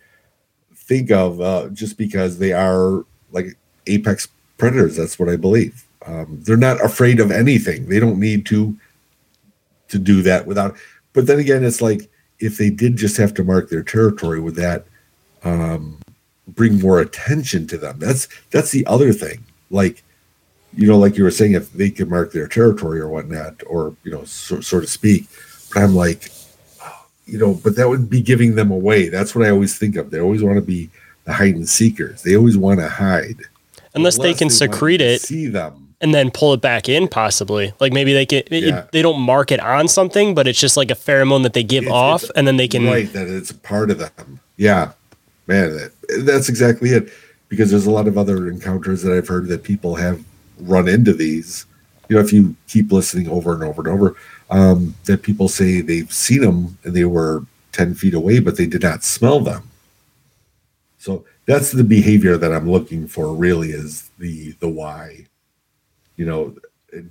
think 0.76 1.11
of, 1.11 1.41
uh, 1.41 1.69
just 1.69 1.98
because 1.98 2.40
they 2.40 2.53
are 2.53 3.06
like 3.31 3.57
apex 3.88 4.27
predators. 4.57 4.95
That's 4.95 5.18
what 5.18 5.30
I 5.30 5.35
believe. 5.35 5.85
Um, 6.06 6.40
they're 6.41 6.57
not 6.57 6.84
afraid 6.84 7.19
of 7.19 7.31
anything. 7.31 7.88
They 7.88 7.99
don't 7.99 8.19
need 8.19 8.45
to 8.48 8.77
to 9.90 9.99
do 9.99 10.22
that 10.23 10.45
without. 10.45 10.76
But 11.14 11.27
then 11.27 11.40
again, 11.40 11.64
it's 11.64 11.81
like 11.81 12.10
if 12.40 12.57
they 12.57 12.69
did 12.69 12.98
just 12.98 13.18
have 13.18 13.34
to 13.35 13.44
mark 13.44 13.69
their 13.69 13.84
territory 13.84 14.40
with 14.40 14.56
that. 14.56 14.85
Um, 15.44 15.99
bring 16.48 16.80
more 16.80 16.99
attention 16.99 17.68
to 17.68 17.78
them? 17.78 17.99
That's 17.99 18.28
that's 18.52 18.72
the 18.72 18.86
other 18.86 19.14
thing. 19.14 19.44
Like 19.70 20.03
you 20.76 20.88
know, 20.88 20.98
like 20.98 21.18
you 21.18 21.24
were 21.24 21.32
saying, 21.32 21.53
if 21.53 21.72
they 21.74 21.90
could 21.91 22.10
mark 22.10 22.32
their 22.32 22.48
territory 22.48 22.99
or 22.99 23.07
whatnot, 23.07 23.61
or 23.68 23.95
you 24.03 24.11
know, 24.11 24.24
so, 24.26 24.60
so 24.61 24.80
to 24.82 24.88
speak. 24.88 25.26
But 25.74 25.84
I'm 25.84 25.95
like, 25.95 26.32
you 27.26 27.38
know, 27.38 27.53
but 27.53 27.76
that 27.76 27.88
would 27.90 28.10
be 28.10 28.22
giving 28.22 28.56
them 28.56 28.72
away. 28.72 29.10
That's 29.10 29.36
what 29.36 29.45
I 29.45 29.49
always 29.52 29.78
think 29.78 29.95
of. 29.95 30.10
They 30.11 30.20
always 30.20 30.44
want 30.44 30.56
to 30.57 30.61
be 30.61 30.90
the 31.26 31.34
hide 31.34 31.56
and 31.56 31.70
seekers. 31.70 32.24
They 32.24 32.36
always 32.36 32.57
want 32.57 32.80
to 32.80 32.90
hide, 32.90 33.38
Unless 33.95 34.18
they 34.18 34.34
can 34.34 34.45
want 34.48 34.53
secrete 34.53 34.99
it 35.02 35.22
See 35.22 35.48
them. 35.48 35.94
and 36.02 36.14
then 36.14 36.32
pull 36.32 36.53
it 36.53 36.61
back 36.61 36.90
in, 36.90 37.07
possibly. 37.07 37.72
Like 37.80 37.94
maybe 37.94 38.11
they 38.14 38.26
can. 38.26 38.44
it- 38.49 38.91
they 38.91 39.02
don't 39.02 39.22
mark 39.22 39.52
it 39.52 39.60
on 39.60 39.88
something, 39.88 40.34
but 40.36 40.48
it's 40.48 40.60
just 40.60 40.76
like 40.76 40.91
a 40.91 40.95
pheromone 40.95 41.44
that 41.44 41.53
they 41.53 41.64
give 41.64 41.84
It's- 41.84 41.94
off, 41.95 42.24
it's- 42.24 42.32
and 42.36 42.48
then 42.48 42.57
they 42.57 42.68
can. 42.68 42.86
right 42.86 43.11
that 43.14 43.28
it's 43.28 43.52
a 43.52 43.56
part 43.56 43.90
of 43.91 43.99
them. 43.99 44.40
Yeah, 44.57 44.91
man, 45.48 45.76
that, 45.76 45.91
that's 46.26 46.49
exactly 46.49 46.91
it. 46.91 47.11
Because 47.49 47.70
there's 47.70 47.86
a 47.86 47.91
lot 47.91 48.07
of 48.07 48.18
other 48.18 48.49
encounters 48.49 49.03
that 49.03 49.15
I've 49.15 49.28
heard 49.28 49.48
that 49.48 49.64
people 49.64 49.95
have 49.95 50.24
run 50.60 50.88
into 50.88 51.14
these. 51.14 51.68
You 52.10 52.15
know, 52.15 52.22
if 52.22 52.34
you 52.34 52.56
keep 52.68 52.91
listening 52.91 53.30
over 53.30 53.53
and 53.53 53.64
over 53.64 53.82
and 53.82 53.90
over, 53.90 54.15
um, 54.49 54.95
that 55.06 55.22
people 55.22 55.48
say 55.48 55.82
they've 55.82 56.11
seen 56.11 56.41
them 56.41 56.78
and 56.84 56.95
they 56.95 57.06
were 57.06 57.45
ten 57.72 57.94
feet 57.94 58.15
away, 58.15 58.40
but 58.40 58.57
they 58.57 58.65
did 58.65 58.82
not 58.82 59.03
smell 59.03 59.40
them. 59.40 59.70
So 60.98 61.26
that's 61.45 61.72
the 61.72 61.84
behavior 61.84 62.38
that 62.38 62.52
I'm 62.52 62.70
looking 62.70 63.07
for. 63.07 63.36
Really, 63.36 63.70
is 63.70 64.10
the 64.18 64.53
the 64.53 64.70
why. 64.70 65.28
You 66.15 66.26
know, 66.26 66.56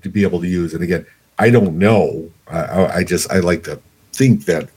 to 0.03 0.09
be 0.09 0.23
able 0.23 0.41
to 0.41 0.49
use. 0.49 0.75
And 0.75 0.83
again, 0.83 1.07
I 1.39 1.51
don't 1.51 1.79
know. 1.79 2.31
I, 2.49 2.87
I 2.87 3.05
just 3.05 3.31
I 3.31 3.39
like 3.41 3.65
to 3.65 3.81
think 4.13 4.45
that 4.47 4.69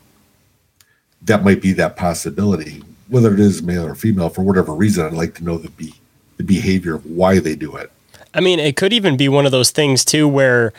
that 1.23 1.43
might 1.43 1.61
be 1.61 1.73
that 1.73 1.95
possibility, 1.95 2.83
whether 3.07 3.33
it 3.33 3.39
is 3.39 3.61
male 3.61 3.85
or 3.85 3.95
female. 3.95 4.29
For 4.29 4.41
whatever 4.41 4.73
reason, 4.73 5.05
I'd 5.05 5.13
like 5.13 5.35
to 5.35 5.43
know 5.43 5.57
the 5.57 5.69
be 5.69 5.93
the 6.37 6.43
behavior 6.43 6.95
of 6.95 7.05
why 7.05 7.39
they 7.39 7.55
do 7.55 7.75
it. 7.77 7.91
I 8.33 8.41
mean, 8.41 8.59
it 8.59 8.75
could 8.75 8.91
even 8.91 9.15
be 9.15 9.29
one 9.29 9.45
of 9.45 9.51
those 9.51 9.71
things 9.71 10.03
too, 10.03 10.27
where 10.27 10.73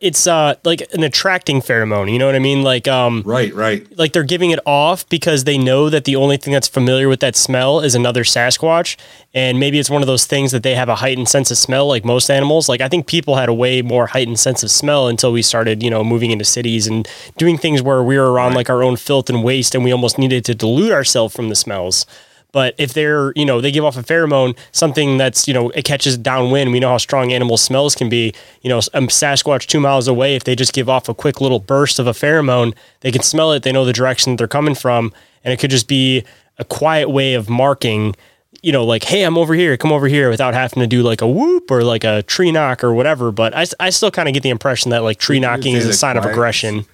it's 0.00 0.28
uh 0.28 0.54
like 0.64 0.82
an 0.92 1.02
attracting 1.02 1.60
pheromone. 1.60 2.12
You 2.12 2.18
know 2.18 2.26
what 2.26 2.36
I 2.36 2.40
mean? 2.40 2.62
Like 2.62 2.86
um. 2.86 3.22
Right, 3.26 3.52
right. 3.52 3.86
like 3.98 4.12
they're 4.12 4.22
giving 4.22 4.50
it 4.50 4.60
off 4.64 5.08
because 5.08 5.44
they 5.44 5.58
know 5.58 5.90
that 5.90 6.04
the 6.04 6.14
only 6.14 6.36
thing 6.36 6.52
that's 6.52 6.68
familiar 6.68 7.08
with 7.08 7.20
that 7.20 7.34
smell 7.34 7.80
is 7.80 7.94
another 7.94 8.22
Sasquatch. 8.22 8.96
And 9.34 9.58
maybe 9.58 9.78
it's 9.78 9.90
one 9.90 10.02
of 10.02 10.06
those 10.06 10.24
things 10.24 10.52
that 10.52 10.62
they 10.62 10.74
have 10.76 10.88
a 10.88 10.96
heightened 10.96 11.28
sense 11.28 11.50
of 11.50 11.58
smell, 11.58 11.88
like 11.88 12.04
most 12.04 12.30
animals. 12.30 12.68
Like 12.68 12.80
I 12.80 12.88
think 12.88 13.06
people 13.08 13.36
had 13.36 13.48
a 13.48 13.54
way 13.54 13.82
more 13.82 14.06
heightened 14.06 14.38
sense 14.38 14.62
of 14.62 14.70
smell 14.70 15.08
until 15.08 15.32
we 15.32 15.42
started, 15.42 15.82
you 15.82 15.90
know, 15.90 16.04
moving 16.04 16.30
into 16.30 16.44
cities 16.44 16.86
and 16.86 17.08
doing 17.36 17.58
things 17.58 17.82
where 17.82 18.02
we 18.02 18.16
were 18.18 18.30
around 18.30 18.54
like 18.54 18.70
our 18.70 18.84
own 18.84 18.96
filth 18.96 19.28
and 19.28 19.42
waste 19.42 19.74
and 19.74 19.82
we 19.82 19.92
almost 19.92 20.16
needed 20.16 20.44
to 20.44 20.54
dilute 20.54 20.92
ourselves 20.92 21.34
from 21.34 21.48
the 21.48 21.56
smells. 21.56 22.06
But 22.52 22.74
if 22.78 22.94
they're, 22.94 23.32
you 23.36 23.44
know, 23.44 23.60
they 23.60 23.70
give 23.70 23.84
off 23.84 23.96
a 23.96 24.02
pheromone, 24.02 24.56
something 24.72 25.18
that's, 25.18 25.46
you 25.46 25.52
know, 25.52 25.68
it 25.70 25.84
catches 25.84 26.16
downwind. 26.16 26.72
We 26.72 26.80
know 26.80 26.88
how 26.88 26.98
strong 26.98 27.30
animal 27.32 27.58
smells 27.58 27.94
can 27.94 28.08
be. 28.08 28.32
You 28.62 28.70
know, 28.70 28.78
a 28.78 28.80
Sasquatch 28.80 29.66
two 29.66 29.80
miles 29.80 30.08
away, 30.08 30.34
if 30.34 30.44
they 30.44 30.56
just 30.56 30.72
give 30.72 30.88
off 30.88 31.08
a 31.08 31.14
quick 31.14 31.40
little 31.40 31.58
burst 31.58 31.98
of 31.98 32.06
a 32.06 32.12
pheromone, 32.12 32.74
they 33.00 33.12
can 33.12 33.22
smell 33.22 33.52
it. 33.52 33.64
They 33.64 33.72
know 33.72 33.84
the 33.84 33.92
direction 33.92 34.32
that 34.32 34.38
they're 34.38 34.48
coming 34.48 34.74
from. 34.74 35.12
And 35.44 35.52
it 35.52 35.58
could 35.58 35.70
just 35.70 35.88
be 35.88 36.24
a 36.56 36.64
quiet 36.64 37.10
way 37.10 37.34
of 37.34 37.50
marking, 37.50 38.16
you 38.62 38.72
know, 38.72 38.84
like, 38.84 39.04
hey, 39.04 39.24
I'm 39.24 39.36
over 39.36 39.54
here, 39.54 39.76
come 39.76 39.92
over 39.92 40.08
here 40.08 40.30
without 40.30 40.54
having 40.54 40.80
to 40.80 40.86
do 40.86 41.02
like 41.02 41.20
a 41.20 41.28
whoop 41.28 41.70
or 41.70 41.84
like 41.84 42.02
a 42.02 42.22
tree 42.22 42.50
knock 42.50 42.82
or 42.82 42.94
whatever. 42.94 43.30
But 43.30 43.54
I, 43.54 43.66
I 43.78 43.90
still 43.90 44.10
kind 44.10 44.26
of 44.26 44.32
get 44.34 44.42
the 44.42 44.50
impression 44.50 44.90
that 44.90 45.02
like 45.02 45.18
tree 45.18 45.38
knocking 45.38 45.74
is 45.74 45.84
a 45.86 45.92
sign 45.92 46.16
of 46.16 46.24
aggression. 46.24 46.86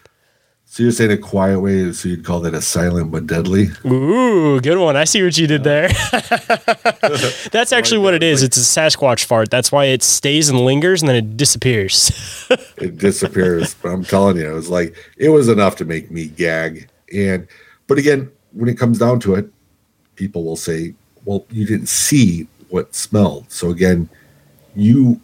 So 0.74 0.82
you're 0.82 0.90
saying 0.90 1.12
a 1.12 1.16
quiet 1.16 1.60
way, 1.60 1.92
so 1.92 2.08
you'd 2.08 2.24
call 2.24 2.40
that 2.40 2.52
a 2.52 2.60
silent 2.60 3.12
but 3.12 3.28
deadly. 3.28 3.68
Ooh, 3.86 4.60
good 4.60 4.76
one. 4.76 4.96
I 4.96 5.04
see 5.04 5.22
what 5.22 5.38
you 5.38 5.46
did 5.46 5.62
there. 5.62 5.86
That's 7.52 7.72
actually 7.72 7.98
what 7.98 8.12
it 8.12 8.24
is. 8.24 8.42
It's 8.42 8.56
a 8.56 8.60
Sasquatch 8.80 9.22
fart. 9.22 9.52
That's 9.52 9.70
why 9.70 9.84
it 9.84 10.02
stays 10.02 10.48
and 10.48 10.58
lingers 10.58 11.00
and 11.00 11.08
then 11.08 11.14
it 11.14 11.36
disappears. 11.36 12.10
It 12.76 12.98
disappears. 12.98 13.74
but 13.74 13.90
I'm 13.90 14.04
telling 14.04 14.36
you, 14.36 14.50
it 14.50 14.52
was 14.52 14.68
like 14.68 14.96
it 15.16 15.28
was 15.28 15.48
enough 15.48 15.76
to 15.76 15.84
make 15.84 16.10
me 16.10 16.26
gag. 16.26 16.88
And 17.14 17.46
but 17.86 17.96
again, 17.98 18.32
when 18.50 18.68
it 18.68 18.76
comes 18.76 18.98
down 18.98 19.20
to 19.20 19.36
it, 19.36 19.48
people 20.16 20.42
will 20.42 20.56
say, 20.56 20.94
"Well, 21.24 21.46
you 21.50 21.66
didn't 21.66 21.86
see 21.86 22.48
what 22.68 22.96
smelled." 22.96 23.48
So 23.48 23.70
again, 23.70 24.08
you 24.74 25.20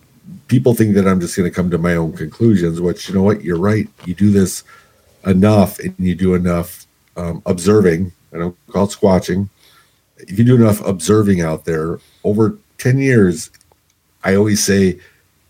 people 0.47 0.75
think 0.75 0.95
that 0.95 1.09
I'm 1.09 1.21
just 1.21 1.37
going 1.37 1.51
to 1.51 1.55
come 1.55 1.71
to 1.71 1.79
my 1.79 1.97
own 1.97 2.13
conclusions. 2.13 2.81
Which 2.81 3.09
you 3.09 3.17
know 3.17 3.23
what, 3.25 3.43
you're 3.43 3.59
right. 3.59 3.89
You 4.07 4.15
do 4.15 4.31
this 4.31 4.63
enough, 5.27 5.79
and 5.79 5.95
you 5.99 6.15
do 6.15 6.35
enough 6.35 6.87
um, 7.17 7.43
observing. 7.47 8.13
I 8.33 8.39
don't 8.39 8.57
call 8.69 8.85
it 8.85 8.91
squatching. 8.91 9.49
If 10.19 10.39
you 10.39 10.45
do 10.45 10.57
enough 10.57 10.85
observing 10.87 11.41
out 11.41 11.65
there 11.65 11.99
over 12.25 12.59
ten 12.79 12.99
years, 12.99 13.51
I 14.23 14.35
always 14.35 14.63
say 14.63 15.01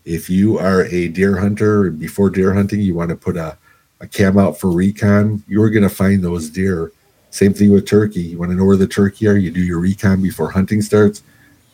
if 0.05 0.29
you 0.29 0.57
are 0.57 0.85
a 0.85 1.07
deer 1.09 1.37
hunter 1.37 1.91
before 1.91 2.29
deer 2.29 2.53
hunting 2.53 2.81
you 2.81 2.95
want 2.95 3.09
to 3.09 3.15
put 3.15 3.37
a, 3.37 3.57
a 3.99 4.07
cam 4.07 4.37
out 4.37 4.59
for 4.59 4.71
recon 4.71 5.43
you're 5.47 5.69
going 5.69 5.83
to 5.83 5.89
find 5.89 6.23
those 6.23 6.49
deer 6.49 6.91
same 7.29 7.53
thing 7.53 7.71
with 7.71 7.85
turkey 7.85 8.21
you 8.21 8.37
want 8.37 8.51
to 8.51 8.57
know 8.57 8.65
where 8.65 8.77
the 8.77 8.87
turkey 8.87 9.27
are 9.27 9.37
you 9.37 9.51
do 9.51 9.61
your 9.61 9.79
recon 9.79 10.21
before 10.21 10.49
hunting 10.49 10.81
starts 10.81 11.23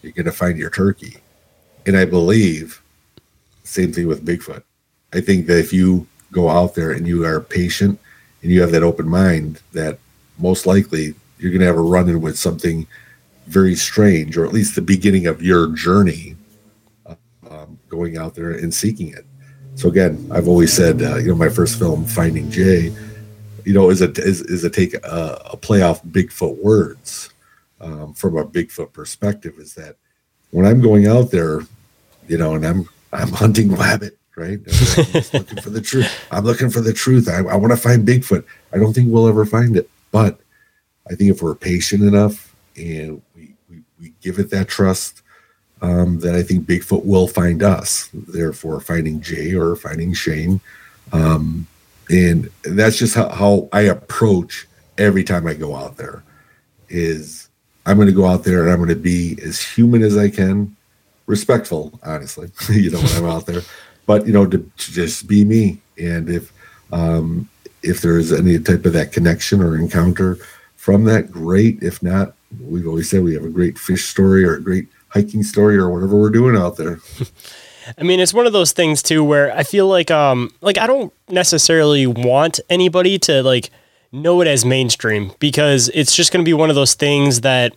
you're 0.01 0.11
going 0.11 0.25
to 0.25 0.31
find 0.31 0.57
your 0.57 0.69
turkey 0.69 1.17
and 1.85 1.95
i 1.95 2.03
believe 2.03 2.81
same 3.63 3.93
thing 3.93 4.07
with 4.07 4.25
bigfoot 4.25 4.63
i 5.13 5.21
think 5.21 5.45
that 5.47 5.59
if 5.59 5.71
you 5.71 6.05
go 6.31 6.49
out 6.49 6.75
there 6.75 6.91
and 6.91 7.07
you 7.07 7.25
are 7.25 7.39
patient 7.39 7.99
and 8.41 8.51
you 8.51 8.61
have 8.61 8.71
that 8.71 8.83
open 8.83 9.07
mind 9.07 9.61
that 9.73 9.99
most 10.37 10.65
likely 10.65 11.13
you're 11.39 11.51
going 11.51 11.61
to 11.61 11.67
have 11.67 11.77
a 11.77 11.81
run-in 11.81 12.21
with 12.21 12.37
something 12.37 12.87
very 13.47 13.75
strange 13.75 14.37
or 14.37 14.45
at 14.45 14.53
least 14.53 14.75
the 14.75 14.81
beginning 14.81 15.27
of 15.27 15.41
your 15.41 15.73
journey 15.73 16.35
um, 17.49 17.79
going 17.89 18.17
out 18.17 18.35
there 18.35 18.51
and 18.51 18.73
seeking 18.73 19.09
it. 19.09 19.25
So 19.75 19.89
again, 19.89 20.27
I've 20.31 20.47
always 20.47 20.73
said, 20.73 21.01
uh, 21.01 21.17
you 21.17 21.27
know, 21.27 21.35
my 21.35 21.49
first 21.49 21.77
film, 21.77 22.03
Finding 22.05 22.49
Jay, 22.49 22.91
you 23.63 23.73
know, 23.73 23.89
is 23.89 24.01
a 24.01 24.09
is, 24.11 24.41
is 24.41 24.63
a 24.63 24.69
take 24.69 24.95
a, 24.95 25.41
a 25.51 25.57
play 25.57 25.81
off 25.81 26.01
Bigfoot 26.03 26.61
words 26.63 27.29
um, 27.79 28.13
from 28.13 28.37
a 28.37 28.45
Bigfoot 28.45 28.91
perspective. 28.91 29.59
Is 29.59 29.75
that 29.75 29.97
when 30.51 30.65
I'm 30.65 30.81
going 30.81 31.05
out 31.05 31.31
there, 31.31 31.61
you 32.27 32.37
know, 32.37 32.55
and 32.55 32.65
I'm 32.65 32.89
I'm 33.13 33.29
hunting 33.33 33.75
rabbit, 33.75 34.17
right? 34.37 34.59
I'm 34.67 35.39
looking 35.39 35.61
for 35.61 35.69
the 35.71 35.81
truth. 35.81 36.27
I'm 36.31 36.45
looking 36.45 36.69
for 36.69 36.81
the 36.81 36.93
truth. 36.93 37.27
I, 37.27 37.39
I 37.39 37.55
want 37.55 37.71
to 37.71 37.77
find 37.77 38.07
Bigfoot. 38.07 38.45
I 38.71 38.77
don't 38.77 38.93
think 38.93 39.11
we'll 39.11 39.27
ever 39.27 39.45
find 39.45 39.75
it, 39.75 39.89
but 40.11 40.39
I 41.09 41.15
think 41.15 41.31
if 41.31 41.41
we're 41.41 41.55
patient 41.55 42.03
enough 42.03 42.55
and 42.75 43.21
we 43.35 43.53
we, 43.69 43.81
we 43.99 44.13
give 44.21 44.39
it 44.39 44.51
that 44.51 44.67
trust, 44.67 45.23
um, 45.81 46.19
then 46.19 46.35
I 46.35 46.43
think 46.43 46.65
Bigfoot 46.65 47.03
will 47.03 47.27
find 47.27 47.63
us. 47.63 48.09
Therefore, 48.13 48.79
finding 48.79 49.21
Jay 49.21 49.55
or 49.55 49.75
finding 49.75 50.13
Shayn, 50.13 50.61
um, 51.11 51.67
and 52.09 52.49
that's 52.63 52.97
just 52.97 53.15
how, 53.15 53.29
how 53.29 53.69
I 53.73 53.81
approach 53.81 54.67
every 54.97 55.23
time 55.23 55.47
I 55.47 55.55
go 55.55 55.75
out 55.75 55.97
there. 55.97 56.23
Is 56.89 57.49
I'm 57.85 57.97
going 57.97 58.07
to 58.07 58.13
go 58.13 58.25
out 58.25 58.43
there 58.43 58.63
and 58.63 58.71
I'm 58.71 58.77
going 58.77 58.89
to 58.89 58.95
be 58.95 59.37
as 59.43 59.59
human 59.59 60.03
as 60.03 60.15
I 60.15 60.29
can, 60.29 60.75
respectful, 61.25 61.99
honestly, 62.03 62.49
you 62.69 62.91
know, 62.91 62.99
when 62.99 63.17
I'm 63.17 63.25
out 63.25 63.45
there, 63.45 63.61
but 64.07 64.25
you 64.25 64.33
know, 64.33 64.47
to, 64.47 64.57
to 64.57 64.91
just 64.91 65.27
be 65.27 65.45
me. 65.45 65.79
And 65.99 66.27
if 66.27 66.51
um, 66.91 67.47
if 67.83 68.01
there's 68.01 68.33
any 68.33 68.57
type 68.57 68.85
of 68.85 68.93
that 68.93 69.11
connection 69.11 69.61
or 69.61 69.77
encounter 69.77 70.39
from 70.75 71.03
that, 71.03 71.31
great. 71.31 71.83
If 71.83 72.01
not, 72.01 72.33
we've 72.59 72.87
always 72.87 73.07
said 73.09 73.23
we 73.23 73.35
have 73.35 73.45
a 73.45 73.49
great 73.49 73.77
fish 73.77 74.05
story 74.05 74.43
or 74.43 74.55
a 74.55 74.61
great 74.61 74.87
hiking 75.09 75.43
story 75.43 75.77
or 75.77 75.91
whatever 75.91 76.17
we're 76.17 76.31
doing 76.31 76.55
out 76.55 76.77
there. 76.77 76.99
I 77.97 78.03
mean, 78.03 78.19
it's 78.19 78.33
one 78.33 78.45
of 78.45 78.53
those 78.53 78.71
things 78.71 79.01
too 79.01 79.23
where 79.23 79.55
I 79.55 79.63
feel 79.63 79.87
like 79.87 80.09
um 80.09 80.51
like 80.61 80.77
I 80.77 80.87
don't 80.87 81.13
necessarily 81.29 82.07
want 82.07 82.59
anybody 82.69 83.19
to 83.19 83.43
like 83.43 83.69
know 84.11 84.41
it 84.41 84.47
as 84.47 84.65
mainstream 84.65 85.31
because 85.39 85.89
it's 85.93 86.15
just 86.15 86.31
going 86.31 86.43
to 86.43 86.47
be 86.47 86.53
one 86.53 86.69
of 86.69 86.75
those 86.75 86.93
things 86.93 87.41
that 87.41 87.75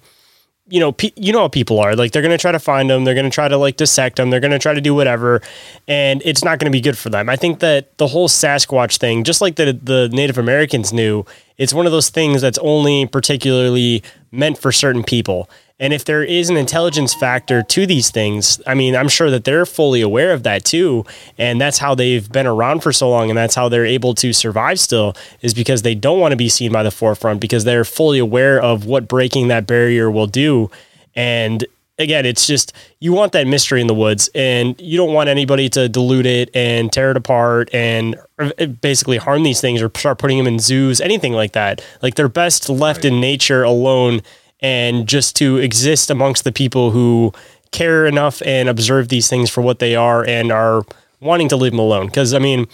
you 0.71 0.81
know, 0.81 0.93
pe- 0.93 1.13
you 1.17 1.33
know 1.33 1.41
how 1.41 1.49
people 1.49 1.81
are. 1.81 1.95
Like 1.97 2.13
they're 2.13 2.23
going 2.23 2.37
to 2.37 2.39
try 2.39 2.53
to 2.53 2.59
find 2.59 2.89
them, 2.89 3.05
they're 3.05 3.15
going 3.15 3.29
to 3.29 3.35
try 3.35 3.49
to 3.49 3.57
like 3.57 3.77
dissect 3.77 4.17
them, 4.17 4.31
they're 4.31 4.41
going 4.41 4.53
to 4.53 4.59
try 4.59 4.73
to 4.73 4.81
do 4.81 4.95
whatever, 4.95 5.43
and 5.89 6.23
it's 6.25 6.45
not 6.45 6.59
going 6.59 6.71
to 6.71 6.77
be 6.77 6.81
good 6.81 6.97
for 6.97 7.11
them. 7.11 7.29
I 7.29 7.37
think 7.37 7.59
that 7.61 7.97
the 7.99 8.07
whole 8.07 8.29
Sasquatch 8.29 8.99
thing, 8.99 9.25
just 9.25 9.41
like 9.41 9.57
the 9.57 9.79
the 9.83 10.09
Native 10.13 10.39
Americans 10.39 10.93
knew, 10.93 11.25
it's 11.59 11.75
one 11.75 11.87
of 11.87 11.93
those 11.93 12.09
things 12.09 12.41
that's 12.41 12.59
only 12.59 13.07
particularly 13.07 14.03
meant 14.33 14.59
for 14.59 14.73
certain 14.73 15.03
people. 15.03 15.51
And 15.81 15.95
if 15.95 16.05
there 16.05 16.23
is 16.23 16.51
an 16.51 16.59
intelligence 16.59 17.15
factor 17.15 17.63
to 17.63 17.87
these 17.87 18.11
things, 18.11 18.61
I 18.67 18.75
mean, 18.75 18.95
I'm 18.95 19.09
sure 19.09 19.31
that 19.31 19.45
they're 19.45 19.65
fully 19.65 20.03
aware 20.03 20.33
of 20.33 20.43
that 20.43 20.65
too. 20.65 21.07
And 21.39 21.59
that's 21.59 21.79
how 21.79 21.95
they've 21.95 22.31
been 22.31 22.47
around 22.47 22.83
for 22.83 22.93
so 22.93 23.09
long. 23.09 23.31
And 23.31 23.39
that's 23.39 23.55
how 23.55 23.71
they're 23.71 23.87
able 23.87 24.15
to 24.17 24.35
survive 24.35 24.79
still, 24.79 25.17
is 25.41 25.55
because 25.55 25.81
they 25.81 25.95
don't 25.95 26.21
want 26.21 26.33
to 26.33 26.37
be 26.37 26.51
seen 26.51 26.71
by 26.71 26.83
the 26.83 26.91
forefront 26.91 27.41
because 27.41 27.65
they're 27.65 27.85
fully 27.85 28.19
aware 28.19 28.61
of 28.61 28.85
what 28.85 29.09
breaking 29.09 29.49
that 29.49 29.67
barrier 29.67 30.11
will 30.11 30.27
do. 30.27 30.71
And 31.17 31.65
again, 31.99 32.27
it's 32.27 32.47
just 32.47 32.73
you 32.99 33.13
want 33.13 33.33
that 33.33 33.47
mystery 33.47 33.81
in 33.81 33.87
the 33.87 33.95
woods 33.95 34.29
and 34.35 34.79
you 34.81 34.97
don't 34.97 35.13
want 35.13 35.29
anybody 35.29 35.69
to 35.71 35.89
dilute 35.89 36.27
it 36.27 36.51
and 36.55 36.93
tear 36.93 37.13
it 37.13 37.17
apart 37.17 37.73
and 37.73 38.17
uh, 38.39 38.67
basically 38.67 39.19
harm 39.19 39.43
these 39.45 39.61
things 39.61 39.81
or 39.83 39.91
start 39.95 40.19
putting 40.19 40.39
them 40.39 40.47
in 40.47 40.59
zoos, 40.59 41.01
anything 41.01 41.33
like 41.33 41.53
that. 41.53 41.85
Like 42.03 42.17
they're 42.17 42.29
best 42.29 42.69
left 42.69 43.05
right. 43.05 43.13
in 43.13 43.21
nature 43.21 43.63
alone 43.63 44.23
and 44.63 45.07
just 45.09 45.37
to 45.37 45.57
exist 45.57 46.11
amongst 46.11 46.45
the 46.45 46.53
people 46.53 46.91
who 46.91 47.33
care 47.73 48.07
enough 48.07 48.43
and 48.45 48.69
observe 48.69 49.09
these 49.09 49.29
things 49.29 49.49
for 49.49 49.61
what 49.63 49.79
they 49.79 49.95
are 49.95 50.25
and 50.27 50.51
are 50.51 50.85
wanting 51.21 51.49
to 51.49 51.57
leave 51.57 51.73
them 51.73 51.79
alone. 51.79 52.07
Because 52.07 52.35
I 52.35 52.39
mean, 52.39 52.67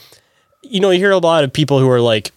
you 0.63 0.81
know, 0.81 0.91
you 0.91 0.99
hear 0.99 1.11
a 1.11 1.19
lot 1.19 1.45
of 1.45 1.53
people 1.53 1.79
who 1.79 1.89
are 1.89 2.01
like, 2.01 2.33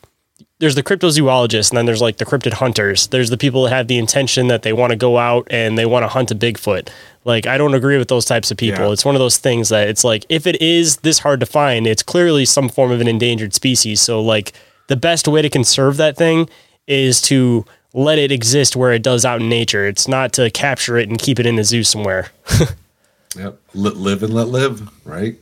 there's 0.59 0.75
the 0.75 0.83
cryptozoologists, 0.83 1.69
and 1.69 1.77
then 1.77 1.85
there's 1.85 2.01
like 2.01 2.17
the 2.17 2.25
cryptid 2.25 2.53
hunters. 2.53 3.07
There's 3.07 3.29
the 3.29 3.37
people 3.37 3.63
that 3.63 3.69
have 3.69 3.87
the 3.87 3.97
intention 3.97 4.47
that 4.47 4.61
they 4.61 4.73
want 4.73 4.91
to 4.91 4.97
go 4.97 5.17
out 5.17 5.47
and 5.49 5.77
they 5.77 5.85
want 5.85 6.03
to 6.03 6.09
hunt 6.09 6.31
a 6.31 6.35
Bigfoot. 6.35 6.89
Like, 7.23 7.47
I 7.47 7.57
don't 7.57 7.73
agree 7.73 7.97
with 7.97 8.09
those 8.09 8.25
types 8.25 8.51
of 8.51 8.57
people. 8.57 8.87
Yeah. 8.87 8.91
It's 8.91 9.05
one 9.05 9.15
of 9.15 9.19
those 9.19 9.37
things 9.37 9.69
that 9.69 9.87
it's 9.87 10.03
like, 10.03 10.25
if 10.27 10.45
it 10.45 10.61
is 10.61 10.97
this 10.97 11.19
hard 11.19 11.39
to 11.39 11.45
find, 11.45 11.87
it's 11.87 12.03
clearly 12.03 12.43
some 12.43 12.67
form 12.67 12.91
of 12.91 12.99
an 12.99 13.07
endangered 13.07 13.53
species. 13.53 14.01
So, 14.01 14.21
like, 14.21 14.51
the 14.87 14.97
best 14.97 15.29
way 15.29 15.41
to 15.41 15.49
conserve 15.49 15.95
that 15.97 16.17
thing 16.17 16.49
is 16.87 17.21
to 17.21 17.63
let 17.93 18.19
it 18.19 18.31
exist 18.31 18.75
where 18.75 18.91
it 18.91 19.03
does 19.03 19.25
out 19.25 19.41
in 19.41 19.49
nature. 19.49 19.87
It's 19.87 20.07
not 20.07 20.33
to 20.33 20.49
capture 20.51 20.97
it 20.97 21.09
and 21.09 21.17
keep 21.17 21.39
it 21.39 21.45
in 21.45 21.57
a 21.57 21.63
zoo 21.63 21.83
somewhere. 21.83 22.29
yep. 23.35 23.59
Let 23.73 23.97
live 23.97 24.23
and 24.23 24.33
let 24.33 24.47
live, 24.47 24.89
right? 25.05 25.37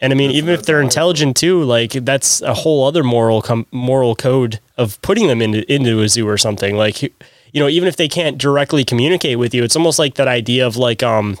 And 0.00 0.12
I 0.12 0.16
mean, 0.16 0.30
that's, 0.30 0.38
even 0.38 0.54
if 0.54 0.62
they're 0.64 0.80
intelligent 0.80 1.36
too, 1.36 1.62
like 1.62 1.92
that's 1.92 2.42
a 2.42 2.54
whole 2.54 2.86
other 2.86 3.04
moral 3.04 3.40
com- 3.40 3.66
moral 3.70 4.16
code 4.16 4.58
of 4.76 5.00
putting 5.02 5.28
them 5.28 5.40
into 5.40 5.70
into 5.72 6.00
a 6.00 6.08
zoo 6.08 6.28
or 6.28 6.36
something. 6.36 6.76
Like, 6.76 7.02
you 7.02 7.10
know, 7.54 7.68
even 7.68 7.88
if 7.88 7.96
they 7.96 8.08
can't 8.08 8.36
directly 8.36 8.84
communicate 8.84 9.38
with 9.38 9.54
you, 9.54 9.62
it's 9.62 9.76
almost 9.76 10.00
like 10.00 10.14
that 10.14 10.26
idea 10.26 10.66
of 10.66 10.76
like, 10.76 11.04
um, 11.04 11.38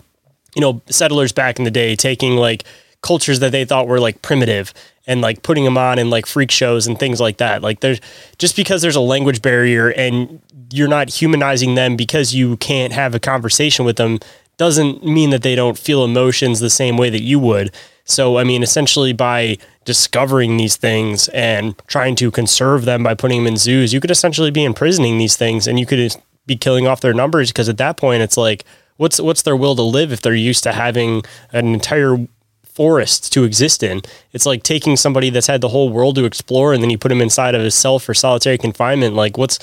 you 0.54 0.60
know, 0.60 0.80
settlers 0.88 1.32
back 1.32 1.58
in 1.58 1.64
the 1.64 1.72
day 1.72 1.96
taking 1.96 2.36
like 2.36 2.64
cultures 3.00 3.40
that 3.40 3.50
they 3.50 3.64
thought 3.64 3.88
were 3.88 3.98
like 3.98 4.22
primitive 4.22 4.72
and 5.06 5.20
like 5.20 5.42
putting 5.42 5.64
them 5.64 5.76
on 5.76 5.98
in 5.98 6.10
like 6.10 6.26
freak 6.26 6.50
shows 6.50 6.86
and 6.86 6.98
things 6.98 7.20
like 7.20 7.38
that. 7.38 7.62
Like 7.62 7.80
there's 7.80 8.00
just 8.38 8.56
because 8.56 8.82
there's 8.82 8.96
a 8.96 9.00
language 9.00 9.42
barrier 9.42 9.90
and 9.90 10.40
you're 10.70 10.88
not 10.88 11.10
humanizing 11.10 11.74
them 11.74 11.96
because 11.96 12.34
you 12.34 12.56
can't 12.58 12.92
have 12.92 13.14
a 13.14 13.20
conversation 13.20 13.84
with 13.84 13.96
them 13.96 14.20
doesn't 14.58 15.04
mean 15.04 15.30
that 15.30 15.42
they 15.42 15.54
don't 15.54 15.78
feel 15.78 16.04
emotions 16.04 16.60
the 16.60 16.70
same 16.70 16.96
way 16.96 17.10
that 17.10 17.22
you 17.22 17.38
would. 17.38 17.74
So 18.04 18.38
I 18.38 18.44
mean 18.44 18.62
essentially 18.62 19.12
by 19.12 19.58
discovering 19.84 20.56
these 20.56 20.76
things 20.76 21.28
and 21.28 21.76
trying 21.88 22.14
to 22.16 22.30
conserve 22.30 22.84
them 22.84 23.02
by 23.02 23.14
putting 23.14 23.42
them 23.42 23.52
in 23.52 23.56
zoos, 23.56 23.92
you 23.92 24.00
could 24.00 24.10
essentially 24.10 24.50
be 24.50 24.64
imprisoning 24.64 25.18
these 25.18 25.36
things 25.36 25.66
and 25.66 25.80
you 25.80 25.86
could 25.86 26.16
be 26.46 26.56
killing 26.56 26.86
off 26.86 27.00
their 27.00 27.14
numbers 27.14 27.50
because 27.50 27.68
at 27.68 27.78
that 27.78 27.96
point 27.96 28.22
it's 28.22 28.36
like 28.36 28.64
what's 28.96 29.20
what's 29.20 29.42
their 29.42 29.56
will 29.56 29.74
to 29.74 29.82
live 29.82 30.12
if 30.12 30.20
they're 30.20 30.34
used 30.34 30.62
to 30.64 30.72
having 30.72 31.22
an 31.52 31.74
entire 31.74 32.16
forests 32.74 33.28
to 33.30 33.44
exist 33.44 33.82
in. 33.82 34.02
It's 34.32 34.46
like 34.46 34.62
taking 34.62 34.96
somebody 34.96 35.30
that's 35.30 35.46
had 35.46 35.60
the 35.60 35.68
whole 35.68 35.90
world 35.90 36.16
to 36.16 36.24
explore 36.24 36.72
and 36.72 36.82
then 36.82 36.90
you 36.90 36.98
put 36.98 37.12
him 37.12 37.20
inside 37.20 37.54
of 37.54 37.62
his 37.62 37.74
cell 37.74 37.98
for 37.98 38.14
solitary 38.14 38.58
confinement. 38.58 39.14
Like 39.14 39.36
what's 39.36 39.58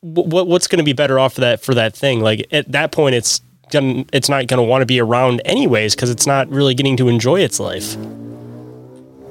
what 0.00 0.46
what's 0.48 0.66
going 0.66 0.78
to 0.78 0.84
be 0.84 0.92
better 0.92 1.18
off 1.18 1.34
for 1.34 1.40
that 1.42 1.62
for 1.62 1.74
that 1.74 1.94
thing? 1.94 2.20
Like 2.20 2.46
at 2.52 2.70
that 2.72 2.92
point, 2.92 3.14
it's 3.14 3.40
gonna 3.70 4.04
it's 4.12 4.28
not 4.28 4.46
going 4.46 4.58
to 4.58 4.64
want 4.64 4.82
to 4.82 4.86
be 4.86 5.00
around 5.00 5.40
anyways 5.44 5.94
because 5.94 6.10
it's 6.10 6.26
not 6.26 6.48
really 6.48 6.74
getting 6.74 6.96
to 6.98 7.08
enjoy 7.08 7.40
its 7.40 7.58
life. 7.58 7.96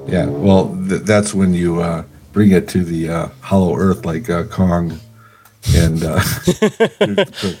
Yeah, 0.06 0.26
well, 0.26 0.76
th- 0.88 1.02
that's 1.02 1.32
when 1.32 1.54
you 1.54 1.80
uh, 1.80 2.04
bring 2.32 2.50
it 2.50 2.68
to 2.70 2.82
the 2.82 3.08
uh, 3.08 3.28
hollow 3.40 3.76
earth 3.76 4.04
like 4.04 4.28
uh, 4.28 4.44
Kong, 4.44 4.98
and 5.74 6.02
uh, 6.02 6.20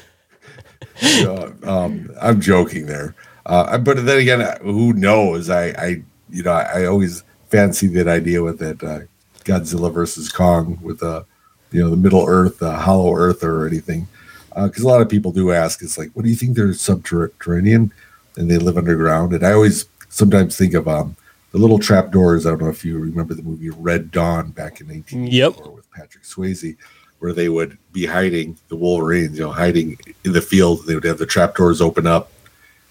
um, 1.62 2.10
I'm 2.20 2.40
joking 2.40 2.86
there. 2.86 3.14
Uh, 3.44 3.78
but 3.78 4.04
then 4.04 4.18
again, 4.18 4.56
who 4.62 4.92
knows? 4.92 5.50
I, 5.50 5.68
I 5.70 6.02
you 6.30 6.42
know, 6.42 6.52
I, 6.52 6.82
I 6.82 6.84
always 6.86 7.22
fancy 7.48 7.86
that 7.88 8.08
idea 8.08 8.42
with 8.42 8.58
that 8.60 8.82
uh, 8.82 9.00
Godzilla 9.44 9.92
versus 9.92 10.30
Kong 10.30 10.78
with 10.82 11.00
the, 11.00 11.10
uh, 11.10 11.24
you 11.70 11.82
know, 11.82 11.90
the 11.90 11.96
Middle 11.96 12.24
Earth, 12.26 12.58
the 12.58 12.72
Hollow 12.72 13.14
Earth, 13.14 13.42
or 13.42 13.66
anything. 13.66 14.08
Because 14.54 14.84
uh, 14.84 14.88
a 14.88 14.90
lot 14.90 15.00
of 15.00 15.08
people 15.08 15.32
do 15.32 15.52
ask, 15.52 15.82
it's 15.82 15.98
like, 15.98 16.10
what 16.12 16.24
do 16.24 16.28
you 16.30 16.36
think 16.36 16.56
they're 16.56 16.72
subterranean 16.74 17.92
and 18.36 18.50
they 18.50 18.58
live 18.58 18.76
underground? 18.76 19.32
And 19.32 19.44
I 19.44 19.52
always 19.52 19.86
sometimes 20.08 20.56
think 20.56 20.74
of 20.74 20.86
um, 20.86 21.16
the 21.52 21.58
little 21.58 21.78
trap 21.78 22.10
doors. 22.10 22.46
I 22.46 22.50
don't 22.50 22.62
know 22.62 22.68
if 22.68 22.84
you 22.84 22.98
remember 22.98 23.34
the 23.34 23.42
movie 23.42 23.70
Red 23.70 24.10
Dawn 24.10 24.50
back 24.50 24.80
in 24.80 24.88
1984 24.88 25.30
yep. 25.30 25.74
with 25.74 25.90
Patrick 25.90 26.24
Swayze, 26.24 26.76
where 27.18 27.32
they 27.32 27.48
would 27.48 27.78
be 27.92 28.04
hiding 28.04 28.58
the 28.68 28.76
Wolverines, 28.76 29.38
you 29.38 29.44
know, 29.44 29.52
hiding 29.52 29.98
in 30.24 30.32
the 30.32 30.42
field. 30.42 30.86
They 30.86 30.94
would 30.94 31.04
have 31.04 31.18
the 31.18 31.26
trap 31.26 31.54
doors 31.54 31.80
open 31.80 32.06
up 32.06 32.30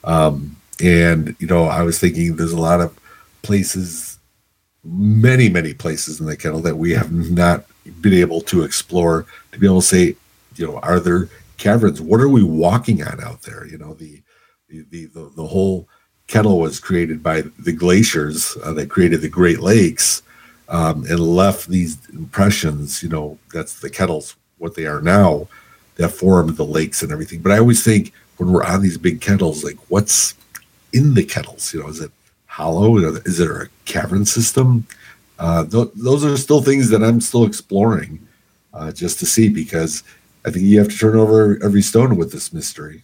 um, 0.04 0.56
and 0.84 1.36
you 1.40 1.48
know, 1.48 1.66
I 1.66 1.84
was 1.84 2.00
thinking 2.00 2.36
there's 2.36 2.54
a 2.54 2.60
lot 2.60 2.82
of 2.82 2.98
places, 3.42 4.20
many 4.84 5.50
many 5.50 5.74
places 5.74 6.20
in 6.20 6.26
the 6.26 6.38
kettle 6.38 6.62
that 6.62 6.78
we 6.78 6.92
have 6.92 7.12
not 7.12 7.66
been 8.02 8.14
able 8.14 8.42
to 8.42 8.64
explore 8.64 9.26
to 9.52 9.60
be 9.60 9.68
able 9.68 9.82
to 9.82 9.88
say, 9.88 10.16
you 10.56 10.68
know, 10.68 10.80
are 10.80 11.00
there 11.00 11.30
caverns? 11.58 12.02
What 12.02 12.20
are 12.20 12.30
we 12.30 12.44
walking 12.44 13.04
on 13.04 13.24
out 13.24 13.44
there? 13.44 13.68
You 13.68 13.78
know, 13.78 13.94
the 13.94 14.22
the 14.70 15.06
the, 15.06 15.32
the, 15.36 15.46
whole 15.46 15.88
kettle 16.28 16.60
was 16.60 16.80
created 16.80 17.22
by 17.22 17.42
the 17.60 17.74
glaciers 17.74 18.58
uh, 18.64 18.74
that 18.74 18.90
created 18.90 19.22
the 19.22 19.30
Great 19.30 19.60
Lakes 19.60 20.24
um, 20.70 21.06
and 21.10 21.20
left 21.20 21.68
these 21.68 21.98
impressions. 22.10 23.04
You 23.04 23.10
know, 23.10 23.38
that's 23.54 23.80
the 23.80 23.90
kettles, 23.90 24.36
what 24.58 24.76
they 24.76 24.86
are 24.86 25.02
now, 25.02 25.48
that 25.96 26.10
formed 26.10 26.56
the 26.58 26.66
lakes 26.66 27.04
and 27.04 27.12
everything. 27.12 27.42
But 27.42 27.52
I 27.52 27.60
always 27.60 27.84
think 27.84 28.14
when 28.42 28.54
we're 28.54 28.64
on 28.64 28.82
these 28.82 28.98
big 28.98 29.22
kettles, 29.22 29.64
like 29.64 29.78
what's 29.90 30.34
in 30.92 31.14
the 31.14 31.24
kettles? 31.24 31.76
You 31.76 31.82
know, 31.82 31.90
is 31.90 32.00
it 32.00 32.10
hollow? 32.48 32.98
Is 32.98 33.38
there 33.38 33.62
a 33.62 33.70
cavern 33.86 34.26
system? 34.26 34.88
Uh, 35.38 35.64
th- 35.64 35.90
those 35.94 36.26
are 36.26 36.36
still 36.38 36.64
things 36.64 36.90
that 36.90 37.04
I'm 37.04 37.22
still 37.22 37.46
exploring 37.46 38.28
uh, 38.74 38.94
just 38.94 39.20
to 39.20 39.28
see 39.28 39.48
because 39.48 40.02
I 40.44 40.50
think 40.50 40.66
you 40.66 40.80
have 40.80 40.90
to 40.90 40.98
turn 40.98 41.16
over 41.16 41.60
every 41.64 41.84
stone 41.84 42.18
with 42.18 42.32
this 42.32 42.52
mystery. 42.52 43.04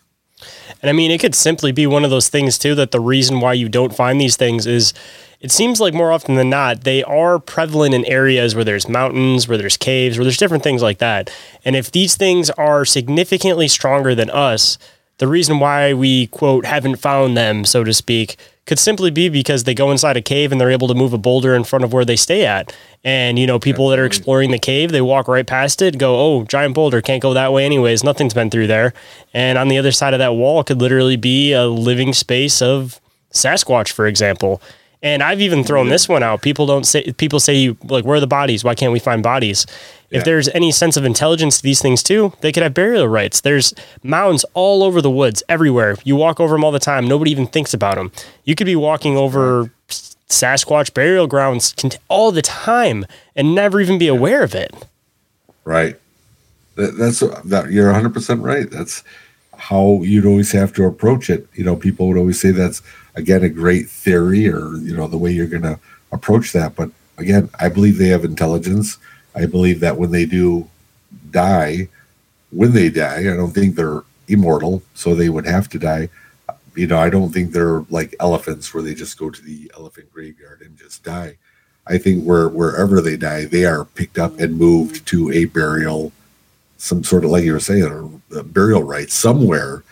And 0.82 0.90
I 0.90 0.94
mean, 0.94 1.12
it 1.12 1.20
could 1.20 1.36
simply 1.36 1.72
be 1.72 1.86
one 1.86 2.04
of 2.04 2.10
those 2.10 2.30
things 2.30 2.58
too 2.58 2.74
that 2.74 2.90
the 2.90 3.00
reason 3.00 3.40
why 3.40 3.54
you 3.54 3.70
don't 3.70 3.96
find 3.96 4.20
these 4.20 4.38
things 4.38 4.66
is 4.66 4.92
it 5.40 5.52
seems 5.52 5.80
like 5.80 5.94
more 5.94 6.12
often 6.12 6.34
than 6.34 6.50
not, 6.50 6.84
they 6.84 7.04
are 7.04 7.38
prevalent 7.38 7.94
in 7.94 8.06
areas 8.06 8.56
where 8.56 8.64
there's 8.64 8.90
mountains, 8.90 9.48
where 9.48 9.60
there's 9.60 9.78
caves, 9.78 10.18
where 10.18 10.26
there's 10.26 10.38
different 10.38 10.64
things 10.64 10.82
like 10.82 10.98
that. 10.98 11.30
And 11.64 11.76
if 11.76 11.92
these 11.92 12.16
things 12.16 12.50
are 12.50 12.86
significantly 12.86 13.68
stronger 13.68 14.16
than 14.16 14.32
us, 14.32 14.80
the 15.18 15.28
reason 15.28 15.60
why 15.60 15.94
we 15.94 16.28
quote 16.28 16.66
haven't 16.66 16.98
found 16.98 17.36
them, 17.36 17.66
so 17.66 17.84
to 17.84 17.94
speak, 17.94 18.38
could 18.66 18.78
simply 18.78 19.10
be 19.10 19.30
because 19.30 19.64
they 19.64 19.74
go 19.74 19.92
inside 19.92 20.18
a 20.18 20.22
cave 20.22 20.52
and 20.52 20.60
they're 20.60 20.70
able 20.70 20.90
to 20.90 20.94
move 20.94 21.14
a 21.14 21.18
boulder 21.18 21.56
in 21.56 21.64
front 21.64 21.86
of 21.86 21.94
where 21.94 22.06
they 22.06 22.18
stay 22.18 22.46
at. 22.46 22.76
And 23.04 23.40
you 23.40 23.48
know, 23.48 23.60
people 23.60 23.88
that 23.90 24.00
are 24.00 24.06
exploring 24.06 24.52
the 24.52 24.60
cave, 24.60 24.92
they 24.92 25.02
walk 25.02 25.28
right 25.28 25.48
past 25.48 25.82
it, 25.82 25.98
go, 25.98 26.20
"Oh, 26.20 26.44
giant 26.44 26.76
boulder, 26.76 27.02
can't 27.02 27.22
go 27.22 27.34
that 27.34 27.54
way 27.54 27.66
anyways. 27.66 28.04
Nothing's 28.04 28.34
been 28.34 28.50
through 28.50 28.68
there." 28.68 28.94
And 29.34 29.58
on 29.58 29.70
the 29.70 29.78
other 29.78 29.92
side 29.92 30.14
of 30.14 30.20
that 30.20 30.36
wall 30.36 30.64
could 30.64 30.82
literally 30.82 31.16
be 31.16 31.54
a 31.54 31.66
living 31.66 32.14
space 32.14 32.62
of 32.62 33.00
Sasquatch, 33.34 33.90
for 33.90 34.06
example. 34.06 34.62
And 35.04 35.22
I've 35.22 35.42
even 35.42 35.64
thrown 35.64 35.90
this 35.90 36.10
one 36.10 36.24
out. 36.24 36.42
People 36.42 36.66
don't 36.66 36.84
say 36.86 37.12
people 37.14 37.40
say 37.40 37.76
like 37.84 38.04
where 38.04 38.18
are 38.18 38.20
the 38.20 38.28
bodies? 38.28 38.64
Why 38.64 38.74
can't 38.76 38.92
we 38.92 39.00
find 39.00 39.22
bodies? 39.22 39.66
If 40.10 40.20
Yeah. 40.20 40.24
there's 40.24 40.50
any 40.50 40.72
sense 40.72 40.98
of 40.98 41.06
intelligence 41.06 41.58
to 41.58 41.64
these 41.64 41.82
things 41.82 42.02
too, 42.02 42.34
they 42.42 42.52
could 42.52 42.64
have 42.64 42.74
burial 42.74 43.08
rites. 43.08 43.42
There's 43.42 43.74
mounds 44.02 44.44
all 44.56 44.82
over 44.84 45.02
the 45.02 45.12
woods, 45.12 45.44
everywhere. 45.48 45.98
You 46.04 46.16
walk 46.16 46.40
over 46.40 46.56
them 46.56 46.64
all 46.64 46.72
the 46.72 46.80
time. 46.80 47.08
Nobody 47.08 47.30
even 47.30 47.46
thinks 47.46 47.74
about 47.74 47.96
them. 47.96 48.12
You 48.44 48.56
could 48.56 48.66
be 48.66 48.76
walking 48.76 49.18
over 49.18 49.72
Sasquatch 50.30 50.94
burial 50.94 51.28
grounds 51.28 51.74
all 52.10 52.32
the 52.32 52.42
time 52.42 53.06
and 53.36 53.54
never 53.54 53.80
even 53.80 53.98
be 53.98 54.08
aware 54.08 54.42
of 54.44 54.56
it. 54.56 54.74
Right. 55.64 55.98
That, 56.76 56.98
that's 56.98 57.20
that. 57.46 57.72
You're 57.72 57.88
100 57.92 58.14
percent 58.14 58.42
right. 58.42 58.70
That's 58.70 59.04
how 59.58 60.02
you'd 60.04 60.26
always 60.26 60.52
have 60.54 60.74
to 60.74 60.86
approach 60.86 61.30
it. 61.30 61.48
You 61.54 61.64
know, 61.64 61.76
people 61.76 62.08
would 62.08 62.18
always 62.18 62.40
say 62.40 62.52
that's 62.52 62.82
again 63.18 63.44
a 63.44 63.50
great 63.50 63.90
theory, 63.90 64.48
or 64.48 64.78
you 64.78 64.96
know, 64.96 65.08
the 65.08 65.18
way 65.18 65.32
you're 65.32 65.48
going 65.48 65.64
to 65.64 65.80
approach 66.12 66.54
that. 66.54 66.76
But 66.76 66.92
again, 67.18 67.50
I 67.60 67.68
believe 67.68 67.98
they 67.98 68.08
have 68.08 68.24
intelligence. 68.24 68.98
I 69.36 69.46
believe 69.46 69.82
that 69.82 69.98
when 69.98 70.12
they 70.12 70.26
do 70.26 70.70
die, 71.32 71.90
when 72.52 72.72
they 72.72 72.90
die, 72.90 73.20
I 73.20 73.36
don't 73.36 73.52
think 73.52 73.76
they're 73.76 74.04
immortal, 74.28 74.82
so 74.94 75.14
they 75.14 75.30
would 75.30 75.46
have 75.46 75.68
to 75.70 75.80
die. 75.80 76.10
You 76.76 76.88
know, 76.88 77.00
I 77.00 77.10
don't 77.10 77.32
think 77.32 77.52
they're 77.52 77.84
like 77.90 78.16
elephants 78.20 78.74
where 78.74 78.84
they 78.84 78.94
just 78.94 79.18
go 79.18 79.30
to 79.30 79.42
the 79.42 79.72
elephant 79.76 80.14
graveyard 80.14 80.62
and 80.62 80.78
just 80.78 81.04
die. 81.04 81.38
I 81.88 81.98
think 81.98 82.24
where 82.24 82.50
wherever 82.50 83.02
they 83.02 83.18
die, 83.18 83.46
they 83.46 83.66
are 83.66 83.86
picked 83.86 84.20
up 84.20 84.40
and 84.40 84.58
moved 84.58 84.96
mm-hmm. 84.96 85.06
to 85.06 85.32
a 85.32 85.46
burial, 85.46 86.12
some 86.78 87.04
sort 87.04 87.26
of 87.26 87.32
like 87.32 87.44
you 87.44 87.54
were 87.54 87.60
saying, 87.60 88.22
a 88.36 88.44
burial 88.44 88.84
rite 88.84 89.10
somewhere 89.10 89.84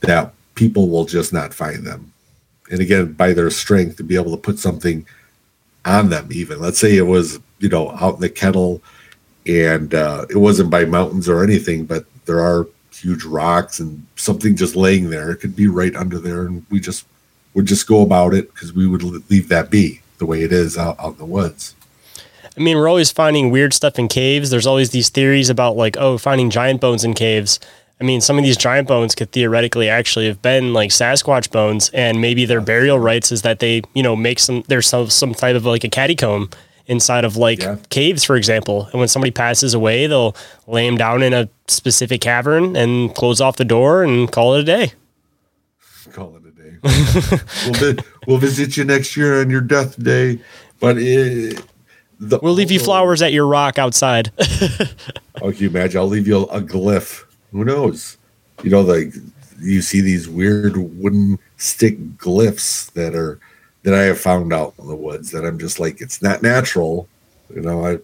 that 0.00 0.34
people 0.54 0.88
will 0.88 1.04
just 1.04 1.32
not 1.32 1.54
find 1.54 1.86
them. 1.86 2.12
And 2.70 2.80
again, 2.80 3.12
by 3.12 3.32
their 3.32 3.50
strength 3.50 3.96
to 3.96 4.04
be 4.04 4.16
able 4.16 4.32
to 4.32 4.36
put 4.36 4.58
something 4.58 5.06
on 5.84 6.10
them, 6.10 6.28
even 6.32 6.60
let's 6.60 6.78
say 6.78 6.96
it 6.96 7.02
was 7.02 7.38
you 7.58 7.68
know 7.68 7.90
out 7.92 8.16
in 8.16 8.20
the 8.20 8.28
kettle, 8.28 8.82
and 9.46 9.94
uh, 9.94 10.26
it 10.28 10.36
wasn't 10.36 10.70
by 10.70 10.84
mountains 10.84 11.28
or 11.28 11.44
anything, 11.44 11.84
but 11.84 12.04
there 12.26 12.40
are 12.40 12.66
huge 12.92 13.24
rocks 13.24 13.78
and 13.78 14.04
something 14.16 14.56
just 14.56 14.74
laying 14.74 15.10
there. 15.10 15.30
It 15.30 15.36
could 15.36 15.54
be 15.54 15.68
right 15.68 15.94
under 15.94 16.18
there, 16.18 16.46
and 16.46 16.64
we 16.70 16.80
just 16.80 17.06
would 17.54 17.66
just 17.66 17.86
go 17.86 18.02
about 18.02 18.34
it 18.34 18.52
because 18.52 18.72
we 18.72 18.86
would 18.86 19.02
leave 19.30 19.48
that 19.48 19.70
be 19.70 20.00
the 20.18 20.26
way 20.26 20.42
it 20.42 20.52
is 20.52 20.76
out, 20.76 20.96
out 20.98 21.12
in 21.12 21.18
the 21.18 21.24
woods. 21.24 21.74
I 22.56 22.60
mean, 22.60 22.76
we're 22.76 22.88
always 22.88 23.12
finding 23.12 23.50
weird 23.50 23.74
stuff 23.74 23.98
in 23.98 24.08
caves. 24.08 24.50
There's 24.50 24.66
always 24.66 24.90
these 24.90 25.10
theories 25.10 25.50
about 25.50 25.76
like, 25.76 25.96
oh, 25.98 26.16
finding 26.16 26.48
giant 26.48 26.80
bones 26.80 27.04
in 27.04 27.12
caves. 27.12 27.60
I 28.00 28.04
mean, 28.04 28.20
some 28.20 28.36
of 28.36 28.44
these 28.44 28.56
giant 28.58 28.88
bones 28.88 29.14
could 29.14 29.32
theoretically 29.32 29.88
actually 29.88 30.26
have 30.26 30.42
been 30.42 30.72
like 30.74 30.90
Sasquatch 30.90 31.50
bones, 31.50 31.88
and 31.94 32.20
maybe 32.20 32.44
their 32.44 32.60
burial 32.60 32.98
rites 32.98 33.32
is 33.32 33.42
that 33.42 33.58
they, 33.58 33.82
you 33.94 34.02
know, 34.02 34.14
make 34.14 34.38
some 34.38 34.64
there's 34.68 34.86
some 34.86 35.08
some 35.08 35.32
type 35.34 35.56
of 35.56 35.64
like 35.64 35.82
a 35.84 35.88
catacomb 35.88 36.50
inside 36.88 37.24
of 37.24 37.36
like 37.36 37.62
Yeah. 37.62 37.76
caves, 37.88 38.22
for 38.22 38.36
example. 38.36 38.88
And 38.92 39.00
when 39.00 39.08
somebody 39.08 39.30
passes 39.30 39.72
away, 39.74 40.06
they'll 40.06 40.36
lay 40.66 40.86
them 40.86 40.96
down 40.96 41.22
in 41.22 41.32
a 41.32 41.48
specific 41.68 42.20
cavern 42.20 42.76
and 42.76 43.14
close 43.14 43.40
off 43.40 43.56
the 43.56 43.64
door 43.64 44.04
and 44.04 44.30
call 44.30 44.54
it 44.54 44.60
a 44.60 44.64
day. 44.64 44.92
Call 46.12 46.36
it 46.36 46.42
a 46.46 46.50
day. 46.50 46.76
we'll, 47.66 47.92
vi- 47.94 48.02
we'll 48.26 48.38
visit 48.38 48.76
you 48.76 48.84
next 48.84 49.16
year 49.16 49.40
on 49.40 49.50
your 49.50 49.60
death 49.62 50.00
day, 50.00 50.38
but 50.78 50.96
it, 50.98 51.60
the, 52.20 52.38
We'll 52.40 52.52
leave 52.54 52.70
you 52.70 52.80
oh. 52.80 52.84
flowers 52.84 53.20
at 53.22 53.32
your 53.32 53.46
rock 53.46 53.78
outside. 53.78 54.30
Oh, 55.42 55.52
can 55.52 55.60
you 55.60 55.68
imagine? 55.68 55.98
I'll 56.00 56.06
leave 56.08 56.26
you 56.26 56.44
a 56.44 56.62
glyph. 56.62 57.24
Who 57.56 57.64
knows? 57.64 58.18
You 58.62 58.68
know, 58.68 58.82
like 58.82 59.14
you 59.58 59.80
see 59.80 60.02
these 60.02 60.28
weird 60.28 60.76
wooden 60.76 61.38
stick 61.56 61.98
glyphs 62.18 62.92
that 62.92 63.14
are 63.14 63.40
that 63.82 63.94
I 63.94 64.02
have 64.02 64.20
found 64.20 64.52
out 64.52 64.74
in 64.78 64.86
the 64.86 64.94
woods 64.94 65.30
that 65.30 65.46
I'm 65.46 65.58
just 65.58 65.80
like, 65.80 66.02
it's 66.02 66.20
not 66.20 66.42
natural. 66.42 67.08
You 67.48 67.62
know, 67.62 67.86
I 67.86 67.98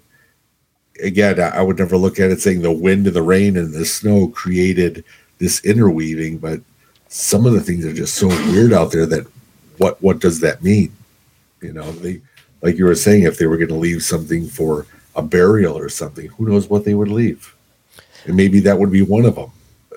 again, 1.02 1.38
I, 1.38 1.60
would 1.60 1.78
never 1.78 1.98
look 1.98 2.18
at 2.18 2.30
it 2.30 2.40
saying 2.40 2.62
the 2.62 2.72
wind 2.72 3.06
and 3.06 3.14
the 3.14 3.20
rain 3.20 3.58
and 3.58 3.74
the 3.74 3.84
snow 3.84 4.28
created 4.28 5.04
this 5.38 5.62
interweaving, 5.66 6.38
but 6.38 6.60
some 7.08 7.44
of 7.44 7.52
the 7.52 7.60
things 7.60 7.84
are 7.84 7.92
just 7.92 8.14
so 8.14 8.28
weird 8.28 8.72
out 8.72 8.90
there 8.90 9.04
that 9.04 9.26
what 9.76 10.00
what 10.02 10.18
does 10.18 10.40
that 10.40 10.62
mean? 10.62 10.96
You 11.60 11.74
know, 11.74 11.92
they 11.92 12.22
like 12.62 12.78
you 12.78 12.86
were 12.86 12.94
saying, 12.94 13.24
if 13.24 13.36
they 13.36 13.46
were 13.46 13.58
going 13.58 13.68
to 13.68 13.74
leave 13.74 14.02
something 14.02 14.48
for 14.48 14.86
a 15.14 15.20
burial 15.20 15.76
or 15.76 15.90
something, 15.90 16.28
who 16.28 16.48
knows 16.48 16.70
what 16.70 16.86
they 16.86 16.94
would 16.94 17.08
leave? 17.08 17.54
And 18.24 18.36
maybe 18.36 18.60
that 18.60 18.78
would 18.78 18.92
be 18.92 19.02
one 19.02 19.24
of 19.24 19.34
them, 19.34 19.50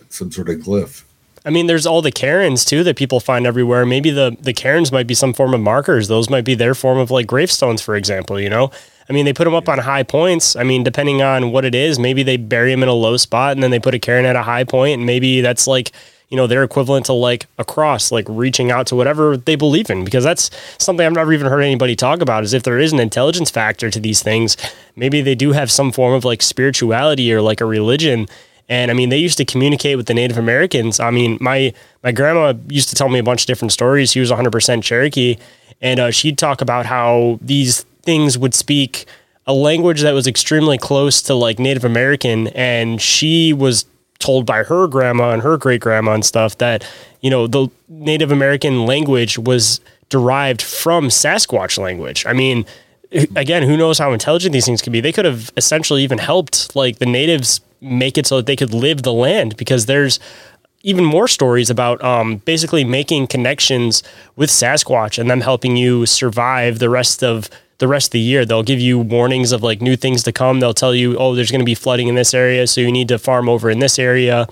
some 0.10 0.31
sort 0.31 0.49
of 0.49 0.57
glyph. 0.57 1.03
I 1.45 1.52
mean, 1.52 1.68
there's 1.68 1.85
all 1.85 2.02
the 2.02 2.11
cairns 2.11 2.65
too 2.65 2.84
that 2.84 2.97
people 2.97 3.19
find 3.19 3.45
everywhere. 3.45 3.85
Maybe 3.85 4.10
the 4.10 4.35
the 4.39 4.53
cairns 4.53 4.91
might 4.91 5.06
be 5.06 5.14
some 5.14 5.31
form 5.31 5.53
of 5.53 5.61
markers. 5.61 6.07
Those 6.07 6.27
might 6.27 6.43
be 6.43 6.56
their 6.56 6.73
form 6.73 6.97
of 6.97 7.11
like 7.11 7.27
gravestones, 7.27 7.84
for 7.84 7.95
example. 7.95 8.39
You 8.39 8.49
know, 8.49 8.72
I 9.07 9.14
mean, 9.14 9.26
they 9.26 9.34
put 9.34 9.43
them 9.43 9.53
up 9.53 9.69
on 9.69 9.77
high 9.77 10.02
points. 10.02 10.56
I 10.56 10.64
mean, 10.64 10.84
depending 10.84 11.22
on 11.22 11.52
what 11.52 11.64
it 11.64 11.76
is, 11.76 11.99
maybe 11.99 12.23
they 12.23 12.38
bury 12.38 12.72
them 12.72 12.81
in 12.81 12.89
a 12.89 12.93
low 12.93 13.15
spot 13.18 13.52
and 13.52 13.61
then 13.61 13.69
they 13.69 13.80
put 13.80 13.93
a 13.93 13.99
cairn 13.99 14.26
at 14.26 14.35
a 14.35 14.41
high 14.41 14.64
point, 14.64 14.97
and 14.97 15.06
maybe 15.06 15.41
that's 15.41 15.68
like 15.68 15.91
you 16.35 16.41
know 16.41 16.47
their 16.47 16.65
equivalent 16.65 17.05
to 17.05 17.13
like 17.13 17.47
a 17.57 17.63
cross, 17.63 18.11
like 18.11 18.25
reaching 18.27 18.69
out 18.69 18.87
to 18.87 18.95
whatever 18.95 19.37
they 19.37 19.55
believe 19.55 19.89
in. 19.89 20.03
Because 20.03 20.25
that's 20.25 20.51
something 20.77 21.05
I've 21.05 21.13
never 21.13 21.31
even 21.31 21.47
heard 21.47 21.61
anybody 21.61 21.95
talk 21.95 22.19
about. 22.19 22.43
Is 22.43 22.53
if 22.53 22.63
there 22.63 22.77
is 22.77 22.91
an 22.91 22.99
intelligence 22.99 23.49
factor 23.49 23.89
to 23.89 24.01
these 24.01 24.21
things, 24.21 24.57
maybe 24.97 25.21
they 25.21 25.33
do 25.33 25.53
have 25.53 25.71
some 25.71 25.93
form 25.93 26.13
of 26.13 26.25
like 26.25 26.41
spirituality 26.41 27.33
or 27.33 27.41
like 27.41 27.61
a 27.61 27.65
religion. 27.65 28.27
And 28.67 28.91
I 28.91 28.93
mean, 28.93 29.07
they 29.07 29.17
used 29.17 29.37
to 29.37 29.45
communicate 29.45 29.95
with 29.95 30.07
the 30.07 30.13
Native 30.13 30.37
Americans. 30.37 30.99
I 30.99 31.09
mean, 31.09 31.37
my 31.39 31.73
my 32.03 32.11
grandma 32.11 32.53
used 32.67 32.89
to 32.89 32.95
tell 32.95 33.07
me 33.07 33.19
a 33.19 33.23
bunch 33.23 33.43
of 33.43 33.47
different 33.47 33.71
stories. 33.71 34.11
She 34.11 34.19
was 34.19 34.29
100% 34.29 34.83
Cherokee, 34.83 35.37
and 35.81 36.01
uh, 36.01 36.11
she'd 36.11 36.37
talk 36.37 36.59
about 36.59 36.85
how 36.85 37.39
these 37.41 37.83
things 38.01 38.37
would 38.37 38.53
speak 38.53 39.05
a 39.47 39.53
language 39.53 40.01
that 40.01 40.11
was 40.11 40.27
extremely 40.27 40.77
close 40.77 41.21
to 41.21 41.33
like 41.33 41.59
Native 41.59 41.85
American, 41.85 42.47
and 42.47 43.01
she 43.01 43.53
was 43.53 43.85
told 44.19 44.45
by 44.45 44.63
her 44.63 44.87
grandma 44.87 45.31
and 45.31 45.41
her 45.41 45.57
great 45.57 45.81
grandma 45.81 46.13
and 46.13 46.25
stuff 46.25 46.57
that 46.57 46.87
you 47.21 47.29
know 47.29 47.47
the 47.47 47.67
Native 47.87 48.31
American 48.31 48.85
language 48.85 49.37
was 49.37 49.81
derived 50.09 50.61
from 50.61 51.07
Sasquatch 51.07 51.77
language. 51.77 52.25
I 52.25 52.33
mean, 52.33 52.65
again, 53.35 53.63
who 53.63 53.77
knows 53.77 53.97
how 53.97 54.13
intelligent 54.13 54.53
these 54.53 54.65
things 54.65 54.81
could 54.81 54.93
be? 54.93 55.01
They 55.01 55.11
could 55.11 55.25
have 55.25 55.51
essentially 55.57 56.03
even 56.03 56.17
helped 56.17 56.75
like 56.75 56.99
the 56.99 57.05
natives 57.05 57.61
make 57.81 58.17
it 58.17 58.25
so 58.25 58.37
that 58.37 58.45
they 58.45 58.55
could 58.55 58.73
live 58.73 59.03
the 59.03 59.13
land 59.13 59.57
because 59.57 59.85
there's 59.85 60.19
even 60.83 61.03
more 61.03 61.27
stories 61.27 61.69
about 61.69 62.03
um, 62.03 62.37
basically 62.37 62.83
making 62.83 63.25
connections 63.27 64.03
with 64.35 64.49
Sasquatch 64.49 65.17
and 65.17 65.29
them 65.29 65.41
helping 65.41 65.75
you 65.75 66.05
survive 66.05 66.77
the 66.77 66.89
rest 66.89 67.23
of 67.23 67.49
the 67.77 67.88
rest 67.88 68.07
of 68.07 68.11
the 68.14 68.19
year. 68.19 68.45
They'll 68.45 68.64
give 68.64 68.80
you 68.80 68.99
warnings 68.99 69.52
of 69.52 69.64
like 69.64 69.81
new 69.81 69.95
things 69.95 70.23
to 70.23 70.31
come. 70.31 70.60
They'll 70.60 70.73
tell 70.73 70.95
you, 70.95 71.18
oh, 71.18 71.35
there's 71.35 71.52
going 71.52 71.60
to 71.60 71.65
be 71.65 71.76
flooding 71.76 72.07
in 72.07 72.15
this 72.15 72.34
area, 72.34 72.68
so 72.68 72.81
you 72.81 72.91
need 72.91 73.07
to 73.10 73.19
farm 73.19 73.49
over 73.49 73.69
in 73.69 73.80
this 73.80 73.99
area. 73.99 74.47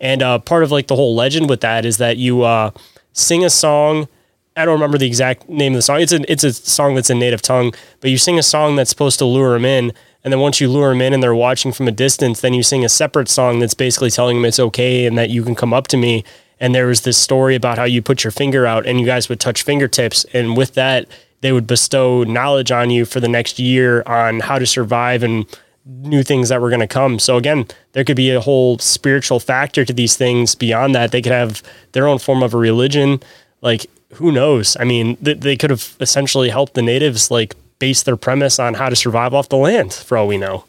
And 0.00 0.22
uh, 0.22 0.38
part 0.38 0.62
of 0.62 0.70
like 0.70 0.86
the 0.86 0.96
whole 0.96 1.14
legend 1.14 1.48
with 1.48 1.60
that 1.60 1.84
is 1.84 1.98
that 1.98 2.16
you 2.16 2.42
uh, 2.42 2.70
sing 3.12 3.44
a 3.44 3.50
song. 3.50 4.08
I 4.56 4.64
don't 4.64 4.74
remember 4.74 4.98
the 4.98 5.06
exact 5.06 5.48
name 5.48 5.72
of 5.72 5.78
the 5.78 5.82
song. 5.82 6.00
It's 6.00 6.12
a 6.12 6.30
it's 6.30 6.44
a 6.44 6.52
song 6.52 6.94
that's 6.94 7.10
in 7.10 7.18
native 7.18 7.42
tongue, 7.42 7.74
but 8.00 8.10
you 8.10 8.18
sing 8.18 8.38
a 8.38 8.42
song 8.42 8.76
that's 8.76 8.90
supposed 8.90 9.18
to 9.18 9.24
lure 9.24 9.54
them 9.54 9.64
in. 9.64 9.92
And 10.22 10.32
then 10.32 10.40
once 10.40 10.60
you 10.60 10.70
lure 10.70 10.90
them 10.90 11.02
in 11.02 11.12
and 11.12 11.22
they're 11.22 11.34
watching 11.34 11.72
from 11.72 11.86
a 11.86 11.92
distance, 11.92 12.40
then 12.40 12.54
you 12.54 12.62
sing 12.62 12.84
a 12.84 12.88
separate 12.88 13.28
song 13.28 13.58
that's 13.58 13.74
basically 13.74 14.10
telling 14.10 14.36
them 14.36 14.44
it's 14.46 14.60
okay 14.60 15.06
and 15.06 15.18
that 15.18 15.28
you 15.28 15.42
can 15.42 15.54
come 15.54 15.74
up 15.74 15.86
to 15.88 15.98
me. 15.98 16.24
And 16.60 16.74
there 16.74 16.86
was 16.86 17.02
this 17.02 17.18
story 17.18 17.54
about 17.54 17.76
how 17.76 17.84
you 17.84 18.00
put 18.00 18.24
your 18.24 18.30
finger 18.30 18.66
out 18.66 18.86
and 18.86 18.98
you 18.98 19.04
guys 19.04 19.28
would 19.28 19.40
touch 19.40 19.62
fingertips. 19.62 20.24
And 20.32 20.56
with 20.56 20.74
that, 20.74 21.08
they 21.44 21.52
would 21.52 21.66
bestow 21.66 22.22
knowledge 22.24 22.72
on 22.72 22.88
you 22.88 23.04
for 23.04 23.20
the 23.20 23.28
next 23.28 23.58
year 23.58 24.02
on 24.06 24.40
how 24.40 24.58
to 24.58 24.64
survive 24.64 25.22
and 25.22 25.44
new 25.84 26.22
things 26.22 26.48
that 26.48 26.58
were 26.58 26.70
going 26.70 26.80
to 26.80 26.86
come. 26.86 27.18
So 27.18 27.36
again, 27.36 27.66
there 27.92 28.02
could 28.02 28.16
be 28.16 28.30
a 28.30 28.40
whole 28.40 28.78
spiritual 28.78 29.40
factor 29.40 29.84
to 29.84 29.92
these 29.92 30.16
things 30.16 30.54
beyond 30.54 30.94
that. 30.94 31.12
They 31.12 31.20
could 31.20 31.32
have 31.32 31.62
their 31.92 32.08
own 32.08 32.18
form 32.18 32.42
of 32.42 32.54
a 32.54 32.56
religion. 32.56 33.20
Like 33.60 33.84
who 34.14 34.32
knows? 34.32 34.74
I 34.80 34.84
mean, 34.84 35.16
th- 35.16 35.40
they 35.40 35.54
could 35.54 35.68
have 35.68 35.96
essentially 36.00 36.48
helped 36.48 36.72
the 36.72 36.80
natives 36.80 37.30
like 37.30 37.54
base 37.78 38.02
their 38.02 38.16
premise 38.16 38.58
on 38.58 38.72
how 38.72 38.88
to 38.88 38.96
survive 38.96 39.34
off 39.34 39.50
the 39.50 39.58
land 39.58 39.92
for 39.92 40.16
all 40.16 40.26
we 40.26 40.38
know. 40.38 40.64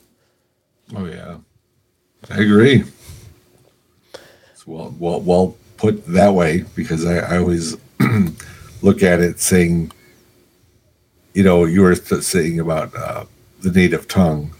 Oh 0.93 1.05
yeah, 1.05 1.37
I 2.29 2.41
agree. 2.41 2.83
It's 4.51 4.67
well, 4.67 4.93
well, 4.99 5.21
well 5.21 5.55
put 5.77 6.05
that 6.07 6.33
way 6.33 6.65
because 6.75 7.05
I, 7.05 7.19
I 7.19 7.37
always 7.37 7.77
look 8.81 9.03
at 9.03 9.21
it 9.21 9.39
saying, 9.39 9.93
you 11.35 11.43
know, 11.43 11.65
you 11.65 11.81
were 11.81 11.95
saying 11.95 12.61
about 12.61 12.95
uh, 12.95 13.25
the 13.59 13.69
native 13.69 14.07
tongue 14.07 14.55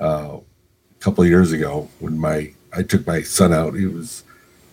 uh, 0.00 0.38
a 0.38 1.02
couple 1.02 1.24
of 1.24 1.28
years 1.28 1.50
ago 1.50 1.88
when 1.98 2.16
my 2.16 2.52
I 2.72 2.84
took 2.84 3.04
my 3.06 3.20
son 3.22 3.52
out. 3.52 3.74
He 3.74 3.86
was 3.86 4.22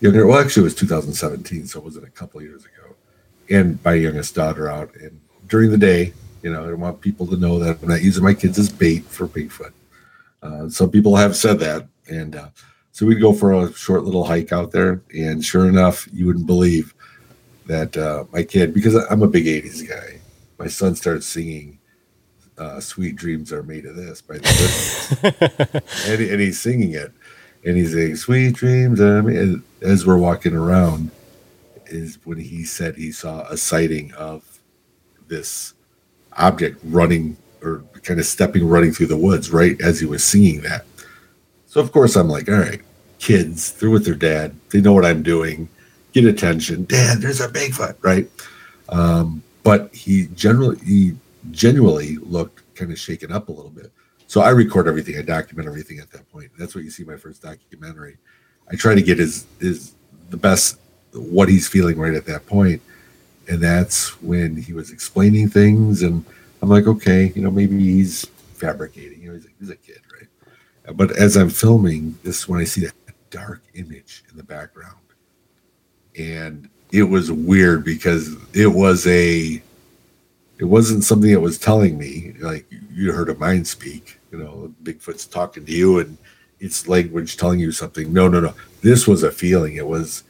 younger. 0.00 0.24
Well, 0.26 0.38
actually, 0.38 0.62
it 0.62 0.64
was 0.64 0.74
2017, 0.76 1.66
so 1.66 1.80
it 1.80 1.84
wasn't 1.84 2.06
a 2.06 2.10
couple 2.10 2.40
years 2.42 2.64
ago. 2.64 2.94
And 3.50 3.84
my 3.84 3.94
youngest 3.94 4.36
daughter 4.36 4.70
out, 4.70 4.94
and 4.94 5.20
during 5.48 5.70
the 5.70 5.78
day, 5.78 6.12
you 6.42 6.52
know, 6.52 6.68
I 6.68 6.72
want 6.74 7.00
people 7.00 7.26
to 7.26 7.36
know 7.36 7.58
that 7.58 7.82
I'm 7.82 7.88
not 7.88 8.02
using 8.02 8.22
my 8.22 8.34
kids 8.34 8.56
as 8.56 8.68
bait 8.68 9.04
for 9.04 9.26
Bigfoot. 9.26 9.72
Uh, 10.42 10.68
some 10.68 10.90
people 10.90 11.16
have 11.16 11.34
said 11.34 11.58
that, 11.58 11.88
and 12.08 12.36
uh, 12.36 12.50
so 12.92 13.04
we'd 13.04 13.20
go 13.20 13.32
for 13.32 13.52
a 13.52 13.72
short 13.72 14.04
little 14.04 14.22
hike 14.22 14.52
out 14.52 14.70
there, 14.70 15.02
and 15.12 15.44
sure 15.44 15.68
enough, 15.68 16.06
you 16.12 16.26
wouldn't 16.26 16.46
believe 16.46 16.94
that 17.66 17.96
uh, 17.96 18.24
my 18.32 18.44
kid, 18.44 18.72
because 18.72 18.94
I'm 19.10 19.22
a 19.22 19.28
big 19.28 19.46
'80s 19.46 19.88
guy, 19.88 20.15
my 20.58 20.66
son 20.66 20.94
started 20.94 21.24
singing 21.24 21.78
uh, 22.58 22.80
"Sweet 22.80 23.16
Dreams 23.16 23.52
Are 23.52 23.62
Made 23.62 23.86
of 23.86 23.96
This" 23.96 24.20
by 24.22 24.38
the 24.38 25.82
and, 26.06 26.20
and 26.20 26.40
he's 26.40 26.60
singing 26.60 26.92
it, 26.92 27.12
and 27.64 27.76
he's 27.76 27.92
saying 27.92 28.16
"Sweet 28.16 28.54
Dreams 28.54 29.00
Are 29.00 29.22
Made." 29.22 29.62
As 29.82 30.06
we're 30.06 30.16
walking 30.16 30.54
around, 30.54 31.10
is 31.86 32.18
when 32.24 32.38
he 32.38 32.64
said 32.64 32.96
he 32.96 33.12
saw 33.12 33.42
a 33.48 33.56
sighting 33.56 34.12
of 34.14 34.60
this 35.28 35.74
object 36.32 36.78
running 36.84 37.36
or 37.62 37.82
kind 38.02 38.20
of 38.20 38.26
stepping 38.26 38.68
running 38.68 38.92
through 38.92 39.06
the 39.06 39.16
woods 39.16 39.50
right 39.50 39.80
as 39.80 40.00
he 40.00 40.06
was 40.06 40.22
singing 40.22 40.60
that. 40.62 40.84
So 41.66 41.80
of 41.80 41.92
course 41.92 42.16
I'm 42.16 42.28
like, 42.28 42.48
all 42.48 42.56
right, 42.56 42.80
kids, 43.18 43.72
they're 43.72 43.90
with 43.90 44.04
their 44.04 44.14
dad. 44.14 44.54
They 44.70 44.80
know 44.80 44.92
what 44.92 45.04
I'm 45.04 45.22
doing. 45.22 45.68
Get 46.12 46.24
attention. 46.24 46.84
Dad, 46.84 47.18
there's 47.18 47.40
a 47.40 47.48
Bigfoot, 47.48 47.96
right? 48.02 48.30
Um, 48.88 49.42
but 49.66 49.92
he 49.92 50.28
generally 50.28 50.78
he 50.84 51.16
genuinely 51.50 52.18
looked 52.18 52.62
kind 52.76 52.92
of 52.92 52.98
shaken 53.00 53.32
up 53.32 53.48
a 53.48 53.52
little 53.52 53.72
bit. 53.72 53.90
So 54.28 54.40
I 54.40 54.50
record 54.50 54.86
everything, 54.86 55.18
I 55.18 55.22
document 55.22 55.66
everything 55.66 55.98
at 55.98 56.08
that 56.12 56.30
point. 56.30 56.52
That's 56.56 56.76
what 56.76 56.84
you 56.84 56.90
see 56.90 57.02
my 57.02 57.16
first 57.16 57.42
documentary. 57.42 58.16
I 58.70 58.76
try 58.76 58.94
to 58.94 59.02
get 59.02 59.18
his 59.18 59.44
his 59.58 59.94
the 60.30 60.36
best 60.36 60.78
what 61.12 61.48
he's 61.48 61.66
feeling 61.66 61.98
right 61.98 62.14
at 62.14 62.26
that 62.26 62.46
point. 62.46 62.80
And 63.48 63.60
that's 63.60 64.22
when 64.22 64.54
he 64.54 64.72
was 64.72 64.92
explaining 64.92 65.48
things 65.48 66.02
and 66.02 66.24
I'm 66.62 66.68
like, 66.68 66.86
okay, 66.86 67.32
you 67.34 67.42
know, 67.42 67.50
maybe 67.50 67.76
he's 67.76 68.24
fabricating. 68.54 69.20
You 69.20 69.30
know, 69.30 69.34
he's 69.34 69.46
a, 69.46 69.48
he's 69.58 69.70
a 69.70 69.76
kid, 69.76 70.00
right? 70.14 70.96
But 70.96 71.16
as 71.16 71.36
I'm 71.36 71.50
filming, 71.50 72.16
this 72.22 72.38
is 72.38 72.48
when 72.48 72.60
I 72.60 72.64
see 72.64 72.82
that 72.82 72.94
dark 73.30 73.62
image 73.74 74.22
in 74.30 74.36
the 74.36 74.44
background. 74.44 74.94
And 76.16 76.70
it 76.92 77.04
was 77.04 77.30
weird 77.30 77.84
because 77.84 78.36
it 78.54 78.68
was 78.68 79.06
a 79.06 79.62
it 80.58 80.64
wasn't 80.64 81.04
something 81.04 81.30
that 81.32 81.40
was 81.40 81.58
telling 81.58 81.98
me 81.98 82.34
like 82.40 82.66
you 82.90 83.12
heard 83.12 83.28
a 83.28 83.34
mind 83.34 83.66
speak 83.66 84.18
you 84.30 84.38
know 84.38 84.72
bigfoot's 84.82 85.26
talking 85.26 85.64
to 85.64 85.72
you 85.72 85.98
and 85.98 86.16
it's 86.60 86.88
language 86.88 87.36
telling 87.36 87.60
you 87.60 87.72
something. 87.72 88.12
No 88.12 88.28
no 88.28 88.40
no. 88.40 88.54
This 88.82 89.06
was 89.06 89.22
a 89.22 89.30
feeling. 89.30 89.76
It 89.76 89.86
was 89.86 90.24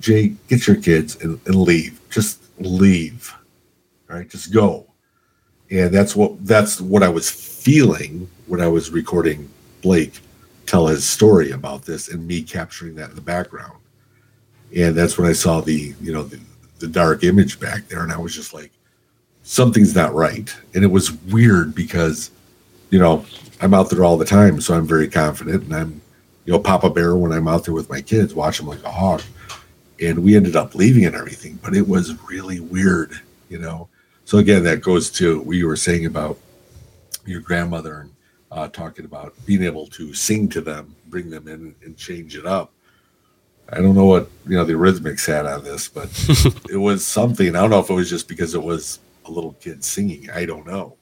jay 0.00 0.34
get 0.48 0.66
your 0.66 0.76
kids 0.76 1.16
and, 1.22 1.40
and 1.46 1.54
leave. 1.54 2.00
Just 2.10 2.40
leave. 2.58 3.34
All 4.10 4.16
right 4.16 4.28
just 4.28 4.52
go. 4.52 4.86
And 5.70 5.92
that's 5.92 6.14
what 6.14 6.46
that's 6.46 6.80
what 6.80 7.02
i 7.02 7.08
was 7.08 7.28
feeling 7.28 8.28
when 8.46 8.60
i 8.60 8.68
was 8.68 8.90
recording 8.90 9.50
blake 9.82 10.20
tell 10.64 10.86
his 10.86 11.04
story 11.04 11.50
about 11.50 11.82
this 11.82 12.08
and 12.08 12.24
me 12.24 12.40
capturing 12.40 12.94
that 12.94 13.10
in 13.10 13.16
the 13.16 13.20
background 13.20 13.76
and 14.74 14.96
that's 14.96 15.18
when 15.18 15.28
i 15.28 15.32
saw 15.32 15.60
the 15.60 15.94
you 16.00 16.12
know 16.12 16.22
the, 16.22 16.40
the 16.78 16.88
dark 16.88 17.24
image 17.24 17.60
back 17.60 17.86
there 17.88 18.02
and 18.02 18.12
i 18.12 18.18
was 18.18 18.34
just 18.34 18.54
like 18.54 18.70
something's 19.46 19.94
not 19.94 20.12
right. 20.12 20.54
And 20.74 20.82
it 20.82 20.88
was 20.88 21.12
weird 21.12 21.74
because, 21.74 22.32
you 22.90 22.98
know, 22.98 23.24
I'm 23.60 23.72
out 23.72 23.88
there 23.88 24.04
all 24.04 24.18
the 24.18 24.24
time, 24.24 24.60
so 24.60 24.74
I'm 24.74 24.86
very 24.86 25.08
confident, 25.08 25.62
and 25.64 25.74
I'm, 25.74 26.00
you 26.44 26.52
know, 26.52 26.58
Papa 26.58 26.90
Bear 26.90 27.16
when 27.16 27.32
I'm 27.32 27.48
out 27.48 27.64
there 27.64 27.72
with 27.72 27.88
my 27.88 28.02
kids, 28.02 28.34
watch 28.34 28.58
them 28.58 28.66
like 28.66 28.82
a 28.82 28.90
hawk. 28.90 29.22
And 30.02 30.22
we 30.22 30.36
ended 30.36 30.56
up 30.56 30.74
leaving 30.74 31.06
and 31.06 31.14
everything, 31.14 31.58
but 31.62 31.74
it 31.74 31.88
was 31.88 32.20
really 32.24 32.60
weird, 32.60 33.12
you 33.48 33.58
know. 33.58 33.88
So 34.26 34.38
again, 34.38 34.62
that 34.64 34.82
goes 34.82 35.10
to 35.12 35.40
what 35.40 35.56
you 35.56 35.66
were 35.66 35.76
saying 35.76 36.04
about 36.04 36.38
your 37.24 37.40
grandmother 37.40 38.00
and 38.00 38.12
uh, 38.50 38.68
talking 38.68 39.04
about 39.04 39.32
being 39.46 39.62
able 39.62 39.86
to 39.86 40.12
sing 40.12 40.48
to 40.50 40.60
them, 40.60 40.94
bring 41.06 41.30
them 41.30 41.48
in, 41.48 41.74
and 41.82 41.96
change 41.96 42.36
it 42.36 42.46
up. 42.46 42.72
I 43.70 43.80
don't 43.80 43.94
know 43.94 44.04
what 44.04 44.30
you 44.46 44.56
know 44.56 44.64
the 44.64 44.74
Eurythmics 44.74 45.26
had 45.26 45.46
on 45.46 45.64
this, 45.64 45.88
but 45.88 46.08
it 46.70 46.76
was 46.76 47.04
something. 47.04 47.54
I 47.56 47.60
don't 47.60 47.70
know 47.70 47.80
if 47.80 47.90
it 47.90 47.94
was 47.94 48.08
just 48.08 48.28
because 48.28 48.54
it 48.54 48.62
was 48.62 49.00
a 49.24 49.30
little 49.30 49.54
kid 49.60 49.84
singing. 49.84 50.30
I 50.30 50.44
don't 50.44 50.66
know. 50.66 50.96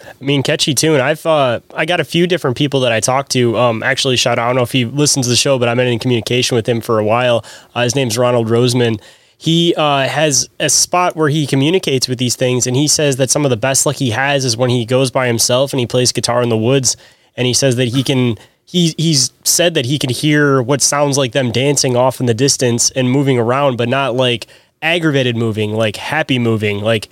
I 0.00 0.24
mean, 0.24 0.42
catchy 0.42 0.74
tune. 0.74 1.00
I've 1.00 1.24
uh, 1.26 1.60
I 1.74 1.84
got 1.84 2.00
a 2.00 2.04
few 2.04 2.26
different 2.26 2.56
people 2.56 2.80
that 2.80 2.92
I 2.92 3.00
talked 3.00 3.32
to. 3.32 3.56
Um, 3.58 3.82
actually, 3.82 4.16
shout 4.16 4.38
out. 4.38 4.44
I 4.44 4.48
don't 4.48 4.56
know 4.56 4.62
if 4.62 4.72
he 4.72 4.84
listens 4.84 5.26
to 5.26 5.30
the 5.30 5.36
show, 5.36 5.58
but 5.58 5.68
I've 5.68 5.76
been 5.76 5.88
in 5.88 5.98
communication 5.98 6.54
with 6.54 6.68
him 6.68 6.80
for 6.80 6.98
a 6.98 7.04
while. 7.04 7.44
Uh, 7.74 7.82
his 7.82 7.94
name's 7.94 8.16
Ronald 8.16 8.48
Roseman. 8.48 9.00
He 9.36 9.74
uh, 9.76 10.08
has 10.08 10.48
a 10.58 10.68
spot 10.68 11.14
where 11.14 11.28
he 11.28 11.46
communicates 11.46 12.08
with 12.08 12.18
these 12.18 12.36
things, 12.36 12.66
and 12.66 12.74
he 12.74 12.88
says 12.88 13.16
that 13.16 13.30
some 13.30 13.44
of 13.44 13.50
the 13.50 13.56
best 13.56 13.86
luck 13.86 13.96
he 13.96 14.10
has 14.10 14.44
is 14.44 14.56
when 14.56 14.70
he 14.70 14.84
goes 14.84 15.10
by 15.10 15.26
himself 15.26 15.72
and 15.72 15.80
he 15.80 15.86
plays 15.86 16.10
guitar 16.12 16.42
in 16.42 16.48
the 16.48 16.56
woods. 16.56 16.96
And 17.36 17.46
he 17.46 17.54
says 17.54 17.76
that 17.76 17.88
he 17.88 18.02
can. 18.02 18.38
He 18.68 18.94
he's 18.98 19.32
said 19.44 19.72
that 19.74 19.86
he 19.86 19.98
can 19.98 20.10
hear 20.10 20.60
what 20.60 20.82
sounds 20.82 21.16
like 21.16 21.32
them 21.32 21.50
dancing 21.50 21.96
off 21.96 22.20
in 22.20 22.26
the 22.26 22.34
distance 22.34 22.90
and 22.90 23.10
moving 23.10 23.38
around, 23.38 23.78
but 23.78 23.88
not 23.88 24.14
like 24.14 24.46
aggravated 24.82 25.36
moving, 25.36 25.72
like 25.72 25.96
happy 25.96 26.38
moving, 26.38 26.80
like 26.80 27.08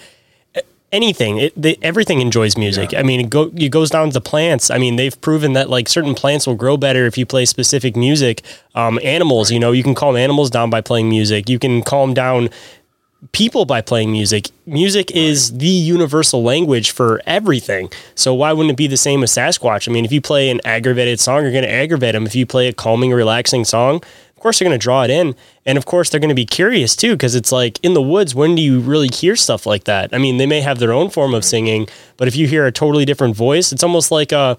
anything. 0.93 1.39
It, 1.39 1.53
they, 1.61 1.77
everything 1.83 2.21
enjoys 2.21 2.57
music. 2.57 2.93
Yeah. 2.93 3.01
I 3.01 3.03
mean, 3.03 3.21
it, 3.21 3.31
go, 3.31 3.51
it 3.57 3.71
goes 3.71 3.91
down 3.91 4.11
to 4.11 4.21
plants. 4.21 4.71
I 4.71 4.79
mean, 4.79 4.97
they've 4.97 5.19
proven 5.21 5.55
that 5.55 5.71
like 5.71 5.89
certain 5.89 6.15
plants 6.15 6.47
will 6.47 6.55
grow 6.55 6.77
better 6.77 7.07
if 7.07 7.17
you 7.17 7.27
play 7.27 7.45
specific 7.45 7.97
music. 7.97 8.43
Um, 8.75 9.01
animals, 9.03 9.51
you 9.51 9.59
know, 9.59 9.73
you 9.73 9.83
can 9.83 9.95
calm 9.95 10.17
animals 10.17 10.51
down 10.51 10.71
by 10.71 10.81
playing 10.81 11.09
music. 11.09 11.49
You 11.49 11.59
can 11.59 11.83
calm 11.83 12.15
down 12.15 12.51
people 13.33 13.65
by 13.65 13.81
playing 13.81 14.13
music. 14.13 14.51
Music 14.67 15.11
is 15.11 15.57
the 15.59 15.67
universal 15.67 16.43
language 16.43 16.91
for 16.91 17.21
everything. 17.27 17.91
So 18.15 18.35
why 18.35 18.53
wouldn't 18.53 18.73
it 18.73 18.77
be 18.77 18.87
the 18.87 18.97
same 18.97 19.21
with 19.21 19.31
Sasquatch? 19.31 19.89
I 19.89 19.93
mean, 19.93 20.05
if 20.05 20.13
you 20.13 20.21
play 20.21 20.51
an 20.51 20.61
aggravated 20.65 21.19
song, 21.21 21.43
you're 21.43 21.53
going 21.53 21.65
to 21.65 21.71
aggravate 21.71 22.13
them. 22.13 22.27
If 22.27 22.35
you 22.35 22.47
play 22.47 22.69
a 22.69 22.73
calming, 22.73 23.13
relaxing 23.13 23.65
song, 23.65 24.03
of 24.37 24.43
course 24.43 24.59
they're 24.59 24.69
going 24.69 24.79
to 24.79 24.83
draw 24.83 25.03
it 25.03 25.11
in 25.11 25.35
and 25.65 25.79
of 25.79 25.87
course 25.87 26.11
they're 26.11 26.21
going 26.21 26.29
to 26.29 26.35
be 26.35 26.45
curious 26.45 26.95
too 26.95 27.13
because 27.13 27.35
it's 27.35 27.51
like 27.51 27.83
in 27.83 27.95
the 27.95 28.03
woods 28.03 28.35
when 28.35 28.55
do 28.55 28.61
you 28.61 28.81
really 28.81 29.09
hear 29.09 29.35
stuff 29.35 29.65
like 29.65 29.85
that 29.85 30.13
i 30.13 30.19
mean 30.19 30.37
they 30.37 30.47
may 30.47 30.61
have 30.61 30.79
their 30.79 30.93
own 30.93 31.09
form 31.09 31.35
of 31.35 31.43
singing 31.43 31.89
but 32.19 32.29
if 32.29 32.37
you 32.37 32.47
hear 32.47 32.67
a 32.67 32.71
totally 32.71 33.07
different 33.07 33.35
voice 33.35 33.73
it's 33.73 33.83
almost 33.83 34.11
like 34.11 34.35
uh, 34.35 34.55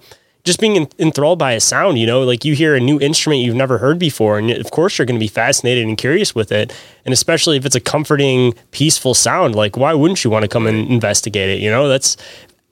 just 0.47 0.59
being 0.59 0.89
enthralled 0.97 1.37
by 1.37 1.51
a 1.51 1.59
sound 1.59 1.99
you 1.99 2.07
know 2.07 2.23
like 2.23 2.43
you 2.43 2.55
hear 2.55 2.73
a 2.73 2.79
new 2.79 2.99
instrument 2.99 3.41
you've 3.41 3.55
never 3.55 3.77
heard 3.77 3.99
before 3.99 4.39
and 4.39 4.49
of 4.49 4.71
course 4.71 4.97
you're 4.97 5.05
going 5.05 5.19
to 5.19 5.23
be 5.23 5.27
fascinated 5.27 5.85
and 5.85 5.97
curious 5.97 6.33
with 6.33 6.51
it 6.51 6.73
and 7.05 7.13
especially 7.13 7.57
if 7.57 7.65
it's 7.65 7.75
a 7.75 7.79
comforting 7.79 8.53
peaceful 8.71 9.13
sound 9.13 9.53
like 9.53 9.77
why 9.77 9.93
wouldn't 9.93 10.23
you 10.23 10.31
want 10.31 10.43
to 10.43 10.47
come 10.47 10.65
and 10.65 10.89
investigate 10.89 11.49
it 11.49 11.61
you 11.61 11.69
know 11.69 11.87
that's 11.87 12.17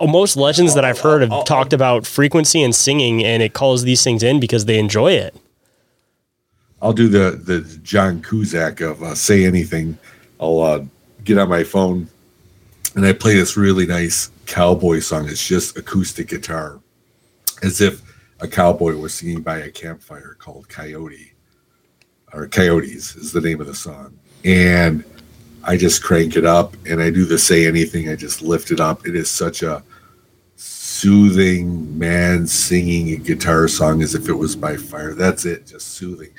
most 0.02 0.36
legends 0.36 0.76
that 0.76 0.84
I've 0.84 1.00
heard 1.00 1.22
have 1.22 1.46
talked 1.46 1.72
about 1.72 2.06
frequency 2.06 2.62
and 2.62 2.76
singing, 2.76 3.24
and 3.24 3.42
it 3.42 3.54
calls 3.54 3.84
these 3.84 4.04
things 4.04 4.24
in 4.24 4.42
because 4.42 4.66
they 4.66 4.78
enjoy 4.78 5.14
it. 5.14 5.34
I'll 6.82 6.92
do 6.92 7.08
the 7.08 7.32
the 7.32 7.62
John 7.82 8.22
Cusack 8.22 8.82
of 8.82 9.02
uh, 9.02 9.16
say 9.16 9.46
anything. 9.46 9.98
I'll 10.38 10.60
uh, 10.60 10.84
get 11.24 11.38
on 11.38 11.48
my 11.48 11.64
phone 11.64 12.10
and 12.96 13.06
I 13.06 13.14
play 13.14 13.36
this 13.36 13.58
really 13.58 13.86
nice 13.86 14.32
cowboy 14.46 15.00
song. 15.00 15.28
It's 15.28 15.46
just 15.46 15.78
acoustic 15.78 16.30
guitar, 16.30 16.80
as 17.66 17.82
if 17.82 18.02
a 18.40 18.48
cowboy 18.48 18.96
was 18.96 19.14
singing 19.14 19.42
by 19.42 19.58
a 19.60 19.72
campfire 19.72 20.36
called 20.40 20.70
Coyote, 20.70 21.34
or 22.34 22.48
Coyotes 22.48 23.16
is 23.16 23.32
the 23.32 23.42
name 23.42 23.62
of 23.62 23.68
the 23.68 23.76
song. 23.76 24.18
And 24.44 25.04
I 25.64 25.78
just 25.78 26.04
crank 26.04 26.36
it 26.36 26.46
up 26.46 26.76
and 26.86 27.02
I 27.02 27.10
do 27.10 27.26
the 27.26 27.40
say 27.40 27.66
anything. 27.66 28.10
I 28.10 28.16
just 28.16 28.42
lift 28.42 28.72
it 28.72 28.80
up. 28.80 29.08
It 29.08 29.16
is 29.16 29.30
such 29.30 29.64
a 29.64 29.84
soothing 30.56 31.98
man 31.98 32.46
singing 32.46 33.14
a 33.14 33.18
guitar 33.18 33.68
song 33.68 34.02
as 34.04 34.16
if 34.16 34.30
it 34.30 34.34
was 34.34 34.56
by 34.56 34.78
fire. 34.78 35.14
That's 35.14 35.46
it, 35.46 35.68
just 35.68 35.88
soothing 35.90 36.30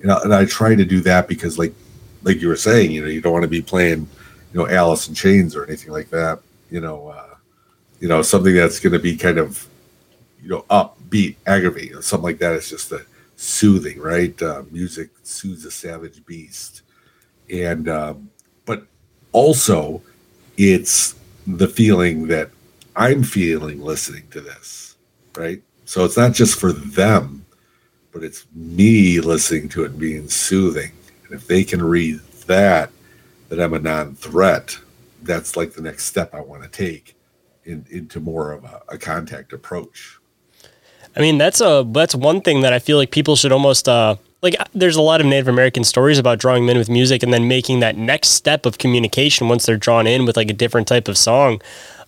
you 0.00 0.12
know, 0.12 0.20
and 0.22 0.34
I 0.34 0.44
try 0.44 0.74
to 0.74 0.84
do 0.84 1.00
that 1.00 1.28
because, 1.28 1.58
like, 1.58 1.74
like 2.22 2.40
you 2.40 2.48
were 2.48 2.56
saying, 2.56 2.90
you 2.90 3.02
know, 3.02 3.08
you 3.08 3.20
don't 3.20 3.32
want 3.32 3.42
to 3.42 3.48
be 3.48 3.62
playing, 3.62 4.08
you 4.52 4.60
know, 4.60 4.68
Alice 4.68 5.08
in 5.08 5.14
Chains 5.14 5.56
or 5.56 5.64
anything 5.64 5.92
like 5.92 6.10
that. 6.10 6.40
You 6.70 6.80
know, 6.80 7.08
uh, 7.08 7.34
you 8.00 8.08
know, 8.08 8.22
something 8.22 8.54
that's 8.54 8.80
going 8.80 8.92
to 8.92 8.98
be 8.98 9.16
kind 9.16 9.38
of, 9.38 9.66
you 10.46 10.52
know, 10.52 10.64
upbeat, 10.70 11.36
aggravating, 11.46 12.00
something 12.02 12.24
like 12.24 12.38
that. 12.38 12.54
It's 12.54 12.70
just 12.70 12.92
a 12.92 13.04
soothing, 13.36 14.00
right? 14.00 14.40
Uh, 14.40 14.62
music 14.70 15.10
soothes 15.22 15.64
a 15.64 15.70
savage 15.70 16.24
beast, 16.26 16.82
and 17.52 17.88
um, 17.88 18.30
but 18.64 18.86
also, 19.32 20.02
it's 20.56 21.14
the 21.46 21.68
feeling 21.68 22.28
that 22.28 22.50
I'm 22.94 23.22
feeling 23.22 23.80
listening 23.80 24.28
to 24.30 24.40
this, 24.40 24.96
right? 25.36 25.62
So 25.84 26.04
it's 26.04 26.16
not 26.16 26.32
just 26.32 26.58
for 26.58 26.72
them 26.72 27.46
but 28.16 28.24
it's 28.24 28.46
me 28.54 29.20
listening 29.20 29.68
to 29.68 29.84
it 29.84 29.98
being 29.98 30.26
soothing. 30.26 30.90
And 31.24 31.34
if 31.34 31.46
they 31.46 31.62
can 31.62 31.82
read 31.82 32.20
that, 32.46 32.90
that 33.50 33.60
I'm 33.60 33.74
a 33.74 33.78
non-threat, 33.78 34.78
that's 35.22 35.54
like 35.54 35.74
the 35.74 35.82
next 35.82 36.06
step 36.06 36.34
I 36.34 36.40
want 36.40 36.62
to 36.62 36.68
take 36.70 37.14
in, 37.66 37.84
into 37.90 38.18
more 38.18 38.52
of 38.52 38.64
a, 38.64 38.80
a, 38.88 38.96
contact 38.96 39.52
approach. 39.52 40.15
I 41.16 41.20
mean, 41.20 41.38
that's 41.38 41.60
a 41.60 41.86
that's 41.88 42.14
one 42.14 42.40
thing 42.42 42.60
that 42.60 42.72
I 42.72 42.78
feel 42.78 42.98
like 42.98 43.10
people 43.10 43.36
should 43.36 43.52
almost 43.52 43.88
uh, 43.88 44.16
like 44.42 44.54
there's 44.74 44.96
a 44.96 45.02
lot 45.02 45.20
of 45.20 45.26
Native 45.26 45.48
American 45.48 45.82
stories 45.82 46.18
about 46.18 46.38
drawing 46.38 46.66
men 46.66 46.76
with 46.76 46.90
music 46.90 47.22
and 47.22 47.32
then 47.32 47.48
making 47.48 47.80
that 47.80 47.96
next 47.96 48.28
step 48.28 48.66
of 48.66 48.78
communication 48.78 49.48
once 49.48 49.66
they're 49.66 49.76
drawn 49.76 50.06
in 50.06 50.26
with 50.26 50.36
like 50.36 50.50
a 50.50 50.54
different 50.54 50.86
type 50.86 51.08
of 51.08 51.16
song. 51.16 51.60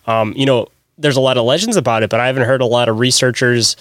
Um, 0.05 0.33
you 0.35 0.45
know, 0.45 0.67
there's 0.97 1.17
a 1.17 1.21
lot 1.21 1.37
of 1.37 1.45
legends 1.45 1.75
about 1.75 2.03
it, 2.03 2.09
but 2.09 2.19
I 2.19 2.27
haven't 2.27 2.43
heard 2.43 2.61
a 2.61 2.65
lot 2.65 2.87
of 2.87 2.99
researchers 2.99 3.75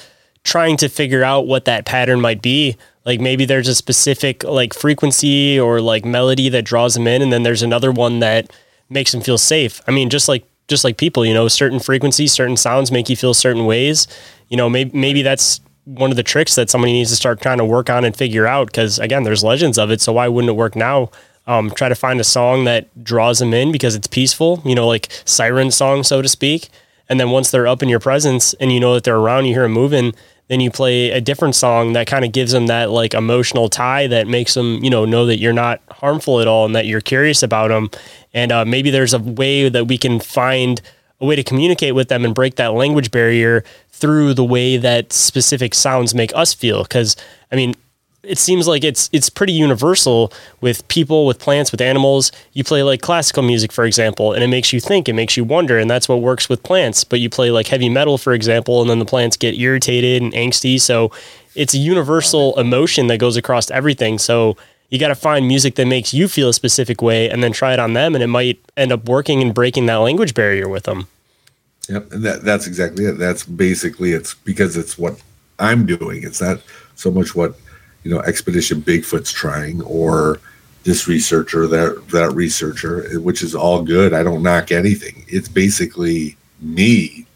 trying 0.44 0.76
to 0.78 0.88
figure 0.88 1.22
out 1.22 1.46
what 1.46 1.66
that 1.66 1.84
pattern 1.84 2.20
might 2.20 2.40
be. 2.40 2.76
Like 3.04 3.20
maybe 3.20 3.44
there's 3.44 3.68
a 3.68 3.74
specific 3.74 4.44
like 4.44 4.72
frequency 4.72 5.58
or 5.60 5.80
like 5.80 6.04
melody 6.04 6.48
that 6.48 6.64
draws 6.64 6.94
them 6.94 7.06
in, 7.06 7.20
and 7.20 7.32
then 7.32 7.42
there's 7.42 7.62
another 7.62 7.92
one 7.92 8.20
that 8.20 8.50
makes 8.88 9.12
them 9.12 9.20
feel 9.20 9.38
safe. 9.38 9.80
I 9.86 9.90
mean, 9.90 10.08
just 10.08 10.28
like 10.28 10.46
just 10.68 10.84
like 10.84 10.98
people, 10.98 11.24
you 11.24 11.34
know, 11.34 11.48
certain 11.48 11.80
frequencies, 11.80 12.32
certain 12.32 12.56
sounds 12.56 12.92
make 12.92 13.08
you 13.08 13.16
feel 13.16 13.34
certain 13.34 13.64
ways. 13.64 14.06
You 14.48 14.56
know, 14.56 14.68
maybe 14.68 14.96
maybe 14.96 15.22
that's 15.22 15.60
one 15.84 16.10
of 16.10 16.16
the 16.16 16.22
tricks 16.22 16.54
that 16.54 16.68
somebody 16.68 16.92
needs 16.92 17.10
to 17.10 17.16
start 17.16 17.40
trying 17.40 17.58
to 17.58 17.64
work 17.64 17.88
on 17.88 18.04
and 18.04 18.14
figure 18.14 18.46
out. 18.46 18.66
Because 18.66 18.98
again, 18.98 19.24
there's 19.24 19.42
legends 19.42 19.78
of 19.78 19.90
it, 19.90 20.00
so 20.00 20.12
why 20.12 20.28
wouldn't 20.28 20.50
it 20.50 20.56
work 20.56 20.76
now? 20.76 21.10
Um, 21.46 21.70
try 21.70 21.88
to 21.88 21.94
find 21.94 22.20
a 22.20 22.24
song 22.24 22.64
that 22.64 23.02
draws 23.02 23.38
them 23.38 23.54
in 23.54 23.72
because 23.72 23.94
it's 23.94 24.06
peaceful. 24.06 24.62
You 24.64 24.74
know, 24.74 24.86
like 24.86 25.08
siren 25.24 25.70
song, 25.70 26.04
so 26.04 26.22
to 26.22 26.28
speak. 26.28 26.68
And 27.08 27.18
then 27.18 27.30
once 27.30 27.50
they're 27.50 27.66
up 27.66 27.82
in 27.82 27.88
your 27.88 28.00
presence 28.00 28.52
and 28.54 28.70
you 28.70 28.78
know 28.78 28.92
that 28.92 29.04
they're 29.04 29.16
around, 29.16 29.46
you 29.46 29.54
hear 29.54 29.62
them 29.62 29.72
moving, 29.72 30.14
then 30.48 30.60
you 30.60 30.70
play 30.70 31.10
a 31.10 31.20
different 31.20 31.54
song 31.54 31.92
that 31.92 32.06
kind 32.06 32.24
of 32.24 32.32
gives 32.32 32.52
them 32.52 32.66
that 32.66 32.90
like 32.90 33.14
emotional 33.14 33.68
tie 33.68 34.06
that 34.06 34.26
makes 34.26 34.54
them, 34.54 34.82
you 34.82 34.90
know, 34.90 35.04
know 35.04 35.26
that 35.26 35.38
you're 35.38 35.52
not 35.52 35.80
harmful 35.90 36.40
at 36.40 36.48
all 36.48 36.64
and 36.64 36.74
that 36.74 36.86
you're 36.86 37.00
curious 37.00 37.42
about 37.42 37.68
them. 37.68 37.90
And 38.34 38.50
uh, 38.50 38.64
maybe 38.64 38.90
there's 38.90 39.14
a 39.14 39.18
way 39.18 39.68
that 39.68 39.86
we 39.86 39.98
can 39.98 40.20
find 40.20 40.80
a 41.20 41.26
way 41.26 41.36
to 41.36 41.42
communicate 41.42 41.94
with 41.94 42.08
them 42.08 42.24
and 42.24 42.34
break 42.34 42.56
that 42.56 42.72
language 42.72 43.10
barrier 43.10 43.62
through 43.90 44.34
the 44.34 44.44
way 44.44 44.76
that 44.76 45.12
specific 45.12 45.74
sounds 45.74 46.14
make 46.14 46.34
us 46.34 46.54
feel. 46.54 46.82
Because, 46.82 47.16
I 47.52 47.56
mean, 47.56 47.74
it 48.28 48.38
seems 48.38 48.68
like 48.68 48.84
it's 48.84 49.08
it's 49.12 49.30
pretty 49.30 49.52
universal 49.52 50.32
with 50.60 50.86
people, 50.88 51.26
with 51.26 51.38
plants, 51.38 51.72
with 51.72 51.80
animals. 51.80 52.30
You 52.52 52.64
play 52.64 52.82
like 52.82 53.00
classical 53.00 53.42
music, 53.42 53.72
for 53.72 53.84
example, 53.84 54.32
and 54.32 54.42
it 54.42 54.48
makes 54.48 54.72
you 54.72 54.80
think, 54.80 55.08
it 55.08 55.14
makes 55.14 55.36
you 55.36 55.44
wonder, 55.44 55.78
and 55.78 55.90
that's 55.90 56.08
what 56.08 56.20
works 56.20 56.48
with 56.48 56.62
plants. 56.62 57.04
But 57.04 57.20
you 57.20 57.30
play 57.30 57.50
like 57.50 57.66
heavy 57.68 57.88
metal, 57.88 58.18
for 58.18 58.32
example, 58.32 58.80
and 58.80 58.90
then 58.90 58.98
the 58.98 59.04
plants 59.04 59.36
get 59.36 59.58
irritated 59.58 60.22
and 60.22 60.32
angsty. 60.32 60.80
So 60.80 61.10
it's 61.54 61.74
a 61.74 61.78
universal 61.78 62.58
emotion 62.58 63.06
that 63.08 63.18
goes 63.18 63.36
across 63.36 63.70
everything. 63.70 64.18
So 64.18 64.56
you 64.90 64.98
got 64.98 65.08
to 65.08 65.14
find 65.14 65.46
music 65.46 65.74
that 65.74 65.86
makes 65.86 66.14
you 66.14 66.28
feel 66.28 66.48
a 66.48 66.54
specific 66.54 67.02
way, 67.02 67.28
and 67.30 67.42
then 67.42 67.52
try 67.52 67.72
it 67.72 67.78
on 67.78 67.94
them, 67.94 68.14
and 68.14 68.22
it 68.22 68.28
might 68.28 68.58
end 68.76 68.92
up 68.92 69.08
working 69.08 69.42
and 69.42 69.54
breaking 69.54 69.86
that 69.86 69.96
language 69.96 70.34
barrier 70.34 70.68
with 70.68 70.84
them. 70.84 71.06
Yep, 71.88 72.12
and 72.12 72.22
that 72.24 72.42
that's 72.42 72.66
exactly 72.66 73.06
it. 73.06 73.18
That's 73.18 73.44
basically 73.44 74.12
it's 74.12 74.34
because 74.34 74.76
it's 74.76 74.98
what 74.98 75.20
I'm 75.58 75.86
doing. 75.86 76.22
It's 76.22 76.40
not 76.40 76.60
so 76.94 77.10
much 77.10 77.34
what 77.34 77.54
you 78.02 78.10
know 78.10 78.20
expedition 78.20 78.80
bigfoot's 78.80 79.32
trying 79.32 79.82
or 79.82 80.40
this 80.84 81.06
researcher 81.06 81.66
that 81.66 82.08
that 82.08 82.32
researcher 82.32 83.20
which 83.20 83.42
is 83.42 83.54
all 83.54 83.82
good. 83.82 84.14
I 84.14 84.22
don't 84.22 84.42
knock 84.42 84.72
anything. 84.72 85.24
It's 85.28 85.48
basically 85.48 86.36
me 86.60 87.26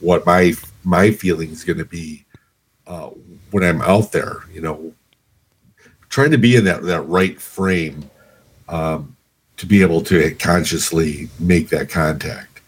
what 0.00 0.24
my 0.24 0.54
my 0.84 1.10
feeling 1.10 1.50
is 1.50 1.64
going 1.64 1.78
to 1.78 1.84
be 1.84 2.24
uh, 2.86 3.10
when 3.50 3.62
i'm 3.62 3.82
out 3.82 4.12
there 4.12 4.44
you 4.52 4.60
know. 4.60 4.94
Trying 6.08 6.32
to 6.32 6.38
be 6.38 6.56
in 6.56 6.64
that 6.64 6.82
that 6.82 7.02
right 7.02 7.40
frame 7.40 8.10
um, 8.68 9.16
to 9.56 9.66
be 9.66 9.80
able 9.80 10.02
to 10.02 10.34
consciously 10.34 11.28
make 11.38 11.68
that 11.70 11.88
contact. 11.88 12.60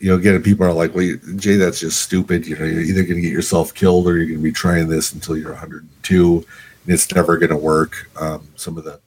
You 0.00 0.10
know 0.10 0.16
again 0.16 0.42
people 0.42 0.66
are 0.66 0.72
like 0.72 0.94
well 0.94 1.16
jay 1.36 1.56
that's 1.56 1.80
just 1.80 2.00
stupid. 2.00 2.46
You 2.46 2.56
know 2.56 2.64
you're 2.64 2.80
either 2.82 3.02
going 3.02 3.16
to 3.16 3.22
get 3.22 3.32
yourself 3.32 3.74
killed 3.74 4.06
or 4.06 4.16
you're 4.16 4.26
going 4.26 4.38
to 4.38 4.42
be 4.42 4.52
trying 4.52 4.88
this 4.88 5.12
until 5.12 5.36
you're 5.36 5.52
102 5.52 6.46
it's 6.86 7.12
never 7.14 7.36
going 7.38 7.50
to 7.50 7.56
work. 7.56 8.10
Um, 8.20 8.48
some 8.56 8.76
of 8.78 8.84
the 8.84 9.00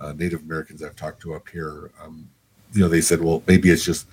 uh, 0.00 0.12
Native 0.12 0.42
Americans 0.42 0.82
I've 0.82 0.96
talked 0.96 1.22
to 1.22 1.34
up 1.34 1.48
here, 1.48 1.90
um, 2.02 2.28
you 2.72 2.80
know, 2.80 2.88
they 2.88 3.00
said, 3.00 3.20
well, 3.20 3.42
maybe 3.46 3.70
it's 3.70 3.84
just, 3.84 4.06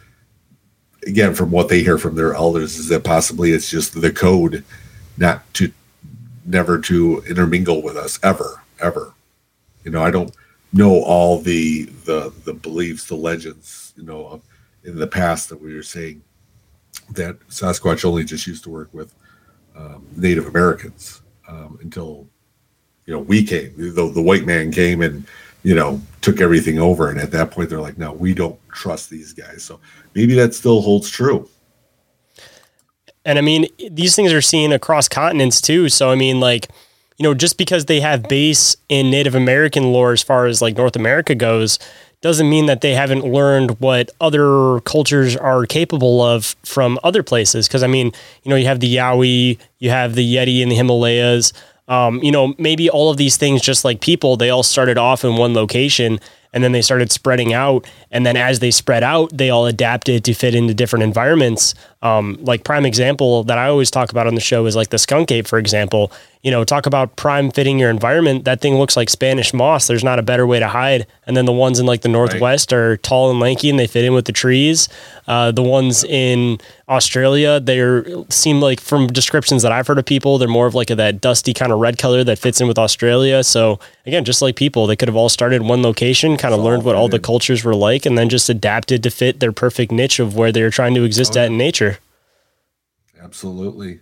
again, 1.07 1.33
from 1.33 1.49
what 1.49 1.69
they 1.69 1.81
hear 1.81 1.97
from 1.97 2.15
their 2.15 2.33
elders, 2.33 2.77
is 2.77 2.87
that 2.89 3.03
possibly 3.03 3.51
it's 3.51 3.69
just 3.69 3.99
the 3.99 4.11
code 4.11 4.63
not 5.17 5.51
to, 5.55 5.71
never 6.45 6.77
to 6.79 7.23
intermingle 7.27 7.81
with 7.81 7.97
us 7.97 8.19
ever, 8.21 8.61
ever. 8.79 9.13
You 9.83 9.91
know, 9.91 10.03
I 10.03 10.11
don't 10.11 10.35
know 10.73 11.01
all 11.03 11.39
the 11.39 11.85
the 12.05 12.31
the 12.43 12.53
beliefs, 12.53 13.05
the 13.05 13.15
legends, 13.15 13.93
you 13.95 14.03
know, 14.03 14.41
in 14.83 14.95
the 14.95 15.07
past 15.07 15.49
that 15.49 15.61
we 15.61 15.73
were 15.73 15.83
saying 15.83 16.21
that 17.11 17.39
Sasquatch 17.47 18.05
only 18.05 18.23
just 18.23 18.45
used 18.45 18.63
to 18.65 18.69
work 18.69 18.93
with 18.93 19.15
um, 19.75 20.05
Native 20.15 20.47
Americans 20.47 21.21
um, 21.47 21.79
until 21.81 22.27
you 23.09 23.15
know, 23.15 23.21
we 23.21 23.43
came, 23.43 23.73
the, 23.75 24.07
the 24.07 24.21
white 24.21 24.45
man 24.45 24.71
came 24.71 25.01
and, 25.01 25.25
you 25.63 25.73
know, 25.73 25.99
took 26.21 26.39
everything 26.39 26.77
over. 26.77 27.09
And 27.09 27.19
at 27.19 27.31
that 27.31 27.49
point, 27.49 27.71
they're 27.71 27.81
like, 27.81 27.97
no, 27.97 28.13
we 28.13 28.35
don't 28.35 28.59
trust 28.71 29.09
these 29.09 29.33
guys. 29.33 29.63
So 29.63 29.79
maybe 30.13 30.35
that 30.35 30.53
still 30.53 30.81
holds 30.81 31.09
true. 31.09 31.49
And 33.25 33.39
I 33.39 33.41
mean, 33.41 33.65
these 33.89 34.15
things 34.15 34.31
are 34.31 34.43
seen 34.43 34.71
across 34.71 35.09
continents 35.09 35.59
too. 35.59 35.89
So, 35.89 36.11
I 36.11 36.15
mean, 36.15 36.39
like, 36.39 36.67
you 37.17 37.23
know, 37.23 37.33
just 37.33 37.57
because 37.57 37.85
they 37.85 37.99
have 37.99 38.29
base 38.29 38.77
in 38.89 39.09
Native 39.09 39.33
American 39.33 39.91
lore 39.91 40.11
as 40.11 40.21
far 40.21 40.45
as 40.45 40.61
like 40.61 40.77
North 40.77 40.95
America 40.95 41.33
goes, 41.33 41.79
doesn't 42.21 42.47
mean 42.47 42.67
that 42.67 42.81
they 42.81 42.93
haven't 42.93 43.25
learned 43.25 43.79
what 43.79 44.11
other 44.21 44.81
cultures 44.81 45.35
are 45.35 45.65
capable 45.65 46.21
of 46.21 46.55
from 46.63 46.99
other 47.03 47.23
places. 47.23 47.67
Because 47.67 47.81
I 47.81 47.87
mean, 47.87 48.11
you 48.43 48.51
know, 48.51 48.55
you 48.55 48.67
have 48.67 48.81
the 48.81 48.95
Yowie, 48.97 49.57
you 49.79 49.89
have 49.89 50.13
the 50.13 50.35
Yeti 50.35 50.61
in 50.61 50.69
the 50.69 50.75
Himalayas. 50.75 51.53
Um, 51.89 52.23
you 52.23 52.31
know, 52.31 52.53
maybe 52.57 52.89
all 52.89 53.09
of 53.09 53.17
these 53.17 53.35
things, 53.35 53.61
just 53.61 53.83
like 53.83 53.99
people, 53.99 54.37
they 54.37 54.49
all 54.49 54.63
started 54.63 54.97
off 54.97 55.25
in 55.25 55.35
one 55.35 55.53
location 55.53 56.19
and 56.53 56.63
then 56.63 56.71
they 56.71 56.81
started 56.81 57.11
spreading 57.11 57.53
out. 57.53 57.87
And 58.11 58.25
then 58.25 58.37
as 58.37 58.59
they 58.59 58.71
spread 58.71 59.03
out, 59.03 59.35
they 59.35 59.49
all 59.49 59.65
adapted 59.65 60.23
to 60.25 60.33
fit 60.33 60.55
into 60.55 60.73
different 60.73 61.03
environments. 61.03 61.75
Um, 62.01 62.37
like 62.41 62.63
prime 62.63 62.85
example 62.85 63.43
that 63.43 63.57
I 63.57 63.67
always 63.67 63.91
talk 63.91 64.09
about 64.09 64.25
on 64.25 64.35
the 64.35 64.41
show 64.41 64.65
is 64.65 64.75
like 64.75 64.89
the 64.89 64.97
skunk 64.97 65.31
ape, 65.31 65.47
for 65.47 65.59
example. 65.59 66.11
You 66.41 66.51
know, 66.51 66.63
talk 66.63 66.85
about 66.85 67.17
prime 67.17 67.51
fitting 67.51 67.77
your 67.77 67.89
environment. 67.89 68.45
That 68.45 68.61
thing 68.61 68.75
looks 68.75 68.95
like 68.95 69.09
Spanish 69.09 69.53
moss. 69.53 69.87
There's 69.87 70.05
not 70.05 70.19
a 70.19 70.21
better 70.21 70.47
way 70.47 70.59
to 70.59 70.69
hide. 70.69 71.05
And 71.27 71.35
then 71.35 71.43
the 71.43 71.51
ones 71.51 71.77
in 71.77 71.85
like 71.85 71.99
the 71.99 72.07
Northwest 72.07 72.71
right. 72.71 72.77
are 72.77 72.97
tall 72.97 73.29
and 73.29 73.41
lanky 73.41 73.69
and 73.69 73.77
they 73.77 73.87
fit 73.87 74.05
in 74.05 74.13
with 74.13 74.23
the 74.23 74.31
trees. 74.31 74.87
Uh, 75.27 75.51
the 75.51 75.61
ones 75.61 76.05
in 76.05 76.59
Australia, 76.87 77.59
they 77.59 78.01
seem 78.29 78.61
like 78.61 78.79
from 78.79 79.07
descriptions 79.07 79.63
that 79.63 79.73
I've 79.73 79.85
heard 79.85 79.99
of 79.99 80.05
people, 80.05 80.37
they're 80.37 80.47
more 80.47 80.65
of 80.65 80.73
like 80.73 80.89
a, 80.89 80.95
that 80.95 81.19
dusty 81.19 81.53
kind 81.53 81.73
of 81.73 81.79
red 81.79 81.97
color 81.97 82.23
that 82.23 82.39
fits 82.39 82.61
in 82.61 82.67
with 82.69 82.79
Australia. 82.79 83.43
So 83.43 83.77
again, 84.05 84.23
just 84.23 84.41
like 84.41 84.55
people, 84.55 84.87
they 84.87 84.95
could 84.95 85.09
have 85.09 85.17
all 85.17 85.29
started 85.29 85.61
one 85.61 85.83
location, 85.83 86.37
kind 86.37 86.53
of 86.53 86.61
learned 86.61 86.83
what 86.83 86.95
all 86.95 87.09
the 87.09 87.19
cultures 87.19 87.65
were 87.65 87.75
like, 87.75 88.05
and 88.05 88.17
then 88.17 88.29
just 88.29 88.49
adapted 88.49 89.03
to 89.03 89.11
fit 89.11 89.41
their 89.41 89.51
perfect 89.51 89.91
niche 89.91 90.19
of 90.19 90.37
where 90.37 90.53
they 90.53 90.63
were 90.63 90.69
trying 90.69 90.95
to 90.95 91.03
exist 91.03 91.35
oh, 91.35 91.41
at 91.41 91.47
in 91.47 91.57
nature. 91.57 91.88
Absolutely. 93.21 93.99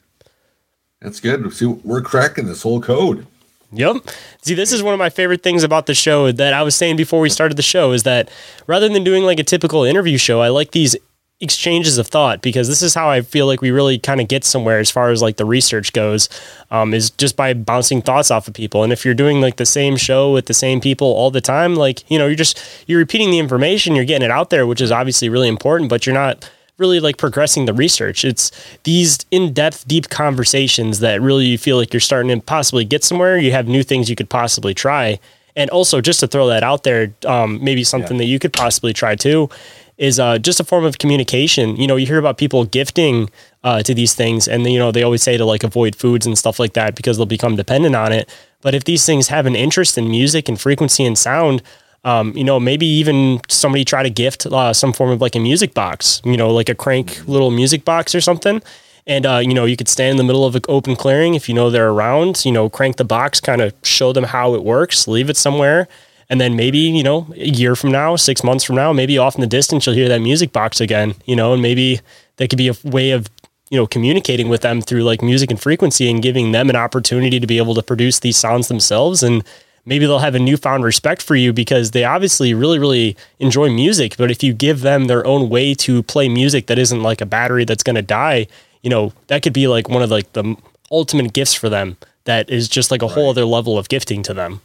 That's 1.01 1.19
good. 1.19 1.51
See, 1.53 1.65
we're 1.65 2.01
cracking 2.01 2.47
this 2.47 2.63
whole 2.63 2.81
code. 2.81 3.27
Yep. 3.71 3.97
See, 4.41 4.53
this 4.53 4.71
is 4.71 4.81
one 4.81 4.93
of 4.93 4.97
my 4.97 5.09
favorite 5.09 5.43
things 5.43 5.63
about 5.63 5.85
the 5.85 5.93
show 5.93 6.31
that 6.31 6.53
I 6.53 6.63
was 6.63 6.75
saying 6.75 6.95
before 6.95 7.19
we 7.19 7.29
started 7.29 7.57
the 7.57 7.61
show 7.63 7.91
is 7.91 8.03
that 8.03 8.29
rather 8.65 8.87
than 8.87 9.03
doing 9.03 9.23
like 9.23 9.39
a 9.39 9.43
typical 9.43 9.83
interview 9.83 10.17
show, 10.17 10.41
I 10.41 10.47
like 10.47 10.71
these 10.71 10.95
exchanges 11.39 11.99
of 11.99 12.07
thought 12.07 12.41
because 12.41 12.67
this 12.67 12.81
is 12.81 12.95
how 12.95 13.09
I 13.09 13.21
feel 13.21 13.45
like 13.45 13.61
we 13.61 13.69
really 13.69 13.99
kind 13.99 14.19
of 14.19 14.27
get 14.27 14.43
somewhere 14.43 14.79
as 14.79 14.89
far 14.89 15.11
as 15.11 15.21
like 15.21 15.37
the 15.37 15.45
research 15.45 15.93
goes, 15.93 16.29
um, 16.71 16.93
is 16.93 17.11
just 17.11 17.35
by 17.35 17.53
bouncing 17.53 18.01
thoughts 18.01 18.31
off 18.31 18.47
of 18.47 18.53
people. 18.53 18.83
And 18.83 18.91
if 18.91 19.05
you're 19.05 19.13
doing 19.13 19.41
like 19.41 19.57
the 19.57 19.65
same 19.65 19.97
show 19.97 20.33
with 20.33 20.47
the 20.47 20.53
same 20.53 20.81
people 20.81 21.07
all 21.07 21.29
the 21.29 21.41
time, 21.41 21.75
like, 21.75 22.09
you 22.09 22.17
know, 22.17 22.25
you're 22.25 22.35
just, 22.35 22.59
you're 22.87 22.99
repeating 22.99 23.29
the 23.29 23.37
information, 23.37 23.95
you're 23.95 24.05
getting 24.05 24.25
it 24.25 24.31
out 24.31 24.49
there, 24.49 24.65
which 24.65 24.81
is 24.81 24.91
obviously 24.91 25.29
really 25.29 25.49
important, 25.49 25.89
but 25.89 26.07
you're 26.07 26.15
not 26.15 26.49
really 26.77 26.99
like 26.99 27.17
progressing 27.17 27.65
the 27.65 27.73
research. 27.73 28.23
It's 28.23 28.51
these 28.83 29.19
in-depth, 29.31 29.87
deep 29.87 30.09
conversations 30.09 30.99
that 30.99 31.21
really 31.21 31.45
you 31.45 31.57
feel 31.57 31.77
like 31.77 31.93
you're 31.93 31.99
starting 31.99 32.29
to 32.29 32.45
possibly 32.45 32.85
get 32.85 33.03
somewhere. 33.03 33.37
You 33.37 33.51
have 33.51 33.67
new 33.67 33.83
things 33.83 34.09
you 34.09 34.15
could 34.15 34.29
possibly 34.29 34.73
try. 34.73 35.19
And 35.55 35.71
also, 35.71 36.01
just 36.01 36.19
to 36.19 36.27
throw 36.27 36.47
that 36.47 36.63
out 36.63 36.83
there, 36.83 37.13
um, 37.25 37.63
maybe 37.63 37.83
something 37.83 38.17
yeah. 38.17 38.19
that 38.19 38.25
you 38.25 38.37
could 38.37 38.53
possibly 38.53 38.93
try 38.93 39.15
too 39.15 39.49
is 39.97 40.19
uh, 40.19 40.37
just 40.37 40.59
a 40.59 40.63
form 40.63 40.85
of 40.85 40.99
communication. 40.99 41.75
You 41.75 41.87
know, 41.87 41.95
you 41.95 42.05
hear 42.05 42.19
about 42.19 42.37
people 42.37 42.65
gifting 42.65 43.29
uh, 43.63 43.81
to 43.81 43.93
these 43.95 44.13
things, 44.13 44.47
and 44.47 44.65
you 44.71 44.77
know 44.77 44.91
they 44.91 45.03
always 45.03 45.23
say 45.23 45.37
to 45.37 45.45
like 45.45 45.63
avoid 45.63 45.95
foods 45.95 46.25
and 46.25 46.37
stuff 46.37 46.59
like 46.59 46.73
that 46.73 46.95
because 46.95 47.17
they'll 47.17 47.25
become 47.25 47.55
dependent 47.55 47.95
on 47.95 48.11
it. 48.11 48.29
But 48.61 48.75
if 48.75 48.83
these 48.83 49.05
things 49.05 49.29
have 49.29 49.45
an 49.45 49.55
interest 49.55 49.97
in 49.97 50.09
music 50.09 50.47
and 50.47 50.59
frequency 50.61 51.03
and 51.05 51.17
sound, 51.17 51.63
um, 52.07 52.31
you 52.37 52.43
know, 52.45 52.57
maybe 52.57 52.85
even 52.85 53.41
somebody 53.49 53.83
try 53.83 54.01
to 54.01 54.09
gift 54.09 54.45
uh, 54.45 54.71
some 54.71 54.93
form 54.93 55.09
of 55.09 55.19
like 55.19 55.35
a 55.35 55.41
music 55.41 55.73
box, 55.73 56.21
you 56.23 56.37
know, 56.37 56.49
like 56.49 56.69
a 56.69 56.75
crank 56.75 57.27
little 57.27 57.51
music 57.51 57.83
box 57.83 58.15
or 58.15 58.21
something. 58.21 58.63
And, 59.05 59.25
uh, 59.25 59.39
you 59.39 59.53
know, 59.53 59.65
you 59.65 59.75
could 59.75 59.89
stand 59.89 60.11
in 60.11 60.17
the 60.17 60.23
middle 60.23 60.45
of 60.45 60.55
an 60.55 60.61
open 60.69 60.95
clearing 60.95 61.35
if 61.35 61.49
you 61.49 61.55
know 61.55 61.69
they're 61.69 61.89
around, 61.89 62.45
you 62.45 62.53
know, 62.53 62.69
crank 62.69 62.95
the 62.95 63.03
box, 63.03 63.41
kind 63.41 63.61
of 63.61 63.73
show 63.83 64.13
them 64.13 64.23
how 64.23 64.53
it 64.55 64.63
works, 64.63 65.05
leave 65.05 65.29
it 65.29 65.35
somewhere. 65.35 65.89
And 66.29 66.39
then 66.39 66.55
maybe, 66.55 66.77
you 66.77 67.03
know, 67.03 67.27
a 67.35 67.49
year 67.49 67.75
from 67.75 67.91
now, 67.91 68.15
six 68.15 68.41
months 68.41 68.63
from 68.63 68.77
now, 68.77 68.93
maybe 68.93 69.17
off 69.17 69.35
in 69.35 69.41
the 69.41 69.47
distance, 69.47 69.85
you'll 69.85 69.95
hear 69.95 70.07
that 70.07 70.21
music 70.21 70.53
box 70.53 70.79
again, 70.79 71.13
you 71.25 71.35
know, 71.35 71.51
and 71.51 71.61
maybe 71.61 71.99
that 72.37 72.49
could 72.49 72.57
be 72.57 72.69
a 72.69 72.75
way 72.85 73.11
of 73.11 73.27
you 73.69 73.77
know, 73.77 73.85
communicating 73.85 74.47
with 74.47 74.61
them 74.61 74.81
through 74.81 75.03
like 75.03 75.21
music 75.21 75.51
and 75.51 75.59
frequency 75.59 76.09
and 76.09 76.23
giving 76.23 76.53
them 76.53 76.69
an 76.69 76.77
opportunity 76.77 77.37
to 77.37 77.47
be 77.47 77.57
able 77.57 77.75
to 77.75 77.83
produce 77.83 78.19
these 78.19 78.37
sounds 78.37 78.69
themselves. 78.69 79.21
And 79.21 79.43
maybe 79.87 80.05
they'll 80.05 80.19
have 80.19 80.35
a 80.35 80.39
newfound 80.39 80.83
respect 80.83 81.21
for 81.21 81.35
you 81.35 81.53
because 81.53 81.91
they 81.91 82.03
obviously 82.03 82.53
really, 82.53 82.77
really 82.77 83.15
enjoy 83.39 83.69
music. 83.69 84.17
But 84.17 84.29
if 84.29 84.43
you 84.43 84.53
give 84.53 84.81
them 84.81 85.05
their 85.05 85.25
own 85.25 85.49
way 85.49 85.73
to 85.75 86.03
play 86.03 86.27
music 86.27 86.67
that 86.67 86.77
isn't 86.77 87.01
like 87.01 87.21
a 87.21 87.25
battery 87.25 87.63
that's 87.63 87.83
going 87.83 87.95
to 87.95 88.01
die, 88.01 88.47
you 88.83 88.89
know, 88.89 89.13
that 89.27 89.41
could 89.41 89.53
be 89.53 89.67
like 89.67 89.89
one 89.89 90.03
of 90.03 90.11
like 90.11 90.33
the 90.33 90.55
ultimate 90.91 91.33
gifts 91.33 91.53
for 91.53 91.69
them 91.69 91.97
that 92.25 92.49
is 92.49 92.67
just 92.67 92.91
like 92.91 93.01
a 93.01 93.07
whole 93.07 93.29
other 93.29 93.45
level 93.45 93.77
of 93.77 93.87
gifting 93.87 94.21
to 94.23 94.33
them. 94.33 94.61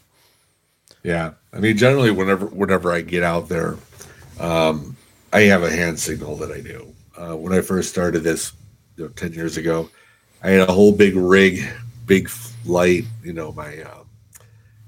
Yeah, 1.04 1.32
I 1.52 1.60
mean, 1.60 1.76
generally, 1.76 2.10
whenever 2.10 2.46
whenever 2.46 2.92
I 2.92 3.00
get 3.00 3.22
out 3.22 3.48
there, 3.48 3.76
um, 4.38 4.96
I 5.32 5.42
have 5.42 5.62
a 5.62 5.70
hand 5.70 5.98
signal 5.98 6.36
that 6.36 6.50
I 6.50 6.60
do. 6.60 6.92
Uh, 7.16 7.36
when 7.36 7.52
I 7.52 7.60
first 7.60 7.90
started 7.90 8.20
this, 8.20 8.52
you 8.96 9.04
know, 9.04 9.10
ten 9.10 9.32
years 9.32 9.56
ago, 9.56 9.88
I 10.42 10.50
had 10.50 10.68
a 10.68 10.72
whole 10.72 10.92
big 10.92 11.16
rig, 11.16 11.64
big 12.06 12.30
light, 12.64 13.04
you 13.24 13.32
know, 13.32 13.52
my 13.52 13.82
uh, 13.82 14.01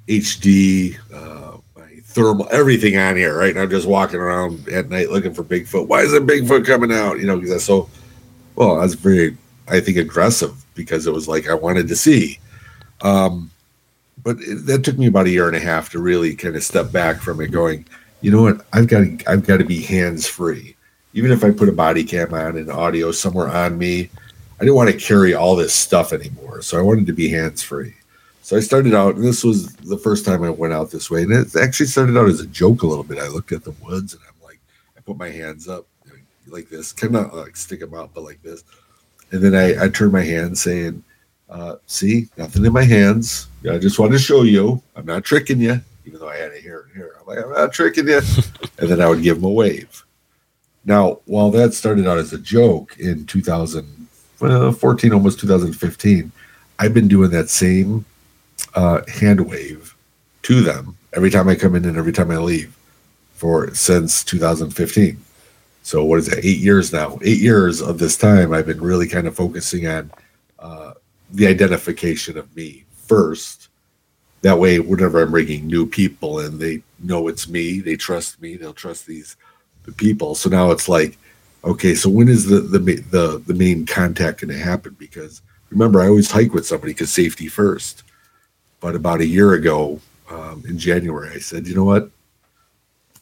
HD, 0.08 0.98
uh, 1.12 1.58
my 1.76 1.88
thermal, 2.04 2.48
everything 2.50 2.96
on 2.96 3.16
here, 3.16 3.38
right? 3.38 3.50
And 3.50 3.60
I'm 3.60 3.70
just 3.70 3.86
walking 3.86 4.20
around 4.20 4.68
at 4.68 4.90
night 4.90 5.10
looking 5.10 5.34
for 5.34 5.44
Bigfoot. 5.44 5.86
Why 5.86 6.02
isn't 6.02 6.26
Bigfoot 6.26 6.66
coming 6.66 6.92
out? 6.92 7.18
You 7.18 7.26
know, 7.26 7.36
because 7.36 7.50
that's 7.50 7.64
so. 7.64 7.88
Well, 8.56 8.78
I 8.78 8.82
was 8.82 8.94
very, 8.94 9.36
I 9.68 9.80
think, 9.80 9.96
aggressive 9.96 10.54
because 10.74 11.06
it 11.06 11.12
was 11.12 11.26
like 11.26 11.48
I 11.48 11.54
wanted 11.54 11.88
to 11.88 11.96
see. 11.96 12.38
Um, 13.02 13.50
but 14.22 14.36
it, 14.40 14.66
that 14.66 14.84
took 14.84 14.98
me 14.98 15.06
about 15.06 15.26
a 15.26 15.30
year 15.30 15.48
and 15.48 15.56
a 15.56 15.60
half 15.60 15.90
to 15.90 15.98
really 15.98 16.34
kind 16.34 16.56
of 16.56 16.62
step 16.62 16.92
back 16.92 17.20
from 17.20 17.40
it, 17.40 17.50
going, 17.50 17.84
you 18.20 18.30
know 18.30 18.42
what, 18.42 18.64
I've 18.72 18.88
got 18.88 19.00
to, 19.00 19.18
I've 19.26 19.46
got 19.46 19.58
to 19.58 19.64
be 19.64 19.82
hands 19.82 20.26
free. 20.26 20.76
Even 21.12 21.30
if 21.30 21.44
I 21.44 21.50
put 21.50 21.68
a 21.68 21.72
body 21.72 22.02
cam 22.02 22.32
on 22.34 22.56
and 22.56 22.70
audio 22.70 23.12
somewhere 23.12 23.48
on 23.48 23.76
me, 23.78 24.10
I 24.58 24.64
didn't 24.64 24.76
want 24.76 24.90
to 24.90 24.96
carry 24.96 25.34
all 25.34 25.54
this 25.54 25.74
stuff 25.74 26.12
anymore. 26.12 26.62
So 26.62 26.78
I 26.78 26.82
wanted 26.82 27.06
to 27.06 27.12
be 27.12 27.28
hands 27.28 27.62
free. 27.62 27.94
So 28.44 28.58
I 28.58 28.60
started 28.60 28.92
out, 28.92 29.14
and 29.14 29.24
this 29.24 29.42
was 29.42 29.74
the 29.76 29.96
first 29.96 30.26
time 30.26 30.44
I 30.44 30.50
went 30.50 30.74
out 30.74 30.90
this 30.90 31.10
way, 31.10 31.22
and 31.22 31.32
it 31.32 31.56
actually 31.56 31.86
started 31.86 32.14
out 32.14 32.28
as 32.28 32.40
a 32.40 32.46
joke 32.46 32.82
a 32.82 32.86
little 32.86 33.02
bit. 33.02 33.16
I 33.16 33.28
looked 33.28 33.52
at 33.52 33.64
the 33.64 33.70
woods, 33.82 34.12
and 34.12 34.22
I'm 34.28 34.46
like, 34.46 34.60
I 34.98 35.00
put 35.00 35.16
my 35.16 35.30
hands 35.30 35.66
up 35.66 35.86
like 36.48 36.68
this, 36.68 36.92
kind 36.92 37.16
of 37.16 37.32
like 37.32 37.56
stick 37.56 37.80
them 37.80 37.94
out, 37.94 38.10
but 38.12 38.22
like 38.22 38.42
this, 38.42 38.62
and 39.30 39.42
then 39.42 39.54
I, 39.54 39.84
I 39.84 39.88
turned 39.88 40.12
my 40.12 40.20
hand 40.20 40.58
saying, 40.58 41.02
uh, 41.48 41.76
"See, 41.86 42.28
nothing 42.36 42.66
in 42.66 42.72
my 42.74 42.84
hands. 42.84 43.48
I 43.66 43.78
just 43.78 43.98
want 43.98 44.12
to 44.12 44.18
show 44.18 44.42
you. 44.42 44.82
I'm 44.94 45.06
not 45.06 45.24
tricking 45.24 45.58
you, 45.58 45.80
even 46.04 46.20
though 46.20 46.28
I 46.28 46.36
had 46.36 46.52
it 46.52 46.60
here 46.60 46.80
and 46.86 46.94
here. 46.94 47.16
I'm 47.18 47.26
like, 47.26 47.42
I'm 47.42 47.50
not 47.50 47.72
tricking 47.72 48.08
you." 48.08 48.20
and 48.78 48.90
then 48.90 49.00
I 49.00 49.08
would 49.08 49.22
give 49.22 49.36
them 49.36 49.46
a 49.46 49.50
wave. 49.50 50.04
Now, 50.84 51.20
while 51.24 51.50
that 51.52 51.72
started 51.72 52.06
out 52.06 52.18
as 52.18 52.34
a 52.34 52.38
joke 52.38 52.98
in 52.98 53.24
2014, 53.24 55.12
almost 55.14 55.40
2015, 55.40 56.30
I've 56.78 56.92
been 56.92 57.08
doing 57.08 57.30
that 57.30 57.48
same 57.48 58.04
uh, 58.74 59.02
hand 59.08 59.48
wave 59.48 59.94
to 60.42 60.60
them 60.60 60.96
every 61.12 61.30
time 61.30 61.48
I 61.48 61.54
come 61.54 61.74
in 61.74 61.84
and 61.84 61.96
every 61.96 62.12
time 62.12 62.30
I 62.30 62.38
leave 62.38 62.76
for 63.34 63.74
since 63.74 64.24
2015. 64.24 65.22
So 65.82 66.04
what 66.04 66.18
is 66.18 66.28
that? 66.28 66.44
Eight 66.44 66.58
years 66.58 66.92
now. 66.92 67.18
Eight 67.22 67.40
years 67.40 67.82
of 67.82 67.98
this 67.98 68.16
time, 68.16 68.52
I've 68.52 68.66
been 68.66 68.80
really 68.80 69.06
kind 69.06 69.26
of 69.26 69.36
focusing 69.36 69.86
on 69.86 70.10
uh, 70.58 70.94
the 71.30 71.46
identification 71.46 72.38
of 72.38 72.54
me 72.56 72.84
first. 73.06 73.68
That 74.40 74.58
way, 74.58 74.78
whenever 74.78 75.20
I'm 75.20 75.30
bringing 75.30 75.66
new 75.66 75.86
people 75.86 76.40
in, 76.40 76.58
they 76.58 76.82
know 77.00 77.28
it's 77.28 77.48
me. 77.48 77.80
They 77.80 77.96
trust 77.96 78.40
me. 78.40 78.56
They'll 78.56 78.72
trust 78.72 79.06
these 79.06 79.36
the 79.84 79.92
people. 79.92 80.34
So 80.34 80.48
now 80.48 80.70
it's 80.70 80.88
like, 80.88 81.18
okay, 81.64 81.94
so 81.94 82.08
when 82.08 82.28
is 82.28 82.46
the 82.46 82.60
the 82.60 82.78
the, 82.78 83.42
the 83.46 83.54
main 83.54 83.86
contact 83.86 84.40
going 84.40 84.56
to 84.56 84.58
happen? 84.58 84.96
Because 84.98 85.42
remember, 85.70 86.00
I 86.00 86.08
always 86.08 86.30
hike 86.30 86.54
with 86.54 86.66
somebody 86.66 86.92
because 86.92 87.10
safety 87.10 87.48
first. 87.48 88.04
But 88.84 88.94
about 88.94 89.22
a 89.22 89.26
year 89.26 89.54
ago, 89.54 89.98
um, 90.28 90.62
in 90.68 90.76
January, 90.76 91.30
I 91.30 91.38
said, 91.38 91.66
you 91.66 91.74
know 91.74 91.84
what? 91.84 92.10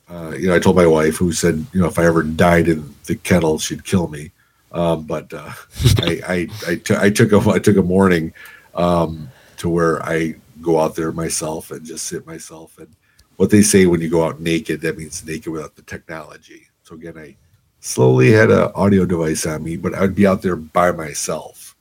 Uh, 0.08 0.34
you 0.36 0.48
know, 0.48 0.56
I 0.56 0.58
told 0.58 0.74
my 0.74 0.88
wife, 0.88 1.14
who 1.14 1.30
said, 1.30 1.64
you 1.72 1.80
know, 1.80 1.86
if 1.86 2.00
I 2.00 2.04
ever 2.04 2.24
died 2.24 2.66
in 2.66 2.92
the 3.04 3.14
kettle, 3.14 3.60
she'd 3.60 3.84
kill 3.84 4.08
me. 4.08 4.32
Um, 4.72 5.04
but 5.04 5.32
uh, 5.32 5.52
I, 5.98 6.20
I, 6.26 6.48
I, 6.66 6.74
t- 6.74 6.96
I 6.98 7.10
took 7.10 7.30
a, 7.30 7.48
I 7.48 7.60
took 7.60 7.76
a 7.76 7.82
morning 7.82 8.32
um, 8.74 9.30
to 9.58 9.68
where 9.68 10.02
I 10.02 10.34
go 10.60 10.80
out 10.80 10.96
there 10.96 11.12
myself 11.12 11.70
and 11.70 11.86
just 11.86 12.08
sit 12.08 12.26
myself. 12.26 12.76
And 12.78 12.88
what 13.36 13.50
they 13.50 13.62
say 13.62 13.86
when 13.86 14.00
you 14.00 14.10
go 14.10 14.24
out 14.24 14.40
naked, 14.40 14.80
that 14.80 14.98
means 14.98 15.24
naked 15.24 15.52
without 15.52 15.76
the 15.76 15.82
technology. 15.82 16.66
So 16.82 16.96
again, 16.96 17.16
I 17.16 17.36
slowly 17.78 18.32
had 18.32 18.50
an 18.50 18.72
audio 18.74 19.06
device 19.06 19.46
on 19.46 19.62
me, 19.62 19.76
but 19.76 19.94
I 19.94 20.00
would 20.00 20.16
be 20.16 20.26
out 20.26 20.42
there 20.42 20.56
by 20.56 20.90
myself. 20.90 21.76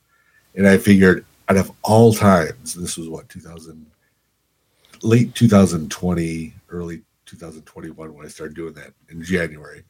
And 0.54 0.68
I 0.68 0.78
figured 0.78 1.26
out 1.48 1.56
of 1.56 1.70
all 1.82 2.12
times, 2.12 2.74
this 2.74 2.96
was 2.96 3.08
what 3.08 3.28
2000, 3.28 3.84
late 5.02 5.34
2020, 5.34 6.54
early 6.70 7.02
2021 7.26 8.14
when 8.14 8.26
I 8.26 8.28
started 8.28 8.54
doing 8.54 8.74
that 8.74 8.92
in 9.08 9.22
January. 9.22 9.82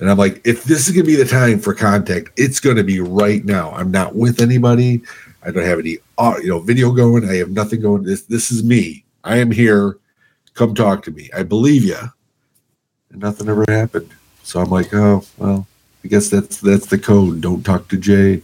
And 0.00 0.10
I'm 0.10 0.16
like, 0.16 0.40
if 0.46 0.64
this 0.64 0.88
is 0.88 0.94
gonna 0.94 1.04
be 1.04 1.16
the 1.16 1.26
time 1.26 1.58
for 1.58 1.74
contact, 1.74 2.30
it's 2.36 2.58
gonna 2.58 2.84
be 2.84 3.00
right 3.00 3.44
now. 3.44 3.70
I'm 3.72 3.90
not 3.90 4.14
with 4.14 4.40
anybody. 4.40 5.02
I 5.42 5.50
don't 5.50 5.64
have 5.64 5.78
any 5.78 5.98
uh, 6.16 6.36
you 6.40 6.48
know 6.48 6.60
video 6.60 6.90
going. 6.92 7.28
I 7.28 7.36
have 7.36 7.50
nothing 7.50 7.82
going. 7.82 8.02
This 8.02 8.22
this 8.22 8.50
is 8.50 8.64
me. 8.64 9.04
I 9.24 9.36
am 9.38 9.50
here. 9.50 9.98
Come 10.54 10.74
talk 10.74 11.02
to 11.04 11.10
me. 11.10 11.28
I 11.36 11.42
believe 11.42 11.84
you. 11.84 11.98
And 13.10 13.20
nothing 13.20 13.48
ever 13.48 13.64
happened. 13.68 14.10
So 14.42 14.60
I'm 14.60 14.70
like, 14.70 14.92
oh 14.94 15.22
well, 15.36 15.66
I 16.02 16.08
guess 16.08 16.30
that's 16.30 16.60
that's 16.60 16.86
the 16.86 16.98
code. 16.98 17.42
Don't 17.42 17.62
talk 17.62 17.88
to 17.88 17.98
Jay. 17.98 18.42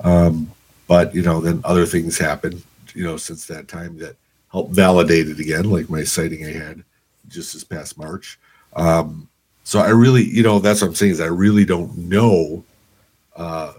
Um, 0.00 0.52
but 0.88 1.14
you 1.14 1.22
know, 1.22 1.40
then 1.40 1.60
other 1.64 1.86
things 1.86 2.18
happened. 2.18 2.62
You 2.94 3.04
know, 3.04 3.16
since 3.16 3.46
that 3.46 3.68
time 3.68 3.96
that 3.98 4.16
helped 4.50 4.72
validate 4.72 5.28
it 5.28 5.38
again, 5.38 5.70
like 5.70 5.88
my 5.88 6.02
sighting 6.02 6.44
I 6.44 6.52
had 6.52 6.82
just 7.28 7.52
this 7.52 7.62
past 7.62 7.96
March. 7.96 8.38
Um, 8.74 9.28
so 9.62 9.80
I 9.80 9.90
really, 9.90 10.24
you 10.24 10.42
know, 10.42 10.58
that's 10.58 10.80
what 10.80 10.88
I'm 10.88 10.94
saying 10.94 11.12
is 11.12 11.20
I 11.20 11.26
really 11.26 11.64
don't 11.64 11.96
know 11.96 12.64
uh, 13.36 13.74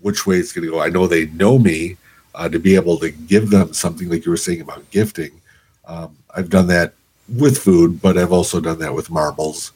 which 0.00 0.26
way 0.26 0.38
it's 0.38 0.52
going 0.52 0.64
to 0.64 0.72
go. 0.72 0.80
I 0.80 0.88
know 0.88 1.06
they 1.06 1.26
know 1.26 1.58
me 1.58 1.96
uh, 2.34 2.48
to 2.48 2.58
be 2.58 2.74
able 2.74 2.98
to 2.98 3.10
give 3.10 3.50
them 3.50 3.72
something 3.72 4.08
like 4.08 4.26
you 4.26 4.30
were 4.30 4.36
saying 4.36 4.60
about 4.60 4.90
gifting. 4.90 5.40
Um, 5.86 6.16
I've 6.34 6.50
done 6.50 6.66
that 6.66 6.94
with 7.28 7.58
food, 7.58 8.02
but 8.02 8.18
I've 8.18 8.32
also 8.32 8.60
done 8.60 8.80
that 8.80 8.94
with 8.94 9.10
marbles. 9.10 9.72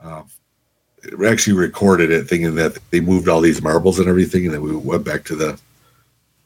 Uh, 0.00 0.22
actually 1.26 1.56
recorded 1.56 2.10
it 2.10 2.28
thinking 2.28 2.54
that 2.54 2.78
they 2.90 3.00
moved 3.00 3.28
all 3.28 3.40
these 3.40 3.62
marbles 3.62 3.98
and 3.98 4.08
everything, 4.08 4.44
and 4.44 4.54
then 4.54 4.62
we 4.62 4.76
went 4.76 5.04
back 5.04 5.24
to 5.24 5.36
the 5.36 5.58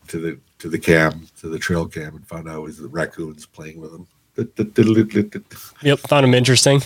to 0.08 0.20
the 0.20 0.38
to 0.58 0.68
the 0.68 0.78
cam 0.78 1.26
to 1.40 1.48
the 1.48 1.58
trail 1.58 1.86
cam 1.86 2.16
and 2.16 2.26
found 2.26 2.48
out 2.48 2.58
it 2.58 2.62
was 2.62 2.78
the 2.78 2.88
raccoons 2.88 3.46
playing 3.46 3.80
with 3.80 3.92
them. 3.92 4.06
Yep, 5.82 6.00
found 6.00 6.24
them 6.24 6.34
interesting. 6.34 6.82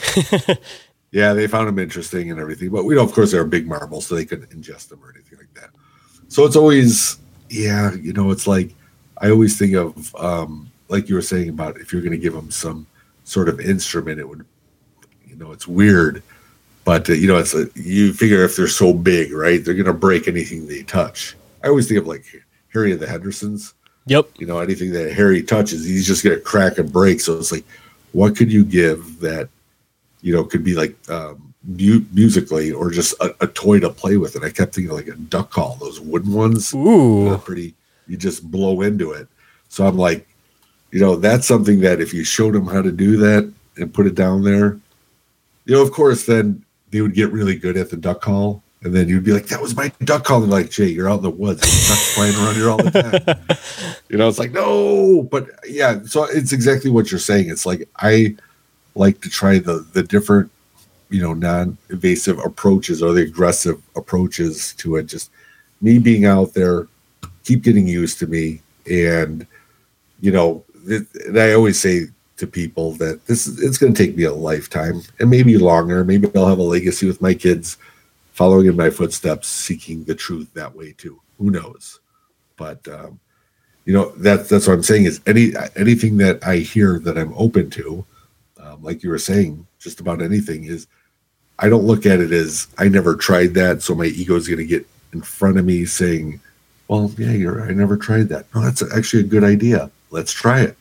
yeah, 1.10 1.32
they 1.32 1.47
found 1.47 1.68
them 1.68 1.78
interesting 1.78 2.30
and 2.30 2.38
everything. 2.38 2.70
But 2.70 2.84
we 2.84 2.94
know, 2.94 3.02
of 3.02 3.12
course, 3.12 3.32
they're 3.32 3.44
big 3.44 3.66
marbles, 3.66 4.06
so 4.06 4.14
they 4.14 4.24
couldn't 4.24 4.51
ingest 4.51 4.88
them 4.88 5.01
or 5.02 5.12
anything 5.14 5.38
like 5.38 5.52
that. 5.55 5.70
So 6.28 6.44
it's 6.44 6.56
always, 6.56 7.18
yeah, 7.48 7.92
you 7.94 8.12
know, 8.12 8.30
it's 8.30 8.47
like 8.47 8.74
I 9.18 9.30
always 9.30 9.59
think 9.59 9.74
of, 9.74 10.14
um, 10.16 10.70
like 10.88 11.09
you 11.09 11.14
were 11.14 11.22
saying 11.22 11.48
about 11.48 11.78
if 11.78 11.92
you're 11.92 12.02
going 12.02 12.12
to 12.12 12.18
give 12.18 12.32
them 12.32 12.51
some 12.51 12.86
sort 13.24 13.48
of 13.48 13.60
instrument, 13.60 14.20
it 14.20 14.28
would, 14.28 14.44
you 15.26 15.36
know, 15.36 15.52
it's 15.52 15.68
weird, 15.68 16.22
but 16.84 17.09
uh, 17.10 17.12
you 17.12 17.28
know, 17.28 17.38
it's 17.38 17.55
a, 17.55 17.68
you 17.74 18.12
figure 18.12 18.44
if 18.44 18.56
they're 18.56 18.68
so 18.68 18.92
big, 18.92 19.32
right, 19.32 19.64
they're 19.64 19.74
going 19.74 19.86
to 19.86 19.92
break 19.92 20.28
anything 20.28 20.66
they 20.66 20.82
touch. 20.82 21.36
I 21.62 21.68
always 21.68 21.88
think 21.88 22.01
of 22.01 22.06
like 22.06 22.24
Harry 22.72 22.92
and 22.92 23.01
the 23.01 23.06
Hendersons 23.06 23.74
Yep. 24.06 24.30
You 24.38 24.47
know, 24.47 24.59
anything 24.59 24.92
that 24.92 25.12
Harry 25.12 25.42
touches, 25.42 25.84
he's 25.84 26.06
just 26.06 26.24
gonna 26.24 26.38
crack 26.38 26.78
and 26.78 26.92
break. 26.92 27.20
So 27.20 27.38
it's 27.38 27.52
like, 27.52 27.64
what 28.12 28.36
could 28.36 28.51
you 28.51 28.64
give 28.64 29.20
that, 29.20 29.48
you 30.20 30.34
know, 30.34 30.44
could 30.44 30.64
be 30.64 30.74
like 30.74 30.97
um, 31.09 31.55
mu- 31.64 32.05
musically 32.12 32.72
or 32.72 32.90
just 32.90 33.14
a, 33.20 33.34
a, 33.40 33.47
toy 33.47 33.78
to 33.80 33.90
play 33.90 34.16
with? 34.16 34.34
And 34.34 34.44
I 34.44 34.51
kept 34.51 34.74
thinking 34.74 34.92
like 34.92 35.06
a 35.06 35.14
duck 35.14 35.51
call, 35.51 35.76
those 35.76 36.01
wooden 36.01 36.32
ones. 36.32 36.74
Ooh, 36.74 37.38
pretty. 37.44 37.74
You 38.09 38.16
just 38.16 38.51
blow 38.51 38.80
into 38.80 39.12
it. 39.12 39.28
So 39.68 39.86
I'm 39.86 39.97
like, 39.97 40.26
you 40.90 40.98
know, 40.98 41.14
that's 41.14 41.47
something 41.47 41.80
that 41.80 42.01
if 42.01 42.12
you 42.12 42.24
showed 42.24 42.55
them 42.55 42.66
how 42.66 42.82
to 42.82 42.90
do 42.90 43.16
that 43.18 43.52
and 43.76 43.94
put 43.94 44.09
it 44.09 44.16
down 44.16 44.42
there, 44.42 44.80
you 45.66 45.76
know, 45.76 45.82
of 45.82 45.92
course, 45.92 46.26
then 46.26 46.64
they 46.90 47.01
would 47.01 47.14
get 47.14 47.30
really 47.30 47.55
good 47.55 47.76
at 47.76 47.90
the 47.90 47.97
duck 47.97 48.22
call 48.22 48.64
and 48.82 48.94
then 48.94 49.09
you'd 49.09 49.24
be 49.24 49.32
like, 49.32 49.47
that 49.48 49.61
was 49.61 49.77
my 49.77 49.93
duck 50.05 50.24
call. 50.24 50.43
And 50.43 50.51
like, 50.51 50.70
Jay, 50.70 50.86
you're 50.86 51.09
out 51.09 51.19
in 51.19 51.23
the 51.23 51.31
woods. 51.31 51.61
Ducks 51.61 52.15
flying 52.15 52.35
around 52.35 52.55
here 52.55 52.70
all 52.70 52.78
the 52.78 52.90
time. 52.90 53.59
you 54.09 54.16
know, 54.16 54.27
it's 54.27 54.39
like, 54.39 54.52
no, 54.52 55.23
but 55.31 55.51
yeah. 55.69 56.01
So 56.05 56.24
it's 56.24 56.52
exactly 56.52 56.90
what 56.90 57.11
you're 57.11 57.20
saying. 57.20 57.51
It's 57.51 57.66
like, 57.66 57.86
I 57.97 58.36
like 58.94 59.20
to 59.20 59.28
try 59.28 59.59
the, 59.59 59.86
the 59.93 60.02
different, 60.02 60.51
you 61.11 61.20
know, 61.20 61.35
non-invasive 61.35 62.39
approaches 62.39 63.02
or 63.02 63.12
the 63.12 63.23
aggressive 63.23 63.82
approaches 63.97 64.73
to 64.78 64.97
it. 64.97 65.07
Just 65.07 65.31
me 65.82 65.98
being 65.98 66.24
out 66.24 66.55
there, 66.55 66.89
keep 67.44 67.62
getting 67.62 67.86
used 67.86 68.19
to 68.20 68.27
me. 68.27 68.62
And, 68.90 69.47
you 70.23 70.32
know, 70.32 70.65
it, 70.86 71.07
and 71.27 71.39
I 71.39 71.52
always 71.52 71.78
say 71.78 72.07
to 72.39 72.47
people 72.47 72.93
that 72.93 73.27
this 73.27 73.47
is, 73.47 73.62
it's 73.62 73.77
going 73.77 73.93
to 73.93 74.07
take 74.07 74.16
me 74.16 74.24
a 74.24 74.32
lifetime 74.32 75.02
and 75.19 75.28
maybe 75.28 75.59
longer. 75.59 76.02
Maybe 76.02 76.31
I'll 76.35 76.47
have 76.47 76.59
a 76.59 76.62
legacy 76.62 77.07
with 77.07 77.20
my 77.20 77.35
kids 77.35 77.77
following 78.32 78.66
in 78.66 78.77
my 78.77 78.90
footsteps, 78.90 79.48
seeking 79.48 80.05
the 80.05 80.15
truth 80.15 80.52
that 80.55 80.74
way 80.74 80.93
too. 80.93 81.20
Who 81.39 81.51
knows? 81.51 82.01
But 82.57 82.86
um, 82.89 83.19
you 83.85 83.93
know 83.93 84.11
that 84.16 84.48
that's 84.48 84.66
what 84.66 84.74
I'm 84.74 84.82
saying 84.82 85.05
is 85.05 85.20
any 85.27 85.52
anything 85.77 86.16
that 86.19 86.47
I 86.47 86.57
hear 86.57 86.98
that 87.01 87.16
I'm 87.19 87.32
open 87.36 87.70
to, 87.70 88.05
um, 88.59 88.82
like 88.82 89.02
you 89.02 89.11
were 89.11 89.19
saying, 89.19 89.66
just 89.78 90.01
about 90.01 90.23
anything 90.23 90.65
is. 90.65 90.86
I 91.62 91.69
don't 91.69 91.85
look 91.85 92.07
at 92.07 92.20
it 92.20 92.32
as 92.32 92.69
I 92.78 92.89
never 92.89 93.15
tried 93.15 93.52
that, 93.52 93.82
so 93.82 93.94
my 93.94 94.07
ego 94.07 94.35
is 94.35 94.48
going 94.48 94.61
to 94.61 94.65
get 94.65 94.86
in 95.12 95.20
front 95.20 95.59
of 95.59 95.66
me 95.66 95.85
saying, 95.85 96.40
"Well, 96.89 97.12
yeah, 97.19 97.32
you're. 97.32 97.61
I 97.62 97.73
never 97.73 97.98
tried 97.98 98.31
that. 98.31 98.47
No, 98.55 98.62
that's 98.62 98.82
actually 98.94 99.24
a 99.24 99.27
good 99.27 99.44
idea. 99.44 99.90
Let's 100.11 100.32
try 100.32 100.62
it." 100.62 100.77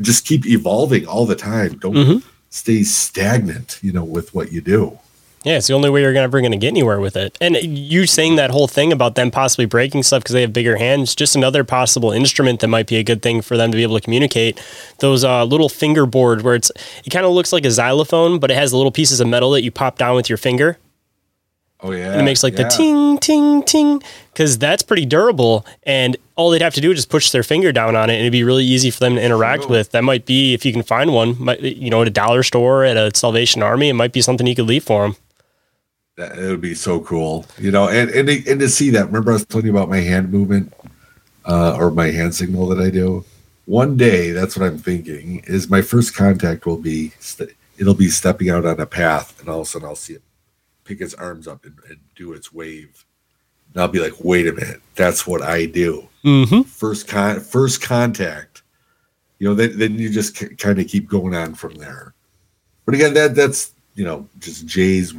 Just 0.00 0.26
keep 0.26 0.44
evolving 0.44 1.06
all 1.06 1.26
the 1.26 1.36
time. 1.36 1.78
Don't 1.78 1.94
Mhm. 1.94 2.22
stay 2.50 2.82
stagnant. 2.82 3.78
You 3.82 3.92
know, 3.92 4.02
with 4.02 4.34
what 4.34 4.50
you 4.50 4.60
do. 4.60 4.98
Yeah, 5.46 5.58
it's 5.58 5.68
the 5.68 5.74
only 5.74 5.88
way 5.88 6.00
you're 6.00 6.16
ever 6.16 6.40
going 6.40 6.50
to 6.50 6.58
get 6.58 6.68
anywhere 6.68 6.98
with 6.98 7.14
it. 7.16 7.38
And 7.40 7.56
you 7.56 8.06
saying 8.06 8.34
that 8.34 8.50
whole 8.50 8.66
thing 8.66 8.92
about 8.92 9.14
them 9.14 9.30
possibly 9.30 9.64
breaking 9.64 10.02
stuff 10.02 10.24
because 10.24 10.32
they 10.32 10.40
have 10.40 10.52
bigger 10.52 10.76
hands, 10.76 11.14
just 11.14 11.36
another 11.36 11.62
possible 11.62 12.10
instrument 12.10 12.58
that 12.60 12.68
might 12.68 12.88
be 12.88 12.96
a 12.96 13.04
good 13.04 13.22
thing 13.22 13.40
for 13.42 13.56
them 13.56 13.70
to 13.70 13.76
be 13.76 13.84
able 13.84 13.96
to 13.96 14.02
communicate. 14.02 14.60
Those 14.98 15.22
uh, 15.22 15.44
little 15.44 15.68
fingerboard 15.68 16.42
where 16.42 16.56
it's 16.56 16.72
it 17.04 17.10
kind 17.10 17.24
of 17.24 17.30
looks 17.30 17.52
like 17.52 17.64
a 17.64 17.70
xylophone, 17.70 18.40
but 18.40 18.50
it 18.50 18.54
has 18.54 18.74
little 18.74 18.90
pieces 18.90 19.20
of 19.20 19.28
metal 19.28 19.52
that 19.52 19.62
you 19.62 19.70
pop 19.70 19.98
down 19.98 20.16
with 20.16 20.28
your 20.28 20.36
finger, 20.36 20.78
Oh 21.80 21.92
yeah, 21.92 22.12
and 22.12 22.22
it 22.22 22.24
makes 22.24 22.42
like 22.42 22.56
yeah. 22.56 22.64
the 22.64 22.68
ting 22.70 23.18
ting 23.18 23.62
ting 23.62 24.02
because 24.32 24.56
that's 24.58 24.82
pretty 24.82 25.04
durable. 25.04 25.66
And 25.82 26.16
all 26.34 26.50
they'd 26.50 26.62
have 26.62 26.74
to 26.74 26.80
do 26.80 26.90
is 26.90 26.96
just 26.96 27.10
push 27.10 27.30
their 27.30 27.42
finger 27.42 27.70
down 27.70 27.94
on 27.94 28.08
it, 28.08 28.14
and 28.14 28.22
it'd 28.22 28.32
be 28.32 28.44
really 28.44 28.64
easy 28.64 28.90
for 28.90 29.00
them 29.00 29.16
to 29.16 29.22
interact 29.22 29.68
with. 29.68 29.90
That 29.92 30.02
might 30.02 30.24
be 30.24 30.54
if 30.54 30.64
you 30.64 30.72
can 30.72 30.82
find 30.82 31.12
one, 31.12 31.36
might, 31.38 31.60
you 31.60 31.90
know, 31.90 32.00
at 32.00 32.08
a 32.08 32.10
dollar 32.10 32.42
store, 32.42 32.84
at 32.84 32.96
a 32.96 33.14
Salvation 33.14 33.62
Army, 33.62 33.90
it 33.90 33.94
might 33.94 34.12
be 34.12 34.22
something 34.22 34.46
you 34.46 34.56
could 34.56 34.66
leave 34.66 34.84
for 34.84 35.02
them. 35.02 35.16
That, 36.16 36.38
it 36.38 36.48
would 36.48 36.60
be 36.60 36.74
so 36.74 37.00
cool, 37.00 37.44
you 37.58 37.70
know, 37.70 37.88
and 37.88 38.10
and 38.10 38.26
to, 38.28 38.50
and 38.50 38.60
to 38.60 38.68
see 38.68 38.90
that. 38.90 39.06
Remember, 39.06 39.32
I 39.32 39.34
was 39.34 39.44
telling 39.44 39.66
you 39.66 39.72
about 39.72 39.90
my 39.90 40.00
hand 40.00 40.32
movement, 40.32 40.72
uh, 41.44 41.76
or 41.78 41.90
my 41.90 42.10
hand 42.10 42.34
signal 42.34 42.68
that 42.68 42.80
I 42.80 42.90
do. 42.90 43.24
One 43.66 43.96
day, 43.96 44.30
that's 44.30 44.56
what 44.56 44.66
I'm 44.66 44.78
thinking. 44.78 45.42
Is 45.46 45.68
my 45.68 45.82
first 45.82 46.14
contact 46.14 46.64
will 46.64 46.78
be 46.78 47.10
st- 47.20 47.50
it'll 47.76 47.94
be 47.94 48.08
stepping 48.08 48.48
out 48.48 48.64
on 48.64 48.80
a 48.80 48.86
path, 48.86 49.38
and 49.40 49.48
all 49.48 49.60
of 49.60 49.66
a 49.66 49.70
sudden 49.70 49.88
I'll 49.88 49.94
see 49.94 50.14
it 50.14 50.22
pick 50.86 51.00
its 51.00 51.14
arms 51.14 51.46
up 51.46 51.64
and, 51.64 51.78
and 51.88 51.98
do 52.14 52.32
its 52.32 52.52
wave. 52.52 53.04
And 53.74 53.82
I'll 53.82 53.88
be 53.88 54.00
like, 54.00 54.14
wait 54.20 54.46
a 54.46 54.52
minute, 54.52 54.80
that's 54.94 55.26
what 55.26 55.42
I 55.42 55.66
do. 55.66 56.08
Mm-hmm. 56.24 56.62
First 56.62 57.08
con, 57.08 57.40
first 57.40 57.82
contact. 57.82 58.62
You 59.38 59.48
know, 59.48 59.54
then 59.54 59.78
then 59.78 59.98
you 59.98 60.08
just 60.08 60.34
k- 60.34 60.54
kind 60.54 60.78
of 60.78 60.88
keep 60.88 61.08
going 61.08 61.34
on 61.34 61.54
from 61.54 61.74
there. 61.74 62.14
But 62.86 62.94
again, 62.94 63.12
that 63.14 63.34
that's 63.34 63.74
you 63.94 64.04
know 64.04 64.26
just 64.38 64.66
Jay's 64.66 65.12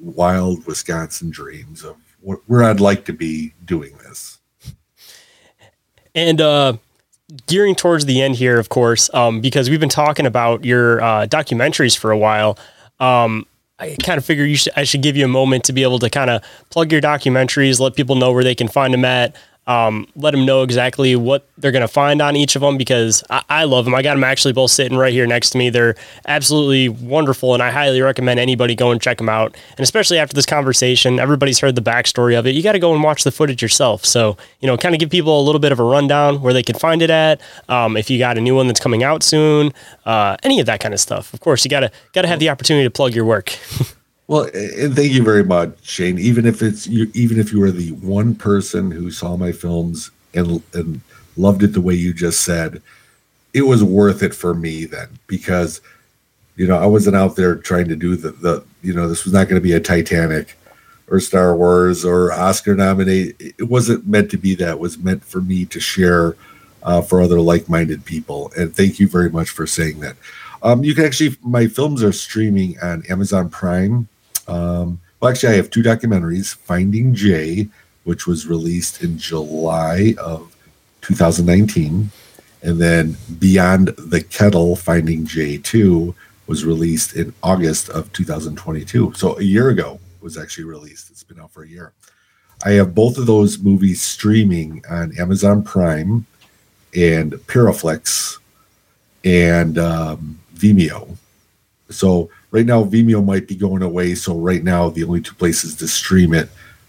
wild 0.00 0.66
Wisconsin 0.66 1.30
dreams 1.30 1.84
of 1.84 1.96
wh- 2.26 2.48
where 2.48 2.64
I'd 2.64 2.80
like 2.80 3.04
to 3.06 3.12
be 3.12 3.54
doing 3.64 3.96
this. 3.98 4.38
And 6.14 6.40
uh, 6.40 6.74
gearing 7.46 7.74
towards 7.74 8.06
the 8.06 8.22
end 8.22 8.36
here, 8.36 8.58
of 8.58 8.68
course, 8.68 9.12
um, 9.14 9.40
because 9.40 9.70
we've 9.70 9.80
been 9.80 9.88
talking 9.88 10.26
about 10.26 10.64
your 10.64 11.00
uh, 11.00 11.26
documentaries 11.26 11.96
for 11.96 12.10
a 12.10 12.18
while. 12.18 12.58
Um, 13.00 13.46
I 13.78 13.96
kind 14.02 14.18
of 14.18 14.24
figure 14.24 14.44
you 14.44 14.56
should, 14.56 14.72
I 14.76 14.84
should 14.84 15.02
give 15.02 15.16
you 15.16 15.24
a 15.24 15.28
moment 15.28 15.64
to 15.64 15.72
be 15.72 15.84
able 15.84 16.00
to 16.00 16.10
kind 16.10 16.30
of 16.30 16.42
plug 16.70 16.90
your 16.90 17.00
documentaries, 17.00 17.78
let 17.78 17.94
people 17.94 18.16
know 18.16 18.32
where 18.32 18.42
they 18.42 18.54
can 18.54 18.66
find 18.66 18.92
them 18.92 19.04
at. 19.04 19.36
Um, 19.68 20.08
let 20.16 20.30
them 20.30 20.46
know 20.46 20.62
exactly 20.62 21.14
what 21.14 21.46
they're 21.58 21.72
going 21.72 21.82
to 21.82 21.88
find 21.88 22.22
on 22.22 22.36
each 22.36 22.56
of 22.56 22.62
them 22.62 22.78
because 22.78 23.22
I, 23.28 23.42
I 23.50 23.64
love 23.64 23.84
them. 23.84 23.94
I 23.94 24.00
got 24.00 24.14
them 24.14 24.24
actually 24.24 24.54
both 24.54 24.70
sitting 24.70 24.96
right 24.96 25.12
here 25.12 25.26
next 25.26 25.50
to 25.50 25.58
me. 25.58 25.68
They're 25.68 25.94
absolutely 26.26 26.88
wonderful, 26.88 27.52
and 27.52 27.62
I 27.62 27.70
highly 27.70 28.00
recommend 28.00 28.40
anybody 28.40 28.74
go 28.74 28.90
and 28.90 29.00
check 29.00 29.18
them 29.18 29.28
out. 29.28 29.54
And 29.76 29.80
especially 29.80 30.18
after 30.18 30.34
this 30.34 30.46
conversation, 30.46 31.20
everybody's 31.20 31.60
heard 31.60 31.74
the 31.74 31.82
backstory 31.82 32.38
of 32.38 32.46
it. 32.46 32.54
You 32.54 32.62
got 32.62 32.72
to 32.72 32.78
go 32.78 32.94
and 32.94 33.02
watch 33.02 33.24
the 33.24 33.30
footage 33.30 33.60
yourself. 33.60 34.06
So, 34.06 34.38
you 34.60 34.66
know, 34.66 34.78
kind 34.78 34.94
of 34.94 35.00
give 35.00 35.10
people 35.10 35.38
a 35.38 35.44
little 35.44 35.60
bit 35.60 35.70
of 35.70 35.78
a 35.78 35.84
rundown 35.84 36.40
where 36.40 36.54
they 36.54 36.62
can 36.62 36.76
find 36.76 37.02
it 37.02 37.10
at. 37.10 37.38
Um, 37.68 37.98
if 37.98 38.08
you 38.08 38.18
got 38.18 38.38
a 38.38 38.40
new 38.40 38.54
one 38.54 38.68
that's 38.68 38.80
coming 38.80 39.02
out 39.02 39.22
soon, 39.22 39.74
uh, 40.06 40.38
any 40.42 40.60
of 40.60 40.66
that 40.66 40.80
kind 40.80 40.94
of 40.94 41.00
stuff. 41.00 41.34
Of 41.34 41.40
course, 41.40 41.62
you 41.64 41.68
got 41.68 41.80
to 41.80 41.92
got 42.14 42.22
to 42.22 42.28
have 42.28 42.40
the 42.40 42.48
opportunity 42.48 42.86
to 42.86 42.90
plug 42.90 43.14
your 43.14 43.26
work. 43.26 43.52
Well, 44.28 44.44
and 44.54 44.94
thank 44.94 45.12
you 45.12 45.24
very 45.24 45.42
much, 45.42 45.70
Shayn. 45.82 46.18
Even 46.20 46.44
if 46.44 46.62
it's 46.62 46.86
you, 46.86 47.10
even 47.14 47.40
if 47.40 47.50
you 47.50 47.60
were 47.60 47.70
the 47.70 47.92
one 47.92 48.34
person 48.34 48.90
who 48.90 49.10
saw 49.10 49.36
my 49.36 49.52
films 49.52 50.10
and 50.34 50.62
and 50.74 51.00
loved 51.36 51.62
it 51.62 51.68
the 51.68 51.80
way 51.80 51.94
you 51.94 52.12
just 52.12 52.42
said, 52.42 52.82
it 53.54 53.62
was 53.62 53.82
worth 53.82 54.22
it 54.22 54.34
for 54.34 54.54
me 54.54 54.84
then 54.84 55.08
because 55.26 55.80
you 56.56 56.66
know 56.66 56.76
I 56.76 56.86
wasn't 56.86 57.16
out 57.16 57.36
there 57.36 57.56
trying 57.56 57.88
to 57.88 57.96
do 57.96 58.16
the 58.16 58.32
the 58.32 58.64
you 58.82 58.92
know 58.92 59.08
this 59.08 59.24
was 59.24 59.32
not 59.32 59.48
going 59.48 59.60
to 59.60 59.66
be 59.66 59.72
a 59.72 59.80
Titanic 59.80 60.56
or 61.10 61.20
Star 61.20 61.56
Wars 61.56 62.04
or 62.04 62.32
Oscar 62.32 62.74
nominate. 62.74 63.34
It 63.40 63.68
wasn't 63.68 64.06
meant 64.06 64.30
to 64.32 64.36
be 64.36 64.54
that. 64.56 64.72
It 64.72 64.78
was 64.78 64.98
meant 64.98 65.24
for 65.24 65.40
me 65.40 65.64
to 65.66 65.80
share 65.80 66.36
uh, 66.82 67.00
for 67.00 67.22
other 67.22 67.40
like-minded 67.40 68.04
people. 68.04 68.52
And 68.58 68.76
thank 68.76 69.00
you 69.00 69.08
very 69.08 69.30
much 69.30 69.48
for 69.50 69.66
saying 69.66 70.00
that. 70.00 70.16
Um, 70.62 70.84
you 70.84 70.94
can 70.94 71.06
actually 71.06 71.36
my 71.42 71.66
films 71.66 72.02
are 72.02 72.12
streaming 72.12 72.78
on 72.80 73.04
Amazon 73.08 73.48
Prime. 73.48 74.08
Um, 74.48 75.00
well, 75.20 75.30
actually, 75.30 75.54
I 75.54 75.56
have 75.56 75.70
two 75.70 75.82
documentaries: 75.82 76.56
Finding 76.56 77.14
Jay, 77.14 77.68
which 78.04 78.26
was 78.26 78.46
released 78.46 79.02
in 79.02 79.18
July 79.18 80.14
of 80.18 80.54
2019, 81.02 82.10
and 82.62 82.80
then 82.80 83.16
Beyond 83.38 83.88
the 83.98 84.22
Kettle, 84.22 84.76
Finding 84.76 85.26
Jay 85.26 85.58
2 85.58 86.14
was 86.46 86.64
released 86.64 87.14
in 87.14 87.32
August 87.42 87.90
of 87.90 88.10
2022. 88.12 89.12
So 89.14 89.38
a 89.38 89.42
year 89.42 89.68
ago 89.68 90.00
was 90.20 90.38
actually 90.38 90.64
released. 90.64 91.10
It's 91.10 91.22
been 91.22 91.38
out 91.38 91.52
for 91.52 91.62
a 91.62 91.68
year. 91.68 91.92
I 92.64 92.70
have 92.72 92.94
both 92.94 93.18
of 93.18 93.26
those 93.26 93.58
movies 93.58 94.02
streaming 94.02 94.82
on 94.90 95.16
Amazon 95.18 95.62
Prime 95.62 96.26
and 96.96 97.32
Paraflix 97.32 98.38
and 99.22 99.78
um, 99.78 100.40
Vimeo. 100.54 101.16
So 101.90 102.30
right 102.50 102.66
now 102.66 102.84
Vimeo 102.84 103.24
might 103.24 103.48
be 103.48 103.56
going 103.56 103.82
away. 103.82 104.14
So 104.14 104.36
right 104.36 104.62
now 104.62 104.90
the 104.90 105.04
only 105.04 105.20
two 105.20 105.34
places 105.34 105.74
to 105.76 105.88
stream 105.88 106.34
it 106.34 106.48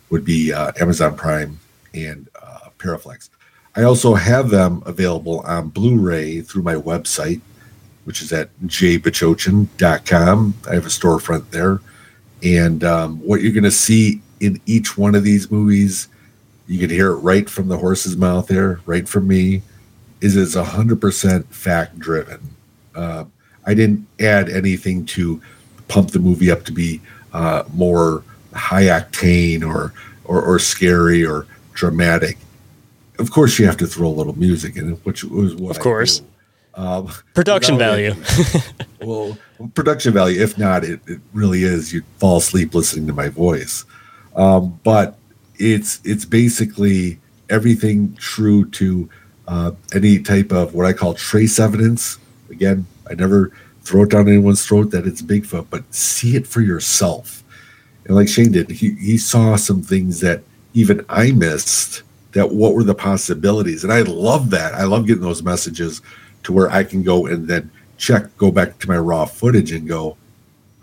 would 0.09 0.25
be 0.25 0.51
uh, 0.51 0.71
Amazon 0.79 1.15
Prime 1.15 1.59
and 1.93 2.27
uh, 2.41 2.69
Paraflix. 2.77 3.29
I 3.75 3.83
also 3.83 4.15
have 4.15 4.49
them 4.49 4.83
available 4.85 5.41
on 5.41 5.69
Blu-ray 5.69 6.41
through 6.41 6.63
my 6.63 6.75
website, 6.75 7.41
which 8.05 8.21
is 8.21 8.33
at 8.33 8.49
jaybachochin.com. 8.65 10.53
I 10.67 10.73
have 10.73 10.85
a 10.85 10.89
storefront 10.89 11.51
there. 11.51 11.79
And 12.41 12.83
um, 12.83 13.19
what 13.19 13.41
you're 13.41 13.53
going 13.53 13.63
to 13.63 13.71
see 13.71 14.21
in 14.39 14.59
each 14.65 14.97
one 14.97 15.15
of 15.15 15.23
these 15.23 15.51
movies, 15.51 16.07
you 16.67 16.79
can 16.79 16.89
hear 16.89 17.11
it 17.11 17.17
right 17.17 17.49
from 17.49 17.67
the 17.67 17.77
horse's 17.77 18.17
mouth 18.17 18.47
there, 18.47 18.79
right 18.85 19.07
from 19.07 19.27
me, 19.27 19.61
is 20.21 20.35
it's 20.35 20.55
100% 20.55 21.45
fact 21.47 21.99
driven. 21.99 22.55
Uh, 22.95 23.25
I 23.65 23.73
didn't 23.73 24.07
add 24.19 24.49
anything 24.49 25.05
to 25.07 25.41
pump 25.87 26.11
the 26.11 26.19
movie 26.19 26.51
up 26.51 26.63
to 26.65 26.71
be 26.71 27.01
uh, 27.33 27.63
more 27.73 28.23
high 28.53 28.83
octane 28.85 29.63
or, 29.63 29.93
or, 30.25 30.41
or 30.41 30.59
scary 30.59 31.25
or 31.25 31.45
dramatic. 31.73 32.37
Of 33.19 33.31
course, 33.31 33.59
you 33.59 33.65
have 33.65 33.77
to 33.77 33.87
throw 33.87 34.07
a 34.07 34.09
little 34.09 34.37
music 34.37 34.75
in 34.77 34.93
it, 34.93 34.99
which 35.03 35.23
was 35.23 35.55
what 35.55 35.75
Of 35.75 35.81
course. 35.81 36.21
Um, 36.75 37.11
Production 37.33 37.77
value. 37.77 38.13
it- 38.17 38.73
well, 39.01 39.37
production 39.73 40.13
value. 40.13 40.41
If 40.41 40.57
not, 40.57 40.83
it, 40.85 41.01
it 41.07 41.19
really 41.33 41.63
is. 41.63 41.91
You'd 41.91 42.05
fall 42.17 42.37
asleep 42.37 42.73
listening 42.73 43.07
to 43.07 43.13
my 43.13 43.27
voice. 43.27 43.83
Um, 44.35 44.79
but 44.83 45.17
it's 45.55 45.99
it's 46.05 46.23
basically 46.23 47.19
everything 47.49 48.15
true 48.15 48.69
to 48.69 49.09
uh, 49.47 49.71
any 49.93 50.19
type 50.19 50.51
of 50.53 50.73
what 50.73 50.85
I 50.85 50.93
call 50.93 51.13
trace 51.15 51.59
evidence. 51.59 52.17
Again, 52.49 52.85
I 53.09 53.15
never 53.15 53.51
throw 53.81 54.03
it 54.03 54.09
down 54.09 54.27
anyone's 54.27 54.65
throat 54.65 54.91
that 54.91 55.07
it's 55.07 55.21
Bigfoot, 55.21 55.67
but 55.69 55.93
see 55.93 56.35
it 56.35 56.45
for 56.45 56.61
yourself. 56.61 57.43
And 58.05 58.15
like 58.15 58.27
Shayn 58.27 58.51
did, 58.51 58.69
he, 58.69 58.95
he 58.95 59.17
saw 59.17 59.55
some 59.55 59.81
things 59.81 60.19
that 60.21 60.43
even 60.73 61.05
I 61.09 61.31
missed. 61.31 62.03
That 62.33 62.51
what 62.51 62.75
were 62.75 62.83
the 62.83 62.93
possibilities? 62.93 63.83
And 63.83 63.91
I 63.91 64.01
love 64.01 64.51
that. 64.51 64.75
I 64.75 64.83
love 64.83 65.07
getting 65.07 65.23
those 65.23 65.41
messages 65.41 66.01
to 66.43 66.53
where 66.53 66.69
I 66.69 66.83
can 66.83 67.01
go 67.01 67.25
and 67.25 67.47
then 67.47 67.71
check, 67.97 68.37
go 68.37 68.51
back 68.51 68.77
to 68.79 68.87
my 68.87 68.97
raw 68.97 69.25
footage 69.25 69.71
and 69.71 69.87
go, 69.87 70.15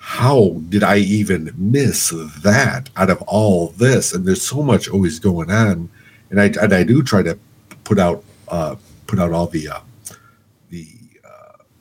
how 0.06 0.60
did 0.68 0.84
I 0.84 0.98
even 0.98 1.52
miss 1.56 2.10
that 2.44 2.90
out 2.96 3.10
of 3.10 3.20
all 3.22 3.68
this? 3.70 4.12
And 4.12 4.24
there's 4.24 4.46
so 4.46 4.62
much 4.62 4.88
always 4.88 5.18
going 5.18 5.50
on, 5.50 5.90
and 6.30 6.40
I 6.40 6.46
and 6.62 6.72
I 6.72 6.84
do 6.84 7.02
try 7.02 7.22
to 7.24 7.36
put 7.82 7.98
out 7.98 8.22
uh, 8.46 8.76
put 9.08 9.18
out 9.18 9.32
all 9.32 9.48
the 9.48 9.68
uh, 9.68 9.80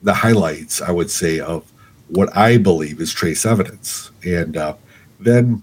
the 0.06 0.14
highlights. 0.14 0.80
I 0.80 0.90
would 0.90 1.10
say 1.10 1.40
of 1.40 1.70
what 2.08 2.34
I 2.36 2.56
believe 2.56 3.00
is 3.00 3.12
trace 3.12 3.44
evidence, 3.44 4.10
and 4.24 4.56
uh, 4.56 4.76
then 5.20 5.62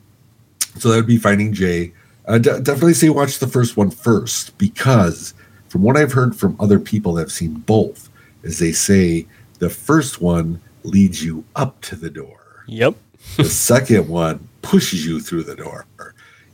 so 0.77 0.89
that 0.89 0.97
would 0.97 1.07
be 1.07 1.17
Finding 1.17 1.53
Jay. 1.53 1.93
Uh, 2.25 2.37
de- 2.37 2.61
definitely 2.61 2.93
say 2.93 3.09
watch 3.09 3.39
the 3.39 3.47
first 3.47 3.75
one 3.75 3.89
first 3.89 4.57
because 4.57 5.33
from 5.67 5.81
what 5.81 5.97
I've 5.97 6.13
heard 6.13 6.35
from 6.35 6.55
other 6.59 6.79
people 6.79 7.13
that 7.13 7.23
have 7.23 7.31
seen 7.31 7.55
both, 7.55 8.09
is 8.43 8.59
they 8.59 8.71
say 8.71 9.27
the 9.59 9.69
first 9.69 10.21
one 10.21 10.61
leads 10.83 11.23
you 11.23 11.43
up 11.55 11.81
to 11.81 11.95
the 11.95 12.09
door 12.09 12.43
Yep. 12.67 12.95
the 13.37 13.45
second 13.45 14.07
one 14.07 14.47
pushes 14.61 15.05
you 15.05 15.19
through 15.19 15.43
the 15.43 15.55
door. 15.55 15.85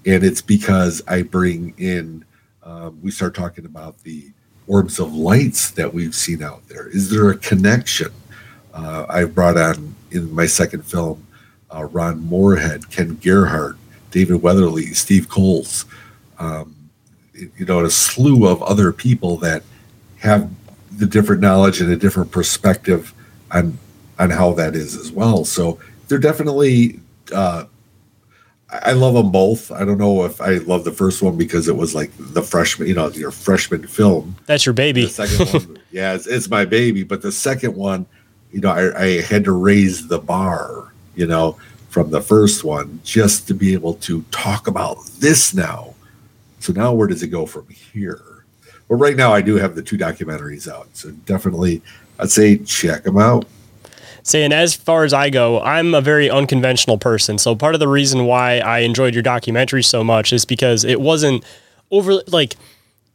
And 0.05 0.23
it's 0.23 0.41
because 0.41 1.01
I 1.07 1.23
bring 1.23 1.73
in, 1.77 2.25
um, 2.63 2.99
we 3.01 3.11
start 3.11 3.35
talking 3.35 3.65
about 3.65 3.99
the 3.99 4.31
orbs 4.69 4.99
of 4.99 5.13
lights 5.13 5.71
that 5.71 5.93
we've 5.93 6.15
seen 6.15 6.41
out 6.43 6.65
there. 6.69 6.87
Is 6.87 7.09
there 7.09 7.29
a 7.29 7.37
connection? 7.37 8.11
Uh, 8.73 9.05
I 9.09 9.25
brought 9.25 9.57
on 9.57 9.95
in 10.11 10.33
my 10.33 10.45
second 10.45 10.85
film 10.85 11.25
uh, 11.75 11.85
Ron 11.85 12.19
Morehead, 12.19 12.89
Ken 12.89 13.15
Gerhard, 13.15 13.77
David 14.11 14.41
Weatherly, 14.41 14.93
Steve 14.93 15.27
Coles, 15.27 15.85
um, 16.37 16.75
you 17.33 17.65
know, 17.65 17.83
a 17.83 17.89
slew 17.89 18.47
of 18.47 18.61
other 18.63 18.91
people 18.91 19.37
that 19.37 19.63
have 20.19 20.49
the 20.91 21.05
different 21.05 21.41
knowledge 21.41 21.81
and 21.81 21.91
a 21.91 21.95
different 21.95 22.31
perspective 22.31 23.13
on 23.51 23.77
on 24.19 24.29
how 24.29 24.51
that 24.53 24.75
is 24.75 24.95
as 24.95 25.11
well. 25.11 25.43
So 25.45 25.79
they're 26.07 26.17
definitely. 26.19 26.99
Uh, 27.33 27.65
I 28.71 28.91
love 28.91 29.15
them 29.15 29.31
both. 29.31 29.71
I 29.71 29.83
don't 29.83 29.97
know 29.97 30.25
if 30.25 30.39
I 30.39 30.57
love 30.57 30.83
the 30.83 30.91
first 30.91 31.23
one 31.23 31.37
because 31.37 31.67
it 31.67 31.75
was 31.75 31.95
like 31.95 32.11
the 32.17 32.43
freshman, 32.43 32.87
you 32.87 32.93
know, 32.93 33.09
your 33.09 33.31
freshman 33.31 33.87
film. 33.87 34.35
That's 34.45 34.65
your 34.65 34.73
baby. 34.73 35.05
The 35.05 35.25
second 35.27 35.53
one, 35.53 35.79
yeah, 35.91 36.13
it's, 36.13 36.27
it's, 36.27 36.49
my 36.49 36.65
baby. 36.65 37.03
But 37.03 37.23
the 37.23 37.31
second 37.31 37.75
one, 37.75 38.05
you 38.51 38.61
know, 38.61 38.69
I, 38.69 39.01
I 39.01 39.21
had 39.21 39.43
to 39.45 39.53
raise 39.53 40.07
the 40.07 40.19
bar, 40.19 40.93
you 41.15 41.25
know, 41.25 41.57
from 41.89 42.11
the 42.11 42.21
first 42.21 42.63
one 42.63 42.99
just 43.03 43.47
to 43.47 43.55
be 43.55 43.73
able 43.73 43.95
to 43.95 44.21
talk 44.29 44.67
about 44.67 45.03
this 45.17 45.53
now. 45.55 45.95
So 46.59 46.71
now 46.71 46.93
where 46.93 47.07
does 47.07 47.23
it 47.23 47.29
go 47.29 47.47
from 47.47 47.67
here? 47.69 48.45
Well, 48.87 48.99
right 48.99 49.15
now 49.15 49.33
I 49.33 49.41
do 49.41 49.55
have 49.55 49.73
the 49.75 49.81
two 49.81 49.97
documentaries 49.97 50.71
out. 50.71 50.89
So 50.93 51.09
definitely 51.25 51.81
I'd 52.19 52.29
say 52.29 52.57
check 52.57 53.03
them 53.03 53.17
out. 53.17 53.45
Saying 54.23 54.51
as 54.51 54.75
far 54.75 55.03
as 55.03 55.13
I 55.13 55.29
go, 55.29 55.61
I'm 55.61 55.93
a 55.93 56.01
very 56.01 56.29
unconventional 56.29 56.97
person. 56.97 57.37
So 57.37 57.55
part 57.55 57.73
of 57.73 57.79
the 57.79 57.87
reason 57.87 58.25
why 58.25 58.59
I 58.59 58.79
enjoyed 58.79 59.13
your 59.13 59.23
documentary 59.23 59.83
so 59.83 60.03
much 60.03 60.33
is 60.33 60.45
because 60.45 60.83
it 60.83 61.01
wasn't 61.01 61.43
over 61.91 62.21
like 62.27 62.55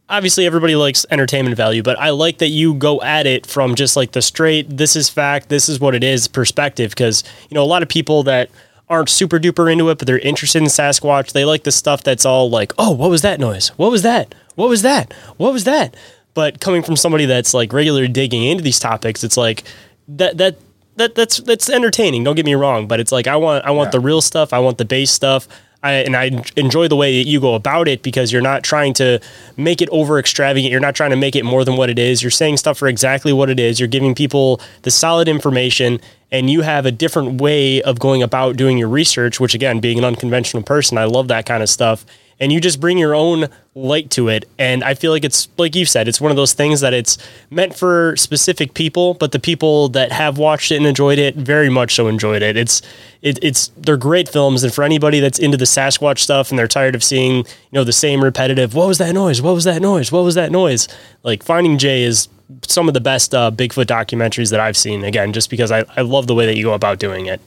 obviously 0.08 0.46
everybody 0.46 0.76
likes 0.76 1.06
entertainment 1.10 1.56
value, 1.56 1.82
but 1.82 1.98
I 1.98 2.10
like 2.10 2.38
that 2.38 2.48
you 2.48 2.74
go 2.74 3.00
at 3.02 3.26
it 3.26 3.46
from 3.46 3.74
just 3.74 3.96
like 3.96 4.12
the 4.12 4.22
straight, 4.22 4.76
this 4.76 4.96
is 4.96 5.08
fact, 5.08 5.48
this 5.48 5.68
is 5.68 5.80
what 5.80 5.94
it 5.94 6.04
is 6.04 6.28
perspective. 6.28 6.90
Because, 6.90 7.24
you 7.48 7.54
know, 7.54 7.62
a 7.62 7.66
lot 7.66 7.82
of 7.82 7.88
people 7.88 8.22
that 8.24 8.50
aren't 8.88 9.08
super 9.08 9.38
duper 9.38 9.70
into 9.70 9.88
it, 9.88 9.98
but 9.98 10.06
they're 10.06 10.18
interested 10.18 10.62
in 10.62 10.68
Sasquatch, 10.68 11.32
they 11.32 11.44
like 11.44 11.64
the 11.64 11.72
stuff 11.72 12.02
that's 12.02 12.26
all 12.26 12.50
like, 12.50 12.72
oh, 12.78 12.90
what 12.90 13.10
was 13.10 13.22
that 13.22 13.40
noise? 13.40 13.68
What 13.70 13.90
was 13.90 14.02
that? 14.02 14.34
What 14.56 14.68
was 14.68 14.82
that? 14.82 15.12
What 15.36 15.52
was 15.52 15.64
that? 15.64 15.96
But 16.34 16.60
coming 16.60 16.82
from 16.82 16.96
somebody 16.96 17.26
that's 17.26 17.54
like 17.54 17.72
regularly 17.72 18.08
digging 18.08 18.44
into 18.44 18.62
these 18.62 18.78
topics, 18.78 19.24
it's 19.24 19.36
like 19.36 19.64
that, 20.08 20.36
that, 20.38 20.56
that 20.96 21.14
that's 21.14 21.38
that's 21.38 21.68
entertaining. 21.68 22.24
Don't 22.24 22.36
get 22.36 22.46
me 22.46 22.54
wrong, 22.54 22.86
but 22.86 23.00
it's 23.00 23.12
like 23.12 23.26
I 23.26 23.36
want 23.36 23.64
I 23.64 23.70
want 23.70 23.88
yeah. 23.88 23.92
the 23.92 24.00
real 24.00 24.20
stuff. 24.20 24.52
I 24.52 24.58
want 24.58 24.78
the 24.78 24.84
base 24.84 25.10
stuff. 25.10 25.48
I, 25.82 25.92
and 25.96 26.16
I 26.16 26.42
enjoy 26.56 26.88
the 26.88 26.96
way 26.96 27.22
that 27.22 27.28
you 27.28 27.40
go 27.40 27.54
about 27.54 27.88
it 27.88 28.02
because 28.02 28.32
you're 28.32 28.40
not 28.40 28.64
trying 28.64 28.94
to 28.94 29.20
make 29.58 29.82
it 29.82 29.88
over 29.90 30.18
extravagant. 30.18 30.72
You're 30.72 30.80
not 30.80 30.94
trying 30.94 31.10
to 31.10 31.16
make 31.16 31.36
it 31.36 31.44
more 31.44 31.62
than 31.62 31.76
what 31.76 31.90
it 31.90 31.98
is. 31.98 32.22
You're 32.22 32.30
saying 32.30 32.56
stuff 32.56 32.78
for 32.78 32.88
exactly 32.88 33.34
what 33.34 33.50
it 33.50 33.60
is. 33.60 33.78
You're 33.78 33.86
giving 33.86 34.14
people 34.14 34.62
the 34.80 34.90
solid 34.90 35.28
information, 35.28 36.00
and 36.32 36.48
you 36.48 36.62
have 36.62 36.86
a 36.86 36.90
different 36.90 37.38
way 37.38 37.82
of 37.82 37.98
going 37.98 38.22
about 38.22 38.56
doing 38.56 38.78
your 38.78 38.88
research. 38.88 39.38
Which, 39.38 39.54
again, 39.54 39.80
being 39.80 39.98
an 39.98 40.06
unconventional 40.06 40.62
person, 40.62 40.96
I 40.96 41.04
love 41.04 41.28
that 41.28 41.44
kind 41.44 41.62
of 41.62 41.68
stuff 41.68 42.06
and 42.40 42.52
you 42.52 42.60
just 42.60 42.80
bring 42.80 42.98
your 42.98 43.14
own 43.14 43.48
light 43.74 44.10
to 44.10 44.28
it. 44.28 44.48
And 44.58 44.84
I 44.84 44.94
feel 44.94 45.10
like 45.10 45.24
it's 45.24 45.48
like 45.58 45.74
you 45.74 45.84
said, 45.84 46.08
it's 46.08 46.20
one 46.20 46.30
of 46.30 46.36
those 46.36 46.52
things 46.52 46.80
that 46.80 46.94
it's 46.94 47.18
meant 47.50 47.74
for 47.74 48.16
specific 48.16 48.74
people, 48.74 49.14
but 49.14 49.32
the 49.32 49.38
people 49.38 49.88
that 49.90 50.12
have 50.12 50.38
watched 50.38 50.70
it 50.70 50.76
and 50.76 50.86
enjoyed 50.86 51.18
it 51.18 51.34
very 51.34 51.68
much 51.68 51.94
so 51.94 52.06
enjoyed 52.06 52.42
it. 52.42 52.56
It's 52.56 52.82
it, 53.22 53.38
it's 53.42 53.68
they're 53.76 53.96
great 53.96 54.28
films, 54.28 54.62
and 54.62 54.72
for 54.72 54.84
anybody 54.84 55.20
that's 55.20 55.38
into 55.38 55.56
the 55.56 55.64
Sasquatch 55.64 56.18
stuff 56.18 56.50
and 56.50 56.58
they're 56.58 56.68
tired 56.68 56.94
of 56.94 57.02
seeing 57.02 57.38
you 57.38 57.44
know 57.72 57.84
the 57.84 57.92
same 57.92 58.22
repetitive, 58.22 58.74
what 58.74 58.88
was 58.88 58.98
that 58.98 59.12
noise? 59.14 59.42
What 59.42 59.54
was 59.54 59.64
that 59.64 59.82
noise? 59.82 60.12
What 60.12 60.24
was 60.24 60.34
that 60.34 60.52
noise? 60.52 60.88
Like 61.22 61.42
Finding 61.42 61.78
Jay 61.78 62.02
is 62.02 62.28
some 62.66 62.88
of 62.88 62.94
the 62.94 63.00
best 63.00 63.34
uh, 63.34 63.50
Bigfoot 63.50 63.86
documentaries 63.86 64.50
that 64.50 64.60
I've 64.60 64.76
seen. 64.76 65.04
Again, 65.04 65.32
just 65.32 65.50
because 65.50 65.72
I, 65.72 65.84
I 65.96 66.02
love 66.02 66.26
the 66.26 66.34
way 66.34 66.46
that 66.46 66.56
you 66.56 66.64
go 66.64 66.74
about 66.74 66.98
doing 66.98 67.26
it. 67.26 67.40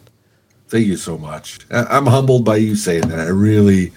Thank 0.70 0.88
you 0.88 0.98
so 0.98 1.18
much. 1.18 1.60
I'm 1.72 2.08
humbled 2.08 2.44
by 2.44 2.58
you 2.58 2.76
saying 2.76 3.08
that. 3.08 3.20
I 3.20 3.30
really 3.30 3.94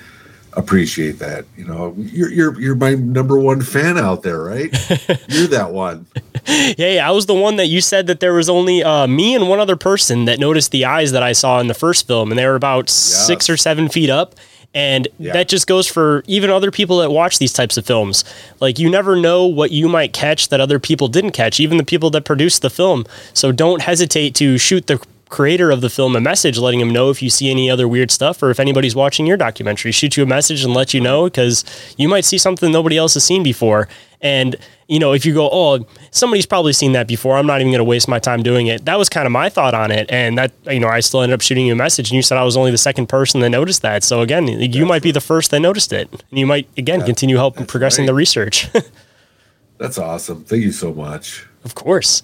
appreciate 0.55 1.19
that. 1.19 1.45
You 1.57 1.65
know, 1.65 1.95
you're 1.97 2.31
you're 2.31 2.61
you're 2.61 2.75
my 2.75 2.95
number 2.95 3.39
one 3.39 3.61
fan 3.63 3.99
out 3.99 4.23
there, 4.23 4.43
right? 4.43 4.71
you're 5.29 5.47
that 5.49 5.71
one. 5.73 6.07
Hey, 6.45 6.99
I 6.99 7.11
was 7.11 7.27
the 7.27 7.35
one 7.35 7.57
that 7.57 7.67
you 7.67 7.81
said 7.81 8.07
that 8.09 8.21
there 8.21 8.35
was 8.35 8.49
only 8.49 8.83
uh, 8.83 9.07
me 9.07 9.35
and 9.35 9.49
one 9.49 9.61
other 9.61 9.77
person 9.77 10.25
that 10.25 10.39
noticed 10.39 10.71
the 10.71 10.85
eyes 10.85 11.13
that 11.13 11.23
I 11.23 11.33
saw 11.33 11.61
in 11.61 11.67
the 11.67 11.75
first 11.75 12.07
film, 12.07 12.31
and 12.31 12.39
they 12.39 12.47
were 12.47 12.55
about 12.55 12.87
yes. 12.87 13.27
six 13.27 13.49
or 13.51 13.57
seven 13.57 13.89
feet 13.89 14.11
up. 14.11 14.35
And 14.73 15.09
yeah. 15.19 15.33
that 15.33 15.49
just 15.49 15.67
goes 15.67 15.89
for 15.89 16.23
even 16.29 16.49
other 16.49 16.71
people 16.71 16.99
that 16.99 17.11
watch 17.11 17.41
these 17.41 17.53
types 17.53 17.77
of 17.77 17.85
films. 17.85 18.25
Like, 18.61 18.79
you 18.79 18.89
never 18.89 19.17
know 19.17 19.45
what 19.47 19.73
you 19.73 19.89
might 19.89 20.13
catch 20.13 20.49
that 20.51 20.61
other 20.61 20.79
people 20.79 21.09
didn't 21.09 21.33
catch, 21.33 21.59
even 21.59 21.77
the 21.77 21.85
people 21.85 22.09
that 22.11 22.25
produced 22.25 22.63
the 22.63 22.71
film. 22.71 23.05
So 23.35 23.51
don't 23.51 23.83
hesitate 23.83 24.37
to 24.37 24.59
shoot 24.59 24.87
the 24.87 25.05
creator 25.31 25.71
of 25.71 25.81
the 25.81 25.89
film 25.89 26.15
a 26.17 26.21
message 26.21 26.59
letting 26.59 26.81
him 26.81 26.91
know 26.91 27.09
if 27.09 27.23
you 27.23 27.31
see 27.31 27.51
any 27.51 27.71
other 27.71 27.89
weird 27.89 28.11
stuff 28.11 28.43
or 28.43 28.51
if 28.51 28.61
anybody's 28.61 28.95
watching 28.95 29.27
your 29.27 29.37
documentary. 29.37 29.93
Shoot 29.93 30.17
you 30.17 30.25
a 30.25 30.27
message 30.27 30.65
and 30.65 30.75
let 30.75 30.93
you 30.93 31.01
know 31.01 31.25
because 31.25 31.65
you 31.97 32.09
might 32.09 32.25
see 32.25 32.37
something 32.37 32.71
nobody 32.71 32.99
else 32.99 33.15
has 33.15 33.25
seen 33.25 33.43
before. 33.43 33.89
And 34.21 34.57
you 34.87 34.99
know 34.99 35.15
if 35.15 35.25
you 35.25 35.33
go 35.33 35.49
oh 35.51 35.87
somebody's 36.11 36.45
probably 36.45 36.75
seen 36.75 36.93
that 36.93 37.09
before. 37.09 37.39
I'm 37.39 37.47
not 37.47 37.61
even 37.61 37.71
going 37.71 37.79
to 37.79 37.85
waste 37.85 38.09
my 38.09 38.19
time 38.19 38.43
doing 38.43 38.67
it. 38.67 38.85
That 38.85 38.99
was 38.99 39.09
kind 39.09 39.25
of 39.25 39.33
my 39.33 39.49
thought 39.49 39.73
on 39.73 39.91
it. 39.91 40.11
And 40.11 40.37
that 40.37 40.53
you 40.67 40.81
know 40.81 40.89
i 40.89 41.01
still 41.01 41.23
ended 41.23 41.35
up 41.35 41.41
shooting 41.41 41.65
you 41.67 41.73
a 41.73 41.77
message 41.77 42.11
and 42.11 42.17
you 42.17 42.23
said 42.23 42.37
i 42.37 42.45
was 42.45 42.57
only 42.57 42.71
the 42.71 42.79
second 42.79 43.07
person 43.07 43.41
that 43.41 43.51
noticed 43.51 43.83
that. 43.83 44.05
So 44.05 44.21
again 44.21 44.47
you 44.49 44.69
That's 44.69 44.89
might 44.89 45.03
be 45.03 45.13
the 45.13 45.21
first 45.21 45.53
that 45.53 45.61
noticed 45.61 45.93
it. 45.93 46.11
And 46.13 46.39
you 46.39 46.47
might 46.47 46.69
again 46.77 47.03
continue 47.03 47.37
helping 47.37 47.65
progressing 47.67 48.03
right. 48.03 48.09
the 48.09 48.15
research. 48.15 48.69
That's 49.79 49.97
awesome. 49.97 50.45
Thank 50.45 50.63
you 50.63 50.73
so 50.73 50.93
much. 50.93 51.47
Of 51.65 51.75
course. 51.75 52.23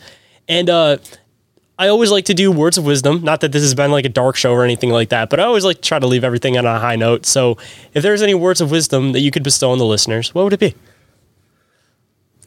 And 0.49 0.69
uh, 0.69 0.99
I 1.79 1.89
always 1.89 2.11
like 2.11 2.25
to 2.27 2.35
do 2.35 2.51
words 2.51 2.79
of 2.79 2.87
wisdom. 2.87 3.23
Not 3.23 3.41
that 3.43 3.53
this 3.53 3.63
has 3.63 3.75
been 3.75 3.91
like 3.91 4.07
a 4.07 4.11
dark 4.11 4.37
show 4.37 4.53
or 4.53 4.65
anything 4.65 4.91
like 4.91 5.11
that, 5.11 5.29
but 5.29 5.41
I 5.41 5.45
always 5.45 5.65
like 5.65 5.77
to 5.77 5.83
try 5.83 5.99
to 5.99 6.07
leave 6.07 6.25
everything 6.25 6.57
on 6.57 6.65
a 6.65 6.79
high 6.79 6.97
note. 6.97 7.27
So, 7.27 7.59
if 7.93 8.03
there's 8.03 8.23
any 8.23 8.35
words 8.35 8.63
of 8.63 8.71
wisdom 8.71 9.13
that 9.13 9.21
you 9.21 9.31
could 9.31 9.43
bestow 9.43 9.73
on 9.73 9.79
the 9.79 9.85
listeners, 9.85 10.35
what 10.35 10.45
would 10.45 10.55
it 10.55 10.61
be? 10.61 10.75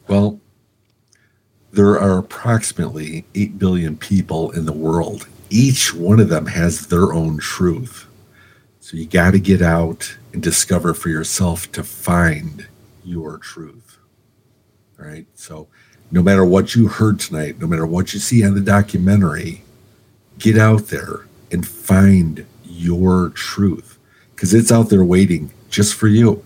Well, 0.08 0.40
there 1.72 2.00
are 2.00 2.18
approximately 2.18 3.24
8 3.36 3.56
billion 3.58 3.96
people 3.96 4.50
in 4.50 4.66
the 4.66 4.72
world. 4.72 5.28
Each 5.48 5.94
one 5.94 6.18
of 6.18 6.28
them 6.28 6.46
has 6.46 6.88
their 6.88 7.12
own 7.12 7.38
truth. 7.38 8.06
So, 8.80 8.96
you 8.96 9.06
got 9.06 9.30
to 9.30 9.38
get 9.38 9.62
out 9.62 10.16
and 10.32 10.42
discover 10.42 10.92
for 10.92 11.08
yourself 11.08 11.70
to 11.72 11.84
find 11.84 12.66
your 13.04 13.38
truth. 13.38 13.98
All 14.98 15.06
right. 15.06 15.26
So, 15.34 15.68
no 16.10 16.22
matter 16.22 16.44
what 16.44 16.74
you 16.74 16.88
heard 16.88 17.20
tonight, 17.20 17.60
no 17.60 17.66
matter 17.66 17.86
what 17.86 18.12
you 18.12 18.20
see 18.20 18.44
on 18.44 18.54
the 18.54 18.60
documentary, 18.60 19.62
get 20.38 20.58
out 20.58 20.88
there 20.88 21.26
and 21.52 21.66
find 21.66 22.46
your 22.64 23.30
truth 23.30 23.98
because 24.34 24.54
it's 24.54 24.72
out 24.72 24.88
there 24.88 25.04
waiting 25.04 25.52
just 25.68 25.94
for 25.94 26.08
you. 26.08 26.44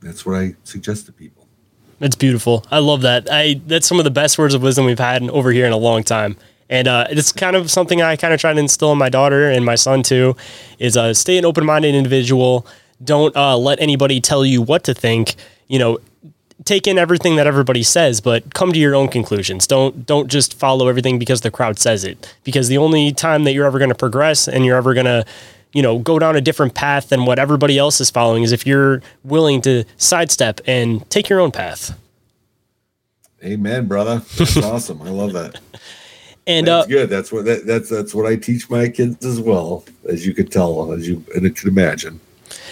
That's 0.00 0.24
what 0.24 0.36
I 0.36 0.54
suggest 0.64 1.06
to 1.06 1.12
people. 1.12 1.48
It's 2.00 2.16
beautiful. 2.16 2.64
I 2.70 2.78
love 2.78 3.02
that. 3.02 3.28
I 3.30 3.60
that's 3.66 3.86
some 3.86 3.98
of 3.98 4.04
the 4.04 4.10
best 4.10 4.38
words 4.38 4.54
of 4.54 4.62
wisdom 4.62 4.84
we've 4.84 4.98
had 4.98 5.22
over 5.30 5.50
here 5.50 5.66
in 5.66 5.72
a 5.72 5.78
long 5.78 6.04
time. 6.04 6.36
And 6.68 6.88
uh, 6.88 7.06
it's 7.10 7.32
kind 7.32 7.56
of 7.56 7.70
something 7.70 8.02
I 8.02 8.16
kind 8.16 8.34
of 8.34 8.40
try 8.40 8.52
to 8.52 8.58
instill 8.58 8.92
in 8.92 8.98
my 8.98 9.08
daughter 9.08 9.50
and 9.50 9.64
my 9.64 9.76
son 9.76 10.02
too, 10.02 10.36
is 10.78 10.96
uh, 10.96 11.14
stay 11.14 11.38
an 11.38 11.44
open-minded 11.44 11.94
individual. 11.94 12.66
Don't 13.02 13.34
uh, 13.36 13.56
let 13.56 13.80
anybody 13.80 14.20
tell 14.20 14.44
you 14.44 14.60
what 14.60 14.84
to 14.84 14.94
think. 14.94 15.36
You 15.68 15.78
know, 15.78 15.98
take 16.64 16.86
in 16.86 16.98
everything 16.98 17.36
that 17.36 17.46
everybody 17.46 17.82
says, 17.82 18.20
but 18.20 18.54
come 18.54 18.72
to 18.72 18.78
your 18.78 18.94
own 18.94 19.08
conclusions. 19.08 19.66
Don't 19.66 20.06
don't 20.06 20.28
just 20.28 20.54
follow 20.54 20.88
everything 20.88 21.18
because 21.18 21.42
the 21.42 21.50
crowd 21.50 21.78
says 21.78 22.04
it. 22.04 22.34
Because 22.44 22.68
the 22.68 22.78
only 22.78 23.12
time 23.12 23.44
that 23.44 23.52
you're 23.52 23.66
ever 23.66 23.78
going 23.78 23.90
to 23.90 23.94
progress 23.94 24.48
and 24.48 24.64
you're 24.64 24.76
ever 24.76 24.94
going 24.94 25.06
to, 25.06 25.24
you 25.72 25.82
know, 25.82 25.98
go 25.98 26.18
down 26.18 26.36
a 26.36 26.40
different 26.40 26.74
path 26.74 27.08
than 27.10 27.26
what 27.26 27.38
everybody 27.38 27.78
else 27.78 28.00
is 28.00 28.10
following 28.10 28.42
is 28.42 28.52
if 28.52 28.66
you're 28.66 29.02
willing 29.24 29.60
to 29.62 29.84
sidestep 29.96 30.60
and 30.66 31.08
take 31.10 31.28
your 31.28 31.40
own 31.40 31.52
path. 31.52 31.98
Amen, 33.44 33.86
brother. 33.86 34.22
That's 34.36 34.56
awesome. 34.62 35.02
I 35.02 35.10
love 35.10 35.34
that. 35.34 35.60
And 36.46 36.66
that's 36.66 36.86
uh, 36.86 36.88
good. 36.88 37.10
That's 37.10 37.30
what 37.30 37.44
that, 37.44 37.66
that's 37.66 37.90
that's 37.90 38.14
what 38.14 38.24
I 38.24 38.36
teach 38.36 38.70
my 38.70 38.88
kids 38.88 39.24
as 39.26 39.40
well, 39.40 39.84
as 40.08 40.26
you 40.26 40.32
could 40.32 40.50
tell, 40.50 40.92
as 40.92 41.06
you 41.06 41.24
and 41.34 41.54
could 41.54 41.68
imagine 41.68 42.20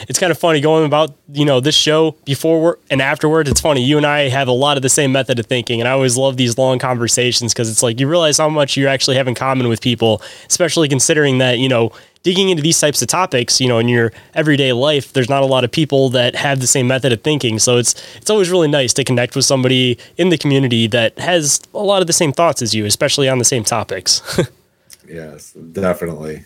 it's 0.09 0.19
kind 0.19 0.31
of 0.31 0.39
funny 0.39 0.61
going 0.61 0.85
about 0.85 1.15
you 1.33 1.45
know 1.45 1.61
this 1.61 1.75
show 1.75 2.17
before 2.25 2.79
and 2.91 3.01
afterwards. 3.01 3.51
It's 3.51 3.61
funny 3.61 3.83
you 3.83 3.97
and 3.97 4.07
I 4.07 4.29
have 4.29 4.49
a 4.49 4.53
lot 4.53 4.77
of 4.77 4.83
the 4.83 4.89
same 4.89 5.13
method 5.13 5.39
of 5.39 5.47
thinking, 5.47 5.81
and 5.81 5.89
I 5.89 5.93
always 5.93 6.17
love 6.17 6.37
these 6.37 6.59
long 6.59 6.79
conversations 6.79 7.53
because 7.53 7.71
it's 7.71 7.83
like 7.83 8.01
you 8.01 8.09
realize 8.09 8.39
how 8.39 8.49
much 8.49 8.77
you 8.77 8.89
actually 8.89 9.17
have 9.17 9.29
in 9.29 9.35
common 9.35 9.69
with 9.69 9.81
people, 9.81 10.23
especially 10.49 10.89
considering 10.89 11.39
that 11.39 11.59
you 11.59 11.69
know 11.69 11.93
digging 12.25 12.49
into 12.49 12.63
these 12.63 12.81
types 12.81 13.03
of 13.03 13.09
topics, 13.09 13.61
you 13.61 13.69
know, 13.69 13.79
in 13.79 13.87
your 13.87 14.11
everyday 14.35 14.73
life, 14.73 15.13
there's 15.13 15.29
not 15.29 15.43
a 15.43 15.47
lot 15.47 15.63
of 15.63 15.71
people 15.71 16.09
that 16.09 16.35
have 16.35 16.59
the 16.59 16.67
same 16.67 16.89
method 16.89 17.13
of 17.13 17.23
thinking. 17.23 17.61
So 17.61 17.77
it's 17.77 17.95
it's 18.17 18.31
always 18.31 18.51
really 18.51 18.69
nice 18.69 18.93
to 18.95 19.05
connect 19.05 19.37
with 19.37 19.45
somebody 19.45 19.99
in 20.17 20.31
the 20.31 20.39
community 20.39 20.89
that 20.89 21.17
has 21.19 21.61
a 21.73 21.79
lot 21.79 22.01
of 22.01 22.09
the 22.09 22.13
same 22.13 22.33
thoughts 22.33 22.63
as 22.63 22.75
you, 22.75 22.85
especially 22.87 23.29
on 23.29 23.39
the 23.39 23.45
same 23.45 23.63
topics. 23.63 24.41
yes, 25.09 25.53
definitely. 25.53 26.45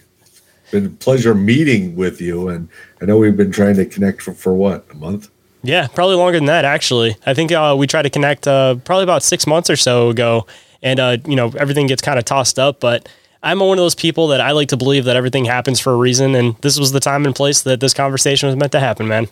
Been 0.70 0.86
a 0.86 0.90
pleasure 0.90 1.34
meeting 1.34 1.96
with 1.96 2.20
you, 2.20 2.48
and 2.48 2.68
I 3.00 3.06
know 3.06 3.18
we've 3.18 3.36
been 3.36 3.52
trying 3.52 3.76
to 3.76 3.86
connect 3.86 4.22
for, 4.22 4.32
for 4.32 4.54
what 4.54 4.86
a 4.90 4.94
month. 4.94 5.30
Yeah, 5.62 5.88
probably 5.88 6.16
longer 6.16 6.38
than 6.38 6.46
that. 6.46 6.64
Actually, 6.64 7.16
I 7.26 7.34
think 7.34 7.52
uh, 7.52 7.74
we 7.78 7.86
tried 7.86 8.02
to 8.02 8.10
connect 8.10 8.46
uh, 8.46 8.76
probably 8.84 9.04
about 9.04 9.22
six 9.22 9.46
months 9.46 9.68
or 9.68 9.76
so 9.76 10.10
ago, 10.10 10.46
and 10.82 11.00
uh, 11.00 11.16
you 11.26 11.36
know 11.36 11.52
everything 11.58 11.86
gets 11.86 12.02
kind 12.02 12.18
of 12.18 12.24
tossed 12.24 12.58
up. 12.58 12.80
But 12.80 13.08
I'm 13.42 13.60
one 13.60 13.78
of 13.78 13.82
those 13.82 13.94
people 13.94 14.28
that 14.28 14.40
I 14.40 14.52
like 14.52 14.68
to 14.68 14.76
believe 14.76 15.04
that 15.04 15.16
everything 15.16 15.44
happens 15.44 15.80
for 15.80 15.92
a 15.92 15.96
reason, 15.96 16.34
and 16.34 16.56
this 16.62 16.78
was 16.78 16.92
the 16.92 17.00
time 17.00 17.26
and 17.26 17.34
place 17.34 17.62
that 17.62 17.80
this 17.80 17.94
conversation 17.94 18.48
was 18.48 18.56
meant 18.56 18.72
to 18.72 18.80
happen, 18.80 19.08
man. 19.08 19.28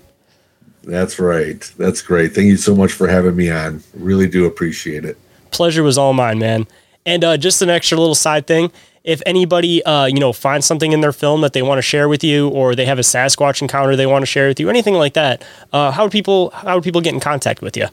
That's 0.82 1.18
right. 1.18 1.60
That's 1.78 2.00
great. 2.00 2.32
Thank 2.32 2.46
you 2.46 2.56
so 2.56 2.74
much 2.74 2.92
for 2.92 3.08
having 3.08 3.34
me 3.34 3.50
on. 3.50 3.82
Really 3.94 4.28
do 4.28 4.46
appreciate 4.46 5.04
it. 5.04 5.18
Pleasure 5.50 5.82
was 5.82 5.98
all 5.98 6.12
mine, 6.12 6.38
man. 6.38 6.68
And 7.04 7.24
uh, 7.24 7.36
just 7.36 7.60
an 7.60 7.70
extra 7.70 7.98
little 7.98 8.14
side 8.14 8.46
thing. 8.46 8.70
If 9.06 9.22
anybody, 9.24 9.82
uh, 9.84 10.06
you 10.06 10.20
know, 10.20 10.32
finds 10.32 10.66
something 10.66 10.92
in 10.92 11.00
their 11.00 11.12
film 11.12 11.40
that 11.40 11.52
they 11.52 11.62
want 11.62 11.78
to 11.78 11.82
share 11.82 12.08
with 12.08 12.22
you, 12.22 12.48
or 12.48 12.74
they 12.74 12.84
have 12.84 12.98
a 12.98 13.02
Sasquatch 13.02 13.62
encounter 13.62 13.96
they 13.96 14.06
want 14.06 14.22
to 14.22 14.26
share 14.26 14.48
with 14.48 14.60
you, 14.60 14.68
anything 14.68 14.94
like 14.94 15.14
that, 15.14 15.44
uh, 15.72 15.90
how 15.92 16.02
would 16.02 16.12
people 16.12 16.50
how 16.50 16.74
would 16.74 16.84
people 16.84 17.00
get 17.00 17.14
in 17.14 17.20
contact 17.20 17.62
with 17.62 17.76
you? 17.76 17.86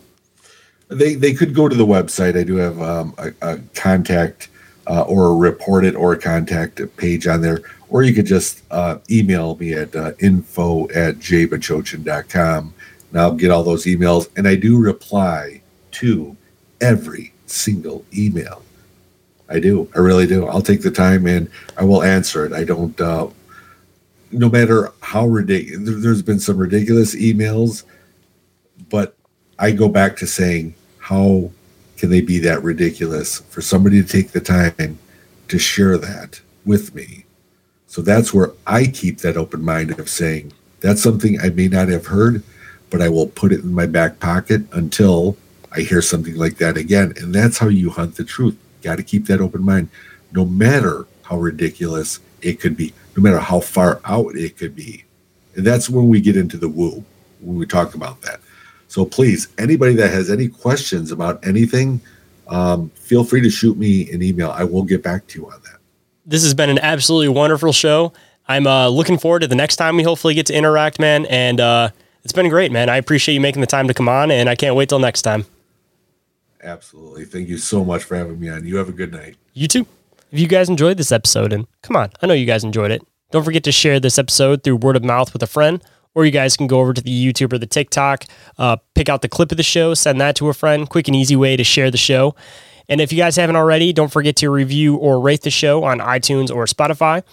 They 0.90 1.15
they 1.15 1.34
could 1.34 1.53
go 1.53 1.69
to 1.69 1.76
the 1.76 1.85
website. 1.85 2.38
I 2.38 2.44
do 2.44 2.56
have 2.57 2.81
um, 2.81 3.15
a, 3.18 3.31
a, 3.41 3.60
contact 3.76 4.49
uh, 4.88 5.03
or 5.03 5.27
a 5.27 5.35
report 5.35 5.85
it 5.85 5.95
or 5.95 6.14
a 6.14 6.19
contact 6.19 6.81
page 6.98 7.27
on 7.27 7.41
there, 7.41 7.61
or 7.90 8.03
you 8.03 8.14
could 8.14 8.26
just 8.26 8.64
uh, 8.72 8.98
email 9.10 9.56
me 9.56 9.73
at 9.73 9.95
uh, 9.95 10.11
info 10.19 10.90
at 10.90 11.19
jaybachochin.com 11.19 12.73
and 13.14 13.22
I'll 13.22 13.35
get 13.35 13.52
all 13.52 13.64
those 13.64 13.85
emails. 13.85 14.27
And 14.35 14.48
I 14.48 14.56
do 14.56 14.77
reply 14.77 15.61
to 15.91 16.35
every 16.81 17.31
single 17.45 18.03
email. 18.15 18.64
I 19.53 19.59
do. 19.59 19.88
I 19.95 19.99
really 19.99 20.25
do. 20.25 20.47
I'll 20.47 20.63
take 20.63 20.81
the 20.81 20.89
time 20.89 21.27
and 21.27 21.47
I 21.77 21.84
will 21.84 22.01
answer 22.01 22.43
it. 22.43 22.53
I 22.53 22.63
don't, 22.63 22.99
uh, 22.99 23.27
no 24.31 24.49
matter 24.49 24.91
how 25.01 25.27
ridiculous, 25.27 26.01
there's 26.01 26.23
been 26.23 26.39
some 26.39 26.57
ridiculous 26.57 27.15
emails, 27.15 27.84
but 28.89 29.15
I 29.59 29.71
go 29.71 29.88
back 29.88 30.17
to 30.17 30.27
saying, 30.27 30.73
how 30.97 31.51
can 31.97 32.09
they 32.09 32.21
be 32.21 32.39
that 32.39 32.63
ridiculous 32.63 33.41
for 33.41 33.61
somebody 33.61 34.01
to 34.01 34.07
take 34.07 34.31
the 34.31 34.41
time 34.41 34.97
to 35.49 35.59
share 35.59 35.99
that 35.99 36.41
with 36.65 36.95
me? 36.95 37.25
So 37.85 38.01
that's 38.01 38.34
where 38.34 38.53
I 38.65 38.88
keep 38.88 39.19
that 39.19 39.38
open 39.38 39.63
mind 39.63 39.99
of 39.99 40.09
saying, 40.09 40.51
that's 40.80 41.03
something 41.03 41.39
I 41.39 41.49
may 41.49 41.67
not 41.67 41.89
have 41.89 42.07
heard, 42.07 42.41
but 42.89 43.03
I 43.03 43.09
will 43.09 43.27
put 43.27 43.51
it 43.51 43.59
in 43.59 43.71
my 43.71 43.85
back 43.85 44.19
pocket 44.19 44.63
until 44.71 45.38
I 45.71 45.81
hear 45.81 46.01
something 46.01 46.35
like 46.35 46.57
that 46.57 46.75
again. 46.75 47.13
And 47.17 47.35
that's 47.35 47.59
how 47.59 47.67
you 47.67 47.91
hunt 47.91 48.15
the 48.15 48.23
truth. 48.23 48.57
Got 48.84 48.97
to 48.97 49.03
keep 49.03 49.26
that 49.27 49.41
open 49.41 49.64
mind, 49.64 49.89
no 50.31 50.45
matter 50.45 51.07
how 51.23 51.38
ridiculous 51.38 52.19
it 52.41 52.60
could 52.60 52.77
be, 52.77 52.93
no 53.15 53.23
matter 53.23 53.39
how 53.39 53.60
far 53.60 54.01
out 54.05 54.35
it 54.35 54.57
could 54.57 54.76
be. 54.76 55.05
And 55.55 55.65
that's 55.65 55.89
when 55.89 56.10
we 56.10 56.19
get 56.22 56.35
into 56.35 56.57
the 56.57 56.69
woo, 56.69 57.03
when 57.39 57.57
we 57.57 57.65
talk 57.65 57.95
about 57.95 58.22
that. 58.22 58.39
So 58.88 59.05
please, 59.05 59.47
anybody 59.57 59.95
that 59.95 60.11
has 60.11 60.30
any 60.30 60.47
questions 60.47 61.11
about 61.11 61.45
anything, 61.45 62.01
um, 62.47 62.89
feel 62.91 63.23
free 63.23 63.41
to 63.41 63.49
shoot 63.49 63.77
me 63.77 64.11
an 64.11 64.22
email. 64.22 64.51
I 64.51 64.64
will 64.64 64.84
get 64.84 65.01
back 65.01 65.26
to 65.27 65.39
you 65.39 65.47
on 65.47 65.60
that. 65.64 65.80
This 66.26 66.43
has 66.43 66.53
been 66.53 66.69
an 66.69 66.80
absolutely 66.80 67.30
wonderful 67.30 67.73
show. 67.73 68.14
I'm 68.47 68.68
uh, 68.68 68.89
looking 68.89 69.18
forward 69.18 69.39
to 69.39 69.47
the 69.47 69.55
next 69.55 69.77
time 69.77 69.95
we 69.95 70.03
hopefully 70.03 70.34
get 70.34 70.45
to 70.47 70.53
interact, 70.53 70.99
man. 70.99 71.26
And 71.27 71.60
uh, 71.60 71.89
it's 72.23 72.34
been 72.34 72.49
great, 72.49 72.72
man. 72.72 72.89
I 72.89 72.97
appreciate 72.97 73.35
you 73.35 73.41
making 73.41 73.61
the 73.61 73.68
time 73.68 73.88
to 73.88 73.93
come 73.93 74.10
on, 74.10 74.31
and 74.31 74.49
I 74.49 74.55
can't 74.55 74.76
wait 74.76 74.89
till 74.89 74.99
next 74.99 75.22
time. 75.22 75.45
Absolutely. 76.64 77.26
Thank 77.26 77.49
you 77.49 77.57
so 77.57 77.84
much 77.84 78.03
for 78.03 78.15
having 78.15 78.40
me 78.40 78.49
on. 78.49 78.65
You 78.65 78.77
have 78.77 78.90
a 78.90 78.94
good 78.94 79.11
night. 79.11 79.35
You 79.53 79.68
too. 79.68 79.85
If 80.31 80.40
you 80.40 80.48
guys 80.48 80.69
enjoyed 80.69 80.98
this 80.98 81.11
episode, 81.11 81.53
and 81.53 81.68
come 81.81 81.95
on, 81.95 82.10
I 82.22 82.27
know 82.27 82.34
you 82.34 82.45
guys 82.45 82.64
enjoyed 82.64 82.91
it. 82.91 83.06
Don't 83.31 83.44
forget 83.44 83.64
to 83.65 83.72
share 83.72 83.99
this 83.99 84.18
episode 84.18 84.64
through 84.64 84.77
word 84.77 84.95
of 84.95 85.03
mouth 85.03 85.34
with 85.34 85.44
a 85.44 85.48
friend, 85.48 85.84
or 86.15 86.26
you 86.26 86.31
guys 86.31 86.56
can 86.56 86.68
go 86.68 86.80
over 86.80 86.94
to 86.94 87.02
the 87.02 87.11
YouTube 87.11 87.53
or 87.53 87.57
the 87.57 87.68
TikTok, 87.68 88.26
uh, 88.57 88.77
pick 88.95 89.10
out 89.10 89.22
the 89.22 89.30
clip 89.30 89.52
of 89.52 89.57
the 89.57 89.64
show, 89.64 89.94
send 89.94 90.22
that 90.22 90.35
to 90.38 90.49
a 90.49 90.53
friend. 90.53 90.90
Quick 90.90 91.07
and 91.07 91.15
easy 91.15 91.35
way 91.35 91.57
to 91.57 91.64
share 91.64 91.91
the 91.91 91.98
show. 91.98 92.35
And 92.90 92.99
if 93.02 93.11
you 93.11 93.18
guys 93.18 93.35
haven't 93.35 93.56
already, 93.56 93.94
don't 93.94 94.11
forget 94.11 94.35
to 94.38 94.49
review 94.49 94.95
or 94.95 95.19
rate 95.19 95.41
the 95.41 95.49
show 95.49 95.84
on 95.84 95.99
iTunes 95.99 96.53
or 96.53 96.65
Spotify. 96.65 97.23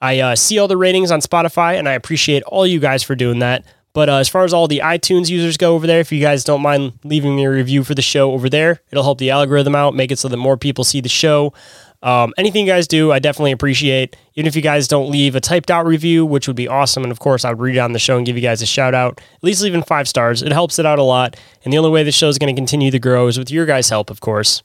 I 0.00 0.20
uh, 0.20 0.36
see 0.36 0.58
all 0.58 0.68
the 0.68 0.76
ratings 0.76 1.10
on 1.10 1.20
Spotify, 1.20 1.78
and 1.78 1.88
I 1.88 1.92
appreciate 1.92 2.42
all 2.44 2.66
you 2.66 2.80
guys 2.80 3.02
for 3.02 3.14
doing 3.14 3.38
that. 3.40 3.64
But 3.92 4.08
uh, 4.08 4.16
as 4.16 4.28
far 4.28 4.44
as 4.44 4.52
all 4.52 4.68
the 4.68 4.82
iTunes 4.84 5.28
users 5.28 5.56
go 5.56 5.74
over 5.74 5.86
there, 5.86 6.00
if 6.00 6.12
you 6.12 6.20
guys 6.20 6.44
don't 6.44 6.62
mind 6.62 6.92
leaving 7.02 7.34
me 7.34 7.44
a 7.44 7.50
review 7.50 7.82
for 7.82 7.94
the 7.94 8.02
show 8.02 8.32
over 8.32 8.48
there, 8.48 8.80
it'll 8.90 9.02
help 9.02 9.18
the 9.18 9.30
algorithm 9.30 9.74
out, 9.74 9.94
make 9.94 10.12
it 10.12 10.18
so 10.18 10.28
that 10.28 10.36
more 10.36 10.56
people 10.56 10.84
see 10.84 11.00
the 11.00 11.08
show. 11.08 11.52
Um, 12.02 12.32
anything 12.38 12.66
you 12.66 12.72
guys 12.72 12.88
do, 12.88 13.12
I 13.12 13.18
definitely 13.18 13.52
appreciate. 13.52 14.16
Even 14.34 14.46
if 14.46 14.56
you 14.56 14.62
guys 14.62 14.88
don't 14.88 15.10
leave 15.10 15.34
a 15.34 15.40
typed 15.40 15.70
out 15.70 15.86
review, 15.86 16.24
which 16.24 16.46
would 16.46 16.56
be 16.56 16.68
awesome. 16.68 17.02
And 17.02 17.12
of 17.12 17.18
course, 17.18 17.44
I 17.44 17.50
would 17.50 17.60
read 17.60 17.76
it 17.76 17.80
on 17.80 17.92
the 17.92 17.98
show 17.98 18.16
and 18.16 18.24
give 18.24 18.36
you 18.36 18.42
guys 18.42 18.62
a 18.62 18.66
shout 18.66 18.94
out. 18.94 19.18
At 19.18 19.42
least 19.44 19.60
leaving 19.60 19.82
five 19.82 20.08
stars. 20.08 20.42
It 20.42 20.52
helps 20.52 20.78
it 20.78 20.86
out 20.86 20.98
a 20.98 21.02
lot. 21.02 21.36
And 21.64 21.72
the 21.72 21.78
only 21.78 21.90
way 21.90 22.02
the 22.02 22.12
show 22.12 22.28
is 22.28 22.38
going 22.38 22.54
to 22.54 22.58
continue 22.58 22.90
to 22.90 22.98
grow 22.98 23.26
is 23.26 23.38
with 23.38 23.50
your 23.50 23.66
guys' 23.66 23.90
help, 23.90 24.08
of 24.08 24.20
course. 24.20 24.62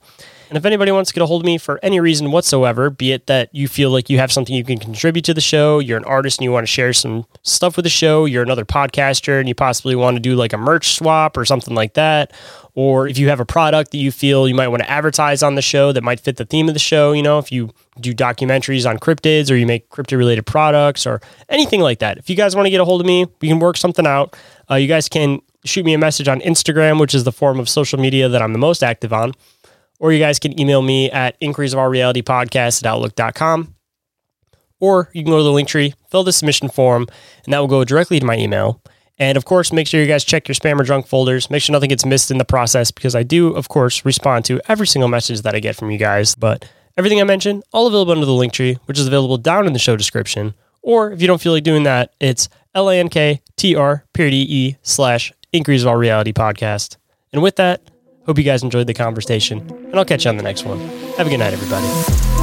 And 0.49 0.57
if 0.57 0.65
anybody 0.65 0.91
wants 0.91 1.09
to 1.09 1.13
get 1.13 1.23
a 1.23 1.26
hold 1.26 1.41
of 1.41 1.45
me 1.45 1.57
for 1.57 1.80
any 1.81 1.99
reason 1.99 2.31
whatsoever, 2.31 2.89
be 2.89 3.11
it 3.11 3.27
that 3.27 3.49
you 3.53 3.67
feel 3.67 3.89
like 3.89 4.09
you 4.09 4.17
have 4.19 4.31
something 4.31 4.55
you 4.55 4.63
can 4.63 4.77
contribute 4.77 5.26
to 5.26 5.34
the 5.34 5.41
show, 5.41 5.80
you're 5.80 5.97
an 5.97 6.05
artist 6.05 6.39
and 6.39 6.43
you 6.43 6.51
want 6.51 6.63
to 6.63 6.72
share 6.72 6.93
some 6.93 7.26
stuff 7.41 7.76
with 7.76 7.85
the 7.85 7.89
show, 7.89 8.26
you're 8.26 8.43
another 8.43 8.65
podcaster 8.65 9.39
and 9.39 9.47
you 9.47 9.55
possibly 9.55 9.95
want 9.95 10.15
to 10.15 10.19
do 10.19 10.35
like 10.35 10.53
a 10.53 10.57
merch 10.57 10.95
swap 10.95 11.35
or 11.38 11.45
something 11.45 11.73
like 11.73 11.93
that, 11.95 12.31
or 12.76 13.07
if 13.07 13.17
you 13.17 13.30
have 13.30 13.39
a 13.39 13.45
product 13.45 13.91
that 13.91 13.97
you 13.97 14.11
feel 14.11 14.47
you 14.47 14.55
might 14.55 14.67
want 14.67 14.84
to 14.84 14.89
advertise 14.89 15.41
on 15.41 15.55
the 15.55 15.61
show 15.61 15.91
that 15.91 16.03
might 16.03 16.19
fit 16.19 16.38
the 16.38 16.45
theme 16.45 16.67
of 16.67 16.73
the 16.76 16.80
show, 16.80 17.13
you 17.13 17.23
know, 17.23 17.39
if 17.39 17.51
you 17.51 17.72
do 17.99 18.13
documentaries 18.13 18.88
on 18.88 18.97
cryptids 18.99 19.49
or 19.49 19.55
you 19.55 19.65
make 19.65 19.89
cryptid 19.89 20.17
related 20.17 20.45
products 20.45 21.07
or 21.07 21.22
anything 21.49 21.80
like 21.80 21.99
that. 21.99 22.17
If 22.17 22.30
you 22.30 22.35
guys 22.35 22.55
want 22.55 22.65
to 22.65 22.69
get 22.69 22.81
a 22.81 22.85
hold 22.85 23.01
of 23.01 23.07
me, 23.07 23.26
we 23.39 23.47
can 23.47 23.59
work 23.59 23.77
something 23.77 24.05
out. 24.05 24.35
Uh, 24.69 24.76
you 24.76 24.88
guys 24.88 25.07
can 25.07 25.41
shoot 25.63 25.85
me 25.85 25.93
a 25.93 25.97
message 25.97 26.27
on 26.27 26.41
Instagram, 26.41 26.99
which 26.99 27.15
is 27.15 27.23
the 27.23 27.31
form 27.31 27.59
of 27.59 27.67
social 27.69 27.99
media 27.99 28.30
that 28.30 28.41
I'm 28.41 28.53
the 28.53 28.59
most 28.59 28.84
active 28.84 29.13
on 29.13 29.34
or 30.06 30.14
you 30.14 30.19
guys 30.19 30.38
can 30.38 30.60
email 30.60 30.84
me 30.84 31.10
at 31.10 31.36
inquiries 31.41 31.73
of 31.73 31.80
our 31.80 31.90
reality 31.90 32.22
podcast 32.22 32.84
at 32.84 32.86
outlook.com. 32.86 33.73
Or 34.80 35.10
you 35.14 35.23
can 35.23 35.32
go 35.32 35.38
to 35.40 35.44
the 35.44 35.52
link 35.52 35.68
tree, 35.68 35.95
fill 36.11 36.23
the 36.23 36.32
submission 36.32 36.69
form, 36.69 37.07
and 37.44 37.52
that 37.52 37.57
will 37.57 37.68
go 37.68 37.84
directly 37.84 38.19
to 38.19 38.26
my 38.26 38.38
email. 38.38 38.84
And 39.18 39.36
of 39.36 39.45
course, 39.45 39.73
make 39.73 39.88
sure 39.88 39.99
you 39.99 40.06
guys 40.06 40.23
check 40.23 40.48
your 40.48 40.53
spam 40.53 40.80
or 40.80 40.84
junk 40.84 41.07
folders. 41.07 41.49
Make 41.49 41.64
sure 41.64 41.73
nothing 41.73 41.90
gets 41.90 42.06
missed 42.06 42.30
in 42.30 42.38
the 42.38 42.45
process 42.45 42.91
because 42.91 43.15
I 43.15 43.23
do, 43.23 43.56
of 43.56 43.68
course, 43.68 44.06
respond 44.06 44.45
to 44.45 44.61
every 44.69 44.86
single 44.86 45.10
message 45.10 45.41
that 45.41 45.56
I 45.56 45.60
get 45.60 45.76
from 45.76 45.90
you 45.90 45.98
guys. 45.98 46.36
But 46.36 46.69
everything 46.98 47.19
I 47.19 47.23
mentioned, 47.23 47.64
all 47.73 47.88
available 47.88 48.11
under 48.11 48.27
the 48.27 48.32
link 48.32 48.53
tree, 48.53 48.77
which 48.86 48.99
is 48.99 49.07
available 49.07 49.38
down 49.40 49.65
in 49.65 49.73
the 49.73 49.80
show 49.80 49.95
description. 49.95 50.53
Or 50.84 51.11
if 51.11 51.19
you 51.19 51.26
don't 51.26 51.41
feel 51.41 51.53
like 51.53 51.64
doing 51.64 51.82
that, 51.82 52.14
it's 52.19 52.48
L-A-N-K-T-R 52.76 54.06
period 54.14 54.34
E 54.36 54.77
slash 54.84 55.34
inquiries 55.52 55.82
of 55.82 55.88
our 55.88 55.98
reality 55.98 56.32
podcast. 56.32 56.98
And 57.34 57.41
with 57.41 57.56
that, 57.56 57.82
Hope 58.26 58.39
you 58.39 58.43
guys 58.43 58.64
enjoyed 58.64 58.88
the 58.88 58.93
conversation, 58.93 59.60
and 59.69 59.95
I'll 59.95 60.06
catch 60.06 60.26
you 60.26 60.30
on 60.30 60.38
the 60.38 60.43
next 60.43 60.65
one. 60.65 60.80
Have 61.18 61.27
a 61.27 61.30
good 61.30 61.38
night, 61.38 61.53
everybody. 61.53 62.35